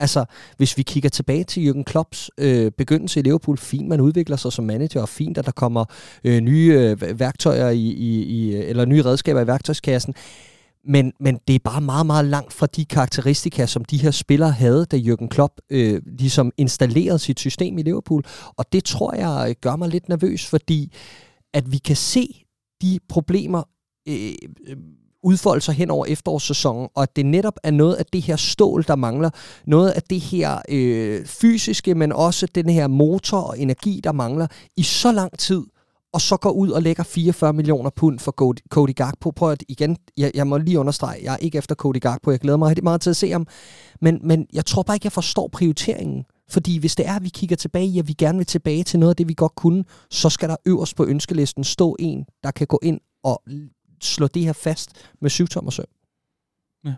Altså, 0.00 0.24
hvis 0.56 0.76
vi 0.76 0.82
kigger 0.82 1.08
tilbage 1.08 1.44
til 1.44 1.70
Jürgen 1.70 1.82
Klopps 1.82 2.30
øh, 2.38 2.72
begyndelse 2.72 3.20
i 3.20 3.22
Liverpool, 3.22 3.58
fint, 3.58 3.88
man 3.88 4.00
udvikler 4.00 4.36
sig 4.36 4.52
som 4.52 4.64
manager, 4.64 5.00
og 5.00 5.08
fint, 5.08 5.38
at 5.38 5.46
der 5.46 5.52
kommer 5.52 5.84
øh, 6.24 6.40
nye 6.40 6.96
øh, 7.00 7.18
værktøjer 7.20 7.70
i, 7.70 7.80
i, 7.80 8.22
i, 8.22 8.54
øh, 8.56 8.68
eller 8.68 8.84
nye 8.84 9.02
redskaber 9.02 9.40
i 9.40 9.46
værktøjskassen. 9.46 10.14
Men, 10.88 11.12
men 11.20 11.38
det 11.48 11.54
er 11.54 11.58
bare 11.64 11.80
meget, 11.80 12.06
meget 12.06 12.24
langt 12.24 12.52
fra 12.52 12.66
de 12.66 12.84
karakteristika, 12.84 13.66
som 13.66 13.84
de 13.84 13.96
her 13.96 14.10
spillere 14.10 14.50
havde, 14.50 14.86
da 14.86 14.96
Jürgen 14.96 15.28
Klopp 15.28 15.52
øh, 15.70 16.02
ligesom 16.18 16.52
installerede 16.56 17.18
sit 17.18 17.40
system 17.40 17.78
i 17.78 17.82
Liverpool. 17.82 18.24
Og 18.56 18.72
det 18.72 18.84
tror 18.84 19.14
jeg 19.14 19.50
øh, 19.50 19.54
gør 19.60 19.76
mig 19.76 19.88
lidt 19.88 20.08
nervøs, 20.08 20.46
fordi 20.46 20.92
at 21.54 21.72
vi 21.72 21.78
kan 21.78 21.96
se 21.96 22.44
de 22.82 22.98
problemer 23.08 23.62
øh, 24.08 24.32
øh 24.68 24.76
udfolde 25.26 25.60
sig 25.60 25.74
hen 25.74 25.90
over 25.90 26.06
efterårssæsonen, 26.06 26.88
og 26.94 27.02
at 27.02 27.16
det 27.16 27.26
netop 27.26 27.54
er 27.62 27.70
noget 27.70 27.94
af 27.94 28.06
det 28.06 28.22
her 28.22 28.36
stål, 28.36 28.84
der 28.88 28.96
mangler, 28.96 29.30
noget 29.66 29.90
af 29.90 30.02
det 30.02 30.20
her 30.20 30.58
øh, 30.68 31.26
fysiske, 31.26 31.94
men 31.94 32.12
også 32.12 32.46
den 32.54 32.68
her 32.68 32.86
motor 32.86 33.38
og 33.38 33.58
energi, 33.58 34.00
der 34.04 34.12
mangler 34.12 34.46
i 34.76 34.82
så 34.82 35.12
lang 35.12 35.38
tid, 35.38 35.62
og 36.12 36.20
så 36.20 36.36
går 36.36 36.50
ud 36.50 36.70
og 36.70 36.82
lægger 36.82 37.02
44 37.02 37.52
millioner 37.52 37.90
pund 37.90 38.18
for 38.18 38.32
Cody 38.68 38.94
Gakpo. 38.94 39.30
Prøv 39.30 39.50
at 39.50 39.64
igen, 39.68 39.96
jeg, 40.16 40.30
jeg 40.34 40.46
må 40.46 40.58
lige 40.58 40.78
understrege, 40.78 41.20
jeg 41.22 41.32
er 41.32 41.36
ikke 41.36 41.58
efter 41.58 41.74
Cody 41.74 42.00
Gakpo, 42.00 42.30
jeg 42.30 42.40
glæder 42.40 42.56
mig 42.58 42.68
rigtig 42.68 42.84
meget 42.84 43.00
til 43.00 43.10
at 43.10 43.16
se 43.16 43.30
ham, 43.30 43.46
men, 44.00 44.20
men 44.22 44.46
jeg 44.52 44.66
tror 44.66 44.82
bare 44.82 44.96
ikke, 44.96 45.06
jeg 45.06 45.12
forstår 45.12 45.48
prioriteringen. 45.48 46.24
Fordi 46.50 46.78
hvis 46.78 46.96
det 46.96 47.06
er, 47.06 47.16
at 47.16 47.22
vi 47.22 47.28
kigger 47.28 47.56
tilbage 47.56 47.86
i, 47.86 47.98
at 47.98 48.08
vi 48.08 48.12
gerne 48.12 48.38
vil 48.38 48.46
tilbage 48.46 48.84
til 48.84 48.98
noget 48.98 49.10
af 49.10 49.16
det, 49.16 49.28
vi 49.28 49.34
godt 49.34 49.54
kunne, 49.54 49.84
så 50.10 50.28
skal 50.30 50.48
der 50.48 50.56
øverst 50.66 50.96
på 50.96 51.04
ønskelisten 51.04 51.64
stå 51.64 51.96
en, 51.98 52.24
der 52.42 52.50
kan 52.50 52.66
gå 52.66 52.78
ind 52.82 53.00
og 53.24 53.42
slå 54.00 54.26
det 54.26 54.42
her 54.42 54.52
fast 54.52 55.10
med 55.20 55.30
syvtommersøm. 55.30 55.84
Ja. 56.84 56.94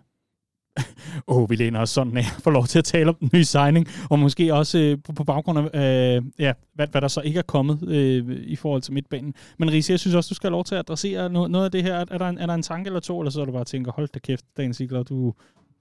Åh, 1.29 1.37
oh, 1.37 1.51
vi 1.51 1.57
læner 1.57 1.81
os 1.81 1.91
sådan 1.91 2.17
af 2.17 2.25
for 2.25 2.51
lov 2.51 2.67
til 2.67 2.79
at 2.79 2.85
tale 2.85 3.09
om 3.09 3.15
den 3.15 3.31
nye 3.33 3.45
signing, 3.45 3.87
og 4.11 4.19
måske 4.19 4.55
også 4.55 4.79
øh, 4.79 4.99
på, 5.05 5.13
på 5.13 5.25
baggrund 5.25 5.59
af, 5.59 6.17
øh, 6.17 6.23
ja, 6.39 6.53
hvad, 6.75 6.87
hvad 6.87 7.01
der 7.01 7.09
så 7.09 7.21
ikke 7.21 7.39
er 7.39 7.43
kommet 7.43 7.89
øh, 7.89 8.37
i 8.45 8.57
forhold 8.57 8.83
til 8.83 8.93
midtbanen. 8.93 9.35
Men 9.59 9.71
Riese, 9.71 9.93
jeg 9.93 10.01
synes 10.01 10.15
også, 10.15 10.29
du 10.29 10.35
skal 10.35 10.47
have 10.47 10.53
lov 10.53 10.65
til 10.65 10.75
at 10.75 10.79
adressere 10.79 11.31
noget, 11.31 11.51
noget 11.51 11.65
af 11.65 11.71
det 11.71 11.83
her. 11.83 11.95
Er 11.95 12.19
der, 12.19 12.29
en, 12.29 12.39
er 12.39 12.47
der 12.47 12.55
en 12.55 12.63
tanke 12.63 12.89
eller 12.89 13.01
to, 13.01 13.21
eller 13.21 13.31
så 13.31 13.41
er 13.41 13.45
du 13.45 13.53
bare 13.53 13.65
tænker, 13.65 13.93
hold 13.93 14.09
da 14.09 14.19
kæft, 14.19 14.45
Dan 14.57 14.75
Sigler, 14.75 15.03
du, 15.03 15.35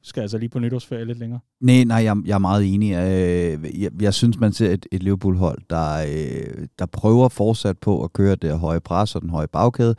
skal 0.08 0.22
altså 0.22 0.38
lige 0.38 0.50
på 0.50 0.60
nytårsferie 0.60 1.06
lidt 1.06 1.20
længere. 1.20 1.39
Nej, 1.62 1.84
nej, 1.84 1.98
jeg, 1.98 2.17
jeg 2.26 2.34
er 2.34 2.39
meget 2.39 2.74
enig. 2.74 2.91
Øh, 2.91 3.82
jeg, 3.82 3.91
jeg 4.02 4.13
synes, 4.13 4.39
man 4.39 4.54
ser 4.54 4.72
et, 4.72 4.86
et 4.91 5.04
Liverpool-hold, 5.04 5.62
der, 5.70 5.98
øh, 5.98 6.67
der 6.80 6.86
prøver 6.86 7.30
fortsat 7.30 7.78
på 7.78 8.04
at 8.04 8.13
køre 8.13 8.36
det 8.36 8.60
høje 8.60 8.80
pres 8.80 9.15
og 9.15 9.22
den 9.22 9.30
høje 9.30 9.48
bagkæde, 9.48 9.96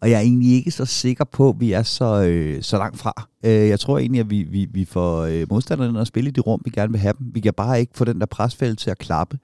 og 0.00 0.10
jeg 0.10 0.16
er 0.16 0.20
egentlig 0.20 0.54
ikke 0.54 0.70
så 0.70 0.84
sikker 0.84 1.24
på, 1.24 1.48
at 1.48 1.60
vi 1.60 1.72
er 1.72 1.82
så, 1.82 2.22
øh, 2.22 2.62
så 2.62 2.78
langt 2.78 2.98
fra. 2.98 3.28
Øh, 3.44 3.68
jeg 3.68 3.80
tror 3.80 3.98
egentlig, 3.98 4.20
at 4.20 4.30
vi, 4.30 4.42
vi, 4.42 4.66
vi 4.70 4.84
får 4.84 5.46
modstanderne 5.50 6.00
at 6.00 6.06
spille 6.06 6.28
i 6.28 6.32
det 6.32 6.46
rum, 6.46 6.60
vi 6.64 6.70
gerne 6.70 6.92
vil 6.92 7.00
have 7.00 7.14
dem. 7.18 7.30
Vi 7.34 7.40
kan 7.40 7.54
bare 7.56 7.80
ikke 7.80 7.92
få 7.94 8.04
den 8.04 8.20
der 8.20 8.26
presfælde 8.26 8.74
til 8.74 8.90
at 8.90 8.98
klappe. 8.98 9.38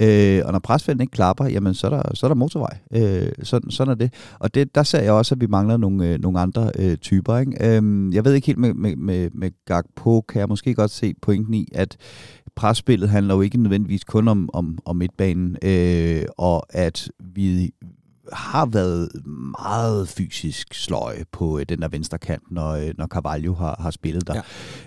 Øh, 0.00 0.42
og 0.44 0.52
når 0.52 0.58
presfælden 0.58 1.00
ikke 1.00 1.10
klapper, 1.10 1.44
jamen 1.44 1.74
så 1.74 1.86
er 1.86 1.90
der, 1.90 2.14
så 2.14 2.26
er 2.26 2.28
der 2.28 2.34
motorvej. 2.34 2.78
Øh, 2.94 3.32
sådan, 3.42 3.70
sådan 3.70 3.90
er 3.90 3.94
det. 3.94 4.12
Og 4.38 4.54
det, 4.54 4.74
der 4.74 4.82
ser 4.82 5.00
jeg 5.00 5.12
også, 5.12 5.34
at 5.34 5.40
vi 5.40 5.46
mangler 5.46 5.76
nogle, 5.76 6.08
øh, 6.08 6.20
nogle 6.20 6.40
andre 6.40 6.70
øh, 6.78 6.96
typer. 6.96 7.36
Ikke? 7.38 7.52
Øh, 7.60 8.14
jeg 8.14 8.24
ved 8.24 8.34
ikke 8.34 8.46
helt 8.46 8.58
med, 8.58 8.74
med, 8.74 8.96
med, 8.96 9.30
med 9.34 9.50
Gagpo, 9.66 10.20
kan 10.20 10.40
jeg 10.40 10.48
måske 10.48 10.74
godt 10.74 10.90
se 10.90 11.14
pointen 11.22 11.54
i, 11.54 11.68
at 11.74 11.96
presspillet 12.56 13.08
handler 13.08 13.34
jo 13.34 13.40
ikke 13.40 13.62
nødvendigvis 13.62 14.04
kun 14.04 14.28
om, 14.28 14.48
om, 14.52 14.78
om 14.84 14.96
midtbanen, 14.96 15.56
øh, 15.62 16.22
og 16.38 16.66
at 16.70 17.10
vi 17.34 17.70
har 18.32 18.66
været 18.66 19.08
meget 19.60 20.08
fysisk 20.08 20.74
sløje 20.74 21.24
på 21.32 21.58
øh, 21.58 21.66
den 21.68 21.82
der 21.82 21.88
venstre 21.88 22.18
kant, 22.18 22.42
når, 22.50 22.70
øh, 22.70 22.94
når 22.98 23.06
Carvalho 23.06 23.54
har, 23.54 23.76
har 23.80 23.90
spillet 23.90 24.26
der. 24.26 24.42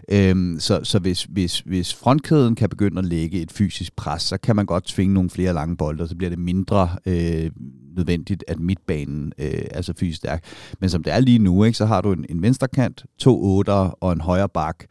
Ja. 0.09 0.29
Øhm, 0.29 0.59
så 0.59 0.79
så 0.83 0.99
hvis, 0.99 1.23
hvis, 1.23 1.59
hvis 1.59 1.93
frontkæden 1.93 2.55
kan 2.55 2.69
begynde 2.69 2.99
at 2.99 3.05
lægge 3.05 3.41
et 3.41 3.51
fysisk 3.51 3.95
pres, 3.95 4.21
så 4.21 4.37
kan 4.37 4.55
man 4.55 4.65
godt 4.65 4.83
tvinge 4.83 5.13
nogle 5.13 5.29
flere 5.29 5.53
lange 5.53 5.77
bolde, 5.77 6.03
og 6.03 6.09
så 6.09 6.15
bliver 6.15 6.29
det 6.29 6.39
mindre 6.39 6.89
øh, 7.05 7.51
nødvendigt, 7.95 8.43
at 8.47 8.59
midtbanen 8.59 9.33
øh, 9.37 9.65
er 9.71 9.81
så 9.81 9.93
fysisk 9.99 10.17
stærk. 10.17 10.43
Men 10.79 10.89
som 10.89 11.03
det 11.03 11.13
er 11.13 11.19
lige 11.19 11.39
nu, 11.39 11.63
ikke, 11.63 11.77
så 11.77 11.85
har 11.85 12.01
du 12.01 12.11
en, 12.11 12.25
en 12.29 12.41
venstre 12.41 12.67
kant, 12.67 13.05
to 13.17 13.43
otter 13.43 13.97
og 14.03 14.13
en 14.13 14.21
højre 14.21 14.49
bak, 14.49 14.85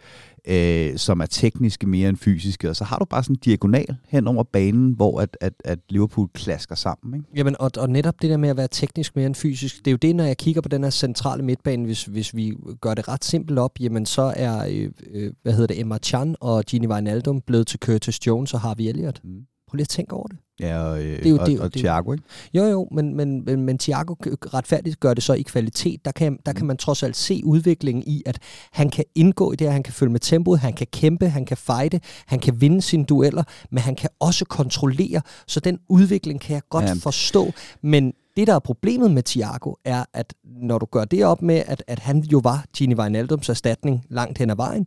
øh, 0.48 0.96
som 0.96 1.20
er 1.20 1.26
tekniske 1.26 1.86
mere 1.86 2.08
end 2.08 2.16
fysiske, 2.16 2.70
og 2.70 2.76
så 2.76 2.84
har 2.84 2.98
du 2.98 3.04
bare 3.04 3.22
sådan 3.22 3.36
en 3.36 3.40
diagonal 3.44 3.96
hen 4.08 4.28
over 4.28 4.42
banen, 4.42 4.92
hvor 4.92 5.20
at, 5.20 5.36
at, 5.40 5.52
at 5.64 5.78
Liverpool 5.88 6.28
klasker 6.34 6.74
sammen. 6.74 7.14
Ikke? 7.14 7.26
Jamen, 7.36 7.56
og, 7.58 7.70
og 7.78 7.90
netop 7.90 8.22
det 8.22 8.30
der 8.30 8.36
med 8.36 8.48
at 8.48 8.56
være 8.56 8.68
teknisk 8.70 9.16
mere 9.16 9.26
end 9.26 9.34
fysisk, 9.34 9.78
det 9.78 9.86
er 9.86 9.90
jo 9.92 9.96
det, 9.96 10.16
når 10.16 10.24
jeg 10.24 10.36
kigger 10.36 10.60
på 10.60 10.68
den 10.68 10.82
her 10.82 10.90
centrale 10.90 11.42
midtbane, 11.42 11.84
hvis, 11.84 12.04
hvis 12.04 12.36
vi 12.36 12.54
gør 12.80 12.94
det 12.94 13.08
ret 13.08 13.24
simpelt 13.24 13.58
op, 13.58 13.80
jamen 13.80 14.06
så 14.06 14.32
er, 14.36 14.66
øh, 14.70 14.90
øh, 15.10 15.32
hvad 15.42 15.52
hedder 15.52 15.66
det, 15.66 15.80
Emma 15.80 15.98
Chan 15.98 16.36
og 16.40 16.64
Gini 16.64 16.86
Wijnaldum 16.86 17.40
blevet 17.40 17.66
til 17.66 17.78
Curtis 17.80 18.26
Jones 18.26 18.54
og 18.54 18.60
Harvey 18.60 18.84
Elliott. 18.84 19.20
Mm. 19.24 19.30
Prøv 19.68 19.76
lige 19.76 19.84
at 19.84 19.88
tænke 19.88 20.12
over 20.12 20.26
det. 20.26 20.38
Ja, 20.62 20.82
og, 20.82 21.02
øh, 21.02 21.18
det 21.18 21.26
er 21.26 21.30
jo, 21.30 21.38
og, 21.40 21.46
det, 21.46 21.60
og, 21.60 21.72
Thiago, 21.72 22.12
ikke? 22.12 22.24
Jo, 22.54 22.64
jo, 22.64 22.88
men, 22.92 23.16
men, 23.16 23.44
men, 23.44 23.62
men 23.62 23.78
Thiago 23.78 24.14
retfærdigt 24.54 25.00
gør 25.00 25.14
det 25.14 25.22
så 25.22 25.32
i 25.32 25.42
kvalitet. 25.42 26.04
Der 26.04 26.12
kan, 26.12 26.38
der 26.46 26.52
mm. 26.52 26.56
kan 26.56 26.66
man 26.66 26.76
trods 26.76 27.02
alt 27.02 27.16
se 27.16 27.42
udviklingen 27.44 28.04
i, 28.06 28.22
at 28.26 28.38
han 28.72 28.90
kan 28.90 29.04
indgå 29.14 29.52
i 29.52 29.56
det 29.56 29.66
her, 29.66 29.72
han 29.72 29.82
kan 29.82 29.94
følge 29.94 30.12
med 30.12 30.20
tempoet, 30.20 30.60
han 30.60 30.72
kan 30.72 30.86
kæmpe, 30.92 31.28
han 31.28 31.44
kan 31.44 31.56
fighte, 31.56 32.00
han 32.26 32.38
kan 32.38 32.60
vinde 32.60 32.82
sine 32.82 33.04
dueller, 33.04 33.42
men 33.70 33.78
han 33.78 33.94
kan 33.94 34.10
også 34.20 34.44
kontrollere, 34.44 35.20
så 35.46 35.60
den 35.60 35.78
udvikling 35.88 36.40
kan 36.40 36.54
jeg 36.54 36.62
godt 36.70 36.84
ja. 36.84 36.92
forstå. 36.92 37.52
Men 37.82 38.12
det, 38.36 38.46
der 38.46 38.54
er 38.54 38.58
problemet 38.58 39.10
med 39.10 39.22
Thiago, 39.22 39.74
er, 39.84 40.04
at 40.14 40.34
når 40.44 40.78
du 40.78 40.86
gør 40.86 41.04
det 41.04 41.24
op 41.24 41.42
med, 41.42 41.62
at, 41.66 41.84
at 41.86 41.98
han 41.98 42.20
jo 42.20 42.40
var 42.44 42.64
Gini 42.76 42.94
Wijnaldums 42.94 43.48
erstatning 43.48 44.04
langt 44.08 44.38
hen 44.38 44.50
ad 44.50 44.56
vejen, 44.56 44.86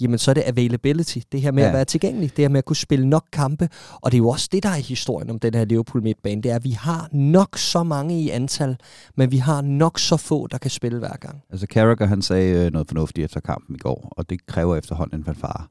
jamen 0.00 0.18
så 0.18 0.30
er 0.30 0.34
det 0.34 0.42
availability, 0.46 1.18
det 1.32 1.40
her 1.40 1.52
med 1.52 1.62
ja. 1.62 1.68
at 1.68 1.74
være 1.74 1.84
tilgængelig, 1.84 2.36
det 2.36 2.42
her 2.42 2.48
med 2.48 2.58
at 2.58 2.64
kunne 2.64 2.76
spille 2.76 3.08
nok 3.08 3.24
kampe, 3.32 3.68
og 3.92 4.12
det 4.12 4.16
er 4.16 4.18
jo 4.18 4.28
også 4.28 4.48
det, 4.52 4.62
der 4.62 4.68
er 4.68 4.74
historien 4.74 5.30
om 5.30 5.38
den 5.38 5.54
her 5.54 5.64
Liverpool 5.64 6.02
midtbane, 6.02 6.42
det 6.42 6.50
er, 6.50 6.56
at 6.56 6.64
vi 6.64 6.70
har 6.70 7.08
nok 7.12 7.58
så 7.58 7.82
mange 7.82 8.22
i 8.22 8.30
antal, 8.30 8.76
men 9.16 9.30
vi 9.30 9.36
har 9.38 9.60
nok 9.60 9.98
så 9.98 10.16
få, 10.16 10.46
der 10.46 10.58
kan 10.58 10.70
spille 10.70 10.98
hver 10.98 11.16
gang. 11.20 11.42
Altså 11.50 11.66
Carragher, 11.66 12.06
han 12.06 12.22
sagde 12.22 12.66
øh, 12.66 12.72
noget 12.72 12.88
fornuftigt 12.88 13.24
efter 13.24 13.40
kampen 13.40 13.76
i 13.76 13.78
går, 13.78 14.12
og 14.16 14.30
det 14.30 14.46
kræver 14.46 14.76
efterhånden 14.76 15.18
en 15.18 15.24
fanfare. 15.24 15.66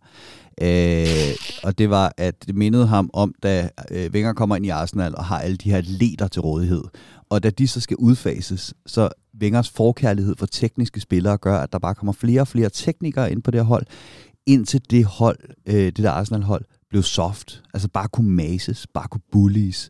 Øh, 0.61 1.35
og 1.63 1.77
det 1.77 1.89
var, 1.89 2.13
at 2.17 2.47
det 2.47 2.55
mindede 2.55 2.87
ham 2.87 3.09
om, 3.13 3.33
da 3.43 3.69
øh, 3.91 4.11
Wenger 4.11 4.33
kommer 4.33 4.55
ind 4.55 4.65
i 4.65 4.69
Arsenal 4.69 5.15
og 5.15 5.25
har 5.25 5.39
alle 5.39 5.57
de 5.57 5.71
her 5.71 5.81
leder 5.85 6.27
til 6.27 6.41
rådighed. 6.41 6.83
Og 7.29 7.43
da 7.43 7.49
de 7.49 7.67
så 7.67 7.79
skal 7.79 7.97
udfases, 7.97 8.73
så 8.85 9.09
Vengers 9.33 9.69
forkærlighed 9.69 10.35
for 10.35 10.45
tekniske 10.45 10.99
spillere 10.99 11.37
gør, 11.37 11.59
at 11.59 11.71
der 11.71 11.79
bare 11.79 11.95
kommer 11.95 12.13
flere 12.13 12.41
og 12.41 12.47
flere 12.47 12.69
teknikere 12.69 13.31
ind 13.31 13.43
på 13.43 13.51
det 13.51 13.59
her 13.59 13.65
hold, 13.65 13.85
indtil 14.45 14.81
det 14.91 15.05
hold, 15.05 15.39
øh, 15.65 15.75
det 15.75 15.97
der 15.97 16.11
Arsenal-hold, 16.11 16.65
blev 16.89 17.03
soft. 17.03 17.63
Altså 17.73 17.89
bare 17.89 18.07
kunne 18.07 18.29
mases, 18.29 18.87
bare 18.87 19.07
kunne 19.07 19.21
bullies. 19.31 19.89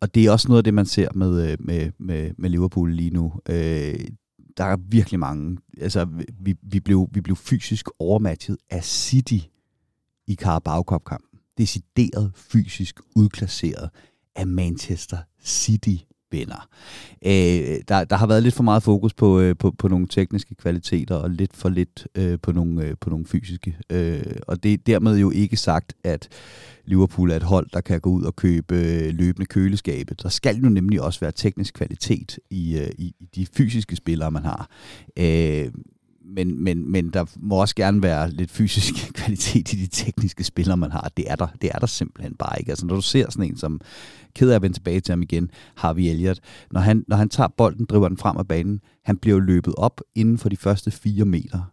Og 0.00 0.14
det 0.14 0.26
er 0.26 0.30
også 0.30 0.48
noget 0.48 0.58
af 0.58 0.64
det, 0.64 0.74
man 0.74 0.86
ser 0.86 1.08
med, 1.14 1.50
øh, 1.50 1.56
med, 1.60 1.90
med, 1.98 2.30
med 2.38 2.50
Liverpool 2.50 2.92
lige 2.92 3.10
nu. 3.10 3.32
Øh, 3.48 4.00
der 4.56 4.64
er 4.64 4.76
virkelig 4.88 5.20
mange. 5.20 5.58
Altså, 5.80 6.06
vi, 6.40 6.54
vi, 6.62 6.80
blev, 6.80 7.08
vi 7.12 7.20
blev 7.20 7.36
fysisk 7.36 7.88
overmatchet 7.98 8.56
af 8.70 8.84
City 8.84 9.38
i 10.26 10.34
Carabao 10.34 10.82
Cup-kampen. 10.82 11.38
Decideret 11.58 12.32
fysisk 12.34 13.00
udklasseret 13.16 13.90
af 14.36 14.46
Manchester 14.46 15.18
City 15.44 15.96
vinder. 16.30 16.68
Øh, 17.26 17.80
der, 17.88 18.04
der 18.04 18.16
har 18.16 18.26
været 18.26 18.42
lidt 18.42 18.54
for 18.54 18.62
meget 18.62 18.82
fokus 18.82 19.14
på, 19.14 19.40
øh, 19.40 19.56
på, 19.56 19.70
på 19.70 19.88
nogle 19.88 20.06
tekniske 20.06 20.54
kvaliteter, 20.54 21.14
og 21.14 21.30
lidt 21.30 21.56
for 21.56 21.68
lidt 21.68 22.06
øh, 22.14 22.38
på, 22.42 22.52
nogle, 22.52 22.84
øh, 22.84 22.94
på 23.00 23.10
nogle 23.10 23.26
fysiske. 23.26 23.76
Øh, 23.90 24.36
og 24.46 24.62
det 24.62 24.72
er 24.72 24.76
dermed 24.86 25.18
jo 25.18 25.30
ikke 25.30 25.56
sagt, 25.56 25.94
at 26.04 26.28
Liverpool 26.84 27.30
er 27.30 27.36
et 27.36 27.42
hold, 27.42 27.70
der 27.72 27.80
kan 27.80 28.00
gå 28.00 28.10
ud 28.10 28.22
og 28.22 28.36
købe 28.36 28.74
øh, 28.74 29.14
løbende 29.14 29.46
køleskabe. 29.46 30.14
Der 30.22 30.28
skal 30.28 30.56
jo 30.56 30.68
nemlig 30.68 31.00
også 31.00 31.20
være 31.20 31.32
teknisk 31.32 31.74
kvalitet 31.74 32.38
i, 32.50 32.78
øh, 32.78 32.90
i, 32.98 33.14
i 33.20 33.28
de 33.34 33.46
fysiske 33.46 33.96
spillere, 33.96 34.30
man 34.30 34.44
har. 34.44 34.70
Øh, 35.18 35.70
men, 36.34 36.64
men, 36.64 36.92
men 36.92 37.10
der 37.10 37.24
må 37.36 37.54
også 37.54 37.74
gerne 37.74 38.02
være 38.02 38.30
lidt 38.30 38.50
fysisk 38.50 38.94
kvalitet 39.20 39.72
i 39.72 39.76
de 39.76 39.86
tekniske 39.86 40.44
spillere, 40.44 40.76
man 40.76 40.90
har. 40.92 41.10
Det 41.16 41.30
er 41.30 41.36
der, 41.36 41.46
det 41.62 41.70
er 41.74 41.78
der 41.78 41.86
simpelthen 41.86 42.34
bare 42.34 42.58
ikke. 42.58 42.72
Altså, 42.72 42.86
når 42.86 42.94
du 42.94 43.00
ser 43.00 43.30
sådan 43.30 43.50
en 43.50 43.56
som, 43.56 43.80
ked 44.34 44.50
af 44.50 44.54
at 44.54 44.62
vende 44.62 44.76
tilbage 44.76 45.00
til 45.00 45.12
ham 45.12 45.22
igen, 45.22 45.50
Harvey 45.76 46.02
Elliott, 46.02 46.40
når 46.70 46.80
han, 46.80 47.04
når 47.08 47.16
han 47.16 47.28
tager 47.28 47.48
bolden, 47.48 47.86
driver 47.86 48.08
den 48.08 48.16
frem 48.16 48.36
af 48.36 48.48
banen, 48.48 48.80
han 49.04 49.16
bliver 49.16 49.40
løbet 49.40 49.74
op 49.76 50.00
inden 50.14 50.38
for 50.38 50.48
de 50.48 50.56
første 50.56 50.90
fire 50.90 51.24
meter. 51.24 51.72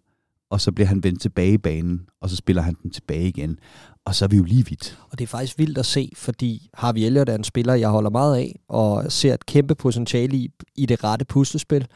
og 0.49 0.61
så 0.61 0.71
bliver 0.71 0.87
han 0.87 1.03
vendt 1.03 1.21
tilbage 1.21 1.53
i 1.53 1.57
banen, 1.57 2.01
og 2.21 2.29
så 2.29 2.35
spiller 2.35 2.61
han 2.61 2.75
den 2.83 2.91
tilbage 2.91 3.27
igen. 3.27 3.59
Og 4.05 4.15
så 4.15 4.25
er 4.25 4.29
vi 4.29 4.37
jo 4.37 4.43
lige 4.43 4.65
vidt. 4.65 4.99
Og 5.11 5.19
det 5.19 5.23
er 5.23 5.27
faktisk 5.27 5.57
vildt 5.59 5.77
at 5.77 5.85
se, 5.85 6.11
fordi 6.15 6.69
Harvey 6.73 7.01
Elliott 7.01 7.29
er 7.29 7.35
en 7.35 7.43
spiller, 7.43 7.73
jeg 7.73 7.89
holder 7.89 8.09
meget 8.09 8.37
af, 8.37 8.59
og 8.67 9.11
ser 9.11 9.33
et 9.33 9.45
kæmpe 9.45 9.75
potentiale 9.75 10.37
i, 10.37 10.49
i 10.75 10.85
det 10.85 11.03
rette 11.03 11.25
puslespil. 11.25 11.87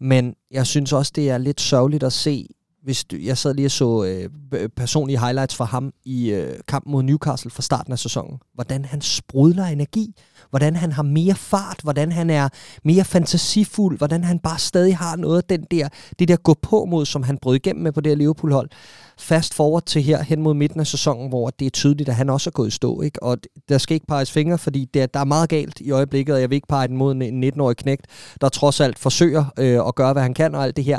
Men 0.00 0.34
jeg 0.50 0.66
synes 0.66 0.92
også, 0.92 1.12
det 1.14 1.30
er 1.30 1.38
lidt 1.38 1.60
sørgeligt 1.60 2.02
at 2.02 2.12
se, 2.12 2.48
hvis 2.84 3.04
du, 3.04 3.16
jeg 3.16 3.38
sad 3.38 3.54
lige 3.54 3.66
og 3.66 3.70
så 3.70 4.04
øh, 4.52 4.68
personlige 4.68 5.20
highlights 5.20 5.54
fra 5.54 5.64
ham 5.64 5.92
i 6.04 6.30
øh, 6.30 6.58
kampen 6.68 6.92
mod 6.92 7.02
Newcastle 7.02 7.50
fra 7.50 7.62
starten 7.62 7.92
af 7.92 7.98
sæsonen. 7.98 8.38
Hvordan 8.54 8.84
han 8.84 9.00
sprudler 9.00 9.64
energi, 9.64 10.14
hvordan 10.50 10.76
han 10.76 10.92
har 10.92 11.02
mere 11.02 11.34
fart, 11.34 11.80
hvordan 11.82 12.12
han 12.12 12.30
er 12.30 12.48
mere 12.84 13.04
fantasifuld, 13.04 13.98
hvordan 13.98 14.24
han 14.24 14.38
bare 14.38 14.58
stadig 14.58 14.96
har 14.96 15.16
noget 15.16 15.36
af 15.36 15.44
den 15.44 15.66
der, 15.70 15.88
det 16.18 16.28
der 16.28 16.36
gå 16.36 16.54
på 16.62 16.84
mod, 16.84 17.06
som 17.06 17.22
han 17.22 17.38
brød 17.38 17.56
igennem 17.56 17.82
med 17.82 17.92
på 17.92 18.00
det 18.00 18.10
her 18.10 18.16
Liverpool-hold. 18.16 18.70
Fast 19.18 19.54
forward 19.54 19.82
til 19.82 20.02
her 20.02 20.22
hen 20.22 20.42
mod 20.42 20.54
midten 20.54 20.80
af 20.80 20.86
sæsonen, 20.86 21.28
hvor 21.28 21.50
det 21.50 21.66
er 21.66 21.70
tydeligt, 21.70 22.08
at 22.08 22.14
han 22.14 22.30
også 22.30 22.50
er 22.50 22.52
gået 22.52 22.68
i 22.68 22.70
stå. 22.70 23.02
Ikke? 23.02 23.22
Og 23.22 23.38
der 23.68 23.78
skal 23.78 23.94
ikke 23.94 24.06
peges 24.06 24.32
fingre, 24.32 24.58
fordi 24.58 24.84
det, 24.94 25.14
der 25.14 25.20
er 25.20 25.24
meget 25.24 25.48
galt 25.48 25.80
i 25.80 25.90
øjeblikket, 25.90 26.34
og 26.34 26.40
jeg 26.40 26.50
vil 26.50 26.56
ikke 26.56 26.68
pege 26.68 26.88
den 26.88 26.96
mod 26.96 27.14
en 27.14 27.44
19-årig 27.44 27.76
knægt, 27.76 28.06
der 28.40 28.48
trods 28.48 28.80
alt 28.80 28.98
forsøger 28.98 29.44
øh, 29.58 29.80
at 29.88 29.94
gøre, 29.94 30.12
hvad 30.12 30.22
han 30.22 30.34
kan 30.34 30.54
og 30.54 30.64
alt 30.64 30.76
det 30.76 30.84
her 30.84 30.98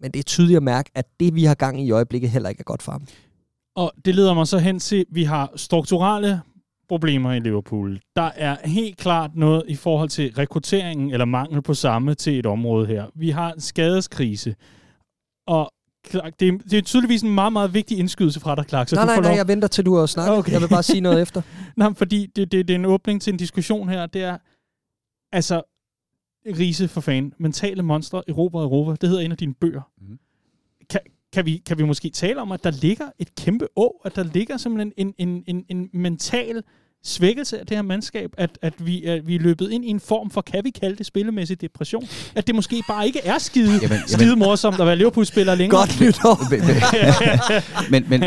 men 0.00 0.10
det 0.10 0.18
er 0.18 0.22
tydeligt 0.22 0.56
at 0.56 0.62
mærke, 0.62 0.90
at 0.94 1.06
det, 1.20 1.34
vi 1.34 1.44
har 1.44 1.54
gang 1.54 1.80
i 1.80 1.84
i 1.84 1.90
øjeblikket, 1.90 2.30
heller 2.30 2.48
ikke 2.48 2.60
er 2.60 2.64
godt 2.64 2.82
for 2.82 2.92
ham. 2.92 3.06
Og 3.76 3.92
det 4.04 4.14
leder 4.14 4.34
mig 4.34 4.46
så 4.46 4.58
hen 4.58 4.78
til, 4.78 4.96
at 4.96 5.06
vi 5.10 5.24
har 5.24 5.52
strukturelle 5.56 6.40
problemer 6.88 7.32
i 7.32 7.40
Liverpool. 7.40 8.00
Der 8.16 8.30
er 8.36 8.68
helt 8.68 8.96
klart 8.96 9.30
noget 9.34 9.62
i 9.68 9.74
forhold 9.74 10.08
til 10.08 10.34
rekrutteringen 10.34 11.10
eller 11.10 11.24
mangel 11.24 11.62
på 11.62 11.74
samme 11.74 12.14
til 12.14 12.38
et 12.38 12.46
område 12.46 12.86
her. 12.86 13.06
Vi 13.14 13.30
har 13.30 13.52
en 13.52 13.60
skadeskrise, 13.60 14.54
og 15.46 15.72
det 16.12 16.48
er, 16.48 16.58
det 16.70 16.72
er 16.72 16.82
tydeligvis 16.82 17.22
en 17.22 17.34
meget, 17.34 17.52
meget 17.52 17.74
vigtig 17.74 17.98
indskydelse 17.98 18.40
fra 18.40 18.54
dig, 18.54 18.64
Clark. 18.68 18.88
Så 18.88 18.94
nej, 18.94 19.04
du 19.04 19.06
nej, 19.06 19.20
nej, 19.20 19.30
lov... 19.30 19.36
jeg 19.36 19.48
venter 19.48 19.68
til 19.68 19.86
du 19.86 19.96
har 19.96 20.06
snakket. 20.06 20.38
Okay. 20.38 20.52
Jeg 20.52 20.60
vil 20.60 20.68
bare 20.68 20.82
sige 20.82 21.00
noget 21.00 21.22
efter. 21.26 21.42
nej, 21.76 21.94
fordi 21.94 22.26
det, 22.26 22.52
det, 22.52 22.68
det 22.68 22.74
er 22.74 22.78
en 22.78 22.84
åbning 22.84 23.22
til 23.22 23.32
en 23.32 23.36
diskussion 23.36 23.88
her. 23.88 24.06
Det 24.06 24.22
er, 24.22 24.38
altså, 25.32 25.73
Riese 26.46 26.88
for 26.88 27.00
fan, 27.00 27.32
Mentale 27.38 27.82
Monstre, 27.82 28.22
Europa 28.28 28.58
Europa, 28.58 28.96
det 29.00 29.08
hedder 29.08 29.22
en 29.22 29.32
af 29.32 29.38
dine 29.38 29.54
bøger. 29.54 29.90
Mm. 30.00 30.18
Kan, 30.90 31.00
kan, 31.32 31.46
vi, 31.46 31.62
kan 31.66 31.78
vi 31.78 31.84
måske 31.84 32.10
tale 32.10 32.40
om, 32.40 32.52
at 32.52 32.64
der 32.64 32.70
ligger 32.70 33.10
et 33.18 33.34
kæmpe 33.34 33.68
å, 33.76 34.00
at 34.04 34.16
der 34.16 34.22
ligger 34.22 34.56
simpelthen 34.56 34.92
en, 34.96 35.14
en, 35.18 35.44
en, 35.46 35.64
en 35.68 35.90
mental 35.92 36.62
svækkelse 37.04 37.60
af 37.60 37.66
det 37.66 37.76
her 37.76 37.82
mandskab, 37.82 38.30
at, 38.38 38.50
at, 38.62 38.74
vi, 38.78 39.04
at 39.04 39.26
vi 39.26 39.34
er 39.34 39.38
løbet 39.38 39.70
ind 39.70 39.84
i 39.84 39.88
en 39.88 40.00
form 40.00 40.30
for, 40.30 40.40
kan 40.40 40.64
vi 40.64 40.70
kalde 40.70 40.96
det 40.96 41.06
spillemæssig 41.06 41.60
depression? 41.60 42.08
At 42.34 42.46
det 42.46 42.54
måske 42.54 42.82
bare 42.88 43.06
ikke 43.06 43.20
er 43.24 43.38
skide, 43.38 43.78
jamen, 43.82 43.98
skide 44.06 44.36
morsomt 44.36 44.80
at 44.80 44.86
være 44.86 44.96
Liverpool-spiller 44.96 45.54
længere. 45.54 45.80
Godt 45.80 46.00
nytår. 46.00 46.50
men 47.90 48.04
men 48.08 48.22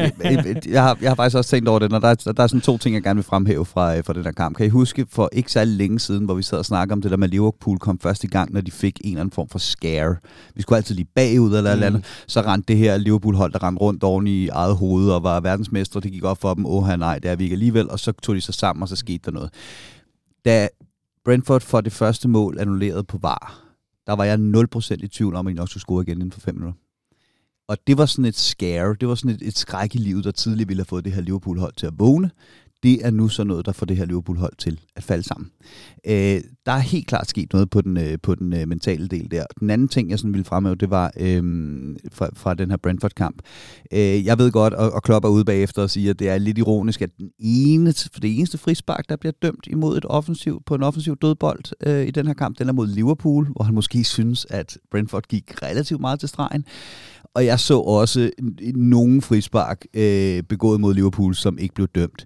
jeg, 0.65 0.83
har, 0.83 0.97
jeg 1.01 1.09
har 1.09 1.15
faktisk 1.15 1.37
også 1.37 1.49
tænkt 1.49 1.69
over 1.69 1.79
det, 1.79 1.91
når 1.91 1.99
der, 1.99 2.07
er, 2.07 2.15
der 2.15 2.43
er 2.43 2.47
sådan 2.47 2.61
to 2.61 2.77
ting, 2.77 2.95
jeg 2.95 3.03
gerne 3.03 3.17
vil 3.17 3.23
fremhæve 3.23 3.65
fra, 3.65 3.99
fra 3.99 4.13
den 4.13 4.23
her 4.23 4.31
kamp. 4.31 4.57
Kan 4.57 4.65
I 4.65 4.69
huske 4.69 5.05
for 5.11 5.29
ikke 5.33 5.51
så 5.51 5.63
længe 5.65 5.99
siden, 5.99 6.25
hvor 6.25 6.33
vi 6.33 6.43
sad 6.43 6.57
og 6.57 6.65
snakkede 6.65 6.93
om 6.93 7.01
det 7.01 7.11
der 7.11 7.17
med 7.17 7.27
Liverpool 7.27 7.79
kom 7.79 7.99
første 7.99 8.27
gang, 8.27 8.53
når 8.53 8.61
de 8.61 8.71
fik 8.71 9.01
en 9.03 9.09
eller 9.09 9.21
anden 9.21 9.31
form 9.31 9.49
for 9.49 9.59
scare. 9.59 10.15
Vi 10.55 10.61
skulle 10.61 10.77
altid 10.77 10.95
lige 10.95 11.07
bagud 11.15 11.57
eller 11.57 11.75
mm. 11.75 11.83
andet. 11.83 12.05
Så 12.27 12.41
rendte 12.41 12.73
det 12.73 12.77
her 12.77 12.97
Liverpool-hold, 12.97 13.53
der 13.53 13.63
rendte 13.63 13.81
rundt 13.81 14.03
oven 14.03 14.27
i 14.27 14.47
eget 14.47 14.75
hoved 14.75 15.11
og 15.11 15.23
var 15.23 15.39
verdensmestre. 15.39 15.99
Det 15.99 16.11
gik 16.11 16.23
op 16.23 16.41
for 16.41 16.53
dem, 16.53 16.65
åh 16.65 16.87
nej, 16.99 17.19
det 17.19 17.31
er 17.31 17.35
vi 17.35 17.43
ikke 17.43 17.53
alligevel. 17.53 17.89
Og 17.89 17.99
så 17.99 18.11
tog 18.11 18.35
de 18.35 18.41
sig 18.41 18.53
sammen, 18.67 18.81
og 18.83 18.89
så 18.89 18.95
skete 18.95 19.21
der 19.25 19.31
noget. 19.31 19.53
Da 20.45 20.69
Brentford 21.25 21.61
får 21.61 21.81
det 21.81 21.91
første 21.91 22.27
mål 22.27 22.59
annulleret 22.59 23.07
på 23.07 23.17
VAR, 23.17 23.63
der 24.07 24.13
var 24.13 24.23
jeg 24.23 24.35
0% 24.99 25.03
i 25.03 25.07
tvivl 25.07 25.35
om, 25.35 25.47
at 25.47 25.51
I 25.51 25.55
nok 25.55 25.69
skulle 25.69 25.81
score 25.81 26.03
igen 26.03 26.17
inden 26.17 26.31
for 26.31 26.39
5 26.39 26.55
minutter. 26.55 26.79
Og 27.67 27.77
det 27.87 27.97
var 27.97 28.05
sådan 28.05 28.25
et 28.25 28.35
scare, 28.35 28.95
det 28.99 29.07
var 29.07 29.15
sådan 29.15 29.35
et, 29.35 29.41
et 29.41 29.57
skræk 29.57 29.95
i 29.95 29.97
livet, 29.97 30.23
der 30.23 30.31
tidligere 30.31 30.67
ville 30.67 30.81
have 30.81 30.85
fået 30.85 31.05
det 31.05 31.13
her 31.13 31.21
Liverpool-hold 31.21 31.73
til 31.73 31.85
at 31.85 31.99
vågne 31.99 32.31
det 32.83 33.05
er 33.05 33.11
nu 33.11 33.27
så 33.27 33.43
noget, 33.43 33.65
der 33.65 33.71
får 33.71 33.85
det 33.85 33.97
her 33.97 34.05
Liverpool-hold 34.05 34.53
til 34.57 34.79
at 34.95 35.03
falde 35.03 35.23
sammen. 35.23 35.51
Øh, 36.07 36.41
der 36.65 36.71
er 36.71 36.79
helt 36.79 37.07
klart 37.07 37.29
sket 37.29 37.53
noget 37.53 37.69
på 37.69 37.81
den, 37.81 37.97
øh, 37.97 38.17
på 38.23 38.35
den 38.35 38.53
øh, 38.53 38.67
mentale 38.67 39.07
del 39.07 39.31
der. 39.31 39.45
Den 39.59 39.69
anden 39.69 39.87
ting, 39.87 40.09
jeg 40.09 40.19
sådan 40.19 40.33
ville 40.33 40.45
fremhæve, 40.45 40.75
det 40.75 40.89
var 40.89 41.11
øh, 41.19 41.43
fra, 42.11 42.29
fra 42.35 42.53
den 42.53 42.69
her 42.69 42.77
Brentford-kamp. 42.77 43.41
Øh, 43.93 44.25
jeg 44.25 44.37
ved 44.37 44.51
godt, 44.51 44.73
og, 44.73 44.91
og 44.91 45.03
Klopp 45.03 45.25
er 45.25 45.29
ude 45.29 45.45
bagefter 45.45 45.81
og 45.81 45.89
siger, 45.89 46.09
at 46.09 46.19
det 46.19 46.29
er 46.29 46.37
lidt 46.37 46.57
ironisk, 46.57 47.01
at 47.01 47.09
den 47.17 47.29
ene, 47.39 47.93
for 48.13 48.19
det 48.19 48.37
eneste 48.37 48.57
frispark, 48.57 49.09
der 49.09 49.15
bliver 49.15 49.33
dømt 49.41 49.67
imod 49.67 49.97
et 49.97 50.05
offensiv, 50.05 50.61
på 50.65 50.75
en 50.75 50.83
offensiv 50.83 51.17
dødbold 51.17 51.87
øh, 51.87 52.07
i 52.07 52.11
den 52.11 52.27
her 52.27 52.33
kamp, 52.33 52.59
den 52.59 52.69
er 52.69 52.73
mod 52.73 52.87
Liverpool, 52.87 53.47
hvor 53.55 53.63
han 53.63 53.75
måske 53.75 54.03
synes, 54.03 54.47
at 54.49 54.77
Brentford 54.91 55.23
gik 55.23 55.63
relativt 55.63 56.01
meget 56.01 56.19
til 56.19 56.29
stregen. 56.29 56.65
Og 57.33 57.45
jeg 57.45 57.59
så 57.59 57.79
også 57.79 58.31
nogle 58.75 59.21
frispark 59.21 59.85
øh, 59.93 60.43
begået 60.43 60.79
mod 60.81 60.93
Liverpool, 60.93 61.35
som 61.35 61.57
ikke 61.57 61.75
blev 61.75 61.87
dømt 61.87 62.23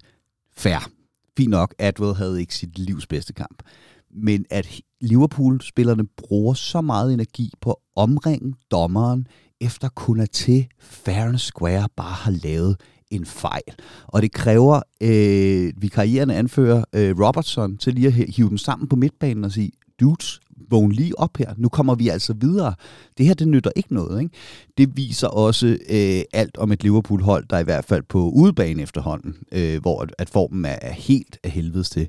Fair. 0.62 0.88
Fint 1.36 1.50
nok, 1.50 1.74
Adwell 1.78 2.14
havde 2.14 2.40
ikke 2.40 2.54
sit 2.54 2.78
livs 2.78 3.06
bedste 3.06 3.32
kamp. 3.32 3.62
Men 4.10 4.44
at 4.50 4.80
Liverpool-spillerne 5.00 6.04
bruger 6.16 6.54
så 6.54 6.80
meget 6.80 7.14
energi 7.14 7.52
på 7.60 7.70
at 7.70 7.76
omringe 7.96 8.54
dommeren, 8.70 9.26
efter 9.60 9.88
kun 9.88 10.20
at 10.20 10.30
til 10.30 10.66
fair 10.80 11.36
square 11.36 11.88
bare 11.96 12.14
har 12.14 12.30
lavet 12.30 12.80
en 13.10 13.26
fejl. 13.26 13.74
Og 14.06 14.22
det 14.22 14.32
kræver 14.32 14.82
øh, 15.00 15.72
vikarierende 15.76 16.34
anfører 16.34 16.84
øh, 16.92 17.14
Robertson 17.20 17.78
til 17.78 17.94
lige 17.94 18.06
at 18.06 18.12
hive 18.12 18.48
dem 18.48 18.58
sammen 18.58 18.88
på 18.88 18.96
midtbanen 18.96 19.44
og 19.44 19.52
sige, 19.52 19.70
dudes, 20.00 20.40
vågn 20.70 20.92
lige 20.92 21.18
op 21.18 21.36
her. 21.36 21.54
Nu 21.56 21.68
kommer 21.68 21.94
vi 21.94 22.08
altså 22.08 22.34
videre. 22.40 22.74
Det 23.18 23.26
her, 23.26 23.34
det 23.34 23.48
nytter 23.48 23.70
ikke 23.76 23.94
noget. 23.94 24.22
Ikke? 24.22 24.34
Det 24.78 24.96
viser 24.96 25.28
også 25.28 25.66
øh, 25.66 26.22
alt 26.32 26.56
om 26.58 26.72
et 26.72 26.82
Liverpool-hold, 26.82 27.46
der 27.50 27.58
i 27.58 27.64
hvert 27.64 27.84
fald 27.84 28.02
på 28.08 28.30
udebane 28.30 28.82
efterhånden, 28.82 29.34
øh, 29.52 29.80
hvor 29.80 30.06
at 30.18 30.30
formen 30.30 30.64
er 30.64 30.92
helt 30.92 31.38
af 31.44 31.50
helvedes 31.50 31.90
til, 31.90 32.08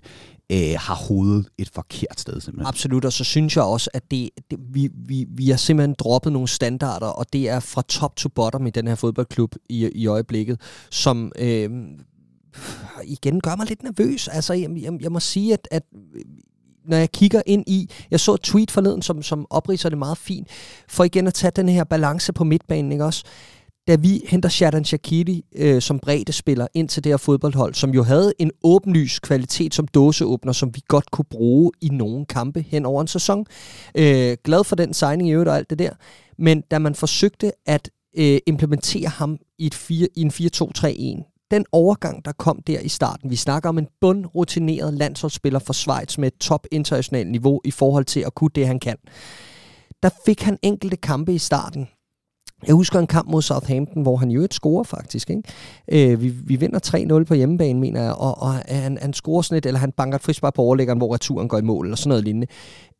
øh, 0.51 0.75
har 0.77 0.95
hovedet 1.07 1.47
et 1.57 1.69
forkert 1.69 2.19
sted 2.19 2.41
simpelthen. 2.41 2.67
Absolut, 2.67 3.05
og 3.05 3.13
så 3.13 3.23
synes 3.23 3.55
jeg 3.55 3.63
også, 3.63 3.89
at 3.93 4.11
det, 4.11 4.29
det, 4.51 4.59
vi, 4.73 4.89
vi, 5.05 5.25
vi 5.29 5.49
har 5.49 5.57
simpelthen 5.57 5.95
droppet 5.99 6.33
nogle 6.33 6.47
standarder, 6.47 7.07
og 7.07 7.25
det 7.33 7.49
er 7.49 7.59
fra 7.59 7.81
top 7.81 8.15
to 8.15 8.29
bottom 8.29 8.67
i 8.67 8.69
den 8.69 8.87
her 8.87 8.95
fodboldklub 8.95 9.55
i, 9.69 9.89
i 9.95 10.07
øjeblikket, 10.07 10.61
som... 10.91 11.31
Øh, 11.39 11.69
igen 13.05 13.41
gør 13.41 13.55
mig 13.55 13.67
lidt 13.67 13.83
nervøs. 13.83 14.27
Altså, 14.27 14.53
jeg, 14.53 14.69
jeg, 14.81 14.93
jeg 15.01 15.11
må 15.11 15.19
sige, 15.19 15.53
at, 15.53 15.67
at 15.71 15.83
når 16.85 16.97
jeg 16.97 17.11
kigger 17.11 17.41
ind 17.45 17.63
i, 17.67 17.89
jeg 18.11 18.19
så 18.19 18.33
et 18.33 18.41
tweet 18.41 18.71
forleden, 18.71 19.01
som, 19.01 19.23
som 19.23 19.45
opriser 19.49 19.89
det 19.89 19.97
meget 19.97 20.17
fint, 20.17 20.47
for 20.87 21.03
igen 21.03 21.27
at 21.27 21.33
tage 21.33 21.51
den 21.55 21.69
her 21.69 21.83
balance 21.83 22.33
på 22.33 22.43
midtbanen, 22.43 22.91
ikke 22.91 23.05
også? 23.05 23.23
Da 23.87 23.95
vi 23.95 24.21
henter 24.27 24.49
Shadan 24.49 24.85
Shakiri 24.85 25.45
øh, 25.55 25.81
som 25.81 25.99
bredde 25.99 26.31
spiller 26.31 26.67
ind 26.73 26.89
til 26.89 27.03
det 27.03 27.11
her 27.11 27.17
fodboldhold, 27.17 27.73
som 27.73 27.89
jo 27.89 28.03
havde 28.03 28.33
en 28.39 28.51
åbenlys 28.63 29.19
kvalitet 29.19 29.73
som 29.73 29.87
dåseåbner, 29.87 30.51
som 30.51 30.75
vi 30.75 30.81
godt 30.87 31.11
kunne 31.11 31.25
bruge 31.29 31.71
i 31.81 31.87
nogle 31.87 32.25
kampe 32.25 32.61
hen 32.61 32.85
over 32.85 33.01
en 33.01 33.07
sæson. 33.07 33.45
Øh, 33.95 34.37
glad 34.43 34.63
for 34.63 34.75
den 34.75 34.93
signing 34.93 35.29
i 35.29 35.31
øvrigt 35.31 35.49
og 35.49 35.57
alt 35.57 35.69
det 35.69 35.79
der. 35.79 35.91
Men 36.37 36.61
da 36.71 36.79
man 36.79 36.95
forsøgte 36.95 37.51
at 37.65 37.89
øh, 38.17 38.37
implementere 38.47 39.09
ham 39.09 39.37
i, 39.59 39.65
et 39.65 39.75
4, 39.75 40.07
i 40.15 40.21
en 40.21 40.31
4-2-3-1, 40.31 41.32
den 41.53 41.65
overgang, 41.71 42.25
der 42.25 42.31
kom 42.31 42.59
der 42.67 42.79
i 42.79 42.87
starten, 42.87 43.29
vi 43.29 43.35
snakker 43.35 43.69
om 43.69 43.77
en 43.77 43.87
bundrutineret 44.01 44.93
landsholdsspiller 44.93 45.59
for 45.59 45.73
Schweiz 45.73 46.17
med 46.17 46.27
et 46.27 46.37
top 46.39 46.67
internationalt 46.71 47.31
niveau 47.31 47.61
i 47.65 47.71
forhold 47.71 48.05
til 48.05 48.19
at 48.19 48.35
kunne 48.35 48.49
det, 48.55 48.67
han 48.67 48.79
kan. 48.79 48.97
Der 50.03 50.09
fik 50.25 50.41
han 50.41 50.57
enkelte 50.61 50.97
kampe 50.97 51.33
i 51.33 51.37
starten. 51.37 51.87
Jeg 52.67 52.75
husker 52.75 52.99
en 52.99 53.07
kamp 53.07 53.29
mod 53.29 53.41
Southampton, 53.41 54.01
hvor 54.01 54.17
han 54.17 54.31
jo 54.31 54.41
et 54.41 54.53
scorer 54.53 54.83
faktisk. 54.83 55.29
Ikke? 55.29 56.11
Øh, 56.11 56.21
vi, 56.21 56.29
vi 56.29 56.55
vinder 56.55 57.19
3-0 57.19 57.23
på 57.23 57.33
hjemmebane, 57.33 57.79
mener 57.79 58.03
jeg, 58.03 58.13
og, 58.13 58.41
og 58.41 58.53
han, 58.53 58.97
han 59.01 59.13
scorer 59.13 59.41
sådan 59.41 59.57
et, 59.57 59.65
eller 59.65 59.79
han 59.79 59.91
banker 59.91 60.15
et 60.15 60.21
frispark 60.21 60.53
på 60.53 60.61
overlæggeren, 60.61 60.97
hvor 60.97 61.13
returen 61.13 61.47
går 61.47 61.57
i 61.57 61.61
mål, 61.61 61.85
eller 61.85 61.97
sådan 61.97 62.09
noget 62.09 62.23
lignende. 62.23 62.47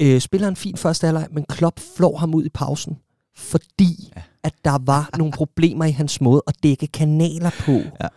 Øh, 0.02 0.22
spiller 0.22 0.48
en 0.48 0.56
fin 0.56 0.78
første 0.78 1.08
halvleg, 1.08 1.28
men 1.32 1.46
Klopp 1.50 1.80
flår 1.98 2.18
ham 2.18 2.36
ud 2.36 2.46
i 2.46 2.50
pausen, 2.50 2.98
fordi 3.36 4.12
ja. 4.16 4.22
at 4.44 4.54
der 4.66 4.78
var 4.86 5.10
nogle 5.18 5.34
problemer 5.34 5.86
i 5.86 5.92
hans 5.92 6.22
måde 6.22 6.44
at 6.48 6.56
dække 6.64 6.88
kanaler 6.88 7.52
på. 7.66 7.72
Ja 7.72 8.08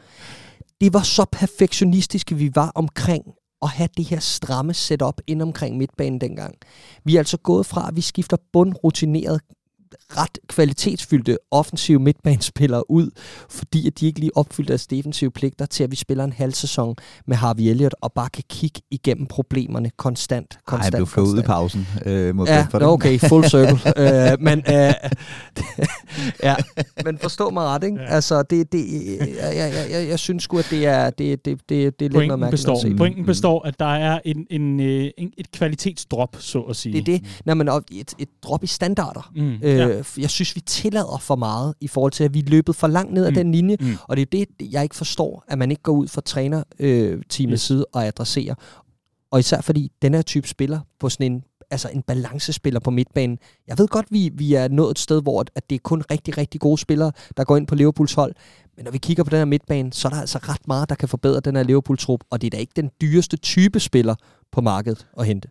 det 0.80 0.94
var 0.94 1.02
så 1.02 1.24
perfektionistiske, 1.32 2.34
vi 2.34 2.50
var 2.54 2.72
omkring 2.74 3.24
at 3.62 3.68
have 3.68 3.88
det 3.96 4.04
her 4.04 4.20
stramme 4.20 4.74
setup 4.74 5.20
ind 5.26 5.42
omkring 5.42 5.76
midtbanen 5.76 6.20
dengang. 6.20 6.54
Vi 7.04 7.14
er 7.14 7.20
altså 7.20 7.38
gået 7.38 7.66
fra, 7.66 7.88
at 7.88 7.96
vi 7.96 8.00
skifter 8.00 8.36
bundrutineret 8.52 9.40
ret 10.10 10.38
kvalitetsfyldte 10.48 11.38
offensive 11.50 11.98
midtbanespillere 11.98 12.90
ud, 12.90 13.10
fordi 13.50 13.86
at 13.86 14.00
de 14.00 14.06
ikke 14.06 14.20
lige 14.20 14.36
opfyldte 14.36 14.68
deres 14.68 14.86
defensive 14.86 15.30
pligter 15.30 15.66
til, 15.66 15.84
at 15.84 15.90
vi 15.90 15.96
spiller 15.96 16.24
en 16.24 16.32
halv 16.32 16.52
sæson 16.52 16.96
med 17.26 17.36
Harvey 17.36 17.62
Elliott 17.62 17.94
og 18.00 18.12
bare 18.12 18.28
kan 18.28 18.44
kigge 18.48 18.80
igennem 18.90 19.26
problemerne 19.26 19.90
konstant. 19.96 20.58
konstant 20.66 20.94
Ej, 20.94 20.98
blev 20.98 21.06
flået 21.06 21.26
ud 21.26 21.38
i 21.38 21.42
pausen. 21.42 21.86
Øh, 22.06 22.34
mod 22.34 22.46
ja, 22.46 22.66
okay, 22.74 23.18
full 23.18 23.44
circle. 23.44 23.78
øh, 24.32 24.40
men, 24.40 24.58
øh, 24.58 24.92
ja, 26.48 26.54
men 27.04 27.18
forstå 27.18 27.50
mig 27.50 27.64
ret, 27.64 27.84
ikke? 27.84 28.00
Ja. 28.00 28.06
Altså, 28.06 28.42
det, 28.42 28.72
det, 28.72 28.86
jeg, 29.20 29.56
jeg, 29.56 29.86
jeg, 29.90 30.08
jeg 30.08 30.18
synes 30.18 30.42
sgu, 30.42 30.58
at 30.58 30.66
det 30.70 30.86
er, 30.86 31.10
det, 31.10 31.44
det, 31.44 31.60
det, 31.68 32.00
det 32.00 32.06
er 32.06 32.20
lidt 32.20 32.28
noget 32.28 32.50
består, 32.50 32.74
at 32.74 32.80
se. 32.80 32.94
Pointen 32.96 33.22
mm. 33.22 33.26
består, 33.26 33.66
at 33.66 33.78
der 33.78 33.94
er 33.94 34.20
en, 34.24 34.46
en, 34.50 34.80
øh, 34.80 35.10
en, 35.18 35.32
et 35.38 35.50
kvalitetsdrop, 35.52 36.36
så 36.38 36.60
at 36.60 36.76
sige. 36.76 36.92
Det 36.92 37.00
er 37.00 37.18
det. 37.18 37.40
Når 37.44 37.54
man 37.54 37.68
et, 37.92 38.14
et 38.18 38.28
drop 38.42 38.64
i 38.64 38.66
standarder. 38.66 39.30
Mm. 39.36 39.58
Øh, 39.62 39.76
Ja. 39.76 39.85
Jeg 40.18 40.30
synes, 40.30 40.56
vi 40.56 40.60
tillader 40.60 41.18
for 41.18 41.36
meget 41.36 41.74
i 41.80 41.88
forhold 41.88 42.12
til, 42.12 42.24
at 42.24 42.34
vi 42.34 42.38
er 42.38 42.42
løbet 42.46 42.76
for 42.76 42.86
langt 42.86 43.12
ned 43.12 43.24
ad 43.24 43.30
Mm. 43.30 43.34
den 43.34 43.52
linje, 43.52 43.76
Mm. 43.80 43.96
og 44.08 44.16
det 44.16 44.22
er 44.22 44.26
det, 44.60 44.72
jeg 44.72 44.82
ikke 44.82 44.96
forstår, 44.96 45.44
at 45.48 45.58
man 45.58 45.70
ikke 45.70 45.82
går 45.82 45.92
ud 45.92 46.08
fra 46.08 46.20
trænerteamets 46.20 47.40
øh, 47.40 47.50
Yes. 47.52 47.60
side 47.60 47.86
og 47.92 48.06
adresserer. 48.06 48.54
Og 49.30 49.38
især 49.40 49.60
fordi 49.60 49.92
den 50.02 50.14
her 50.14 50.22
type 50.22 50.48
spiller 50.48 50.80
på 51.00 51.08
sådan 51.08 51.32
en 51.32 51.42
altså 51.70 51.88
en 51.88 52.02
balancespiller 52.02 52.80
på 52.80 52.90
midtbanen. 52.90 53.38
Jeg 53.68 53.78
ved 53.78 53.88
godt, 53.88 54.06
vi, 54.10 54.30
vi 54.34 54.54
er 54.54 54.68
nået 54.68 54.90
et 54.90 54.98
sted, 54.98 55.22
hvor 55.22 55.40
at- 55.40 55.50
at 55.54 55.70
det 55.70 55.76
er 55.76 55.80
kun 55.84 56.02
rigtig, 56.10 56.38
rigtig 56.38 56.60
gode 56.60 56.78
spillere, 56.78 57.12
der 57.36 57.44
går 57.44 57.56
ind 57.56 57.66
på 57.66 57.74
Liverpools 57.74 58.14
hold. 58.14 58.34
Men 58.76 58.84
når 58.84 58.92
vi 58.92 58.98
kigger 58.98 59.24
på 59.24 59.30
den 59.30 59.36
her 59.38 59.44
midtbane, 59.44 59.92
så 59.92 60.08
er 60.08 60.12
der 60.12 60.20
altså 60.20 60.38
ret 60.38 60.68
meget, 60.68 60.88
der 60.88 60.94
kan 60.94 61.08
forbedre 61.08 61.40
den 61.40 61.56
her 61.56 61.62
Liverpool-trup, 61.62 62.20
og 62.30 62.40
det 62.40 62.46
er 62.46 62.50
da 62.50 62.56
ikke 62.56 62.72
den 62.76 62.90
dyreste 63.00 63.36
type 63.36 63.80
spiller 63.80 64.14
på 64.52 64.60
markedet 64.60 65.06
at 65.18 65.26
hente. 65.26 65.48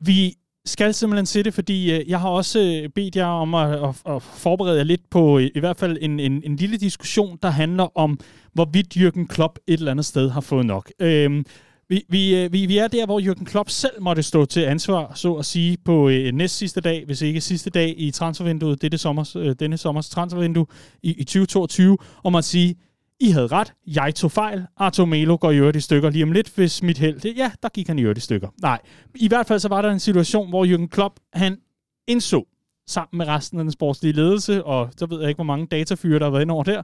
Vi 0.00 0.34
skal 0.66 0.94
simpelthen 0.94 1.26
se 1.26 1.42
det, 1.42 1.54
fordi 1.54 1.92
øh, 1.92 2.08
jeg 2.08 2.20
har 2.20 2.28
også 2.28 2.58
øh, 2.60 2.88
bedt 2.88 3.16
jer 3.16 3.26
om 3.26 3.54
at, 3.54 3.72
at, 3.72 4.14
at 4.14 4.22
forberede 4.22 4.76
jer 4.76 4.84
lidt 4.84 5.10
på 5.10 5.38
øh, 5.38 5.50
i 5.54 5.60
hvert 5.60 5.76
fald 5.76 5.98
en, 6.00 6.20
en, 6.20 6.42
en 6.44 6.56
lille 6.56 6.76
diskussion, 6.76 7.38
der 7.42 7.50
handler 7.50 7.98
om, 7.98 8.18
hvorvidt 8.52 8.96
Jürgen 8.96 9.26
Klopp 9.26 9.58
et 9.66 9.78
eller 9.78 9.90
andet 9.90 10.06
sted 10.06 10.30
har 10.30 10.40
fået 10.40 10.66
nok. 10.66 10.92
Øhm, 11.00 11.44
vi, 11.88 12.02
vi, 12.08 12.36
øh, 12.36 12.52
vi, 12.52 12.66
vi 12.66 12.78
er 12.78 12.88
der, 12.88 13.06
hvor 13.06 13.20
Jürgen 13.20 13.44
Klopp 13.44 13.70
selv 13.70 14.02
måtte 14.02 14.22
stå 14.22 14.44
til 14.44 14.60
ansvar, 14.60 15.12
så 15.14 15.34
at 15.34 15.46
sige, 15.46 15.76
på 15.84 16.08
øh, 16.08 16.32
næst 16.32 16.56
sidste 16.56 16.80
dag, 16.80 17.04
hvis 17.06 17.22
ikke 17.22 17.40
sidste 17.40 17.70
dag 17.70 17.94
i 17.96 18.10
transfervinduet, 18.10 18.82
dette 18.82 18.98
sommers, 18.98 19.36
øh, 19.36 19.54
denne 19.60 19.76
sommers 19.76 20.08
transfervindue 20.08 20.66
i, 21.02 21.10
i 21.10 21.24
2022, 21.24 21.98
om 22.24 22.34
at 22.34 22.44
sige, 22.44 22.76
i 23.20 23.30
havde 23.30 23.46
ret, 23.46 23.72
jeg 23.86 24.14
tog 24.14 24.32
fejl, 24.32 24.66
Arto 24.76 25.04
Melo 25.04 25.36
går 25.40 25.50
i 25.50 25.58
øvrigt 25.58 25.76
i 25.76 25.80
stykker 25.80 26.10
lige 26.10 26.24
om 26.24 26.32
lidt, 26.32 26.54
hvis 26.54 26.82
mit 26.82 26.98
held, 26.98 27.20
det, 27.20 27.36
ja, 27.36 27.52
der 27.62 27.68
gik 27.68 27.86
han 27.86 27.98
i 27.98 28.02
øvrigt 28.02 28.18
i 28.18 28.22
stykker. 28.22 28.48
Nej, 28.62 28.80
i 29.14 29.28
hvert 29.28 29.46
fald 29.46 29.60
så 29.60 29.68
var 29.68 29.82
der 29.82 29.90
en 29.90 30.00
situation, 30.00 30.48
hvor 30.48 30.64
Jürgen 30.64 30.86
Klopp, 30.86 31.20
han 31.32 31.58
indså, 32.06 32.46
sammen 32.86 33.18
med 33.18 33.26
resten 33.26 33.58
af 33.58 33.64
den 33.64 33.72
sportslige 33.72 34.12
ledelse, 34.12 34.64
og 34.64 34.90
så 34.96 35.06
ved 35.06 35.20
jeg 35.20 35.28
ikke, 35.28 35.36
hvor 35.36 35.44
mange 35.44 35.66
datafyre, 35.66 36.18
der 36.18 36.24
har 36.24 36.30
været 36.30 36.42
inde 36.42 36.54
over 36.54 36.64
der, 36.64 36.82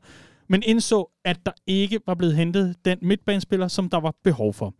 men 0.49 0.63
indså, 0.67 1.11
at 1.25 1.47
der 1.47 1.53
ikke 1.67 2.01
var 2.07 2.15
blevet 2.15 2.37
hentet 2.37 2.77
den 2.85 2.99
midtbanespiller, 3.03 3.69
som 3.69 3.89
der 3.89 4.01
var 4.01 4.15
behov 4.25 4.55
for. 4.55 4.75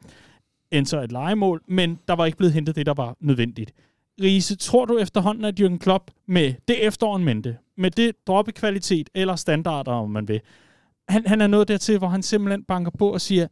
så 0.85 1.01
et 1.01 1.13
legemål, 1.13 1.63
men 1.69 1.99
der 2.09 2.15
var 2.15 2.27
ikke 2.27 2.39
blevet 2.39 2.55
hentet 2.55 2.77
det, 2.77 2.87
der 2.87 2.95
var 2.95 3.17
nødvendigt. 3.21 3.73
Riese, 4.23 4.57
tror 4.57 4.85
du 4.85 4.99
efterhånden, 4.99 5.45
at 5.45 5.61
Jürgen 5.61 5.79
Klopp 5.79 6.11
med 6.27 6.55
det 6.69 6.87
efteråren 6.87 7.25
mente, 7.25 7.57
med 7.77 7.91
det 7.91 8.27
droppe 8.27 8.53
kvalitet 8.53 9.11
eller 9.15 9.37
standarder, 9.37 9.93
om 9.93 10.11
man 10.11 10.29
vil, 10.29 10.41
han, 11.11 11.27
han 11.27 11.41
er 11.41 11.47
nået 11.47 11.69
dertil, 11.69 11.99
hvor 11.99 12.09
han 12.09 12.23
simpelthen 12.23 12.65
banker 12.65 12.91
på 12.99 13.13
og 13.13 13.21
siger, 13.21 13.47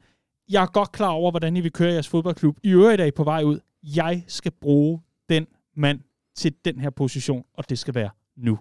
jeg 0.51 0.63
er 0.63 0.67
godt 0.67 0.93
klar 0.93 1.09
over, 1.09 1.31
hvordan 1.31 1.57
I 1.57 1.61
vil 1.61 1.73
køre 1.73 1.93
jeres 1.93 2.09
fodboldklub. 2.09 2.57
I 2.63 2.71
øvrigt 2.71 3.01
er 3.01 3.05
I 3.05 3.11
på 3.11 3.25
vej 3.25 3.43
ud. 3.43 3.59
Jeg 3.83 4.25
skal 4.29 4.53
bruge 4.61 5.01
den 5.29 5.47
mand 5.77 6.01
til 6.37 6.55
den 6.65 6.81
her 6.81 6.91
position, 6.91 7.45
og 7.55 7.71
det 7.71 7.79
skal 7.79 7.95
være 7.95 8.11
nu. 8.37 8.59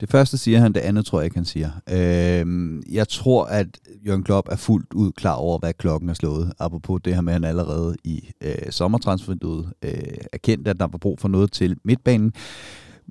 Det 0.00 0.10
første 0.10 0.38
siger 0.38 0.58
han, 0.58 0.72
det 0.72 0.80
andet 0.80 1.06
tror 1.06 1.20
jeg 1.20 1.24
ikke, 1.24 1.36
han 1.36 1.44
siger. 1.44 1.70
Øhm, 1.90 2.82
jeg 2.90 3.08
tror, 3.08 3.44
at 3.44 3.66
Jørgen 4.06 4.24
Klopp 4.24 4.48
er 4.50 4.56
fuldt 4.56 4.92
ud 4.92 5.12
klar 5.12 5.34
over, 5.34 5.58
hvad 5.58 5.72
klokken 5.72 6.08
er 6.08 6.14
slået. 6.14 6.52
Apropos 6.58 7.00
det 7.04 7.14
her 7.14 7.20
med, 7.20 7.32
at 7.32 7.34
han 7.34 7.44
allerede 7.44 7.96
i 8.04 8.30
øh, 8.40 8.54
sommertransfervinduet 8.70 9.72
øh, 9.82 9.92
erkendte, 10.32 10.70
at 10.70 10.80
der 10.80 10.86
var 10.86 10.98
brug 10.98 11.20
for 11.20 11.28
noget 11.28 11.52
til 11.52 11.76
midtbanen. 11.84 12.32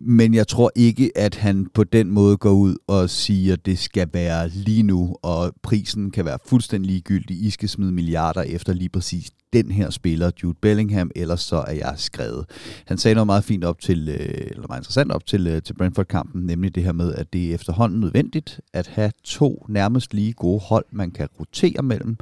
Men 0.02 0.34
jeg 0.34 0.48
tror 0.48 0.72
ikke, 0.76 1.12
at 1.16 1.36
han 1.36 1.68
på 1.74 1.84
den 1.84 2.12
måde 2.12 2.38
går 2.38 2.52
ud 2.52 2.76
og 2.88 3.10
siger, 3.10 3.54
at 3.54 3.66
det 3.66 3.80
skal 3.80 4.10
være 4.14 4.50
lige 4.50 4.84
nu, 4.84 5.16
og 5.22 5.54
prisen 5.64 6.12
kan 6.12 6.26
være 6.26 6.38
fuldstændig 6.46 6.92
ligegyldig. 6.92 7.46
I 7.46 7.50
skal 7.50 7.70
smide 7.70 7.92
milliarder 7.92 8.42
efter 8.42 8.74
lige 8.74 8.90
præcis 8.90 9.32
den 9.54 9.72
her 9.72 9.90
spiller, 9.90 10.32
Jude 10.44 10.58
Bellingham, 10.62 11.12
ellers 11.16 11.42
så 11.42 11.56
er 11.56 11.72
jeg 11.72 11.94
skrevet. 11.96 12.46
Han 12.86 12.98
sagde 12.98 13.16
noget 13.16 13.26
meget 13.26 13.44
fint 13.44 13.64
op 13.64 13.80
til, 13.80 14.10
øh, 14.10 14.48
eller 14.50 14.68
meget 14.68 14.80
interessant 14.80 15.12
op 15.12 15.26
til, 15.26 15.48
øh, 15.48 15.62
til 15.62 15.74
Brentford-kampen, 15.74 16.46
nemlig 16.46 16.76
det 16.76 16.84
her 16.84 16.92
med, 16.92 17.14
at 17.14 17.34
det 17.34 17.50
er 17.50 17.54
efterhånden 17.56 18.00
nødvendigt 18.00 18.62
at 18.74 18.88
have 18.88 19.12
to 19.24 19.66
nærmest 19.70 20.14
lige 20.14 20.34
gode 20.34 20.60
hold, 20.60 20.86
man 20.92 21.12
kan 21.12 21.28
rotere 21.40 21.84
mellem, 21.84 22.18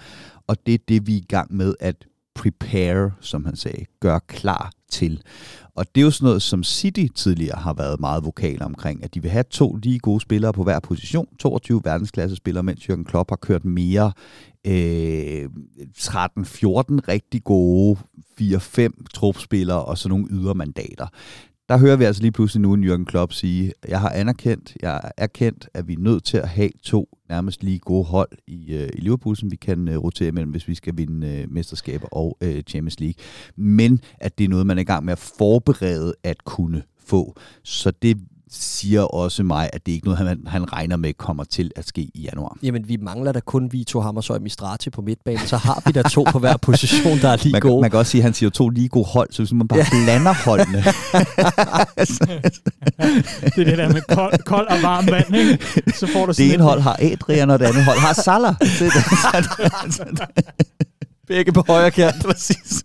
og 0.48 0.58
det 0.66 0.74
er 0.74 0.78
det, 0.88 1.08
vi 1.08 1.14
er 1.14 1.18
i 1.18 1.26
gang 1.28 1.56
med 1.56 1.74
at 1.80 1.96
prepare, 2.36 3.12
som 3.22 3.46
han 3.46 3.56
sagde, 3.56 3.86
gøre 4.00 4.20
klar 4.28 4.72
til. 4.90 5.22
Og 5.76 5.86
det 5.96 6.02
er 6.02 6.06
jo 6.06 6.12
sådan 6.12 6.26
noget, 6.26 6.42
som 6.42 6.64
City 6.64 7.08
tidligere 7.16 7.60
har 7.60 7.74
været 7.74 8.00
meget 8.00 8.26
vokal 8.26 8.64
omkring, 8.64 9.04
at 9.04 9.14
de 9.14 9.22
vil 9.22 9.32
have 9.32 9.44
to 9.44 9.76
lige 9.76 10.00
gode 10.00 10.22
spillere 10.22 10.54
på 10.54 10.64
hver 10.64 10.80
position, 10.80 11.28
22 11.40 11.82
verdensklasse 11.84 12.36
spillere, 12.36 12.64
mens 12.64 12.90
Jürgen 12.90 13.04
Klopp 13.04 13.32
har 13.32 13.36
kørt 13.36 13.66
mere 13.66 14.12
øh, 14.68 15.50
13-14 15.98 16.08
rigtig 17.08 17.44
gode 17.44 18.00
4-5 18.42 18.90
trupspillere 19.14 19.86
og 19.86 19.98
så 19.98 20.10
nogle 20.10 20.28
ydermandater. 20.30 21.08
Der 21.70 21.78
hører 21.78 21.96
vi 21.96 22.04
altså 22.04 22.22
lige 22.22 22.32
pludselig 22.32 22.62
nu 22.62 22.74
en 22.74 22.84
Jürgen 22.84 23.06
Klopp 23.06 23.34
sige, 23.34 23.74
jeg 23.88 24.00
har 24.00 24.10
anerkendt, 24.10 24.78
jeg 24.82 24.92
har 24.92 25.12
erkendt, 25.18 25.70
at 25.74 25.88
vi 25.88 25.94
er 25.94 26.00
nødt 26.00 26.24
til 26.24 26.38
at 26.38 26.48
have 26.48 26.70
to 26.84 27.18
nærmest 27.30 27.64
lige 27.64 27.80
gode 27.80 28.04
hold 28.04 28.30
i, 28.48 28.74
øh, 28.74 28.90
i 28.94 29.02
Liverpool, 29.02 29.36
som 29.36 29.52
vi 29.52 29.56
kan 29.56 29.88
øh, 29.88 29.98
rotere 29.98 30.28
imellem, 30.28 30.52
hvis 30.52 30.68
vi 30.68 30.76
skal 30.76 30.98
vinde 30.98 31.28
øh, 31.28 31.52
mesterskaber 31.52 32.08
og 32.12 32.38
øh, 32.42 32.62
Champions 32.62 33.00
League. 33.00 33.24
Men 33.56 34.00
at 34.20 34.38
det 34.38 34.44
er 34.44 34.50
noget, 34.50 34.68
man 34.68 34.78
er 34.78 34.82
i 34.82 34.86
gang 34.86 35.06
med 35.06 35.12
at 35.12 35.20
forberede 35.38 36.14
at 36.24 36.44
kunne 36.44 36.84
få. 37.00 37.36
Så 37.64 37.92
det 37.92 38.18
siger 38.52 39.02
også 39.02 39.44
mig, 39.44 39.70
at 39.74 39.86
det 39.86 39.92
ikke 39.92 40.06
er 40.06 40.10
noget, 40.16 40.28
han, 40.28 40.40
han 40.48 40.74
regner 40.74 40.96
med 40.96 41.14
kommer 41.14 41.44
til 41.44 41.72
at 41.76 41.88
ske 41.88 42.02
i 42.02 42.30
januar. 42.32 42.58
Jamen, 42.64 42.88
vi 42.88 42.98
mangler 42.98 43.32
da 43.32 43.40
kun 43.40 43.72
Vito 43.72 44.02
Hammershøj 44.02 44.40
Mistrati 44.40 44.90
på 44.90 45.02
midtbanen, 45.02 45.48
så 45.48 45.58
har 45.58 45.82
vi 45.86 45.92
da 45.92 46.02
to 46.02 46.24
på 46.32 46.40
hver 46.40 46.58
position, 46.58 47.20
der 47.20 47.30
er 47.30 47.38
lige 47.44 47.52
Man, 47.52 47.62
gode. 47.62 47.82
man 47.82 47.92
kan 47.92 48.00
også 48.00 48.12
sige, 48.12 48.22
at 48.22 48.24
han 48.24 48.34
siger 48.34 48.50
to 48.50 48.70
lige 48.70 48.90
gode 48.90 49.06
hold, 49.06 49.30
så 49.32 49.42
hvis 49.42 49.54
man 49.54 49.68
bare 49.68 49.80
ja. 49.80 49.86
blander 50.06 50.34
holdene, 50.46 50.78
Det 53.56 53.62
er 53.62 53.66
det 53.66 53.78
der 53.78 53.94
med 53.94 54.02
kold, 54.02 54.44
kold 54.44 54.68
og 54.68 54.82
varm 54.82 55.08
vand, 55.08 55.36
ikke? 55.36 55.60
Så 55.96 56.08
får 56.08 56.26
du 56.26 56.32
det 56.32 56.54
ene 56.54 56.64
hold 56.64 56.82
har 56.82 56.98
Adrian, 57.02 57.50
og 57.50 57.60
det 57.60 57.66
andet 57.66 57.86
hold 57.86 58.00
har 58.00 58.14
Salah. 58.14 58.56
Begge 61.28 61.52
på 61.52 61.64
højre 61.68 61.92
kant. 61.92 62.16
præcis. 62.26 62.84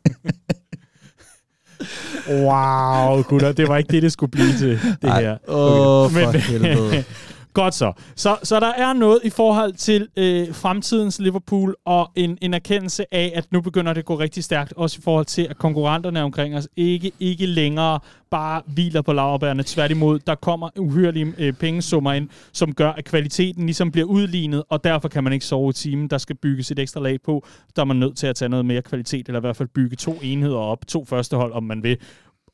Wow, 2.30 3.22
gutter, 3.22 3.52
det 3.52 3.68
var 3.68 3.76
ikke 3.76 3.92
det, 3.92 4.02
det 4.02 4.12
skulle 4.12 4.30
blive 4.30 4.52
til, 4.58 4.70
det 5.02 5.08
Ej. 5.10 5.22
her. 5.22 5.36
Åh, 5.48 6.04
oh, 6.04 6.10
for 6.10 6.32
Men- 6.32 6.40
helvede. 6.40 7.04
Godt 7.52 7.74
så. 7.74 7.92
så. 8.16 8.36
Så 8.42 8.60
der 8.60 8.72
er 8.72 8.92
noget 8.92 9.20
i 9.24 9.30
forhold 9.30 9.72
til 9.72 10.08
øh, 10.16 10.54
fremtidens 10.54 11.18
Liverpool, 11.18 11.76
og 11.84 12.10
en, 12.16 12.38
en 12.40 12.54
erkendelse 12.54 13.14
af, 13.14 13.32
at 13.34 13.52
nu 13.52 13.60
begynder 13.60 13.92
det 13.92 13.98
at 13.98 14.04
gå 14.04 14.18
rigtig 14.18 14.44
stærkt, 14.44 14.72
også 14.76 14.96
i 14.98 15.02
forhold 15.02 15.24
til, 15.24 15.46
at 15.50 15.58
konkurrenterne 15.58 16.22
omkring 16.22 16.56
os 16.56 16.68
ikke, 16.76 17.12
ikke 17.20 17.46
længere 17.46 17.98
bare 18.30 18.62
hviler 18.66 19.02
på 19.02 19.12
laverbærene. 19.12 19.62
Tværtimod, 19.62 20.18
der 20.18 20.34
kommer 20.34 20.68
uhyrlige 20.78 21.34
øh, 21.38 21.52
pengesummer 21.52 22.12
ind, 22.12 22.28
som 22.52 22.74
gør, 22.74 22.92
at 22.92 23.04
kvaliteten 23.04 23.66
ligesom 23.66 23.90
bliver 23.90 24.06
udlignet, 24.06 24.62
og 24.68 24.84
derfor 24.84 25.08
kan 25.08 25.24
man 25.24 25.32
ikke 25.32 25.44
sove 25.44 25.70
i 25.70 25.72
timen. 25.72 26.08
Der 26.08 26.18
skal 26.18 26.36
bygges 26.36 26.70
et 26.70 26.78
ekstra 26.78 27.00
lag 27.00 27.22
på. 27.22 27.46
Der 27.76 27.82
er 27.82 27.86
man 27.86 27.96
nødt 27.96 28.16
til 28.16 28.26
at 28.26 28.36
tage 28.36 28.48
noget 28.48 28.66
mere 28.66 28.82
kvalitet, 28.82 29.26
eller 29.26 29.40
i 29.40 29.46
hvert 29.46 29.56
fald 29.56 29.68
bygge 29.68 29.96
to 29.96 30.18
enheder 30.22 30.58
op, 30.58 30.86
to 30.86 31.04
førstehold, 31.04 31.52
om 31.52 31.62
man 31.62 31.82
vil 31.82 31.96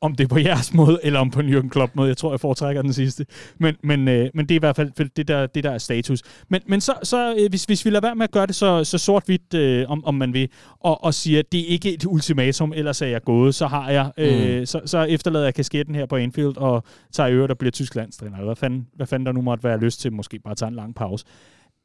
om 0.01 0.15
det 0.15 0.23
er 0.23 0.27
på 0.27 0.39
jeres 0.39 0.73
måde, 0.73 0.99
eller 1.03 1.19
om 1.19 1.29
på 1.31 1.39
en 1.39 1.55
Jürgen 1.55 1.69
Klopp 1.69 1.95
måde. 1.95 2.07
Jeg 2.07 2.17
tror, 2.17 2.31
jeg 2.31 2.39
foretrækker 2.39 2.81
den 2.81 2.93
sidste. 2.93 3.25
Men, 3.57 3.75
men, 3.83 4.07
øh, 4.07 4.29
men 4.33 4.45
det 4.45 4.55
er 4.55 4.59
i 4.59 4.59
hvert 4.59 4.75
fald 4.75 5.09
det, 5.09 5.27
der, 5.27 5.47
det 5.47 5.63
der 5.63 5.71
er 5.71 5.77
status. 5.77 6.21
Men, 6.49 6.61
men 6.67 6.81
så, 6.81 6.93
så 7.03 7.35
øh, 7.39 7.49
hvis, 7.49 7.63
hvis 7.63 7.85
vi 7.85 7.89
lader 7.89 8.07
være 8.07 8.15
med 8.15 8.23
at 8.23 8.31
gøre 8.31 8.47
det 8.47 8.55
så, 8.55 8.83
så 8.83 8.97
sort-hvidt, 8.97 9.53
øh, 9.53 9.85
om, 9.89 10.05
om 10.05 10.15
man 10.15 10.33
vil, 10.33 10.49
og, 10.79 11.03
og 11.03 11.13
siger, 11.13 11.39
at 11.39 11.51
det 11.51 11.59
er 11.59 11.65
ikke 11.67 11.93
et 11.93 12.05
ultimatum, 12.05 12.73
ellers 12.75 13.01
er 13.01 13.07
jeg 13.07 13.23
gået, 13.23 13.55
så 13.55 13.67
har 13.67 13.89
jeg, 13.89 14.11
øh, 14.17 14.67
så, 14.67 14.81
så 14.85 15.03
efterlader 15.03 15.45
jeg 15.45 15.53
kasketten 15.53 15.95
her 15.95 16.05
på 16.05 16.15
Anfield, 16.15 16.57
og 16.57 16.83
tager 17.11 17.29
øvrigt 17.29 17.51
og 17.51 17.57
bliver 17.57 17.71
tysk 17.71 17.95
landstræner. 17.95 18.43
Hvad 18.43 18.55
fanden, 18.55 18.87
hvad 18.95 19.07
fanden 19.07 19.25
der 19.25 19.31
nu 19.31 19.41
måtte 19.41 19.63
være 19.63 19.79
lyst 19.79 19.99
til, 19.99 20.13
måske 20.13 20.39
bare 20.39 20.55
tage 20.55 20.69
en 20.69 20.75
lang 20.75 20.95
pause. 20.95 21.25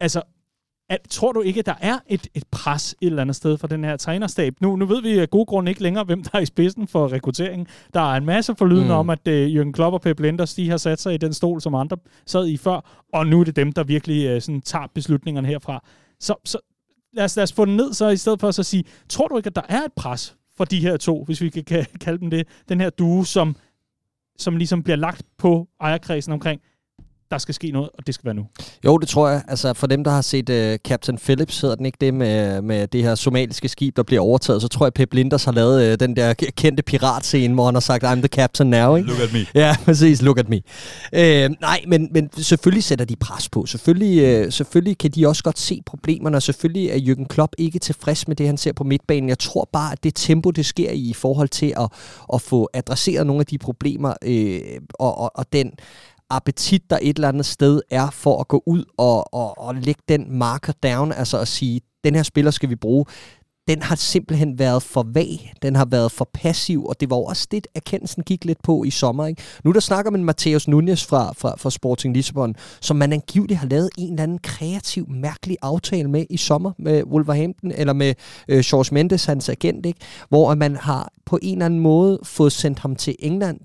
Altså, 0.01 0.23
at, 0.93 1.01
tror 1.11 1.33
du 1.33 1.41
ikke, 1.41 1.59
at 1.59 1.67
der 1.67 1.75
er 1.81 1.99
et, 2.07 2.27
et 2.35 2.45
pres 2.51 2.95
et 3.01 3.07
eller 3.07 3.23
andet 3.23 3.37
sted 3.37 3.59
for 3.59 3.67
den 3.67 3.85
her 3.85 3.97
trænerstab? 3.97 4.55
Nu, 4.61 4.77
nu 4.77 4.87
ved 4.87 5.03
vi 5.03 5.19
af 5.19 5.31
gode 5.31 5.47
grunde 5.47 5.71
ikke 5.71 5.83
længere, 5.83 6.05
hvem 6.05 6.23
der 6.23 6.31
er 6.33 6.41
i 6.41 6.47
spidsen 6.47 6.89
for 6.89 7.13
rekrutteringen. 7.13 7.67
Der 7.95 8.01
er 8.01 8.17
en 8.17 8.25
masse 8.25 8.55
forlydende 8.55 8.87
mm. 8.87 8.91
Om, 8.91 9.11
at 9.11 9.29
uh, 9.29 9.33
Jürgen 9.33 9.73
Klopp 9.73 9.95
og 9.95 10.01
Pep 10.01 10.21
Linders, 10.21 10.55
de 10.55 10.71
har 10.71 10.77
sat 10.77 11.01
sig 11.01 11.15
i 11.15 11.17
den 11.17 11.33
stol, 11.33 11.61
som 11.61 11.75
andre 11.75 11.97
sad 12.27 12.47
i 12.47 12.57
før, 12.57 13.05
og 13.13 13.27
nu 13.27 13.41
er 13.41 13.45
det 13.45 13.57
dem, 13.57 13.73
der 13.73 13.85
virkelig 13.85 14.37
uh, 14.37 14.43
sådan, 14.43 14.61
tager 14.61 14.87
beslutningerne 14.95 15.49
herfra. 15.49 15.85
Så, 16.21 16.35
så 16.45 16.59
lad, 17.13 17.25
os, 17.25 17.37
lad 17.37 17.43
os 17.43 17.53
få 17.53 17.65
den 17.65 17.77
ned, 17.77 17.93
så 17.93 18.09
i 18.09 18.17
stedet 18.17 18.41
for 18.41 18.51
så 18.51 18.63
at 18.63 18.67
sige, 18.67 18.85
tror 19.09 19.29
du 19.29 19.37
ikke, 19.37 19.47
at 19.47 19.57
der 19.57 19.63
er 19.69 19.83
et 19.83 19.93
pres 19.97 20.37
for 20.57 20.65
de 20.65 20.81
her 20.81 20.97
to, 20.97 21.25
hvis 21.25 21.41
vi 21.41 21.49
kan 21.49 21.65
ka- 21.71 21.99
kalde 22.01 22.19
dem 22.19 22.31
det, 22.31 22.49
den 22.69 22.81
her 22.81 22.91
duo, 22.91 23.25
som, 23.25 23.57
som 24.39 24.57
ligesom 24.57 24.83
bliver 24.83 24.97
lagt 24.97 25.23
på 25.39 25.69
ejerkredsen 25.81 26.33
omkring, 26.33 26.61
der 27.33 27.39
skal 27.39 27.55
ske 27.55 27.71
noget, 27.71 27.91
og 27.99 28.07
det 28.07 28.15
skal 28.15 28.25
være 28.25 28.35
nu. 28.35 28.47
Jo, 28.85 28.99
det 28.99 29.09
tror 29.09 29.29
jeg. 29.29 29.43
Altså 29.49 29.75
for 29.75 29.87
dem, 29.87 30.05
der 30.05 30.11
har 30.11 30.23
set 30.23 30.51
uh, 30.51 30.77
Captain 30.89 31.19
Phillips, 31.19 31.61
hedder 31.61 31.77
den 31.77 31.87
ikke 31.87 31.99
det, 32.01 32.15
med, 32.15 32.63
med 32.63 32.87
det 32.87 33.03
her 33.03 33.15
somaliske 33.15 33.69
skib, 33.69 33.97
der 33.97 34.03
bliver 34.03 34.23
overtaget, 34.23 34.63
så 34.63 34.69
tror 34.69 34.87
jeg, 34.87 34.93
Pep 34.93 35.15
Linders 35.15 35.45
har 35.45 35.53
lavet 35.53 35.93
uh, 35.93 35.95
den 36.01 36.17
der 36.17 36.35
kendte 36.35 36.83
piratscene, 36.83 37.55
hvor 37.55 37.65
han 37.65 37.75
har 37.75 37.81
sagt, 37.81 38.05
I'm 38.05 38.15
the 38.15 38.29
captain 38.29 38.71
now, 38.71 38.97
ikke? 38.97 39.09
Look 39.09 39.21
at 39.21 39.33
me. 39.33 39.47
Ja, 39.55 39.77
præcis. 39.85 40.23
Look 40.23 40.39
at 40.39 40.49
me. 40.49 40.61
Øh, 41.13 41.51
nej, 41.61 41.85
men, 41.89 42.09
men 42.11 42.31
selvfølgelig 42.37 42.85
sætter 42.85 43.05
de 43.05 43.17
pres 43.17 43.49
på. 43.49 43.67
Selvfølgelig, 43.67 44.23
øh, 44.23 44.53
selvfølgelig 44.53 44.99
kan 44.99 45.11
de 45.11 45.29
også 45.29 45.43
godt 45.43 45.59
se 45.59 45.83
problemerne, 45.87 46.37
og 46.37 46.43
selvfølgelig 46.43 46.89
er 46.89 47.15
Jürgen 47.15 47.27
Klopp 47.27 47.53
ikke 47.59 47.79
tilfreds 47.79 48.29
med 48.29 48.37
det, 48.37 48.47
han 48.47 48.57
ser 48.57 48.73
på 48.73 48.85
midtbanen. 48.85 49.29
Jeg 49.29 49.39
tror 49.39 49.69
bare, 49.73 49.93
at 49.93 50.05
det 50.05 50.15
tempo, 50.15 50.51
det 50.51 50.67
sker 50.67 50.91
i, 50.91 51.11
i 51.11 51.13
forhold 51.13 51.49
til 51.49 51.75
at, 51.77 51.89
at 52.35 52.41
få 52.41 52.69
adresseret 52.75 53.27
nogle 53.27 53.41
af 53.41 53.47
de 53.47 53.59
problemer, 53.59 54.15
øh, 54.25 54.61
og, 54.95 55.19
og, 55.19 55.33
og 55.35 55.47
den 55.53 55.73
appetit, 56.37 56.91
der 56.91 56.99
et 57.03 57.17
eller 57.17 57.29
andet 57.29 57.47
sted 57.47 57.81
er 57.91 58.11
for 58.11 58.41
at 58.41 58.49
gå 58.49 58.63
ud 58.67 58.85
og, 58.99 59.35
og, 59.35 59.59
og 59.59 59.75
lægge 59.75 60.03
den 60.09 60.39
marker 60.39 60.73
down, 60.83 61.13
altså 61.13 61.39
at 61.39 61.49
sige, 61.49 61.81
den 62.05 62.15
her 62.15 62.23
spiller 62.23 62.51
skal 62.51 62.71
vi 62.71 62.77
bruge, 62.77 63.05
den 63.69 63.83
har 63.83 63.97
simpelthen 63.97 64.59
været 64.59 64.83
for 64.83 65.07
vag, 65.15 65.53
den 65.63 65.77
har 65.77 65.85
været 65.85 66.13
for 66.13 66.29
passiv, 66.35 66.85
og 66.85 67.01
det 67.01 67.11
var 67.11 67.17
også 67.17 67.49
det, 67.51 67.67
erkendelsen 67.75 68.23
gik 68.23 68.45
lidt 68.45 68.63
på 68.63 68.85
i 68.85 68.91
sommer. 68.91 69.27
Ikke? 69.27 69.43
Nu 69.65 69.73
der 69.73 69.81
snakker 69.81 70.11
man 70.11 70.25
Mateus 70.25 70.69
Nunez 70.69 71.05
fra, 71.05 71.33
fra, 71.39 71.55
fra 71.59 71.71
Sporting 71.71 72.15
Lissabon, 72.15 72.55
som 72.81 72.97
man 72.97 73.13
angiveligt 73.13 73.61
har 73.61 73.67
lavet 73.67 73.91
en 73.99 74.13
eller 74.13 74.23
anden 74.23 74.39
kreativ, 74.39 75.07
mærkelig 75.09 75.57
aftale 75.63 76.11
med 76.11 76.27
i 76.31 76.37
sommer 76.37 76.73
med 76.79 77.03
Wolverhampton, 77.05 77.73
eller 77.73 77.93
med 77.93 78.15
øh, 78.49 78.61
George 78.65 78.95
Mendes, 78.95 79.25
hans 79.25 79.49
agent, 79.49 79.87
ikke? 79.87 80.01
hvor 80.29 80.55
man 80.55 80.77
har 80.77 81.13
på 81.27 81.39
en 81.43 81.53
eller 81.53 81.67
anden 81.67 81.81
måde 81.81 82.19
fået 82.23 82.53
sendt 82.53 82.79
ham 82.79 82.97
til 82.97 83.17
England, 83.19 83.61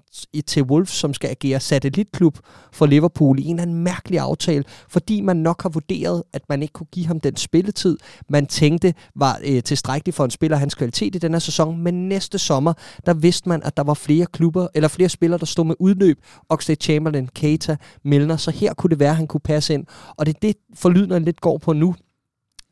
til 0.47 0.63
Wolves, 0.63 0.89
som 0.89 1.13
skal 1.13 1.30
agere 1.30 1.59
satellitklub 1.59 2.38
for 2.72 2.86
Liverpool 2.86 3.39
i 3.39 3.43
en 3.43 3.49
eller 3.49 3.61
anden 3.61 3.84
mærkelig 3.84 4.20
aftale, 4.20 4.63
fordi 4.89 5.22
man 5.22 5.38
nok 5.38 5.61
har 5.61 5.70
vurderet, 5.70 6.24
at 6.34 6.41
man 6.49 6.61
ikke 6.61 6.74
kunne 6.74 6.88
give 6.91 7.05
ham 7.05 7.20
den 7.20 7.36
spilletid, 7.36 7.97
man 8.30 8.45
tænkte 8.45 8.93
var 9.15 9.39
øh, 9.43 9.63
tilstrækkelig 9.63 10.13
for 10.13 10.26
en 10.26 10.32
spiller 10.32 10.57
hans 10.57 10.76
kvalitet 10.76 11.15
i 11.15 11.20
den 11.20 11.32
her 11.32 11.39
sæson. 11.39 11.78
Men 11.78 12.09
næste 12.09 12.39
sommer, 12.39 12.74
der 13.05 13.13
vidste 13.13 13.49
man, 13.49 13.63
at 13.63 13.78
der 13.78 13.84
var 13.84 13.93
flere 13.93 14.26
klubber, 14.26 14.68
eller 14.76 14.88
flere 14.88 15.09
spillere, 15.09 15.39
der 15.39 15.45
stod 15.45 15.65
med 15.65 15.76
udløb. 15.80 16.18
Oxlade 16.49 16.82
Chamberlain, 16.82 17.30
Keita, 17.36 17.78
Milner, 18.03 18.38
så 18.38 18.51
her 18.51 18.74
kunne 18.74 18.89
det 18.89 18.99
være, 18.99 19.09
at 19.09 19.15
han 19.15 19.28
kunne 19.28 19.41
passe 19.41 19.74
ind. 19.74 19.86
Og 20.18 20.26
det 20.26 20.36
er 20.36 20.39
det, 20.41 20.55
forlydende 20.76 21.20
lidt 21.20 21.41
går 21.41 21.57
på 21.57 21.74
nu 21.74 21.95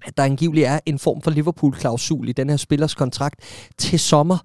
at 0.05 0.17
der 0.17 0.23
angiveligt 0.23 0.67
er 0.67 0.79
en 0.85 0.99
form 0.99 1.21
for 1.21 1.31
Liverpool-klausul 1.31 2.29
i 2.29 2.31
den 2.31 2.49
her 2.49 2.57
spillers 2.57 2.95
kontrakt 2.95 3.39
til 3.77 3.99
sommer. 3.99 4.37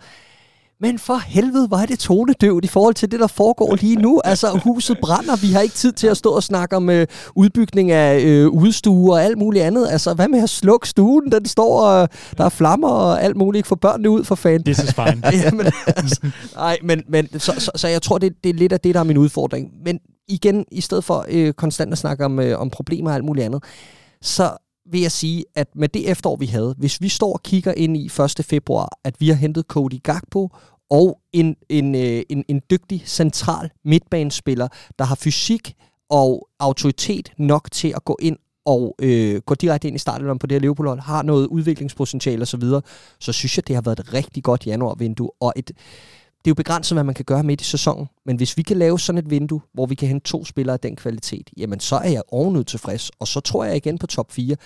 Men 0.80 0.98
for 0.98 1.16
helvede, 1.26 1.66
hvor 1.68 1.76
er 1.76 1.86
det 1.86 1.98
tonedøvt 1.98 2.64
i 2.64 2.68
forhold 2.68 2.94
til 2.94 3.10
det, 3.10 3.20
der 3.20 3.26
foregår 3.26 3.74
lige 3.74 3.96
nu. 3.96 4.20
Altså, 4.24 4.60
huset 4.64 4.98
brænder. 5.02 5.36
Vi 5.36 5.52
har 5.52 5.60
ikke 5.60 5.74
tid 5.74 5.92
til 5.92 6.06
at 6.06 6.16
stå 6.16 6.30
og 6.30 6.42
snakke 6.42 6.76
om 6.76 6.90
øh, 6.90 7.06
udbygning 7.34 7.90
af 7.90 8.20
øh, 8.20 8.48
udstue 8.48 9.12
og 9.12 9.24
alt 9.24 9.38
muligt 9.38 9.64
andet. 9.64 9.88
Altså, 9.90 10.14
hvad 10.14 10.28
med 10.28 10.42
at 10.42 10.50
slukke 10.50 10.88
stuen? 10.88 11.32
Den 11.32 11.46
står, 11.46 11.80
og 11.80 12.08
der 12.38 12.44
er 12.44 12.48
flammer 12.48 12.88
og 12.88 13.22
alt 13.22 13.36
muligt. 13.36 13.66
for 13.66 13.76
børnene 13.76 14.10
ud 14.10 14.24
for 14.24 14.34
fanden. 14.34 14.64
This 14.64 14.78
is 14.78 14.94
fine. 14.94 15.22
Jamen, 15.44 15.66
altså, 15.86 16.20
nej, 16.54 16.78
men, 16.82 17.02
men 17.08 17.40
så, 17.40 17.54
så, 17.58 17.70
så, 17.74 17.88
jeg 17.88 18.02
tror, 18.02 18.18
det, 18.18 18.32
det 18.44 18.50
er 18.50 18.54
lidt 18.54 18.72
af 18.72 18.80
det, 18.80 18.94
der 18.94 19.00
er 19.00 19.04
min 19.04 19.18
udfordring. 19.18 19.70
Men 19.84 19.98
igen, 20.28 20.64
i 20.72 20.80
stedet 20.80 21.04
for 21.04 21.26
øh, 21.28 21.52
konstant 21.52 21.92
at 21.92 21.98
snakke 21.98 22.24
om, 22.24 22.40
øh, 22.40 22.60
om 22.60 22.70
problemer 22.70 23.10
og 23.10 23.16
alt 23.16 23.24
muligt 23.24 23.44
andet, 23.44 23.64
så 24.22 24.50
vil 24.90 25.00
jeg 25.00 25.12
sige, 25.12 25.44
at 25.54 25.68
med 25.74 25.88
det 25.88 26.10
efterår, 26.10 26.36
vi 26.36 26.46
havde, 26.46 26.74
hvis 26.78 27.00
vi 27.00 27.08
står 27.08 27.32
og 27.32 27.42
kigger 27.42 27.72
ind 27.72 27.96
i 27.96 28.06
1. 28.38 28.44
februar, 28.44 28.88
at 29.04 29.20
vi 29.20 29.28
har 29.28 29.34
hentet 29.34 29.64
Cody 29.64 30.02
Gakpo 30.02 30.48
og 30.90 31.20
en, 31.32 31.56
en, 31.68 31.94
øh, 31.94 32.22
en, 32.28 32.44
en 32.48 32.62
dygtig 32.70 33.02
central 33.06 33.70
midtbanespiller, 33.84 34.68
der 34.98 35.04
har 35.04 35.14
fysik 35.14 35.74
og 36.10 36.48
autoritet 36.58 37.32
nok 37.38 37.68
til 37.72 37.92
at 37.96 38.04
gå 38.04 38.16
ind 38.20 38.36
og 38.64 38.96
øh, 39.02 39.40
gå 39.40 39.54
direkte 39.54 39.88
ind 39.88 39.96
i 39.96 39.98
starten 39.98 40.38
på 40.38 40.46
det 40.46 40.54
her 40.54 40.60
Liverpool 40.60 40.98
har 40.98 41.22
noget 41.22 41.46
udviklingspotentiale 41.46 42.42
osv., 42.42 42.60
så, 42.60 42.80
så 43.20 43.32
synes 43.32 43.56
jeg, 43.56 43.68
det 43.68 43.74
har 43.74 43.82
været 43.82 44.00
et 44.00 44.14
rigtig 44.14 44.42
godt 44.42 44.66
januarvindue, 44.66 45.30
og 45.40 45.52
et, 45.56 45.70
det 46.44 46.46
er 46.46 46.50
jo 46.50 46.54
begrænset, 46.54 46.96
hvad 46.96 47.04
man 47.04 47.14
kan 47.14 47.24
gøre 47.24 47.42
midt 47.42 47.60
i 47.60 47.64
sæsonen, 47.64 48.08
men 48.26 48.36
hvis 48.36 48.56
vi 48.56 48.62
kan 48.62 48.76
lave 48.76 48.98
sådan 48.98 49.18
et 49.18 49.30
vindue, 49.30 49.60
hvor 49.72 49.86
vi 49.86 49.94
kan 49.94 50.08
hente 50.08 50.28
to 50.28 50.44
spillere 50.44 50.74
af 50.74 50.80
den 50.80 50.96
kvalitet, 50.96 51.50
jamen 51.56 51.80
så 51.80 51.96
er 51.96 52.08
jeg 52.08 52.22
ovenud 52.28 52.64
tilfreds, 52.64 53.10
og 53.18 53.28
så 53.28 53.40
tror 53.40 53.64
jeg 53.64 53.76
igen 53.76 53.98
på 53.98 54.06
top 54.06 54.32
4. 54.32 54.56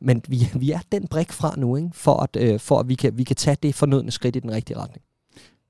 Men 0.00 0.22
vi, 0.28 0.48
vi 0.54 0.70
er 0.70 0.80
den 0.92 1.06
brik 1.06 1.32
fra 1.32 1.54
nu, 1.56 1.76
ikke? 1.76 1.88
For, 1.92 2.20
at, 2.22 2.36
øh, 2.36 2.60
for 2.60 2.80
at 2.80 2.88
vi 2.88 2.94
kan, 2.94 3.18
vi 3.18 3.24
kan 3.24 3.36
tage 3.36 3.56
det 3.62 3.74
fornødne 3.74 4.10
skridt 4.10 4.36
i 4.36 4.40
den 4.40 4.50
rigtige 4.50 4.78
retning. 4.78 5.04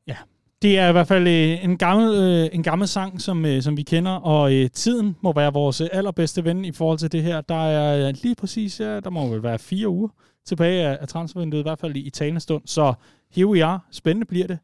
Ja, 0.07 0.17
det 0.63 0.79
er 0.79 0.89
i 0.89 0.93
hvert 0.93 1.09
fald 1.09 1.29
øh, 1.29 1.65
en 1.65 1.79
gammel, 1.79 2.15
øh, 2.15 2.49
en 2.53 2.63
gammel 2.63 2.89
sang, 2.89 3.21
som, 3.21 3.45
øh, 3.45 3.63
som 3.63 3.77
vi 3.77 3.83
kender, 3.83 4.13
og 4.13 4.55
øh, 4.55 4.71
tiden 4.71 5.17
må 5.21 5.33
være 5.33 5.53
vores 5.53 5.81
øh, 5.81 5.89
allerbedste 5.93 6.45
ven 6.45 6.65
i 6.65 6.73
forhold 6.73 6.99
til 6.99 7.13
det 7.13 7.23
her. 7.23 7.41
Der 7.41 7.67
er 7.67 8.09
øh, 8.09 8.15
lige 8.23 8.35
præcis, 8.35 8.81
ja, 8.81 9.01
der 9.01 9.11
må 9.11 9.29
vel 9.29 9.43
være 9.43 9.59
fire 9.59 9.89
uger 9.89 10.09
tilbage 10.47 10.87
af, 10.87 10.99
af 11.01 11.09
transfervinduet, 11.09 11.61
i 11.61 11.63
hvert 11.63 11.79
fald 11.79 11.97
i, 11.97 12.01
i 12.01 12.11
talende 12.11 12.41
stund. 12.41 12.63
Så 12.67 12.95
here 13.35 13.47
we 13.47 13.65
are. 13.65 13.81
Spændende 13.91 14.27
bliver 14.27 14.47
det. 14.47 14.59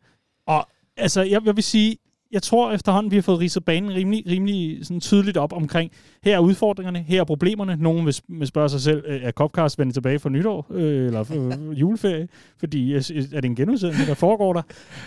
Og 0.47 0.66
altså, 0.97 1.22
jeg, 1.22 1.40
jeg 1.47 1.57
vil 1.57 1.64
sige, 1.64 1.97
jeg 2.34 2.42
tror 2.42 2.72
efterhånden, 2.72 3.11
vi 3.11 3.16
har 3.16 3.22
fået 3.22 3.38
ridset 3.38 3.64
banen 3.64 3.95
rimelig, 3.95 4.24
rimelig 4.26 4.86
sådan 4.86 5.01
tydeligt 5.01 5.36
op 5.36 5.53
omkring, 5.53 5.90
her 6.24 6.34
er 6.34 6.38
udfordringerne, 6.38 6.99
her 6.99 7.20
er 7.20 7.24
problemerne. 7.24 7.76
Nogen 7.76 8.07
vil, 8.07 8.16
vil 8.28 8.47
spørge 8.47 8.68
sig 8.68 8.80
selv, 8.80 9.05
er 9.07 9.30
Copcast 9.30 9.78
vendt 9.78 9.95
tilbage 9.95 10.18
for 10.18 10.28
nytår, 10.28 10.66
øh, 10.70 11.07
eller 11.07 11.24
for, 11.24 11.34
øh, 11.34 11.80
juleferie? 11.80 12.28
Fordi 12.61 12.95
er 12.95 13.01
det 13.34 13.45
en 13.45 13.57
genudsendelse, 13.57 14.07
der 14.07 14.14
foregår 14.14 14.53
der? 14.53 14.62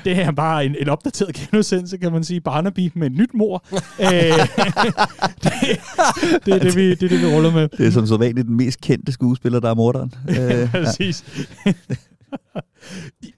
Det 0.06 0.18
er 0.22 0.32
bare 0.32 0.66
en, 0.66 0.76
en 0.80 0.90
opdateret 0.90 1.36
genudsendelse, 1.36 1.98
kan 1.98 2.12
man 2.12 2.24
sige. 2.24 2.42
Barnaby 2.42 2.92
med 2.94 3.08
et 3.08 3.14
nyt 3.14 3.34
mor. 3.34 3.66
øh, 3.74 4.08
det, 5.44 5.54
det, 6.46 6.54
er 6.54 6.60
det, 6.60 6.76
vi, 6.76 6.90
det 6.90 7.04
er 7.04 7.10
det, 7.10 7.22
vi 7.22 7.36
ruller 7.36 7.52
med. 7.52 7.70
Det 7.70 7.88
er 7.88 7.92
som 7.92 8.08
så 8.08 8.18
vanligt 8.18 8.48
den 8.48 8.58
mest 8.58 8.82
kendte 8.82 9.12
skuespiller, 9.12 9.60
der 9.60 9.70
er 9.70 9.76
morderen. 9.76 10.14
Øh, 10.30 10.72
Præcis. 10.84 11.26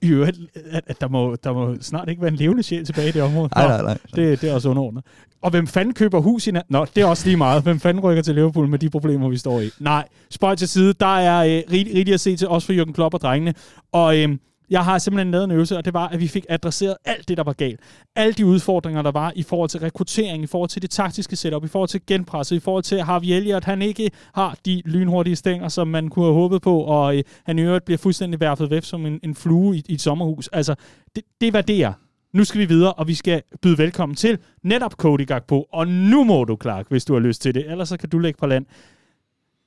I 0.02 0.08
øvrigt, 0.08 0.38
at, 0.70 0.84
at 0.86 1.00
der, 1.00 1.08
må, 1.08 1.36
der 1.44 1.52
må 1.52 1.76
snart 1.80 2.08
ikke 2.08 2.22
være 2.22 2.30
en 2.30 2.36
levende 2.36 2.62
sjæl 2.62 2.84
tilbage 2.84 3.08
i 3.08 3.12
det 3.12 3.22
område. 3.22 3.48
Nej, 3.56 3.66
nej, 3.66 3.82
nej. 3.82 3.98
Det, 4.14 4.40
det 4.40 4.50
er 4.50 4.54
også 4.54 4.68
underordnet. 4.68 5.04
Og 5.42 5.50
hvem 5.50 5.66
fanden 5.66 5.94
køber 5.94 6.20
hus 6.20 6.46
i 6.46 6.52
Nå, 6.68 6.86
det 6.94 7.02
er 7.02 7.06
også 7.06 7.26
lige 7.26 7.36
meget. 7.36 7.62
Hvem 7.62 7.80
fanden 7.80 8.04
rykker 8.04 8.22
til 8.22 8.34
Liverpool 8.34 8.68
med 8.68 8.78
de 8.78 8.90
problemer, 8.90 9.28
vi 9.28 9.36
står 9.36 9.60
i? 9.60 9.70
Nej, 9.78 10.08
spøj 10.30 10.54
til 10.54 10.68
side. 10.68 10.92
Der 10.92 11.16
er 11.18 11.44
øh, 11.44 11.62
rigtig, 11.72 11.94
rigtig 11.96 12.14
at 12.14 12.20
se 12.20 12.36
til, 12.36 12.48
også 12.48 12.66
for 12.66 12.72
Jürgen 12.72 12.92
Klopp 12.92 13.14
og 13.14 13.20
drengene. 13.20 13.54
Og 13.92 14.18
øh, 14.18 14.28
jeg 14.70 14.84
har 14.84 14.98
simpelthen 14.98 15.30
lavet 15.30 15.44
en 15.44 15.50
øvelse, 15.50 15.76
og 15.76 15.84
det 15.84 15.94
var, 15.94 16.08
at 16.08 16.20
vi 16.20 16.28
fik 16.28 16.46
adresseret 16.48 16.96
alt 17.04 17.28
det, 17.28 17.36
der 17.36 17.42
var 17.42 17.52
galt. 17.52 17.80
Alle 18.16 18.32
de 18.32 18.46
udfordringer, 18.46 19.02
der 19.02 19.10
var 19.10 19.32
i 19.36 19.42
forhold 19.42 19.68
til 19.68 19.80
rekruttering, 19.80 20.42
i 20.42 20.46
forhold 20.46 20.70
til 20.70 20.82
det 20.82 20.90
taktiske 20.90 21.36
setup, 21.36 21.64
i 21.64 21.68
forhold 21.68 21.88
til 21.88 22.00
genpresset, 22.06 22.56
i 22.56 22.60
forhold 22.60 22.82
til 22.82 22.96
at 22.96 23.04
Harvey 23.04 23.28
Elliott, 23.28 23.64
han 23.64 23.82
ikke 23.82 24.10
har 24.34 24.58
de 24.66 24.82
lynhurtige 24.84 25.36
stænger, 25.36 25.68
som 25.68 25.88
man 25.88 26.08
kunne 26.08 26.24
have 26.24 26.34
håbet 26.34 26.62
på, 26.62 26.80
og 26.80 27.16
øh, 27.16 27.24
han 27.46 27.58
i 27.58 27.62
øvrigt 27.62 27.84
bliver 27.84 27.98
fuldstændig 27.98 28.40
værfet 28.40 28.70
væk 28.70 28.84
som 28.84 29.06
en, 29.06 29.20
en 29.22 29.34
flue 29.34 29.76
i, 29.76 29.82
i 29.88 29.94
et 29.94 30.00
sommerhus. 30.00 30.48
Altså, 30.48 30.74
det, 31.16 31.24
det 31.40 31.52
var 31.52 31.60
det, 31.60 31.82
er. 31.82 31.92
Nu 32.32 32.44
skal 32.44 32.60
vi 32.60 32.64
videre, 32.64 32.92
og 32.92 33.08
vi 33.08 33.14
skal 33.14 33.42
byde 33.62 33.78
velkommen 33.78 34.16
til 34.16 34.38
netop 34.62 34.92
Cody 34.92 35.26
Gakpo. 35.26 35.66
Og 35.72 35.88
nu 35.88 36.24
må 36.24 36.44
du, 36.44 36.56
Clark, 36.62 36.86
hvis 36.88 37.04
du 37.04 37.12
har 37.12 37.20
lyst 37.20 37.42
til 37.42 37.54
det. 37.54 37.70
Ellers 37.70 37.88
så 37.88 37.96
kan 37.96 38.08
du 38.08 38.18
lægge 38.18 38.38
på 38.38 38.46
land. 38.46 38.66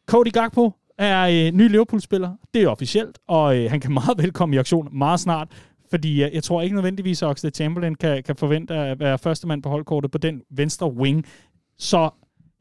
Cody 0.07 0.31
Gakpo, 0.31 0.71
er 0.97 1.45
øh, 1.47 1.51
ny 1.51 1.69
Liverpool-spiller. 1.69 2.35
Det 2.53 2.63
er 2.63 2.67
officielt, 2.67 3.19
og 3.27 3.57
øh, 3.57 3.69
han 3.69 3.79
kan 3.79 3.93
meget 4.03 4.17
velkommen 4.17 4.53
i 4.53 4.57
aktion 4.57 4.89
meget 4.91 5.19
snart. 5.19 5.47
Fordi 5.89 6.21
jeg, 6.21 6.31
jeg 6.33 6.43
tror 6.43 6.61
ikke 6.61 6.75
nødvendigvis, 6.75 7.21
at 7.23 7.29
Oxlade 7.29 7.55
Chamberlain 7.55 7.95
kan, 7.95 8.23
kan 8.23 8.35
forvente 8.35 8.73
at 8.73 8.99
være 8.99 9.17
første 9.17 9.47
mand 9.47 9.63
på 9.63 9.69
holdkortet 9.69 10.11
på 10.11 10.17
den 10.17 10.41
venstre 10.49 10.93
wing. 10.93 11.25
Så 11.77 12.09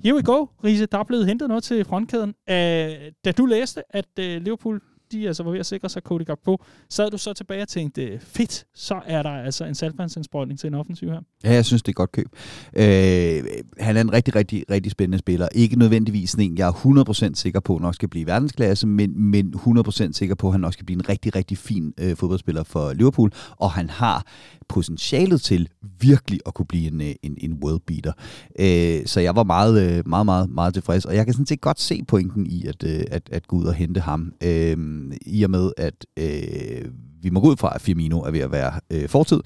here 0.04 0.14
we 0.14 0.22
go, 0.22 0.46
Riese. 0.64 0.86
Der 0.86 0.98
er 0.98 1.04
blevet 1.04 1.26
hentet 1.26 1.48
noget 1.48 1.64
til 1.64 1.84
frontkæden. 1.84 2.28
Øh, 2.50 3.12
da 3.24 3.32
du 3.38 3.46
læste, 3.46 3.82
at 3.90 4.18
øh, 4.18 4.42
Liverpool 4.42 4.80
de 5.12 5.26
altså 5.26 5.42
var 5.42 5.50
ved 5.50 5.60
at 5.60 5.66
sikre 5.66 5.88
sig 5.88 6.02
Cody 6.02 6.22
på, 6.44 6.64
sad 6.90 7.10
du 7.10 7.18
så 7.18 7.32
tilbage 7.32 7.62
og 7.62 7.68
tænkte, 7.68 8.18
fedt, 8.20 8.64
så 8.74 9.00
er 9.06 9.22
der 9.22 9.30
altså 9.30 9.64
en 9.64 9.74
saltvandsindsprøjtning 9.74 10.60
til 10.60 10.66
en 10.66 10.74
offensiv 10.74 11.08
her. 11.08 11.20
Ja, 11.44 11.52
jeg 11.52 11.64
synes, 11.64 11.82
det 11.82 11.92
er 11.92 11.94
godt 11.94 12.12
køb. 12.12 12.28
Øh, 12.76 13.44
han 13.78 13.96
er 13.96 14.00
en 14.00 14.12
rigtig, 14.12 14.34
rigtig, 14.34 14.64
rigtig 14.70 14.92
spændende 14.92 15.18
spiller. 15.18 15.48
Ikke 15.54 15.78
nødvendigvis 15.78 16.34
en, 16.34 16.58
jeg 16.58 16.68
er 16.68 17.28
100% 17.30 17.34
sikker 17.34 17.60
på, 17.60 17.78
nok 17.78 17.94
skal 17.94 18.08
blive 18.08 18.26
verdensklasse, 18.26 18.86
men, 18.86 19.22
men 19.30 19.54
100% 19.54 20.12
sikker 20.12 20.34
på, 20.34 20.46
at 20.46 20.52
han 20.52 20.64
også 20.64 20.76
skal 20.76 20.86
blive 20.86 20.98
en 20.98 21.08
rigtig, 21.08 21.36
rigtig 21.36 21.58
fin 21.58 21.94
øh, 22.00 22.16
fodboldspiller 22.16 22.62
for 22.62 22.92
Liverpool, 22.92 23.32
og 23.56 23.70
han 23.70 23.90
har 23.90 24.26
potentialet 24.68 25.40
til 25.40 25.68
virkelig 26.00 26.40
at 26.46 26.54
kunne 26.54 26.66
blive 26.66 26.92
en, 26.92 27.00
øh, 27.00 27.14
en, 27.22 27.36
en 27.40 27.52
worldbeater. 27.52 28.12
Øh, 28.58 29.06
så 29.06 29.20
jeg 29.20 29.36
var 29.36 29.44
meget, 29.44 29.82
øh, 29.82 30.08
meget, 30.08 30.26
meget, 30.26 30.50
meget 30.50 30.74
tilfreds, 30.74 31.04
og 31.04 31.14
jeg 31.14 31.24
kan 31.24 31.34
sådan 31.34 31.46
set 31.46 31.60
godt 31.60 31.80
se 31.80 32.04
pointen 32.08 32.46
i 32.46 32.66
at, 32.66 32.84
øh, 32.84 33.04
at, 33.10 33.28
at 33.32 33.46
gå 33.46 33.56
ud 33.56 33.64
og 33.64 33.74
hente 33.74 34.00
ham, 34.00 34.32
øh, 34.42 34.76
Øhm, 35.02 35.12
i 35.26 35.42
og 35.42 35.50
med 35.50 35.72
at 35.76 36.06
øh, 36.18 36.90
vi 37.22 37.30
må 37.30 37.40
gå 37.40 37.50
ud 37.50 37.56
fra, 37.56 37.72
at 37.74 37.80
Firmino 37.80 38.20
er 38.20 38.30
ved 38.30 38.40
at 38.40 38.52
være 38.52 38.72
øh, 38.90 39.08
fortid. 39.08 39.40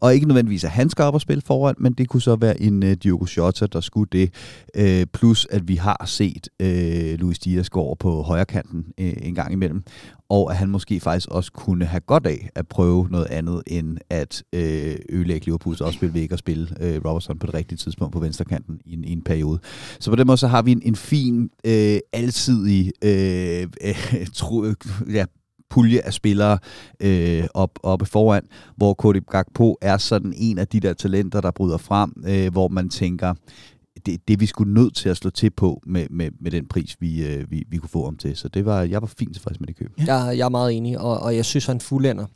Og 0.00 0.14
ikke 0.14 0.26
nødvendigvis, 0.26 0.64
at 0.64 0.70
han 0.70 0.90
skal 0.90 1.04
op 1.04 1.14
og 1.14 1.20
spille 1.20 1.42
foran, 1.46 1.74
men 1.78 1.92
det 1.92 2.08
kunne 2.08 2.22
så 2.22 2.36
være 2.36 2.60
en 2.60 2.82
øh, 2.82 2.92
Diogo 2.92 3.26
Jota, 3.36 3.66
der 3.66 3.80
skulle 3.80 4.08
det. 4.12 4.34
Øh, 4.76 5.06
plus, 5.12 5.46
at 5.50 5.68
vi 5.68 5.74
har 5.74 6.02
set 6.06 6.48
øh, 6.60 7.18
Luis 7.18 7.38
Dias 7.38 7.70
gå 7.70 7.80
over 7.80 7.94
på 7.94 8.22
højre 8.22 8.44
kanten 8.44 8.84
øh, 9.00 9.12
en 9.22 9.34
gang 9.34 9.52
imellem. 9.52 9.82
Og 10.28 10.50
at 10.50 10.56
han 10.56 10.68
måske 10.68 11.00
faktisk 11.00 11.28
også 11.28 11.52
kunne 11.52 11.84
have 11.84 12.00
godt 12.00 12.26
af 12.26 12.48
at 12.54 12.68
prøve 12.68 13.08
noget 13.10 13.26
andet, 13.26 13.62
end 13.66 13.98
at 14.10 14.42
øh, 14.52 14.96
ødelægge 15.08 15.46
Liverpools 15.46 15.80
opspil 15.80 16.14
ved 16.14 16.20
ikke 16.20 16.32
at 16.32 16.38
spille 16.38 16.68
øh, 16.80 17.00
Robertson 17.04 17.38
på 17.38 17.46
det 17.46 17.54
rigtige 17.54 17.78
tidspunkt 17.78 18.12
på 18.12 18.18
venstre 18.18 18.44
kanten 18.44 18.80
i 18.84 18.92
en, 18.94 19.04
i 19.04 19.12
en 19.12 19.22
periode. 19.22 19.58
Så 20.00 20.10
på 20.10 20.16
den 20.16 20.26
måde 20.26 20.36
så 20.36 20.46
har 20.46 20.62
vi 20.62 20.72
en, 20.72 20.82
en 20.84 20.96
fin, 20.96 21.50
øh, 21.64 21.98
alsidig 22.12 22.92
øh, 23.04 23.66
øh, 23.84 24.26
tro, 24.34 24.64
ja, 25.12 25.24
pulje 25.72 26.00
af 26.00 26.12
spillere 26.12 26.58
øh, 27.00 27.44
op, 27.54 27.78
oppe 27.82 28.06
foran, 28.06 28.42
hvor 28.76 28.94
Cody 28.94 29.22
Gakpo 29.30 29.76
er 29.80 29.96
sådan 29.96 30.34
en 30.36 30.58
af 30.58 30.68
de 30.68 30.80
der 30.80 30.92
talenter, 30.92 31.40
der 31.40 31.50
bryder 31.50 31.78
frem, 31.78 32.12
øh, 32.26 32.52
hvor 32.52 32.68
man 32.68 32.88
tænker, 32.88 33.34
det, 34.06 34.28
det 34.28 34.40
vi 34.40 34.46
skulle 34.46 34.74
nødt 34.74 34.96
til 34.96 35.08
at 35.08 35.16
slå 35.16 35.30
til 35.30 35.50
på 35.50 35.80
med, 35.86 36.06
med, 36.10 36.30
med 36.40 36.50
den 36.50 36.68
pris, 36.68 36.96
vi, 37.00 37.26
øh, 37.26 37.50
vi, 37.50 37.64
vi 37.68 37.76
kunne 37.76 37.88
få 37.88 38.06
om 38.06 38.16
til. 38.16 38.36
Så 38.36 38.48
det 38.48 38.64
var, 38.64 38.82
jeg 38.82 39.02
var 39.02 39.12
fint 39.18 39.34
tilfreds 39.34 39.60
med 39.60 39.66
det 39.66 39.76
køb. 39.76 39.92
Ja. 40.06 40.14
Jeg, 40.14 40.38
jeg 40.38 40.44
er 40.44 40.48
meget 40.48 40.76
enig, 40.76 40.98
og, 40.98 41.20
og 41.20 41.36
jeg 41.36 41.44
synes, 41.44 41.66
han 41.66 41.80
fuldender 41.80 42.26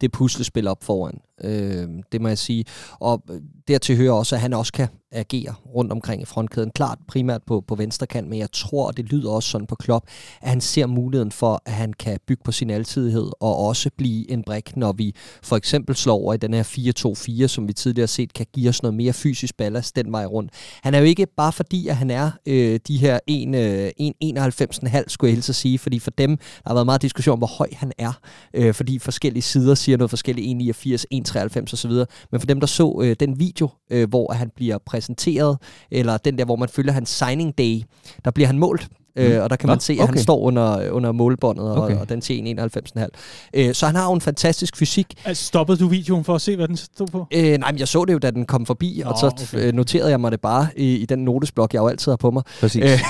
det 0.00 0.12
puslespil 0.12 0.68
op 0.68 0.84
foran. 0.84 1.20
Øh, 1.44 1.88
det 2.12 2.20
må 2.20 2.28
jeg 2.28 2.38
sige. 2.38 2.64
Og 3.00 3.22
dertil 3.68 3.96
hører 3.96 4.12
også, 4.12 4.34
at 4.34 4.40
han 4.40 4.52
også 4.52 4.72
kan 4.72 4.88
agerer 5.12 5.52
rundt 5.74 5.92
omkring 5.92 6.22
i 6.22 6.24
frontkæden. 6.24 6.70
Klart 6.74 6.98
primært 7.08 7.42
på, 7.46 7.60
på 7.60 7.74
venstre 7.74 8.06
kant, 8.06 8.28
men 8.28 8.38
jeg 8.38 8.52
tror, 8.52 8.86
og 8.86 8.96
det 8.96 9.04
lyder 9.04 9.30
også 9.30 9.48
sådan 9.48 9.66
på 9.66 9.74
Klopp, 9.74 10.06
at 10.42 10.48
han 10.48 10.60
ser 10.60 10.86
muligheden 10.86 11.32
for, 11.32 11.62
at 11.66 11.72
han 11.72 11.92
kan 11.92 12.18
bygge 12.26 12.42
på 12.44 12.52
sin 12.52 12.70
altidighed 12.70 13.30
og 13.40 13.56
også 13.56 13.90
blive 13.96 14.30
en 14.30 14.42
brik, 14.42 14.76
når 14.76 14.92
vi 14.92 15.14
for 15.42 15.56
eksempel 15.56 15.96
slår 15.96 16.14
over 16.14 16.34
i 16.34 16.36
den 16.36 16.54
her 16.54 17.42
4-2-4, 17.44 17.46
som 17.46 17.68
vi 17.68 17.72
tidligere 17.72 18.02
har 18.02 18.06
set, 18.06 18.32
kan 18.32 18.46
give 18.52 18.68
os 18.68 18.82
noget 18.82 18.94
mere 18.94 19.12
fysisk 19.12 19.56
ballast 19.56 19.96
den 19.96 20.12
vej 20.12 20.24
rundt. 20.24 20.52
Han 20.82 20.94
er 20.94 20.98
jo 20.98 21.04
ikke 21.04 21.26
bare 21.36 21.52
fordi, 21.52 21.88
at 21.88 21.96
han 21.96 22.10
er 22.10 22.30
øh, 22.46 22.80
de 22.88 22.96
her 22.96 23.18
1,91,5, 23.30 24.98
øh, 24.98 25.04
skulle 25.08 25.28
jeg 25.28 25.34
hilse 25.34 25.50
at 25.50 25.56
sige, 25.56 25.78
fordi 25.78 25.98
for 25.98 26.10
dem, 26.10 26.36
der 26.36 26.44
har 26.66 26.74
været 26.74 26.86
meget 26.86 27.02
diskussion 27.02 27.32
om, 27.32 27.38
hvor 27.38 27.56
høj 27.58 27.68
han 27.72 27.92
er, 27.98 28.12
øh, 28.54 28.74
fordi 28.74 28.98
forskellige 28.98 29.42
sider 29.42 29.74
siger 29.74 29.98
noget 29.98 30.10
forskelligt, 30.10 30.46
1,89, 30.46 31.04
1,93 31.14 31.72
osv., 31.72 31.90
men 32.32 32.40
for 32.40 32.46
dem, 32.46 32.60
der 32.60 32.66
så 32.66 33.00
øh, 33.02 33.16
den 33.20 33.38
video, 33.38 33.68
øh, 33.90 34.08
hvor 34.08 34.32
han 34.32 34.50
bliver 34.56 34.78
præsenteret, 34.86 35.05
præsenteret, 35.06 35.58
eller 35.90 36.16
den 36.16 36.38
der, 36.38 36.44
hvor 36.44 36.56
man 36.56 36.68
følger 36.68 36.92
hans 36.92 37.08
signing 37.08 37.58
day, 37.58 37.82
der 38.24 38.30
bliver 38.30 38.46
han 38.46 38.58
målt 38.58 38.88
Øh, 39.16 39.36
mm. 39.36 39.42
og 39.42 39.50
der 39.50 39.56
kan 39.56 39.68
man 39.68 39.80
se, 39.80 39.92
at 39.92 40.00
okay. 40.00 40.12
han 40.12 40.22
står 40.22 40.38
under, 40.38 40.90
under 40.90 41.12
målbåndet, 41.12 41.70
og, 41.70 41.82
okay. 41.82 41.96
og 41.96 42.08
den 42.08 42.22
siger 42.22 42.68
91,5. 42.96 43.08
Øh, 43.54 43.74
så 43.74 43.86
han 43.86 43.94
har 43.94 44.04
jo 44.04 44.12
en 44.12 44.20
fantastisk 44.20 44.76
fysik. 44.76 45.14
Altså, 45.24 45.44
stoppede 45.44 45.78
du 45.78 45.88
videoen 45.88 46.24
for 46.24 46.34
at 46.34 46.40
se, 46.40 46.56
hvad 46.56 46.68
den 46.68 46.76
stod 46.76 47.06
på? 47.06 47.26
Øh, 47.34 47.58
nej, 47.58 47.72
men 47.72 47.78
jeg 47.78 47.88
så 47.88 48.04
det 48.04 48.12
jo, 48.12 48.18
da 48.18 48.30
den 48.30 48.46
kom 48.46 48.66
forbi, 48.66 49.00
Nå, 49.04 49.10
og 49.10 49.18
så 49.18 49.26
okay. 49.26 49.68
Øh, 49.68 49.74
noterede 49.74 50.10
jeg 50.10 50.20
mig 50.20 50.32
det 50.32 50.40
bare 50.40 50.68
i, 50.76 50.96
i 50.96 51.06
den 51.06 51.18
notesblok, 51.18 51.74
jeg 51.74 51.80
jo 51.80 51.88
altid 51.88 52.12
har 52.12 52.16
på 52.16 52.30
mig. 52.30 52.42
Præcis. 52.60 52.82
Øh, 52.84 53.00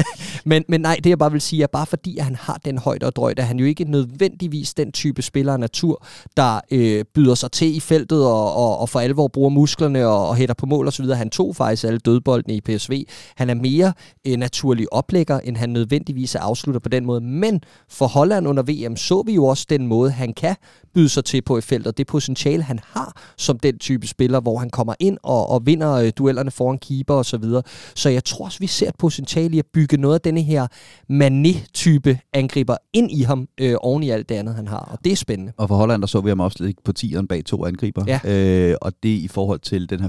men, 0.50 0.64
men 0.68 0.80
nej, 0.80 0.96
det 1.04 1.10
jeg 1.10 1.18
bare 1.18 1.32
vil 1.32 1.40
sige, 1.40 1.62
er 1.62 1.66
bare 1.66 1.86
fordi, 1.86 2.18
at 2.18 2.24
han 2.24 2.36
har 2.36 2.60
den 2.64 2.78
højde 2.78 3.06
og 3.06 3.16
drøjde, 3.16 3.42
er 3.42 3.46
han 3.46 3.58
jo 3.58 3.66
ikke 3.66 3.84
nødvendigvis 3.84 4.74
den 4.74 4.92
type 4.92 5.22
spiller 5.22 5.52
af 5.52 5.60
natur, 5.60 6.06
der 6.36 6.60
øh, 6.70 7.04
byder 7.14 7.34
sig 7.34 7.52
til 7.52 7.76
i 7.76 7.80
feltet 7.80 8.26
og, 8.26 8.56
og, 8.56 8.78
og 8.78 8.88
for 8.88 9.00
alvor 9.00 9.28
bruger 9.28 9.50
musklerne 9.50 10.06
og, 10.06 10.28
og 10.28 10.36
hætter 10.36 10.54
på 10.54 10.66
mål 10.66 10.88
osv. 10.88 11.06
Han 11.06 11.30
tog 11.30 11.56
faktisk 11.56 11.84
alle 11.84 11.98
dødboldene 11.98 12.54
i 12.54 12.60
PSV. 12.60 13.04
Han 13.36 13.50
er 13.50 13.54
mere 13.54 13.92
øh, 14.26 14.36
naturlig 14.36 14.92
oplægger, 14.92 15.40
end 15.54 15.58
han 15.58 15.70
nødvendigvis 15.70 16.34
er 16.34 16.40
afslutter 16.40 16.80
på 16.80 16.88
den 16.88 17.06
måde. 17.06 17.20
Men 17.20 17.60
for 17.88 18.06
Holland 18.06 18.48
under 18.48 18.62
VM 18.62 18.96
så 18.96 19.22
vi 19.26 19.34
jo 19.34 19.44
også 19.44 19.66
den 19.70 19.86
måde, 19.86 20.10
han 20.10 20.32
kan 20.32 20.56
byde 20.94 21.08
sig 21.08 21.24
til 21.24 21.42
på 21.42 21.58
i 21.58 21.60
feltet. 21.60 21.98
Det 21.98 22.06
potentiale, 22.06 22.62
han 22.62 22.80
har 22.86 23.22
som 23.36 23.58
den 23.58 23.78
type 23.78 24.06
spiller, 24.06 24.40
hvor 24.40 24.58
han 24.58 24.70
kommer 24.70 24.94
ind 25.00 25.18
og, 25.22 25.50
og 25.50 25.66
vinder 25.66 25.92
øh, 25.92 26.12
duellerne 26.18 26.50
foran 26.50 26.78
keeper 26.78 27.14
osv. 27.14 27.24
Så, 27.24 27.38
videre. 27.38 27.62
så 27.94 28.08
jeg 28.08 28.24
tror 28.24 28.44
også, 28.44 28.58
vi 28.58 28.66
ser 28.66 28.88
et 28.88 28.94
potentiale 28.98 29.56
i 29.56 29.58
at 29.58 29.66
bygge 29.72 29.96
noget 29.96 30.14
af 30.14 30.20
denne 30.20 30.42
her 30.42 30.66
Mané-type 31.12 32.18
angriber 32.32 32.76
ind 32.92 33.10
i 33.10 33.22
ham, 33.22 33.48
øh, 33.60 33.74
oven 33.80 34.02
i 34.02 34.10
alt 34.10 34.28
det 34.28 34.34
andet, 34.34 34.54
han 34.54 34.68
har. 34.68 34.88
Og 34.92 34.98
det 35.04 35.12
er 35.12 35.16
spændende. 35.16 35.52
Og 35.56 35.68
for 35.68 35.76
Holland, 35.76 36.02
der 36.02 36.06
så 36.06 36.20
vi 36.20 36.28
ham 36.28 36.40
også 36.40 36.72
på 36.84 36.92
tieren 36.92 37.26
bag 37.26 37.44
to 37.44 37.66
angriber. 37.66 38.04
Ja. 38.06 38.20
Øh, 38.24 38.76
og 38.80 38.92
det 39.02 39.08
i 39.08 39.28
forhold 39.28 39.60
til 39.60 39.90
den 39.90 40.00
her 40.00 40.08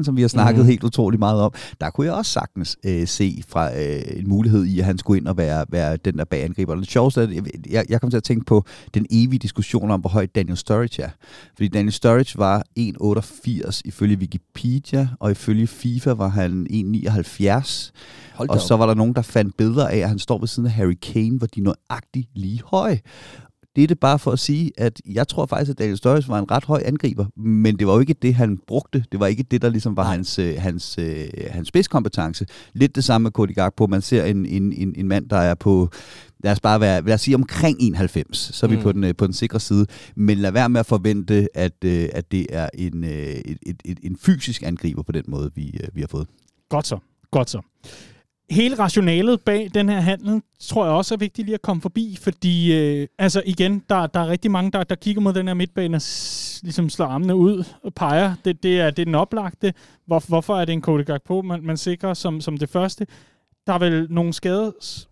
4-2-3-1, 0.00 0.04
som 0.04 0.16
vi 0.16 0.20
har 0.20 0.28
snakket 0.28 0.62
mm. 0.62 0.68
helt 0.68 0.84
utrolig 0.84 1.18
meget 1.18 1.40
om, 1.40 1.52
der 1.80 1.90
kunne 1.90 2.06
jeg 2.06 2.14
også 2.14 2.32
sagtens 2.32 2.76
øh, 2.84 3.06
se 3.06 3.42
fra 3.48 3.80
øh, 3.80 4.02
en 4.16 4.28
mulighed 4.28 4.59
i, 4.66 4.78
at 4.78 4.84
han 4.84 4.98
skulle 4.98 5.18
ind 5.20 5.28
og 5.28 5.36
være, 5.36 5.64
være 5.68 5.96
den 5.96 6.18
der 6.18 6.24
bag 6.24 6.44
angriber. 6.44 6.74
Det 6.74 6.90
sjoveste 6.90 7.20
er, 7.20 7.24
at 7.24 7.66
jeg, 7.70 7.84
jeg 7.88 8.00
kom 8.00 8.10
til 8.10 8.16
at 8.16 8.22
tænke 8.22 8.44
på 8.44 8.64
den 8.94 9.06
evige 9.10 9.38
diskussion 9.38 9.90
om, 9.90 10.00
hvor 10.00 10.10
højt 10.10 10.34
Daniel 10.34 10.56
Sturridge 10.56 11.02
er. 11.02 11.10
Fordi 11.54 11.68
Daniel 11.68 11.92
Sturridge 11.92 12.38
var 12.38 12.62
1,88 12.78 13.80
ifølge 13.84 14.16
Wikipedia, 14.16 15.08
og 15.20 15.30
ifølge 15.30 15.66
FIFA 15.66 16.10
var 16.10 16.28
han 16.28 16.66
1,79. 16.70 17.90
Og 18.38 18.60
så 18.60 18.76
var 18.76 18.86
der 18.86 18.94
nogen, 18.94 19.14
der 19.14 19.22
fandt 19.22 19.56
billeder 19.56 19.88
af, 19.88 19.96
at 19.96 20.08
han 20.08 20.18
står 20.18 20.38
ved 20.38 20.48
siden 20.48 20.66
af 20.66 20.72
Harry 20.72 20.98
Kane, 21.02 21.38
hvor 21.38 21.46
de 21.46 21.60
er 21.60 21.64
nøjagtigt 21.64 22.28
lige 22.34 22.62
høje 22.64 23.00
det 23.76 23.84
er 23.84 23.88
det 23.88 23.98
bare 23.98 24.18
for 24.18 24.30
at 24.30 24.38
sige, 24.38 24.72
at 24.78 25.00
jeg 25.06 25.28
tror 25.28 25.46
faktisk, 25.46 25.70
at 25.70 25.78
Daniel 25.78 25.96
Sturridge 25.96 26.28
var 26.28 26.38
en 26.38 26.50
ret 26.50 26.64
høj 26.64 26.82
angriber, 26.84 27.26
men 27.36 27.78
det 27.78 27.86
var 27.86 27.92
jo 27.92 28.00
ikke 28.00 28.14
det, 28.22 28.34
han 28.34 28.58
brugte. 28.66 29.04
Det 29.12 29.20
var 29.20 29.26
ikke 29.26 29.42
det, 29.42 29.62
der 29.62 29.68
ligesom 29.68 29.96
var 29.96 30.04
hans, 30.04 30.38
øh, 30.38 30.54
hans, 30.58 30.98
øh, 30.98 31.28
hans 31.50 31.68
spidskompetence. 31.68 32.46
Lidt 32.72 32.96
det 32.96 33.04
samme 33.04 33.22
med 33.22 33.30
Cody 33.30 33.54
Gakpo. 33.54 33.86
Man 33.86 34.02
ser 34.02 34.24
en, 34.24 34.46
en, 34.46 34.72
en, 34.72 34.94
en 34.96 35.08
mand, 35.08 35.28
der 35.28 35.36
er 35.36 35.54
på, 35.54 35.88
lad 36.44 36.52
os 36.52 36.60
bare 36.60 36.80
være, 36.80 37.02
lad 37.02 37.14
os 37.14 37.20
sige 37.20 37.34
omkring 37.34 37.76
91, 37.80 38.38
så 38.38 38.66
er 38.66 38.70
vi 38.70 38.76
mm. 38.76 38.82
på, 38.82 38.92
den, 38.92 39.04
øh, 39.04 39.14
på 39.16 39.26
den 39.26 39.34
sikre 39.34 39.60
side. 39.60 39.86
Men 40.14 40.38
lad 40.38 40.52
være 40.52 40.68
med 40.68 40.80
at 40.80 40.86
forvente, 40.86 41.48
at, 41.54 41.84
at 41.84 42.32
det 42.32 42.46
er 42.50 42.68
en, 42.74 43.04
et, 43.04 43.58
et, 43.66 43.82
et, 43.84 43.98
en 44.02 44.16
fysisk 44.16 44.62
angriber 44.62 45.02
på 45.02 45.12
den 45.12 45.24
måde, 45.28 45.50
vi, 45.54 45.80
vi 45.92 46.00
har 46.00 46.08
fået. 46.08 46.26
Godt 46.68 46.86
så. 46.86 46.98
Godt 47.30 47.50
så 47.50 47.60
hele 48.50 48.78
rationalet 48.78 49.40
bag 49.40 49.70
den 49.74 49.88
her 49.88 50.00
handel, 50.00 50.42
tror 50.60 50.84
jeg 50.84 50.94
også 50.94 51.14
er 51.14 51.18
vigtigt 51.18 51.46
lige 51.46 51.54
at 51.54 51.62
komme 51.62 51.82
forbi, 51.82 52.18
fordi 52.22 52.74
øh, 52.78 53.08
altså 53.18 53.42
igen, 53.46 53.82
der, 53.88 54.06
der 54.06 54.20
er 54.20 54.28
rigtig 54.28 54.50
mange, 54.50 54.70
der, 54.70 54.84
der 54.84 54.94
kigger 54.94 55.22
mod 55.22 55.32
den 55.32 55.46
her 55.46 55.54
midtbane 55.54 55.96
og 55.96 56.02
ligesom 56.62 56.90
slår 56.90 57.06
armene 57.06 57.34
ud 57.34 57.64
og 57.82 57.94
peger. 57.94 58.34
Det, 58.44 58.62
det, 58.62 58.80
er, 58.80 58.90
det 58.90 59.02
er 59.02 59.04
den 59.04 59.14
oplagte. 59.14 59.74
Hvor, 60.06 60.22
hvorfor 60.28 60.56
er 60.56 60.64
det 60.64 60.72
en 60.72 60.82
Cody 60.82 61.04
på, 61.24 61.42
man, 61.42 61.62
man 61.62 61.76
sikrer 61.76 62.14
som, 62.14 62.40
som 62.40 62.56
det 62.56 62.68
første? 62.68 63.06
Der 63.66 63.72
er 63.72 63.78
vel 63.78 64.06
nogle 64.10 64.32
skades 64.32 65.09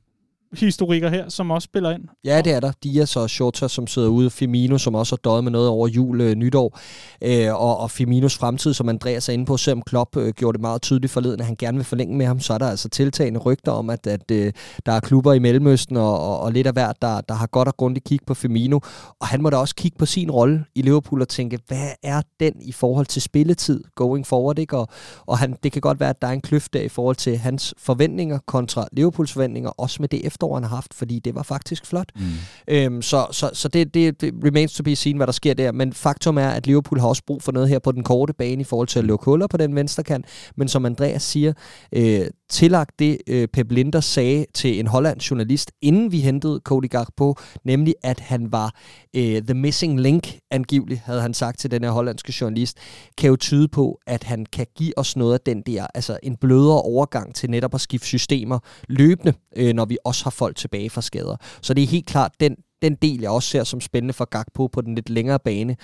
historikker 0.53 1.09
her, 1.09 1.29
som 1.29 1.51
også 1.51 1.67
spiller 1.67 1.91
ind. 1.91 2.03
Ja, 2.25 2.41
det 2.41 2.53
er 2.53 2.61
der. 2.61 2.73
Dias 2.85 3.17
og 3.17 3.31
Shota, 3.31 3.69
som 3.69 3.87
sidder 3.87 4.09
ude. 4.09 4.31
Firmino, 4.31 4.79
som 4.79 4.95
også 4.95 5.13
har 5.13 5.31
døjet 5.31 5.45
med 5.45 5.53
noget 5.53 5.69
over 5.69 5.89
jul 5.89 6.21
øh, 6.21 6.35
nytår. 6.35 6.79
Øh, 7.25 7.55
og, 7.55 7.79
og 7.79 7.91
Firminos 7.91 8.37
fremtid, 8.37 8.75
som 8.75 8.89
Andreas 8.89 9.29
er 9.29 9.33
inde 9.33 9.45
på, 9.45 9.57
selvom 9.57 9.83
Klopp 9.83 10.17
øh, 10.17 10.33
gjorde 10.33 10.57
det 10.57 10.61
meget 10.61 10.83
tydeligt 10.83 11.13
forleden, 11.13 11.41
at 11.41 11.47
han 11.47 11.57
gerne 11.57 11.79
vil 11.79 11.85
forlænge 11.85 12.17
med 12.17 12.27
ham, 12.27 12.41
så 12.41 12.55
er 12.55 12.59
der 12.59 12.69
altså 12.69 12.89
tiltagende 12.89 13.41
rygter 13.41 13.73
om, 13.73 13.91
at, 13.91 14.07
at 14.07 14.31
øh, 14.31 14.53
der 14.87 14.93
er 14.93 15.01
klubber 15.01 15.33
i 15.33 15.39
Mellemøsten 15.39 15.97
og, 15.97 16.21
og, 16.21 16.41
og 16.41 16.53
lidt 16.53 16.67
af 16.67 16.73
hvert, 16.73 17.03
der, 17.03 17.21
der 17.21 17.35
har 17.35 17.47
godt 17.47 17.69
og 17.69 17.77
grundigt 17.77 18.05
kig 18.07 18.21
på 18.27 18.35
Firmino. 18.35 18.79
Og 19.21 19.27
han 19.27 19.43
må 19.43 19.51
da 19.51 19.57
også 19.57 19.75
kigge 19.75 19.99
på 19.99 20.07
sin 20.07 20.31
rolle 20.31 20.65
i 20.75 20.83
Liverpool 20.83 21.21
og 21.21 21.29
tænke, 21.29 21.59
hvad 21.67 21.89
er 22.03 22.23
den 22.41 22.53
i 22.61 22.73
forhold 22.73 23.07
til 23.07 23.23
spilletid 23.23 23.85
going 23.95 24.27
forward? 24.27 24.59
Ikke? 24.59 24.77
Og, 24.77 24.89
og 25.27 25.39
han, 25.39 25.57
det 25.63 25.73
kan 25.73 25.81
godt 25.81 26.01
være, 26.01 26.11
at 26.11 26.23
der 26.23 26.29
er 26.29 26.33
en 26.33 26.41
kløft 26.41 26.73
der 26.73 26.81
i 26.81 26.89
forhold 26.89 27.17
til 27.17 27.39
hans 27.39 27.75
forventninger 27.79 28.39
kontra 28.47 28.87
Liverpools 28.93 29.33
forventninger, 29.33 29.71
også 29.71 29.97
med 30.01 30.09
det 30.09 30.27
efterår, 30.39 30.55
han 30.55 30.63
har 30.63 30.77
haft, 30.77 30.95
fordi 30.95 31.19
det 31.19 31.35
var 31.35 31.43
faktisk 31.43 31.87
flot. 31.87 32.13
Mm. 32.17 32.23
Øhm, 32.69 33.03
så 33.03 33.27
så, 33.31 33.51
så 33.53 33.69
det, 33.69 33.95
det, 33.95 34.21
det 34.21 34.35
remains 34.45 34.73
to 34.73 34.83
be 34.83 34.97
seen, 34.97 35.17
hvad 35.17 35.27
der 35.27 35.33
sker 35.33 35.55
der. 35.55 35.73
Men 35.73 35.93
faktum 35.93 36.39
er, 36.39 36.49
at 36.49 36.67
Liverpool 36.67 37.01
har 37.01 37.09
også 37.09 37.23
brug 37.27 37.43
for 37.43 37.53
noget 37.53 37.69
her 37.69 37.79
på 37.79 37.93
den 37.93 38.03
korte 38.03 38.33
bane 38.33 38.61
i 38.61 38.65
forhold 38.65 38.89
til 38.89 38.99
at 38.99 39.05
lukke 39.05 39.25
huller 39.25 39.47
på 39.47 39.57
den 39.57 39.75
venstre 39.75 40.03
kant. 40.03 40.27
Men 40.57 40.69
som 40.69 40.87
Andreas 40.87 41.23
siger, 41.23 41.53
øh, 41.93 42.27
tillagt 42.51 42.99
det, 42.99 43.19
øh, 43.27 43.49
Pep 43.49 43.73
Linder 43.73 44.01
sagde 44.01 44.47
til 44.55 44.81
en 44.81 44.87
hollandsk 44.87 45.31
journalist, 45.31 45.73
inden 45.83 46.13
vi 46.13 46.21
hentede 46.21 46.61
Cody 46.65 46.91
Gakpo, 46.91 47.35
nemlig 47.65 47.95
at 48.03 48.21
han 48.21 48.53
var 48.53 48.75
øh, 49.17 49.43
the 49.43 49.55
missing 49.55 50.01
link, 50.01 50.39
angiveligt, 50.51 51.01
havde 51.01 51.23
han 51.23 51.35
sagt 51.35 51.59
til 51.59 51.71
den 51.71 51.85
her 51.85 51.91
hollandske 51.91 52.35
journalist, 52.41 52.79
kan 53.19 53.31
jo 53.31 53.37
tyde 53.37 53.69
på, 53.69 53.99
at 54.07 54.25
han 54.25 54.47
kan 54.47 54.67
give 54.77 54.99
os 54.99 55.17
noget 55.17 55.35
af 55.35 55.41
den 55.41 55.63
der, 55.63 55.87
altså 55.95 56.19
en 56.23 56.37
blødere 56.37 56.83
overgang 56.83 57.35
til 57.35 57.51
netop 57.51 57.75
at 57.75 57.81
skifte 57.81 58.07
systemer 58.07 58.59
løbende, 58.89 59.33
øh, 59.57 59.75
når 59.75 59.85
vi 59.85 59.99
også 60.05 60.25
har 60.25 60.31
folk 60.31 60.57
tilbage 60.57 60.91
fra 60.91 61.03
skader. 61.03 61.37
Så 61.61 61.75
det 61.75 61.83
er 61.83 61.87
helt 61.87 62.07
klart 62.07 62.33
den, 62.41 62.57
den 62.83 62.95
del, 62.95 63.21
jeg 63.21 63.31
også 63.31 63.49
ser 63.49 63.65
som 63.65 63.81
spændende 63.81 64.13
for 64.15 64.25
Gakpo 64.25 64.67
på 64.67 64.81
den 64.81 64.95
lidt 64.95 65.11
længere 65.11 65.39
bane. 65.39 65.77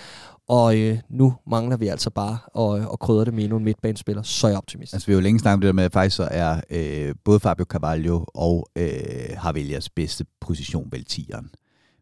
Og 0.49 0.79
øh, 0.79 0.99
nu 1.11 1.35
mangler 1.47 1.77
vi 1.77 1.89
altså 1.89 2.11
bare 2.11 2.39
at, 2.59 2.81
øh, 2.81 2.87
at 2.93 2.99
krydre 2.99 3.25
det 3.25 3.35
med 3.35 3.45
endnu 3.45 3.59
en 3.59 3.65
midtbanespiller. 3.65 4.23
Så 4.23 4.47
er 4.47 4.51
jeg 4.51 4.59
optimist. 4.59 4.95
Altså, 4.95 5.07
vi 5.07 5.13
har 5.13 5.21
jo 5.21 5.23
længe 5.23 5.41
snakket 5.41 5.55
om 5.55 5.61
det 5.61 5.67
der 5.67 5.73
med, 5.73 5.85
at 5.85 5.93
faktisk 5.93 6.17
så 6.17 6.29
er 6.31 6.61
øh, 6.71 7.15
både 7.25 7.41
Fabio 7.41 7.65
Carvalho 7.65 8.25
og 8.35 8.69
øh, 8.77 8.89
Havelias 9.37 9.91
bedste 9.91 10.25
position 10.41 10.89
vel 10.93 11.05
tieren 11.05 11.51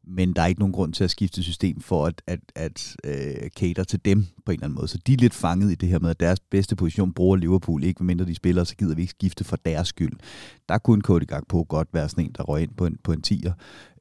men 0.07 0.33
der 0.33 0.43
er 0.43 0.47
ikke 0.47 0.61
nogen 0.61 0.73
grund 0.73 0.93
til 0.93 1.05
at 1.05 1.11
skifte 1.11 1.43
system 1.43 1.81
for 1.81 2.07
at, 2.07 2.23
at, 2.27 2.41
at 2.55 2.97
øh, 3.05 3.51
cater 3.51 3.85
til 3.85 4.05
dem 4.05 4.27
på 4.45 4.53
en 4.53 4.55
eller 4.55 4.65
anden 4.65 4.77
måde. 4.77 4.89
Så 4.89 4.99
de 5.07 5.13
er 5.13 5.17
lidt 5.17 5.35
fanget 5.35 5.73
i 5.73 5.75
det 5.75 5.89
her 5.89 5.99
med, 5.99 6.11
at 6.11 6.21
deres 6.21 6.41
bedste 6.41 6.77
position 6.77 7.13
bruger 7.13 7.37
Liverpool 7.37 7.85
ikke, 7.85 8.05
mindre 8.05 8.25
de 8.25 8.35
spiller, 8.35 8.65
så 8.65 8.77
gider 8.77 8.95
vi 8.95 9.03
ikke 9.03 9.11
skifte 9.11 9.45
for 9.45 9.57
deres 9.57 9.89
skyld. 9.89 10.13
Der 10.69 10.79
kunne 10.79 11.03
Cody 11.03 11.23
på 11.49 11.65
godt 11.65 11.89
være 11.93 12.09
sådan 12.09 12.25
en, 12.25 12.33
der 12.37 12.43
røg 12.43 12.63
ind 12.63 12.75
på 12.77 12.87
en, 12.87 12.99
på 13.05 13.13
en 13.13 13.23
tier, 13.23 13.53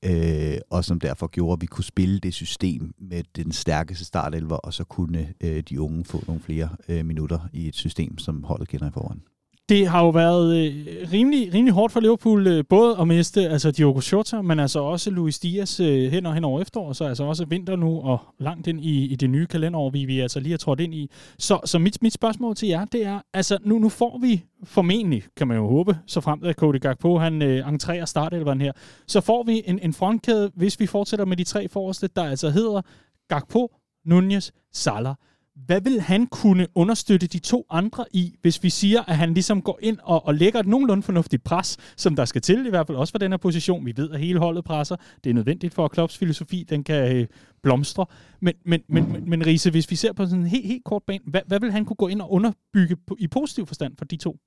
øh, 0.04 0.58
og 0.70 0.86
som 0.86 1.00
derfor 1.00 1.28
gjorde, 1.28 1.54
at 1.54 1.62
vi 1.62 1.66
kunne 1.66 1.84
spille 1.84 2.20
det 2.20 2.34
system 2.34 2.94
med 3.00 3.24
den 3.36 3.52
stærkeste 3.52 4.06
startelver, 4.06 4.56
og 4.56 4.74
så 4.74 4.84
kunne 4.84 5.34
øh, 5.42 5.64
de 5.70 5.82
unge 5.82 6.06
få 6.06 6.24
nogle 6.28 6.42
flere 6.42 6.70
øh, 6.90 7.06
minutter 7.06 7.40
i 7.54 7.68
et 7.68 7.76
system, 7.76 8.18
som 8.18 8.44
holdet 8.44 8.68
kender 8.68 8.88
i 8.88 8.92
forhånd 8.92 9.31
det 9.72 9.88
har 9.88 10.04
jo 10.04 10.10
været 10.10 10.58
øh, 10.58 10.88
rimelig, 11.14 11.54
rimelig 11.54 11.74
hårdt 11.74 11.94
for 11.94 12.00
Liverpool, 12.00 12.48
øh, 12.48 12.64
både 12.70 12.98
at 13.00 13.08
miste 13.08 13.50
altså 13.50 13.72
Diogo 13.72 14.02
Jota, 14.12 14.42
men 14.42 14.60
altså 14.60 14.80
også 14.80 15.12
Luis 15.12 15.40
Diaz 15.40 15.80
øh, 15.80 16.12
hen 16.12 16.26
og 16.26 16.34
hen 16.34 16.44
over 16.44 16.62
efterår, 16.62 16.94
så 16.94 17.06
altså 17.06 17.24
også 17.24 17.46
vinter 17.46 17.76
nu 17.76 18.02
og 18.02 18.20
langt 18.40 18.68
ind 18.68 18.82
i, 18.82 19.06
i 19.06 19.16
det 19.16 19.30
nye 19.30 19.48
kalenderår, 19.48 19.90
vi, 19.90 20.06
vi 20.06 20.20
altså 20.20 20.40
lige 20.40 20.52
har 20.52 20.58
trådt 20.58 20.80
ind 20.80 20.94
i. 20.94 21.10
Så, 21.38 21.60
så 21.66 21.80
mit, 21.80 22.02
mit 22.02 22.14
spørgsmål 22.14 22.56
til 22.56 22.68
jer, 22.68 22.86
det 22.86 23.06
er, 23.06 23.20
altså 23.34 23.58
nu, 23.66 23.80
nu 23.80 23.90
får 23.90 24.20
vi 24.22 24.44
formentlig, 24.64 25.24
kan 25.38 25.48
man 25.48 25.58
jo 25.58 25.68
håbe, 25.68 25.98
så 26.08 26.22
frem 26.22 26.44
at 26.44 26.56
Cody 26.56 26.80
Gakpo, 26.80 27.18
han 27.18 27.42
øh, 27.42 27.68
entrerer 27.68 28.06
startelveren 28.06 28.62
her, 28.62 28.72
så 29.08 29.22
får 29.22 29.44
vi 29.44 29.62
en, 29.66 29.80
en 29.80 29.94
frontkæde, 29.94 30.52
hvis 30.56 30.80
vi 30.80 30.86
fortsætter 30.86 31.26
med 31.26 31.38
de 31.38 31.44
tre 31.44 31.68
forreste, 31.68 32.10
der 32.16 32.24
altså 32.24 32.50
hedder 32.50 32.82
Gakpo, 33.30 33.72
Nunez, 34.06 34.52
Salah 34.74 35.16
hvad 35.56 35.82
vil 35.82 36.02
han 36.02 36.28
kunne 36.28 36.68
understøtte 36.76 37.28
de 37.28 37.40
to 37.40 37.66
andre 37.70 38.06
i, 38.14 38.36
hvis 38.42 38.64
vi 38.64 38.70
siger, 38.70 39.02
at 39.08 39.18
han 39.18 39.34
ligesom 39.34 39.62
går 39.62 39.80
ind 39.82 39.98
og, 40.04 40.26
og 40.26 40.36
lægger 40.36 40.60
et 40.60 40.68
nogenlunde 40.68 41.04
fornuftigt 41.04 41.44
pres, 41.44 41.78
som 41.98 42.16
der 42.16 42.26
skal 42.26 42.42
til, 42.42 42.66
i 42.66 42.70
hvert 42.70 42.88
fald 42.88 42.98
også 42.98 43.12
for 43.12 43.18
den 43.18 43.32
her 43.32 43.38
position. 43.38 43.86
Vi 43.86 43.94
ved, 43.96 44.12
at 44.12 44.20
hele 44.20 44.40
holdet 44.40 44.64
presser. 44.64 44.96
Det 45.24 45.30
er 45.30 45.34
nødvendigt 45.34 45.74
for, 45.74 45.86
at 45.86 45.92
Klopps 45.92 46.18
filosofi 46.18 46.66
den 46.70 46.84
kan 46.84 47.16
øh, 47.16 47.28
blomstre. 47.64 48.06
Men, 48.42 48.54
men, 48.66 48.82
men, 48.90 49.12
men, 49.12 49.30
men 49.30 49.46
Riese, 49.46 49.72
hvis 49.72 49.92
vi 49.92 49.96
ser 49.96 50.14
på 50.14 50.26
sådan 50.26 50.40
en 50.40 50.48
helt, 50.48 50.68
helt 50.68 50.84
kort 50.84 51.02
bane, 51.08 51.20
hvad, 51.28 51.42
hvad 51.48 51.60
vil 51.60 51.72
han 51.72 51.86
kunne 51.86 51.96
gå 51.96 52.08
ind 52.08 52.22
og 52.22 52.32
underbygge 52.32 52.96
på, 53.08 53.18
i 53.20 53.28
positiv 53.28 53.68
forstand 53.68 53.94
for 53.98 54.06
de 54.06 54.16
to? 54.16 54.38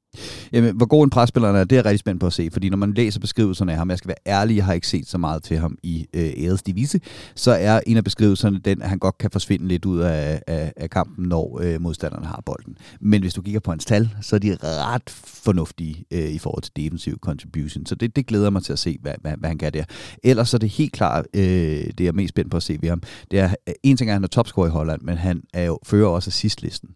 Jamen, 0.53 0.77
hvor 0.77 0.87
god 0.87 1.05
en 1.05 1.11
presspiller 1.11 1.49
er, 1.49 1.65
det 1.65 1.73
er 1.73 1.77
jeg 1.77 1.85
rigtig 1.85 1.99
spændt 1.99 2.21
på 2.21 2.27
at 2.27 2.33
se, 2.33 2.49
fordi 2.53 2.69
når 2.69 2.77
man 2.77 2.95
læser 2.95 3.21
beskrivelserne 3.21 3.73
af 3.73 3.79
ham, 3.79 3.91
jeg 3.91 3.99
skal 3.99 4.09
være 4.09 4.35
ærlig, 4.39 4.57
jeg 4.57 4.65
har 4.65 4.73
ikke 4.73 4.89
set 4.89 5.07
så 5.07 5.19
meget 5.19 5.43
til 5.43 5.59
ham 5.59 5.79
i 5.83 6.07
øh, 6.15 6.33
Æres 6.37 6.63
Divise, 6.63 7.01
så 7.35 7.51
er 7.51 7.81
en 7.87 7.97
af 7.97 8.05
beskrivelserne 8.05 8.59
den, 8.59 8.83
at 8.83 8.89
han 8.89 8.99
godt 8.99 9.19
kan 9.19 9.31
forsvinde 9.31 9.69
lidt 9.69 9.85
ud 9.85 10.01
af, 10.01 10.43
af, 10.47 10.73
af 10.77 10.91
kampen, 10.91 11.29
når 11.29 11.61
øh, 11.63 11.81
modstanderne 11.81 12.27
har 12.27 12.43
bolden. 12.47 12.77
Men 13.01 13.23
hvis 13.23 13.35
du 13.35 13.43
kigger 13.43 13.61
på 13.61 13.71
hans 13.71 13.85
tal, 13.85 14.11
så 14.21 14.37
er 14.37 14.41
de 14.41 14.57
ret 14.63 15.11
fornuftige 15.45 16.05
øh, 16.11 16.31
i 16.31 16.39
forhold 16.39 16.63
til 16.63 16.73
defensive 16.77 17.17
contribution, 17.17 17.87
så 17.87 17.95
det, 17.95 18.17
det 18.17 18.27
glæder 18.27 18.51
mig 18.51 18.63
til 18.63 18.73
at 18.73 18.79
se, 18.79 18.99
hvad, 19.03 19.15
hvad, 19.21 19.33
hvad 19.39 19.49
han 19.49 19.59
kan 19.59 19.73
der. 19.73 19.85
Ellers 20.23 20.55
er 20.55 20.59
det 20.59 20.69
helt 20.69 20.93
klart, 20.93 21.27
øh, 21.35 21.43
det 21.43 22.01
er 22.01 22.05
jeg 22.05 22.15
mest 22.15 22.29
spændt 22.29 22.51
på 22.51 22.57
at 22.57 22.63
se 22.63 22.79
ved 22.81 22.89
ham, 22.89 23.03
det 23.31 23.39
er, 23.39 23.55
en 23.83 23.97
ting 23.97 24.11
er, 24.11 24.13
at 24.13 24.17
han 24.17 24.25
er 24.25 24.29
topscorer 24.29 24.67
i 24.67 24.71
Holland, 24.71 25.03
men 25.03 25.17
han 25.17 25.43
er 25.53 25.65
jo, 25.65 25.79
fører 25.83 26.09
også 26.09 26.31
assistlisten. 26.31 26.91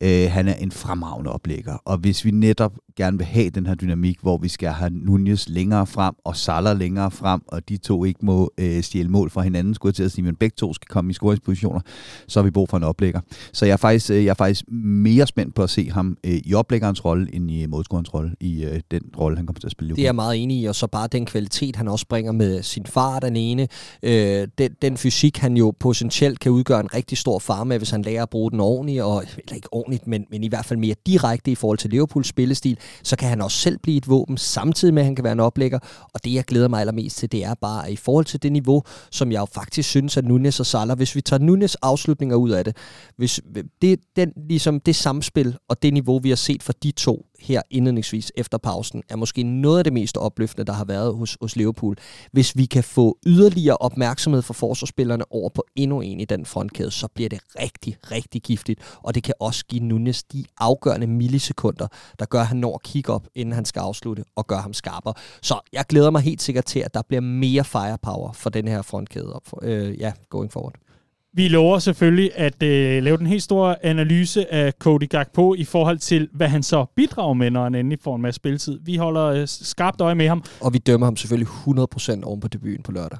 Øh, 0.00 0.30
han 0.30 0.48
er 0.48 0.54
en 0.54 0.72
fremragende 0.72 1.32
oplægger, 1.32 1.76
og 1.84 1.98
hvis 1.98 2.24
vi 2.24 2.30
netop 2.30 2.72
gerne 2.96 3.18
vil 3.18 3.26
have 3.26 3.50
den 3.50 3.66
her 3.66 3.74
dynamik, 3.74 4.18
hvor 4.22 4.36
vi 4.36 4.48
skal 4.48 4.68
have 4.68 4.90
Nunez 4.90 5.48
længere 5.48 5.86
frem 5.86 6.14
og 6.24 6.36
Salah 6.36 6.78
længere 6.78 7.10
frem, 7.10 7.40
og 7.48 7.68
de 7.68 7.76
to 7.76 8.04
ikke 8.04 8.20
må 8.22 8.52
øh, 8.58 8.82
stjæle 8.82 9.08
mål 9.08 9.30
fra 9.30 9.42
hinanden, 9.42 9.74
skulle 9.74 9.90
jeg 9.90 9.94
til 9.94 10.02
at 10.02 10.12
sige, 10.12 10.24
men 10.24 10.36
begge 10.36 10.54
to 10.56 10.74
skal 10.74 10.88
komme 10.88 11.10
i 11.10 11.14
scoringspositioner, 11.14 11.80
så 12.28 12.40
har 12.40 12.44
vi 12.44 12.50
brug 12.50 12.68
for 12.68 12.76
en 12.76 12.82
oplægger. 12.82 13.20
Så 13.52 13.66
jeg 13.66 13.72
er 13.72 13.76
faktisk, 13.76 14.10
øh, 14.10 14.24
jeg 14.24 14.30
er 14.30 14.34
faktisk 14.34 14.64
mere 14.72 15.26
spændt 15.26 15.54
på 15.54 15.62
at 15.62 15.70
se 15.70 15.90
ham 15.90 16.16
øh, 16.24 16.40
i 16.44 16.54
oplæggerens 16.54 17.04
rolle, 17.04 17.34
end 17.34 17.50
i 17.50 17.66
målscorerens 17.66 18.14
rolle, 18.14 18.34
i 18.40 18.64
øh, 18.64 18.80
den 18.90 19.02
rolle, 19.18 19.36
han 19.36 19.46
kommer 19.46 19.60
til 19.60 19.66
at 19.66 19.72
spille. 19.72 19.94
Det 19.94 20.02
er 20.02 20.06
jeg 20.06 20.14
meget 20.14 20.42
enig 20.42 20.60
i, 20.60 20.64
og 20.64 20.74
så 20.74 20.86
bare 20.86 21.08
den 21.12 21.26
kvalitet, 21.26 21.76
han 21.76 21.88
også 21.88 22.06
bringer 22.08 22.32
med 22.32 22.62
sin 22.62 22.86
far 22.86 23.20
den 23.20 23.36
ene, 23.36 23.68
øh, 24.02 24.48
den, 24.58 24.72
den 24.82 24.96
fysik, 24.96 25.36
han 25.36 25.56
jo 25.56 25.74
potentielt 25.80 26.40
kan 26.40 26.52
udgøre 26.52 26.80
en 26.80 26.94
rigtig 26.94 27.18
stor 27.18 27.38
far 27.38 27.64
med, 27.64 27.78
hvis 27.78 27.90
han 27.90 28.02
lærer 28.02 28.22
at 28.22 28.30
bruge 28.30 28.50
den 28.50 28.60
ordentligt, 28.60 29.02
og, 29.02 29.24
eller 29.38 29.56
ikke 29.62 29.74
ordentligt, 29.74 30.06
men, 30.06 30.26
men 30.30 30.44
i 30.44 30.48
hvert 30.48 30.64
fald 30.64 30.78
mere 30.78 30.94
direkte 31.06 31.50
i 31.50 31.54
forhold 31.54 31.78
til 31.78 31.90
Liverpools 31.90 32.28
spillestil, 32.28 32.78
så 33.02 33.16
kan 33.16 33.28
han 33.28 33.40
også 33.40 33.58
selv 33.58 33.78
blive 33.78 33.96
et 33.96 34.08
våben, 34.08 34.36
samtidig 34.36 34.94
med, 34.94 35.02
at 35.02 35.06
han 35.06 35.16
kan 35.16 35.24
være 35.24 35.32
en 35.32 35.40
oplægger. 35.40 35.78
Og 36.14 36.24
det, 36.24 36.34
jeg 36.34 36.44
glæder 36.44 36.68
mig 36.68 36.80
allermest 36.80 37.16
til, 37.16 37.32
det 37.32 37.44
er 37.44 37.54
bare, 37.54 37.86
at 37.86 37.92
i 37.92 37.96
forhold 37.96 38.24
til 38.24 38.42
det 38.42 38.52
niveau, 38.52 38.82
som 39.10 39.32
jeg 39.32 39.40
jo 39.40 39.46
faktisk 39.54 39.88
synes, 39.88 40.16
at 40.16 40.24
Nunes 40.24 40.60
og 40.60 40.66
Salah, 40.66 40.96
hvis 40.96 41.14
vi 41.14 41.20
tager 41.20 41.40
Nunes 41.40 41.74
afslutninger 41.74 42.36
ud 42.36 42.50
af 42.50 42.64
det, 42.64 42.76
hvis 43.16 43.40
det, 43.82 44.00
den, 44.16 44.32
ligesom 44.48 44.80
det 44.80 44.96
samspil 44.96 45.56
og 45.68 45.82
det 45.82 45.92
niveau, 45.92 46.18
vi 46.18 46.28
har 46.28 46.36
set 46.36 46.62
fra 46.62 46.72
de 46.82 46.90
to, 46.90 47.26
her 47.42 47.62
indledningsvis 47.70 48.32
efter 48.36 48.58
pausen, 48.58 49.02
er 49.08 49.16
måske 49.16 49.42
noget 49.42 49.78
af 49.78 49.84
det 49.84 49.92
mest 49.92 50.16
opløftende, 50.16 50.66
der 50.66 50.72
har 50.72 50.84
været 50.84 51.14
hos, 51.16 51.36
hos 51.40 51.56
Liverpool. 51.56 51.96
Hvis 52.32 52.56
vi 52.56 52.64
kan 52.64 52.84
få 52.84 53.18
yderligere 53.26 53.76
opmærksomhed 53.76 54.42
fra 54.42 54.54
forsvarsspillerne 54.54 55.24
over 55.30 55.48
på 55.48 55.64
endnu 55.76 56.00
en 56.00 56.20
i 56.20 56.24
den 56.24 56.46
frontkæde, 56.46 56.90
så 56.90 57.08
bliver 57.14 57.28
det 57.28 57.40
rigtig, 57.60 57.96
rigtig 58.10 58.42
giftigt. 58.42 58.80
Og 59.02 59.14
det 59.14 59.22
kan 59.22 59.34
også 59.40 59.64
give 59.64 59.84
Nunes 59.84 60.22
de 60.22 60.44
afgørende 60.58 61.06
millisekunder, 61.06 61.86
der 62.18 62.24
gør, 62.24 62.40
at 62.40 62.46
han 62.46 62.56
når 62.56 62.74
at 62.74 62.82
kigge 62.82 63.12
op, 63.12 63.26
inden 63.34 63.54
han 63.54 63.64
skal 63.64 63.80
afslutte, 63.80 64.24
og 64.36 64.46
gør 64.46 64.58
ham 64.58 64.72
skarpere. 64.72 65.14
Så 65.42 65.60
jeg 65.72 65.84
glæder 65.88 66.10
mig 66.10 66.22
helt 66.22 66.42
sikkert 66.42 66.64
til, 66.64 66.80
at 66.80 66.94
der 66.94 67.02
bliver 67.02 67.20
mere 67.20 67.64
firepower 67.64 68.32
for 68.32 68.50
den 68.50 68.68
her 68.68 68.82
frontkæde 68.82 69.32
op 69.32 69.42
for, 69.46 69.60
øh, 69.62 70.00
ja, 70.00 70.12
going 70.30 70.52
forward. 70.52 70.91
Vi 71.34 71.48
lover 71.48 71.78
selvfølgelig 71.78 72.30
at 72.34 72.62
øh, 72.62 73.02
lave 73.02 73.16
den 73.16 73.26
helt 73.26 73.42
store 73.42 73.84
analyse 73.84 74.52
af 74.52 74.72
Cody 74.72 75.08
Gakpo 75.08 75.54
i 75.54 75.64
forhold 75.64 75.98
til, 75.98 76.28
hvad 76.32 76.48
han 76.48 76.62
så 76.62 76.84
bidrager 76.96 77.34
med, 77.34 77.50
når 77.50 77.62
han 77.62 77.74
endelig 77.74 77.98
får 78.00 78.16
en 78.16 78.22
masse 78.22 78.36
spilletid. 78.36 78.80
Vi 78.82 78.96
holder 78.96 79.24
øh, 79.24 79.48
skarpt 79.48 80.00
øje 80.00 80.14
med 80.14 80.28
ham. 80.28 80.44
Og 80.60 80.72
vi 80.72 80.78
dømmer 80.78 81.06
ham 81.06 81.16
selvfølgelig 81.16 81.48
100% 81.48 82.24
oven 82.24 82.40
på 82.40 82.48
debuten 82.48 82.82
på 82.82 82.92
lørdag. 82.92 83.18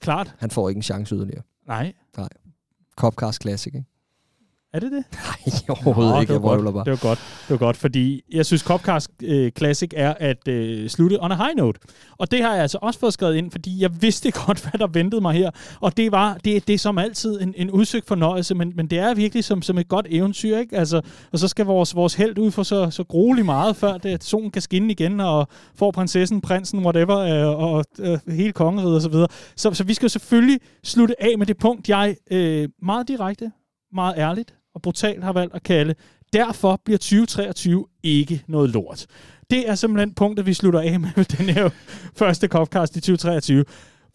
Klart. 0.00 0.34
Han 0.38 0.50
får 0.50 0.68
ikke 0.68 0.78
en 0.78 0.82
chance 0.82 1.14
yderligere. 1.14 1.42
Nej. 1.66 1.92
Nej. 2.16 2.28
Copcast 2.96 3.42
Classic, 3.42 3.74
ikke? 3.74 3.86
Er 4.74 4.80
det 4.80 4.92
det? 4.92 5.04
Nej, 5.12 5.76
overhovedet 5.86 6.14
Nå, 6.14 6.20
ikke. 6.20 6.32
Det 6.32 6.42
var, 6.42 6.48
godt. 6.48 6.74
bare. 6.74 6.84
det 6.84 6.90
var 6.90 7.08
godt. 7.08 7.18
Det 7.42 7.50
var 7.50 7.56
godt, 7.56 7.76
fordi 7.76 8.22
jeg 8.32 8.46
synes, 8.46 8.62
Copcast 8.62 9.10
øh, 9.22 9.52
Classic 9.58 9.90
er 9.96 10.14
at 10.20 10.48
øh, 10.48 10.88
slutte 10.88 11.24
on 11.24 11.32
a 11.32 11.34
high 11.34 11.56
note. 11.56 11.80
Og 12.18 12.30
det 12.30 12.42
har 12.42 12.52
jeg 12.52 12.62
altså 12.62 12.78
også 12.82 13.00
fået 13.00 13.12
skrevet 13.12 13.36
ind, 13.36 13.50
fordi 13.50 13.82
jeg 13.82 14.02
vidste 14.02 14.30
godt, 14.46 14.60
hvad 14.60 14.78
der 14.78 14.86
ventede 14.86 15.20
mig 15.20 15.34
her. 15.34 15.50
Og 15.80 15.96
det 15.96 16.12
var 16.12 16.34
det, 16.44 16.66
det 16.66 16.74
er 16.74 16.78
som 16.78 16.98
altid 16.98 17.40
en, 17.40 17.54
en 17.56 17.70
udsøgt 17.70 18.08
fornøjelse, 18.08 18.54
men, 18.54 18.72
men 18.76 18.86
det 18.86 18.98
er 18.98 19.14
virkelig 19.14 19.44
som, 19.44 19.62
som 19.62 19.78
et 19.78 19.88
godt 19.88 20.06
eventyr, 20.10 20.58
ikke? 20.58 20.76
Altså, 20.76 21.00
og 21.32 21.38
så 21.38 21.48
skal 21.48 21.66
vores, 21.66 21.94
vores 21.94 22.14
held 22.14 22.38
ud 22.38 22.50
for 22.50 22.62
så, 22.62 22.90
så 22.90 23.04
grueligt 23.04 23.44
meget, 23.44 23.76
før 23.76 23.98
det, 23.98 24.10
at 24.10 24.24
solen 24.24 24.50
kan 24.50 24.62
skinne 24.62 24.90
igen, 24.92 25.20
og 25.20 25.48
får 25.74 25.90
prinsessen, 25.90 26.40
prinsen, 26.40 26.84
whatever, 26.84 27.18
øh, 27.18 27.58
og 27.58 27.84
øh, 27.98 28.18
hele 28.28 28.52
kongeriget 28.52 28.94
og 28.94 29.02
så 29.02 29.08
videre. 29.08 29.28
Så, 29.56 29.74
så 29.74 29.84
vi 29.84 29.94
skal 29.94 30.10
selvfølgelig 30.10 30.60
slutte 30.84 31.22
af 31.22 31.38
med 31.38 31.46
det 31.46 31.58
punkt, 31.58 31.88
jeg 31.88 32.16
øh, 32.30 32.68
meget 32.82 33.08
direkte, 33.08 33.52
meget 33.92 34.14
ærligt 34.16 34.54
og 34.74 34.82
brutalt 34.82 35.24
har 35.24 35.32
valgt 35.32 35.54
at 35.54 35.62
kalde, 35.62 35.94
derfor 36.32 36.80
bliver 36.84 36.98
2023 36.98 37.86
ikke 38.02 38.42
noget 38.46 38.70
lort. 38.70 39.06
Det 39.50 39.68
er 39.68 39.74
simpelthen 39.74 40.14
punktet, 40.14 40.46
vi 40.46 40.54
slutter 40.54 40.80
af 40.80 41.00
med 41.00 41.24
den 41.38 41.46
her 41.46 41.70
første 42.16 42.46
Copcast 42.48 42.96
i 42.96 43.00
2023. 43.00 43.64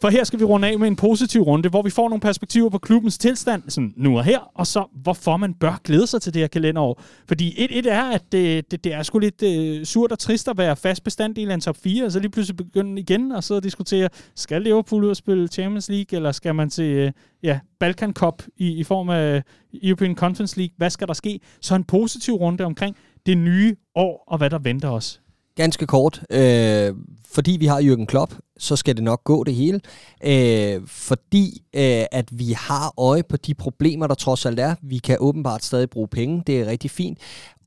For 0.00 0.08
her 0.08 0.24
skal 0.24 0.38
vi 0.38 0.44
runde 0.44 0.68
af 0.68 0.78
med 0.78 0.88
en 0.88 0.96
positiv 0.96 1.42
runde, 1.42 1.68
hvor 1.68 1.82
vi 1.82 1.90
får 1.90 2.08
nogle 2.08 2.20
perspektiver 2.20 2.68
på 2.68 2.78
klubbens 2.78 3.18
tilstand, 3.18 3.62
sådan 3.68 3.94
nu 3.96 4.18
og 4.18 4.24
her, 4.24 4.38
og 4.54 4.66
så 4.66 4.84
hvorfor 5.02 5.36
man 5.36 5.54
bør 5.54 5.80
glæde 5.84 6.06
sig 6.06 6.22
til 6.22 6.34
det 6.34 6.40
her 6.40 6.46
kalenderår. 6.46 7.02
Fordi 7.28 7.54
et, 7.64 7.78
et 7.78 7.86
er, 7.86 8.02
at 8.02 8.22
det, 8.32 8.70
det, 8.70 8.84
det 8.84 8.94
er 8.94 9.02
sgu 9.02 9.18
lidt 9.18 9.42
øh, 9.42 9.84
surt 9.84 10.12
og 10.12 10.18
trist 10.18 10.48
at 10.48 10.58
være 10.58 10.76
fast 10.76 11.04
bestanddel 11.04 11.50
af 11.50 11.54
en 11.54 11.60
top 11.60 11.76
4, 11.76 12.04
og 12.04 12.12
så 12.12 12.20
lige 12.20 12.30
pludselig 12.30 12.56
begynde 12.56 13.00
igen 13.00 13.32
og 13.32 13.44
sidde 13.44 13.58
og 13.58 13.64
diskutere, 13.64 14.08
skal 14.34 14.62
Liverpool 14.62 15.04
ud 15.04 15.10
og 15.10 15.16
spille 15.16 15.48
Champions 15.48 15.88
League, 15.88 16.16
eller 16.16 16.32
skal 16.32 16.54
man 16.54 16.70
til 16.70 16.84
øh, 16.84 17.12
ja, 17.42 17.60
Balkan 17.80 18.12
Cup 18.12 18.42
i, 18.56 18.72
i 18.72 18.84
form 18.84 19.08
af 19.08 19.36
øh, 19.36 19.42
European 19.82 20.14
Conference 20.14 20.56
League? 20.56 20.74
Hvad 20.76 20.90
skal 20.90 21.08
der 21.08 21.14
ske? 21.14 21.40
Så 21.60 21.74
en 21.74 21.84
positiv 21.84 22.34
runde 22.34 22.64
omkring 22.64 22.96
det 23.26 23.38
nye 23.38 23.76
år, 23.94 24.24
og 24.26 24.38
hvad 24.38 24.50
der 24.50 24.58
venter 24.58 24.88
os. 24.88 25.20
Ganske 25.56 25.86
kort. 25.86 26.22
Øh, 26.30 26.94
fordi 27.32 27.56
vi 27.60 27.66
har 27.66 27.80
Jürgen 27.80 28.04
Klopp, 28.04 28.34
så 28.60 28.76
skal 28.76 28.96
det 28.96 29.04
nok 29.04 29.24
gå 29.24 29.44
det 29.44 29.54
hele. 29.54 29.80
Øh, 30.24 30.80
fordi 30.86 31.62
øh, 31.74 32.04
at 32.12 32.28
vi 32.32 32.52
har 32.52 32.94
øje 32.98 33.22
på 33.22 33.36
de 33.36 33.54
problemer, 33.54 34.06
der 34.06 34.14
trods 34.14 34.46
alt 34.46 34.60
er. 34.60 34.74
Vi 34.82 34.98
kan 34.98 35.16
åbenbart 35.20 35.64
stadig 35.64 35.90
bruge 35.90 36.08
penge. 36.08 36.42
Det 36.46 36.60
er 36.60 36.66
rigtig 36.66 36.90
fint. 36.90 37.18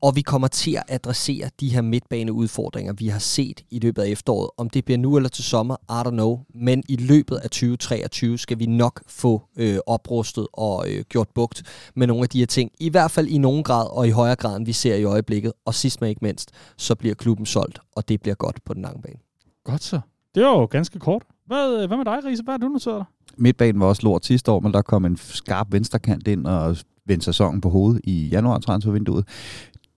Og 0.04 0.16
vi 0.16 0.22
kommer 0.22 0.48
til 0.48 0.76
at 0.76 0.82
adressere 0.88 1.50
de 1.60 1.68
her 1.68 1.82
midtbaneudfordringer, 1.82 2.92
vi 2.92 3.08
har 3.08 3.18
set 3.18 3.64
i 3.70 3.78
løbet 3.78 4.02
af 4.02 4.08
efteråret. 4.08 4.50
Om 4.56 4.70
det 4.70 4.84
bliver 4.84 4.98
nu 4.98 5.16
eller 5.16 5.28
til 5.28 5.44
sommer, 5.44 5.76
I 5.90 6.08
don't 6.08 6.10
know. 6.10 6.40
Men 6.54 6.82
i 6.88 6.96
løbet 6.96 7.36
af 7.36 7.50
2023 7.50 8.38
skal 8.38 8.58
vi 8.58 8.66
nok 8.66 9.02
få 9.06 9.42
øh, 9.56 9.78
oprustet 9.86 10.46
og 10.52 10.88
øh, 10.88 11.04
gjort 11.08 11.28
bugt 11.34 11.62
med 11.96 12.06
nogle 12.06 12.22
af 12.22 12.28
de 12.28 12.38
her 12.38 12.46
ting. 12.46 12.70
I 12.80 12.88
hvert 12.88 13.10
fald 13.10 13.28
i 13.28 13.38
nogen 13.38 13.62
grad, 13.62 13.86
og 13.90 14.08
i 14.08 14.10
højere 14.10 14.36
grad, 14.36 14.56
end 14.56 14.66
vi 14.66 14.72
ser 14.72 14.94
i 14.94 15.04
øjeblikket. 15.04 15.52
Og 15.64 15.74
sidst 15.74 16.00
men 16.00 16.10
ikke 16.10 16.24
mindst, 16.24 16.50
så 16.76 16.94
bliver 16.94 17.14
klubben 17.14 17.46
solgt, 17.46 17.78
og 17.92 18.08
det 18.08 18.20
bliver 18.20 18.34
godt 18.34 18.64
på 18.64 18.74
den 18.74 18.82
lange 18.82 19.02
bane. 19.02 19.18
Godt 19.64 19.82
så. 19.82 20.00
Det 20.34 20.44
var 20.44 20.50
jo 20.50 20.64
ganske 20.64 20.98
kort. 20.98 21.22
Hvad, 21.46 21.82
øh, 21.82 21.86
hvad 21.88 21.96
med 21.96 22.04
dig, 22.04 22.24
Riese? 22.24 22.42
Hvad 22.42 22.52
har 22.52 22.58
du 22.58 22.68
noteret 22.68 22.98
dig? 22.98 23.06
Midtbanen 23.36 23.80
var 23.80 23.86
også 23.86 24.02
lort 24.02 24.24
sidste 24.26 24.50
år, 24.50 24.60
men 24.60 24.72
der 24.72 24.82
kom 24.82 25.04
en 25.04 25.16
skarp 25.16 25.66
venstrekant 25.70 26.28
ind 26.28 26.46
og 26.46 26.76
vendte 27.06 27.24
sæsonen 27.24 27.60
på 27.60 27.68
hovedet 27.68 28.00
i 28.04 28.28
januar 28.28 28.58
transfervinduet. 28.58 29.28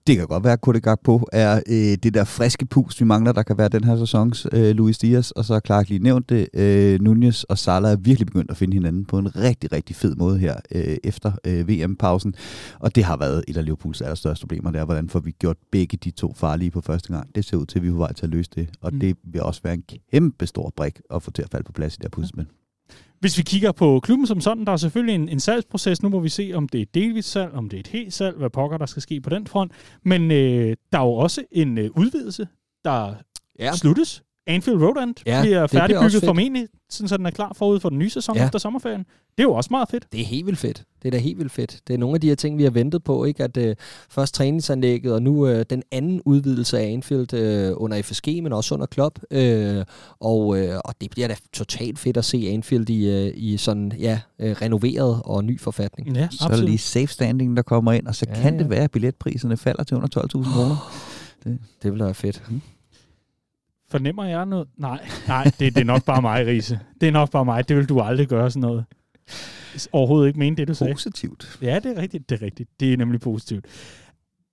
Det 0.08 0.16
kan 0.16 0.26
godt 0.26 0.44
være, 0.44 0.52
at 0.52 0.60
Kode 0.60 0.80
på 1.04 1.28
er 1.32 1.60
øh, 1.66 1.98
det 2.02 2.14
der 2.14 2.24
friske 2.24 2.66
pus, 2.66 3.00
vi 3.00 3.04
mangler, 3.04 3.32
der 3.32 3.42
kan 3.42 3.58
være 3.58 3.68
den 3.68 3.84
her 3.84 3.96
sæsons 3.96 4.46
øh, 4.52 4.70
Luis 4.70 4.98
Diaz, 4.98 5.30
og 5.30 5.44
så 5.44 5.52
har 5.52 5.60
Clark 5.66 5.88
lige 5.88 5.98
nævnt 6.02 6.28
det. 6.28 6.48
Øh, 6.54 7.00
Nunez 7.00 7.42
og 7.42 7.58
Salah 7.58 7.92
er 7.92 7.96
virkelig 7.96 8.26
begyndt 8.26 8.50
at 8.50 8.56
finde 8.56 8.74
hinanden 8.74 9.04
på 9.04 9.18
en 9.18 9.36
rigtig, 9.36 9.72
rigtig 9.72 9.96
fed 9.96 10.14
måde 10.14 10.38
her 10.38 10.56
øh, 10.72 10.96
efter 11.04 11.32
øh, 11.46 11.68
VM-pausen, 11.68 12.34
og 12.80 12.94
det 12.94 13.04
har 13.04 13.16
været 13.16 13.44
et 13.48 13.56
af 13.56 13.64
Liverpools 13.64 14.00
allerstørste 14.00 14.46
problemer, 14.46 14.70
det 14.70 14.80
er, 14.80 14.84
hvordan 14.84 15.08
får 15.08 15.20
vi 15.20 15.30
gjort 15.30 15.56
begge 15.72 15.96
de 16.04 16.10
to 16.10 16.34
farlige 16.36 16.70
på 16.70 16.80
første 16.80 17.12
gang. 17.12 17.34
Det 17.34 17.44
ser 17.44 17.56
ud 17.56 17.66
til, 17.66 17.78
at 17.78 17.82
vi 17.82 17.88
er 17.88 17.92
på 17.92 17.98
vej 17.98 18.12
til 18.12 18.26
at 18.26 18.30
løse 18.30 18.50
det, 18.54 18.68
og 18.80 18.92
mm. 18.92 19.00
det 19.00 19.16
vil 19.24 19.42
også 19.42 19.60
være 19.64 19.74
en 19.74 19.84
kæmpe 20.12 20.46
stor 20.46 20.72
brik 20.76 21.00
at 21.14 21.22
få 21.22 21.30
til 21.30 21.42
at 21.42 21.50
falde 21.50 21.64
på 21.64 21.72
plads 21.72 21.94
i 21.94 21.98
der 22.02 22.08
puslespil. 22.08 22.46
Ja. 22.48 22.67
Hvis 23.20 23.38
vi 23.38 23.42
kigger 23.42 23.72
på 23.72 24.00
klubben 24.00 24.26
som 24.26 24.40
sådan, 24.40 24.64
der 24.64 24.72
er 24.72 24.76
selvfølgelig 24.76 25.14
en, 25.14 25.28
en 25.28 25.40
salgsproces. 25.40 26.02
Nu 26.02 26.08
må 26.08 26.20
vi 26.20 26.28
se, 26.28 26.52
om 26.54 26.68
det 26.68 26.78
er 26.78 26.82
et 26.82 26.94
delvist 26.94 27.30
salg, 27.30 27.52
om 27.52 27.68
det 27.68 27.76
er 27.76 27.80
et 27.80 27.86
helt 27.86 28.14
salg, 28.14 28.36
hvad 28.36 28.50
pokker 28.50 28.78
der 28.78 28.86
skal 28.86 29.02
ske 29.02 29.20
på 29.20 29.30
den 29.30 29.46
front. 29.46 29.72
Men 30.04 30.30
øh, 30.30 30.76
der 30.92 30.98
er 30.98 31.04
jo 31.04 31.12
også 31.12 31.44
en 31.52 31.78
øh, 31.78 31.90
udvidelse, 31.96 32.48
der 32.84 33.14
ja. 33.58 33.72
sluttes 33.72 34.22
Anfield 34.48 34.82
Road 34.82 35.02
End 35.02 35.14
Ja, 35.26 35.40
bliver 35.42 35.60
det 35.60 35.70
bliver 35.70 35.80
færdigbygget 35.80 36.12
fedt. 36.12 36.24
formentlig, 36.24 36.66
sådan 36.90 37.08
så 37.08 37.16
den 37.16 37.26
er 37.26 37.30
klar 37.30 37.52
forud 37.56 37.80
for 37.80 37.88
den 37.88 37.98
nye 37.98 38.10
sæson 38.10 38.36
Ja. 38.36 38.44
efter 38.44 38.58
sommerferien. 38.58 39.00
Det 39.00 39.42
er 39.44 39.48
jo 39.48 39.52
også 39.54 39.68
meget 39.70 39.88
fedt. 39.88 40.06
Det 40.12 40.20
er 40.20 40.24
helt 40.24 40.46
vildt 40.46 40.58
fedt. 40.58 40.82
Det 41.02 41.08
er 41.08 41.10
da 41.10 41.18
helt 41.18 41.38
vildt 41.38 41.52
fedt. 41.52 41.80
Det 41.88 41.94
er 41.94 41.98
nogle 41.98 42.14
af 42.14 42.20
de 42.20 42.28
her 42.28 42.34
ting, 42.34 42.58
vi 42.58 42.62
har 42.62 42.70
ventet 42.70 43.04
på. 43.04 43.24
ikke? 43.24 43.44
At 43.44 43.56
øh, 43.56 43.76
først 44.10 44.34
træningsanlægget, 44.34 45.12
og 45.12 45.22
nu 45.22 45.46
øh, 45.46 45.64
den 45.70 45.82
anden 45.92 46.20
udvidelse 46.24 46.78
af 46.78 46.86
Anfield 46.92 47.34
øh, 47.34 47.72
under 47.76 48.02
FSG, 48.02 48.28
men 48.42 48.52
også 48.52 48.74
under 48.74 48.86
Klopp. 48.86 49.18
Øh, 49.30 49.84
og, 50.20 50.58
øh, 50.60 50.78
og 50.84 50.94
det 51.00 51.10
bliver 51.10 51.28
da 51.28 51.34
totalt 51.52 51.98
fedt 51.98 52.16
at 52.16 52.24
se 52.24 52.48
Anfield 52.50 52.90
i, 52.90 53.10
øh, 53.10 53.32
i 53.36 53.56
sådan, 53.56 53.92
ja, 53.98 54.20
øh, 54.38 54.50
renoveret 54.62 55.20
og 55.24 55.44
ny 55.44 55.60
forfatning. 55.60 56.16
Ja, 56.16 56.28
Så 56.30 56.44
er 56.44 56.48
der 56.48 56.62
lige 56.62 56.78
safe 56.78 57.06
standing, 57.06 57.56
der 57.56 57.62
kommer 57.62 57.92
ind, 57.92 58.06
og 58.06 58.14
så 58.14 58.26
Ja, 58.28 58.34
kan 58.42 58.54
ja. 58.54 58.58
det 58.62 58.70
være, 58.70 58.84
at 58.84 58.90
billetpriserne 58.90 59.56
falder 59.56 59.84
til 59.84 59.96
under 59.96 60.08
12.000 60.20 60.52
kroner. 60.54 60.92
Det 61.82 61.92
vil 61.92 62.00
være 62.00 62.14
fedt. 62.14 62.42
Fornemmer 63.90 64.24
jeg 64.24 64.46
noget? 64.46 64.68
Nej, 64.76 65.08
nej 65.28 65.44
det, 65.44 65.74
det 65.74 65.78
er 65.78 65.84
nok 65.84 66.04
bare 66.04 66.22
mig, 66.22 66.46
Riese. 66.46 66.80
Det 67.00 67.06
er 67.08 67.12
nok 67.12 67.30
bare 67.30 67.44
mig. 67.44 67.68
Det 67.68 67.76
vil 67.76 67.88
du 67.88 68.00
aldrig 68.00 68.28
gøre 68.28 68.50
sådan 68.50 68.60
noget. 68.60 68.84
Overhovedet 69.92 70.26
ikke 70.28 70.38
mene 70.38 70.56
det, 70.56 70.68
du 70.68 70.74
sagde. 70.74 70.92
Positivt. 70.92 71.58
Ja, 71.62 71.78
det 71.78 71.98
er 71.98 72.02
rigtigt. 72.02 72.30
Det 72.30 72.42
er 72.42 72.46
rigtigt. 72.46 72.70
Det 72.80 72.92
er 72.92 72.96
nemlig 72.96 73.20
positivt. 73.20 73.64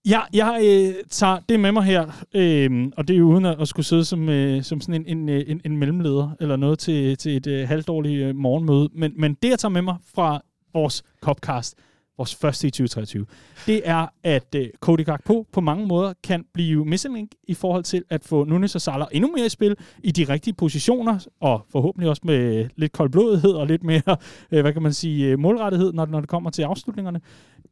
Ja, 0.09 0.19
jeg 0.33 0.59
øh, 0.63 1.03
tager 1.09 1.39
det 1.49 1.59
med 1.59 1.71
mig 1.71 1.83
her, 1.83 2.25
øh, 2.33 2.87
og 2.97 3.07
det 3.07 3.13
er 3.13 3.17
jo 3.17 3.27
uden 3.27 3.45
at, 3.45 3.61
at 3.61 3.67
skulle 3.67 3.85
sidde 3.85 4.05
som, 4.05 4.29
øh, 4.29 4.63
som 4.63 4.81
sådan 4.81 5.05
en, 5.05 5.17
en, 5.17 5.29
øh, 5.29 5.43
en, 5.47 5.61
en 5.65 5.77
mellemleder 5.77 6.29
eller 6.39 6.55
noget 6.55 6.79
til, 6.79 7.17
til 7.17 7.37
et 7.37 7.47
øh, 7.47 7.67
halvdårligt 7.67 8.23
øh, 8.23 8.35
morgenmøde. 8.35 8.89
Men, 8.93 9.13
men 9.17 9.33
det, 9.33 9.49
jeg 9.49 9.59
tager 9.59 9.71
med 9.71 9.81
mig 9.81 9.95
fra 10.15 10.41
vores 10.73 11.03
Copcast, 11.21 11.75
vores 12.17 12.35
første 12.35 12.67
i 12.67 12.71
2023, 12.71 13.25
det 13.65 13.81
er, 13.85 14.07
at 14.23 14.55
øh, 14.55 14.69
Cody 14.79 15.05
Gakpo 15.05 15.45
på 15.51 15.61
mange 15.61 15.87
måder 15.87 16.13
kan 16.23 16.45
blive 16.53 16.85
missing 16.85 17.29
i 17.43 17.53
forhold 17.53 17.83
til 17.83 18.03
at 18.09 18.25
få 18.25 18.43
Nunes 18.43 18.75
og 18.75 18.81
Salah 18.81 19.07
endnu 19.11 19.31
mere 19.35 19.45
i 19.45 19.49
spil 19.49 19.75
i 20.03 20.11
de 20.11 20.23
rigtige 20.23 20.53
positioner, 20.53 21.25
og 21.39 21.65
forhåbentlig 21.71 22.09
også 22.09 22.21
med 22.25 22.59
øh, 22.59 22.69
lidt 22.75 22.91
koldblodighed 22.91 23.51
og 23.51 23.67
lidt 23.67 23.83
mere, 23.83 24.17
øh, 24.51 24.61
hvad 24.61 24.73
kan 24.73 24.81
man 24.81 24.93
sige, 24.93 25.31
øh, 25.31 25.39
målrettighed, 25.39 25.93
når, 25.93 26.05
når 26.05 26.19
det 26.19 26.29
kommer 26.29 26.49
til 26.49 26.61
afslutningerne. 26.61 27.21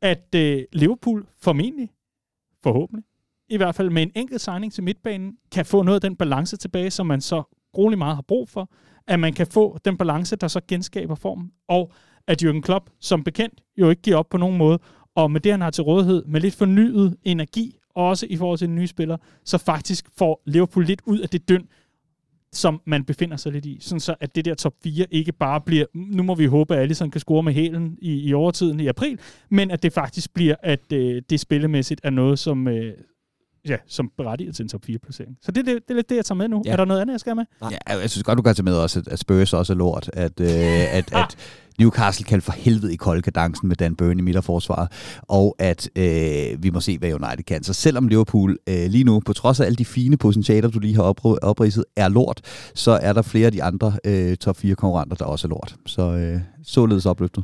At 0.01 0.35
øh, 0.35 0.63
Liverpool 0.73 1.25
formentlig, 1.41 1.89
forhåbentlig, 2.63 3.03
i 3.49 3.57
hvert 3.57 3.75
fald 3.75 3.89
med 3.89 4.01
en 4.01 4.11
enkelt 4.15 4.41
signing 4.41 4.73
til 4.73 4.83
midtbanen, 4.83 5.37
kan 5.51 5.65
få 5.65 5.83
noget 5.83 5.95
af 5.95 6.01
den 6.01 6.15
balance 6.15 6.57
tilbage, 6.57 6.91
som 6.91 7.05
man 7.05 7.21
så 7.21 7.43
grueligt 7.73 7.97
meget 7.97 8.15
har 8.15 8.21
brug 8.21 8.49
for. 8.49 8.69
At 9.07 9.19
man 9.19 9.33
kan 9.33 9.47
få 9.47 9.77
den 9.85 9.97
balance, 9.97 10.35
der 10.35 10.47
så 10.47 10.61
genskaber 10.67 11.15
formen. 11.15 11.51
Og 11.67 11.91
at 12.27 12.43
Jürgen 12.43 12.61
Klopp, 12.61 12.89
som 12.99 13.23
bekendt, 13.23 13.61
jo 13.77 13.89
ikke 13.89 14.01
giver 14.01 14.17
op 14.17 14.29
på 14.29 14.37
nogen 14.37 14.57
måde. 14.57 14.79
Og 15.15 15.31
med 15.31 15.41
det, 15.41 15.51
han 15.51 15.61
har 15.61 15.69
til 15.69 15.83
rådighed, 15.83 16.23
med 16.25 16.41
lidt 16.41 16.55
fornyet 16.55 17.17
energi, 17.23 17.77
også 17.95 18.25
i 18.29 18.37
forhold 18.37 18.57
til 18.57 18.67
de 18.67 18.73
nye 18.73 18.87
spillere, 18.87 19.17
så 19.45 19.57
faktisk 19.57 20.05
får 20.17 20.41
Liverpool 20.45 20.85
lidt 20.85 21.01
ud 21.05 21.19
af 21.19 21.29
det 21.29 21.49
døn, 21.49 21.67
som 22.51 22.81
man 22.85 23.03
befinder 23.03 23.37
sig 23.37 23.51
lidt 23.51 23.65
i. 23.65 23.77
Sådan 23.81 23.99
så, 23.99 24.15
at 24.19 24.35
det 24.35 24.45
der 24.45 24.53
top 24.55 24.73
4 24.83 25.05
ikke 25.11 25.31
bare 25.31 25.61
bliver, 25.61 25.85
nu 25.93 26.23
må 26.23 26.35
vi 26.35 26.45
håbe, 26.45 26.75
at 26.75 26.81
Alisson 26.81 27.11
kan 27.11 27.21
score 27.21 27.43
med 27.43 27.53
hælen 27.53 27.97
i, 28.01 28.29
i 28.29 28.33
overtiden 28.33 28.79
i 28.79 28.87
april, 28.87 29.19
men 29.49 29.71
at 29.71 29.83
det 29.83 29.93
faktisk 29.93 30.33
bliver, 30.33 30.55
at 30.63 30.93
øh, 30.93 31.21
det 31.29 31.39
spillemæssigt 31.39 32.01
er 32.03 32.09
noget, 32.09 32.39
som, 32.39 32.67
øh, 32.67 32.93
ja, 33.67 33.77
som 33.87 34.11
berettiger 34.17 34.51
til 34.51 34.63
en 34.63 34.69
top 34.69 34.81
4-placering. 34.89 35.37
Så 35.41 35.51
det, 35.51 35.65
det, 35.65 35.75
det 35.75 35.91
er 35.91 35.95
lidt 35.95 36.09
det, 36.09 36.15
jeg 36.15 36.25
tager 36.25 36.37
med 36.37 36.47
nu. 36.47 36.61
Ja. 36.65 36.71
Er 36.71 36.75
der 36.75 36.85
noget 36.85 37.01
andet, 37.01 37.11
jeg 37.11 37.19
skal 37.19 37.29
have 37.29 37.45
med? 37.61 37.69
Ja, 37.87 37.97
jeg 37.99 38.09
synes 38.09 38.23
godt, 38.23 38.37
du 38.37 38.41
kan 38.41 38.55
tage 38.55 38.63
med 38.63 38.75
også, 38.75 38.99
at, 38.99 39.07
at 39.07 39.19
Spurs 39.19 39.53
også 39.53 39.73
er 39.73 39.77
lort. 39.77 40.09
At, 40.13 40.39
øh, 40.39 40.47
at, 40.97 41.13
at 41.23 41.37
Newcastle 41.79 42.25
kan 42.25 42.41
for 42.41 42.51
helvede 42.51 42.93
i 42.93 42.95
koldkadencen 42.95 43.67
med 43.67 43.75
Dan 43.75 43.95
Burn 43.95 44.19
i 44.19 44.21
midterforsvaret. 44.21 44.87
Og 45.21 45.55
at 45.59 45.89
øh, 45.95 46.63
vi 46.63 46.69
må 46.69 46.79
se, 46.79 46.97
hvad 46.97 47.13
United 47.13 47.43
kan. 47.43 47.63
Så 47.63 47.73
selvom 47.73 48.07
Liverpool 48.07 48.57
øh, 48.69 48.85
lige 48.89 49.03
nu, 49.03 49.19
på 49.19 49.33
trods 49.33 49.59
af 49.59 49.65
alle 49.65 49.75
de 49.75 49.85
fine 49.85 50.17
potentialer, 50.17 50.69
du 50.69 50.79
lige 50.79 50.95
har 50.95 51.13
opr- 51.13 51.37
opridset, 51.41 51.85
er 51.95 52.07
lort, 52.09 52.41
så 52.75 52.91
er 52.91 53.13
der 53.13 53.21
flere 53.21 53.45
af 53.45 53.51
de 53.51 53.63
andre 53.63 53.93
øh, 54.05 54.37
top 54.37 54.57
4 54.57 54.75
konkurrenter, 54.75 55.15
der 55.15 55.25
også 55.25 55.47
er 55.47 55.49
lort. 55.49 55.75
Så 55.85 56.01
øh, 56.01 56.39
således 56.63 57.05
opløftet. 57.05 57.43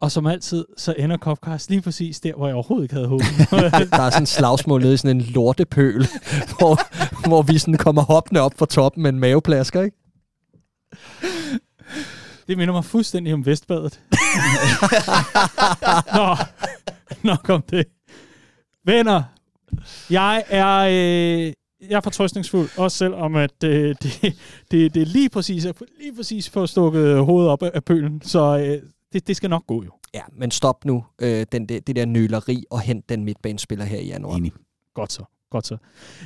Og 0.00 0.10
som 0.12 0.26
altid, 0.26 0.64
så 0.76 0.94
ender 0.98 1.16
Copcast 1.16 1.70
lige 1.70 1.80
præcis 1.80 2.20
der, 2.20 2.34
hvor 2.36 2.46
jeg 2.46 2.54
overhovedet 2.54 2.84
ikke 2.84 2.94
havde 2.94 3.08
håbet. 3.08 3.26
Der 3.92 4.02
er 4.02 4.10
sådan 4.10 4.22
en 4.22 4.26
slagsmål 4.26 4.80
nede 4.80 4.94
i 4.94 4.96
sådan 4.96 5.16
en 5.16 5.22
lortepøl, 5.22 6.06
hvor, 6.58 6.78
hvor 7.28 7.42
vi 7.42 7.58
sådan 7.58 7.74
kommer 7.74 8.02
hoppende 8.02 8.40
op 8.40 8.52
fra 8.58 8.66
toppen 8.66 9.02
med 9.02 9.12
en 9.12 9.18
maveplasker, 9.18 9.82
ikke? 9.82 9.96
Det 12.50 12.58
minder 12.58 12.74
mig 12.74 12.84
fuldstændig 12.84 13.34
om 13.34 13.46
Vestbadet. 13.46 14.00
Nå, 16.16 16.36
nok 17.22 17.48
om 17.48 17.62
det. 17.62 17.86
Venner, 18.84 19.22
jeg 20.10 20.44
er, 20.48 20.78
øh, 20.78 21.52
jeg 21.90 21.96
er 21.96 22.00
fortrøstningsfuld, 22.00 22.68
også 22.76 22.98
selvom 22.98 23.36
at 23.36 23.64
øh, 23.64 23.94
det, 24.02 24.22
det, 24.70 24.94
det 24.94 25.02
er 25.02 25.06
lige 25.06 25.28
præcis, 25.28 25.66
lige 26.00 26.16
præcis 26.16 26.50
for 26.50 26.66
stukket 26.66 27.24
hovedet 27.24 27.50
op 27.50 27.62
af, 27.62 27.70
af 27.74 27.84
pølen, 27.84 28.22
så 28.22 28.58
øh, 28.58 28.82
det, 29.12 29.26
det 29.26 29.36
skal 29.36 29.50
nok 29.50 29.66
gå 29.66 29.84
jo. 29.84 29.90
Ja, 30.14 30.22
men 30.32 30.50
stop 30.50 30.84
nu 30.84 31.04
øh, 31.22 31.46
den, 31.52 31.66
det, 31.66 31.86
det 31.86 31.96
der 31.96 32.04
nøleri 32.04 32.64
og 32.70 32.80
hent 32.80 33.08
den 33.08 33.24
midtbanespiller 33.24 33.84
her 33.84 33.98
i 33.98 34.06
januar. 34.06 34.36
Enig. 34.36 34.52
Godt 34.94 35.12
så. 35.12 35.24
Godt 35.50 35.66
så. 35.66 35.76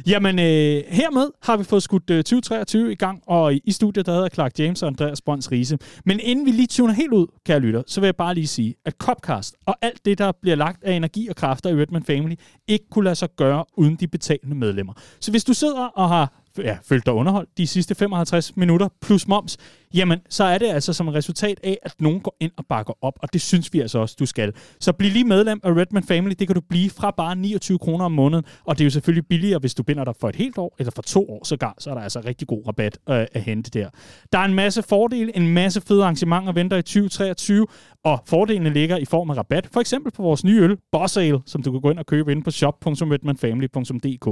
Jamen, 0.06 0.38
øh, 0.38 0.82
hermed 0.88 1.30
har 1.42 1.56
vi 1.56 1.64
fået 1.64 1.82
skudt 1.82 2.10
øh, 2.10 2.16
2023 2.16 2.92
i 2.92 2.94
gang, 2.94 3.22
og 3.26 3.54
i, 3.54 3.60
i 3.64 3.72
studiet 3.72 4.06
der 4.06 4.12
hedder 4.12 4.28
Clark 4.28 4.58
James 4.58 4.82
og 4.82 4.86
Andreas 4.86 5.20
Brøns 5.20 5.52
Riese. 5.52 5.78
Men 6.04 6.20
inden 6.20 6.46
vi 6.46 6.50
lige 6.50 6.66
tuner 6.66 6.92
helt 6.94 7.12
ud, 7.12 7.26
kære 7.46 7.60
lytter, 7.60 7.82
så 7.86 8.00
vil 8.00 8.06
jeg 8.06 8.16
bare 8.16 8.34
lige 8.34 8.46
sige, 8.46 8.74
at 8.84 8.94
Copcast 8.98 9.56
og 9.66 9.76
alt 9.82 10.04
det, 10.04 10.18
der 10.18 10.32
bliver 10.42 10.56
lagt 10.56 10.84
af 10.84 10.92
energi 10.92 11.28
og 11.28 11.36
kræfter 11.36 11.70
i 11.70 11.80
Redman 11.80 12.02
Family, 12.02 12.34
ikke 12.68 12.84
kunne 12.90 13.04
lade 13.04 13.14
sig 13.14 13.28
gøre 13.36 13.64
uden 13.76 13.96
de 13.96 14.08
betalende 14.08 14.56
medlemmer. 14.56 14.92
Så 15.20 15.30
hvis 15.30 15.44
du 15.44 15.52
sidder 15.54 15.84
og 15.84 16.08
har 16.08 16.43
ja, 16.58 16.76
følte 16.84 17.06
dig 17.06 17.14
underholdt 17.14 17.58
de 17.58 17.66
sidste 17.66 17.94
55 17.94 18.56
minutter 18.56 18.88
plus 19.00 19.28
moms, 19.28 19.56
jamen 19.94 20.18
så 20.28 20.44
er 20.44 20.58
det 20.58 20.66
altså 20.66 20.92
som 20.92 21.08
et 21.08 21.14
resultat 21.14 21.60
af, 21.62 21.78
at 21.82 21.94
nogen 21.98 22.20
går 22.20 22.36
ind 22.40 22.52
og 22.56 22.66
bakker 22.68 22.92
op, 23.04 23.14
og 23.22 23.32
det 23.32 23.40
synes 23.40 23.72
vi 23.72 23.80
altså 23.80 23.98
også, 23.98 24.16
du 24.18 24.26
skal. 24.26 24.52
Så 24.80 24.92
bliv 24.92 25.10
lige 25.10 25.24
medlem 25.24 25.60
af 25.62 25.70
Redman 25.76 26.04
Family, 26.04 26.34
det 26.38 26.48
kan 26.48 26.54
du 26.54 26.60
blive 26.68 26.90
fra 26.90 27.10
bare 27.10 27.36
29 27.36 27.78
kroner 27.78 28.04
om 28.04 28.12
måneden, 28.12 28.44
og 28.64 28.78
det 28.78 28.84
er 28.84 28.86
jo 28.86 28.90
selvfølgelig 28.90 29.26
billigere, 29.26 29.58
hvis 29.58 29.74
du 29.74 29.82
binder 29.82 30.04
dig 30.04 30.14
for 30.20 30.28
et 30.28 30.36
helt 30.36 30.58
år, 30.58 30.76
eller 30.78 30.90
for 30.90 31.02
to 31.02 31.30
år 31.30 31.44
sågar, 31.44 31.74
så 31.78 31.90
er 31.90 31.94
der 31.94 32.02
altså 32.02 32.20
rigtig 32.20 32.48
god 32.48 32.66
rabat 32.66 32.98
øh, 33.10 33.26
at 33.32 33.42
hente 33.42 33.70
der. 33.70 33.88
Der 34.32 34.38
er 34.38 34.44
en 34.44 34.54
masse 34.54 34.82
fordele, 34.82 35.36
en 35.36 35.48
masse 35.54 35.80
fede 35.80 36.02
arrangementer 36.02 36.52
venter 36.52 36.76
i 36.76 36.82
2023, 36.82 37.66
og 38.04 38.22
fordelene 38.26 38.72
ligger 38.72 38.96
i 38.96 39.04
form 39.04 39.30
af 39.30 39.36
rabat, 39.36 39.68
for 39.72 39.80
eksempel 39.80 40.12
på 40.12 40.22
vores 40.22 40.44
nye 40.44 40.60
øl, 40.60 40.76
Boss 40.92 41.16
Ale, 41.16 41.40
som 41.46 41.62
du 41.62 41.72
kan 41.72 41.80
gå 41.80 41.90
ind 41.90 41.98
og 41.98 42.06
købe 42.06 42.32
inde 42.32 42.42
på 42.42 42.50
shop.redmanfamily.dk. 42.50 44.28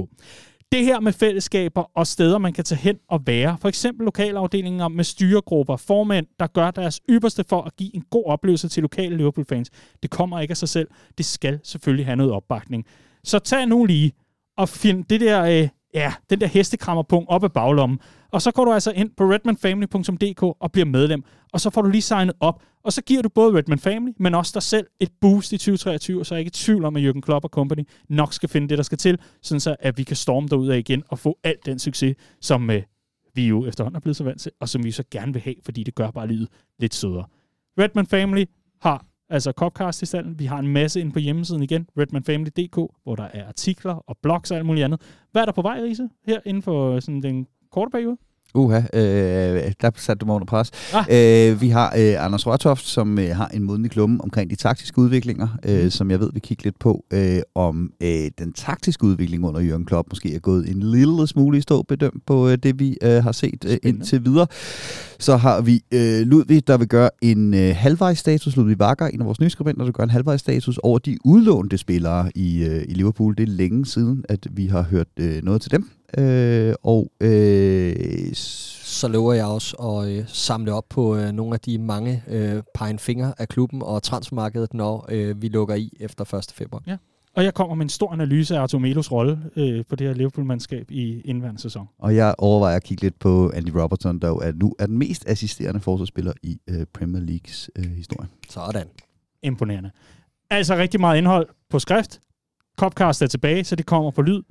Det 0.73 0.85
her 0.85 1.01
med 1.01 1.13
fællesskaber 1.13 1.91
og 1.95 2.07
steder, 2.07 2.39
man 2.39 2.53
kan 2.53 2.65
tage 2.65 2.79
hen 2.79 2.99
og 3.09 3.21
være. 3.27 3.57
For 3.61 3.69
eksempel 3.69 4.05
lokalafdelinger 4.05 4.89
med 4.89 5.05
styregrupper, 5.05 5.77
formænd, 5.77 6.27
der 6.41 6.47
gør 6.47 6.71
deres 6.71 7.01
ypperste 7.11 7.45
for 7.49 7.63
at 7.63 7.77
give 7.77 7.97
en 7.97 8.05
god 8.11 8.25
oplevelse 8.27 8.69
til 8.69 8.83
lokale 8.83 9.17
Liverpool-fans. 9.17 9.71
Det 10.03 10.11
kommer 10.11 10.41
ikke 10.41 10.53
af 10.53 10.57
sig 10.57 10.69
selv. 10.69 10.89
Det 11.19 11.27
skal 11.27 11.61
selvfølgelig 11.63 12.07
have 12.07 12.17
noget 12.17 12.33
opbakning. 12.33 12.85
Så 13.25 13.39
tag 13.39 13.67
nu 13.67 13.85
lige 13.85 14.13
og 14.59 14.69
find 14.69 15.05
det 15.05 15.21
der, 15.21 15.45
øh, 15.45 15.69
ja, 15.95 16.13
den 16.31 16.41
der 16.41 16.47
hestekrammerpunkt 16.47 17.29
op 17.31 17.45
af 17.45 17.53
baglommen. 17.53 17.99
Og 18.31 18.43
så 18.43 18.51
går 18.51 18.65
du 18.65 18.73
altså 18.73 18.93
ind 18.93 19.11
på 19.17 19.25
redmanfamily.dk 19.25 20.43
og 20.43 20.73
bliver 20.73 20.87
medlem. 20.87 21.25
Og 21.53 21.61
så 21.61 21.71
får 21.71 21.83
du 21.83 21.89
lige 21.89 22.03
signet 22.03 22.35
op. 22.41 22.63
Og 22.85 22.93
så 22.93 23.03
giver 23.03 23.23
du 23.23 23.29
både 23.29 23.59
Redman 23.59 23.79
Family, 23.79 24.13
men 24.19 24.35
også 24.35 24.51
dig 24.55 24.63
selv 24.63 24.87
et 25.01 25.11
boost 25.21 25.53
i 25.53 25.59
2023, 25.59 26.21
og 26.21 26.27
så 26.27 26.35
er 26.35 26.37
jeg 26.37 26.41
ikke 26.41 26.49
i 26.49 26.65
tvivl 26.65 26.85
om, 26.85 26.97
at 26.97 27.03
Jürgen 27.03 27.21
Klopp 27.21 27.45
og 27.45 27.51
company 27.51 27.89
nok 28.09 28.33
skal 28.33 28.49
finde 28.49 28.69
det, 28.69 28.79
der 28.79 28.85
skal 28.85 28.99
til, 28.99 29.19
sådan 29.43 29.61
så 29.61 29.77
at 29.81 29.99
vi 29.99 30.03
kan 30.03 30.17
storme 30.17 30.49
derud 30.49 30.69
af 30.69 30.79
igen 30.79 31.03
og 31.09 31.19
få 31.19 31.39
alt 31.45 31.67
den 31.67 31.79
succes, 31.79 32.17
som 32.41 32.71
øh, 32.71 32.83
vi 33.35 33.49
jo 33.49 33.67
efterhånden 33.67 33.97
er 33.97 34.01
blevet 34.01 34.17
så 34.17 34.25
vant 34.25 34.41
til, 34.41 34.53
og 34.61 34.69
som 34.69 34.85
vi 34.85 34.91
så 34.91 35.05
gerne 35.11 35.33
vil 35.33 35.43
have, 35.43 35.55
fordi 35.65 35.83
det 35.83 35.95
gør 35.95 36.11
bare 36.11 36.27
livet 36.27 36.49
lidt 36.79 36.95
sødere. 36.95 37.27
Redman 37.79 38.07
Family 38.07 38.45
har 38.81 39.07
altså 39.29 39.53
Copcast 39.53 40.03
i 40.03 40.07
stallen. 40.07 40.39
Vi 40.39 40.47
har 40.47 40.59
en 40.59 40.69
masse 40.69 41.01
inde 41.01 41.13
på 41.13 41.19
hjemmesiden 41.19 41.63
igen, 41.63 41.89
redmanfamily.dk, 41.99 42.77
hvor 43.03 43.17
der 43.17 43.25
er 43.25 43.49
artikler 43.49 43.95
og 43.95 44.17
blogs 44.23 44.51
og 44.51 44.57
alt 44.57 44.67
muligt 44.67 44.85
andet. 44.85 45.01
Hvad 45.33 45.43
er 45.43 45.47
der 45.47 45.53
på 45.53 45.63
vej, 45.63 45.81
Riese, 45.83 46.09
her 46.27 46.41
inden 46.47 46.63
for 46.63 46.95
øh, 46.95 47.03
sådan 47.03 47.23
den 47.23 47.47
korte 47.71 47.91
periode? 47.91 48.17
Uha, 48.55 48.77
øh, 48.95 49.73
der 49.81 49.91
satte 49.97 50.21
du 50.21 50.27
mig 50.27 50.35
under 50.35 50.47
pres. 50.47 50.71
Ah. 50.95 51.05
Øh, 51.51 51.61
vi 51.61 51.69
har 51.69 51.95
øh, 51.99 52.25
Anders 52.25 52.47
Rørtoft, 52.47 52.85
som 52.87 53.19
øh, 53.19 53.37
har 53.37 53.49
en 53.49 53.63
moden 53.63 53.85
i 53.85 53.89
klummen 53.89 54.21
omkring 54.21 54.51
de 54.51 54.57
taktiske 54.57 54.99
udviklinger, 54.99 55.49
øh, 55.65 55.81
Mhm. 55.83 55.91
som 55.91 56.11
jeg 56.11 56.21
ved, 56.21 56.31
vi 56.35 56.41
kigger 56.41 56.63
lidt 56.65 56.79
på, 56.79 57.05
øh, 57.13 57.41
om 57.55 57.93
øh, 58.03 58.31
den 58.39 58.53
taktiske 58.53 59.05
udvikling 59.05 59.45
under 59.47 59.61
Jørgen 59.61 59.85
Klopp 59.85 60.09
måske 60.11 60.35
er 60.35 60.39
gået 60.39 60.69
en 60.71 60.83
lille 60.83 61.27
smule 61.29 61.59
i 61.59 61.61
stå 61.61 61.83
bedømt 61.83 62.27
på 62.27 62.49
øh, 62.49 62.59
det, 62.63 62.79
vi 62.79 62.97
øh, 63.03 63.23
har 63.25 63.33
set 63.33 63.65
øh, 63.69 63.77
indtil 63.83 64.25
videre. 64.25 64.47
Så 65.19 65.37
har 65.37 65.61
vi 65.61 65.81
øh, 65.95 66.21
Ludvig, 66.27 66.67
der 66.67 66.77
vil 66.77 66.89
gøre 66.89 67.11
en 67.23 67.55
øh, 67.55 67.75
halvvejsstatus, 67.77 68.57
Ludvig 68.57 68.79
Bakker, 68.79 69.07
en 69.07 69.21
af 69.21 69.27
vores 69.27 69.41
nye 69.41 69.51
skribenter, 69.51 69.85
der 69.85 69.93
gør 69.93 70.05
en 70.05 70.11
halvvejsstatus 70.11 70.79
over 70.79 70.99
de 70.99 71.17
udlånte 71.25 71.79
spillere 71.79 72.31
i, 72.35 72.65
øh, 72.65 72.83
i 72.89 72.93
Liverpool. 72.95 73.35
Det 73.39 73.43
er 73.43 73.53
længe 73.53 73.87
siden, 73.87 74.25
at 74.29 74.47
vi 74.51 74.67
har 74.67 74.83
hørt 74.83 75.07
øh, 75.21 75.43
noget 75.45 75.63
til 75.63 75.71
dem. 75.71 75.91
Øh, 76.19 76.75
og 76.83 77.13
øh, 77.21 78.33
Så 78.35 79.09
lover 79.09 79.33
jeg 79.33 79.47
også 79.47 79.77
at 79.77 80.09
øh, 80.09 80.25
samle 80.27 80.73
op 80.73 80.85
på 80.89 81.17
øh, 81.17 81.33
nogle 81.33 81.55
af 81.55 81.61
de 81.61 81.79
mange 81.79 82.23
øh, 82.29 82.63
pegen 82.75 82.99
fingre 82.99 83.35
af 83.39 83.49
klubben 83.49 83.83
og 83.83 84.03
transfermarkedet, 84.03 84.75
når 84.75 85.07
øh, 85.09 85.43
vi 85.43 85.49
lukker 85.49 85.75
i 85.75 85.91
efter 86.01 86.35
1. 86.35 86.53
februar. 86.55 86.83
Og 87.37 87.45
jeg 87.45 87.55
kommer 87.55 87.75
med 87.75 87.85
en 87.85 87.89
stor 87.89 88.13
analyse 88.13 88.57
af 88.57 88.61
Artur 88.61 88.79
Melos 88.79 89.13
rolle 89.13 89.39
øh, 89.57 89.85
på 89.89 89.97
det 89.97 90.07
her 90.07 90.15
Liverpool-mandskab 90.15 90.91
i 90.91 91.21
indværende 91.21 91.61
sæson. 91.61 91.89
Og 91.99 92.17
jeg 92.17 92.35
overvejer 92.39 92.77
at 92.77 92.83
kigge 92.83 93.03
lidt 93.03 93.19
på 93.19 93.51
Andy 93.55 93.71
Robertson, 93.71 94.19
der 94.19 94.29
jo 94.29 94.37
er 94.37 94.53
nu 94.53 94.75
er 94.79 94.87
den 94.87 94.99
mest 94.99 95.25
assisterende 95.29 95.81
forsvarsspiller 95.81 96.33
i 96.43 96.59
øh, 96.69 96.87
Premier 96.93 97.23
Leagues 97.23 97.71
øh, 97.77 97.85
historie. 97.85 98.29
Sådan. 98.49 98.87
Imponerende. 99.43 99.91
Altså 100.51 100.77
rigtig 100.77 101.01
meget 101.01 101.19
indhold 101.19 101.49
på 101.71 101.79
skrift. 101.79 102.21
Copcast 102.79 103.23
er 103.23 103.27
tilbage, 103.27 103.65
så 103.65 103.77
det 103.77 103.87
kommer 103.87 104.11
på 104.11 104.23
lyd. 104.23 104.43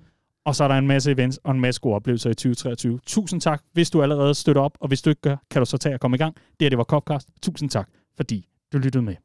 Og 0.45 0.55
så 0.55 0.63
er 0.63 0.67
der 0.67 0.75
en 0.75 0.87
masse 0.87 1.11
events 1.11 1.37
og 1.37 1.51
en 1.51 1.59
masse 1.59 1.81
gode 1.81 1.95
oplevelser 1.95 2.29
i 2.29 2.33
2023. 2.33 2.99
Tusind 3.05 3.41
tak, 3.41 3.63
hvis 3.73 3.89
du 3.89 4.03
allerede 4.03 4.35
støtter 4.35 4.61
op, 4.61 4.77
og 4.79 4.87
hvis 4.87 5.01
du 5.01 5.09
ikke 5.09 5.21
gør, 5.21 5.35
kan 5.51 5.61
du 5.61 5.65
så 5.65 5.77
tage 5.77 5.95
og 5.95 5.99
komme 5.99 6.15
i 6.15 6.17
gang. 6.17 6.35
Det 6.35 6.41
her, 6.61 6.69
det 6.69 6.77
var 6.77 6.83
Copcast. 6.83 7.29
Tusind 7.41 7.69
tak, 7.69 7.89
fordi 8.17 8.47
du 8.73 8.77
lyttede 8.77 9.03
med. 9.03 9.15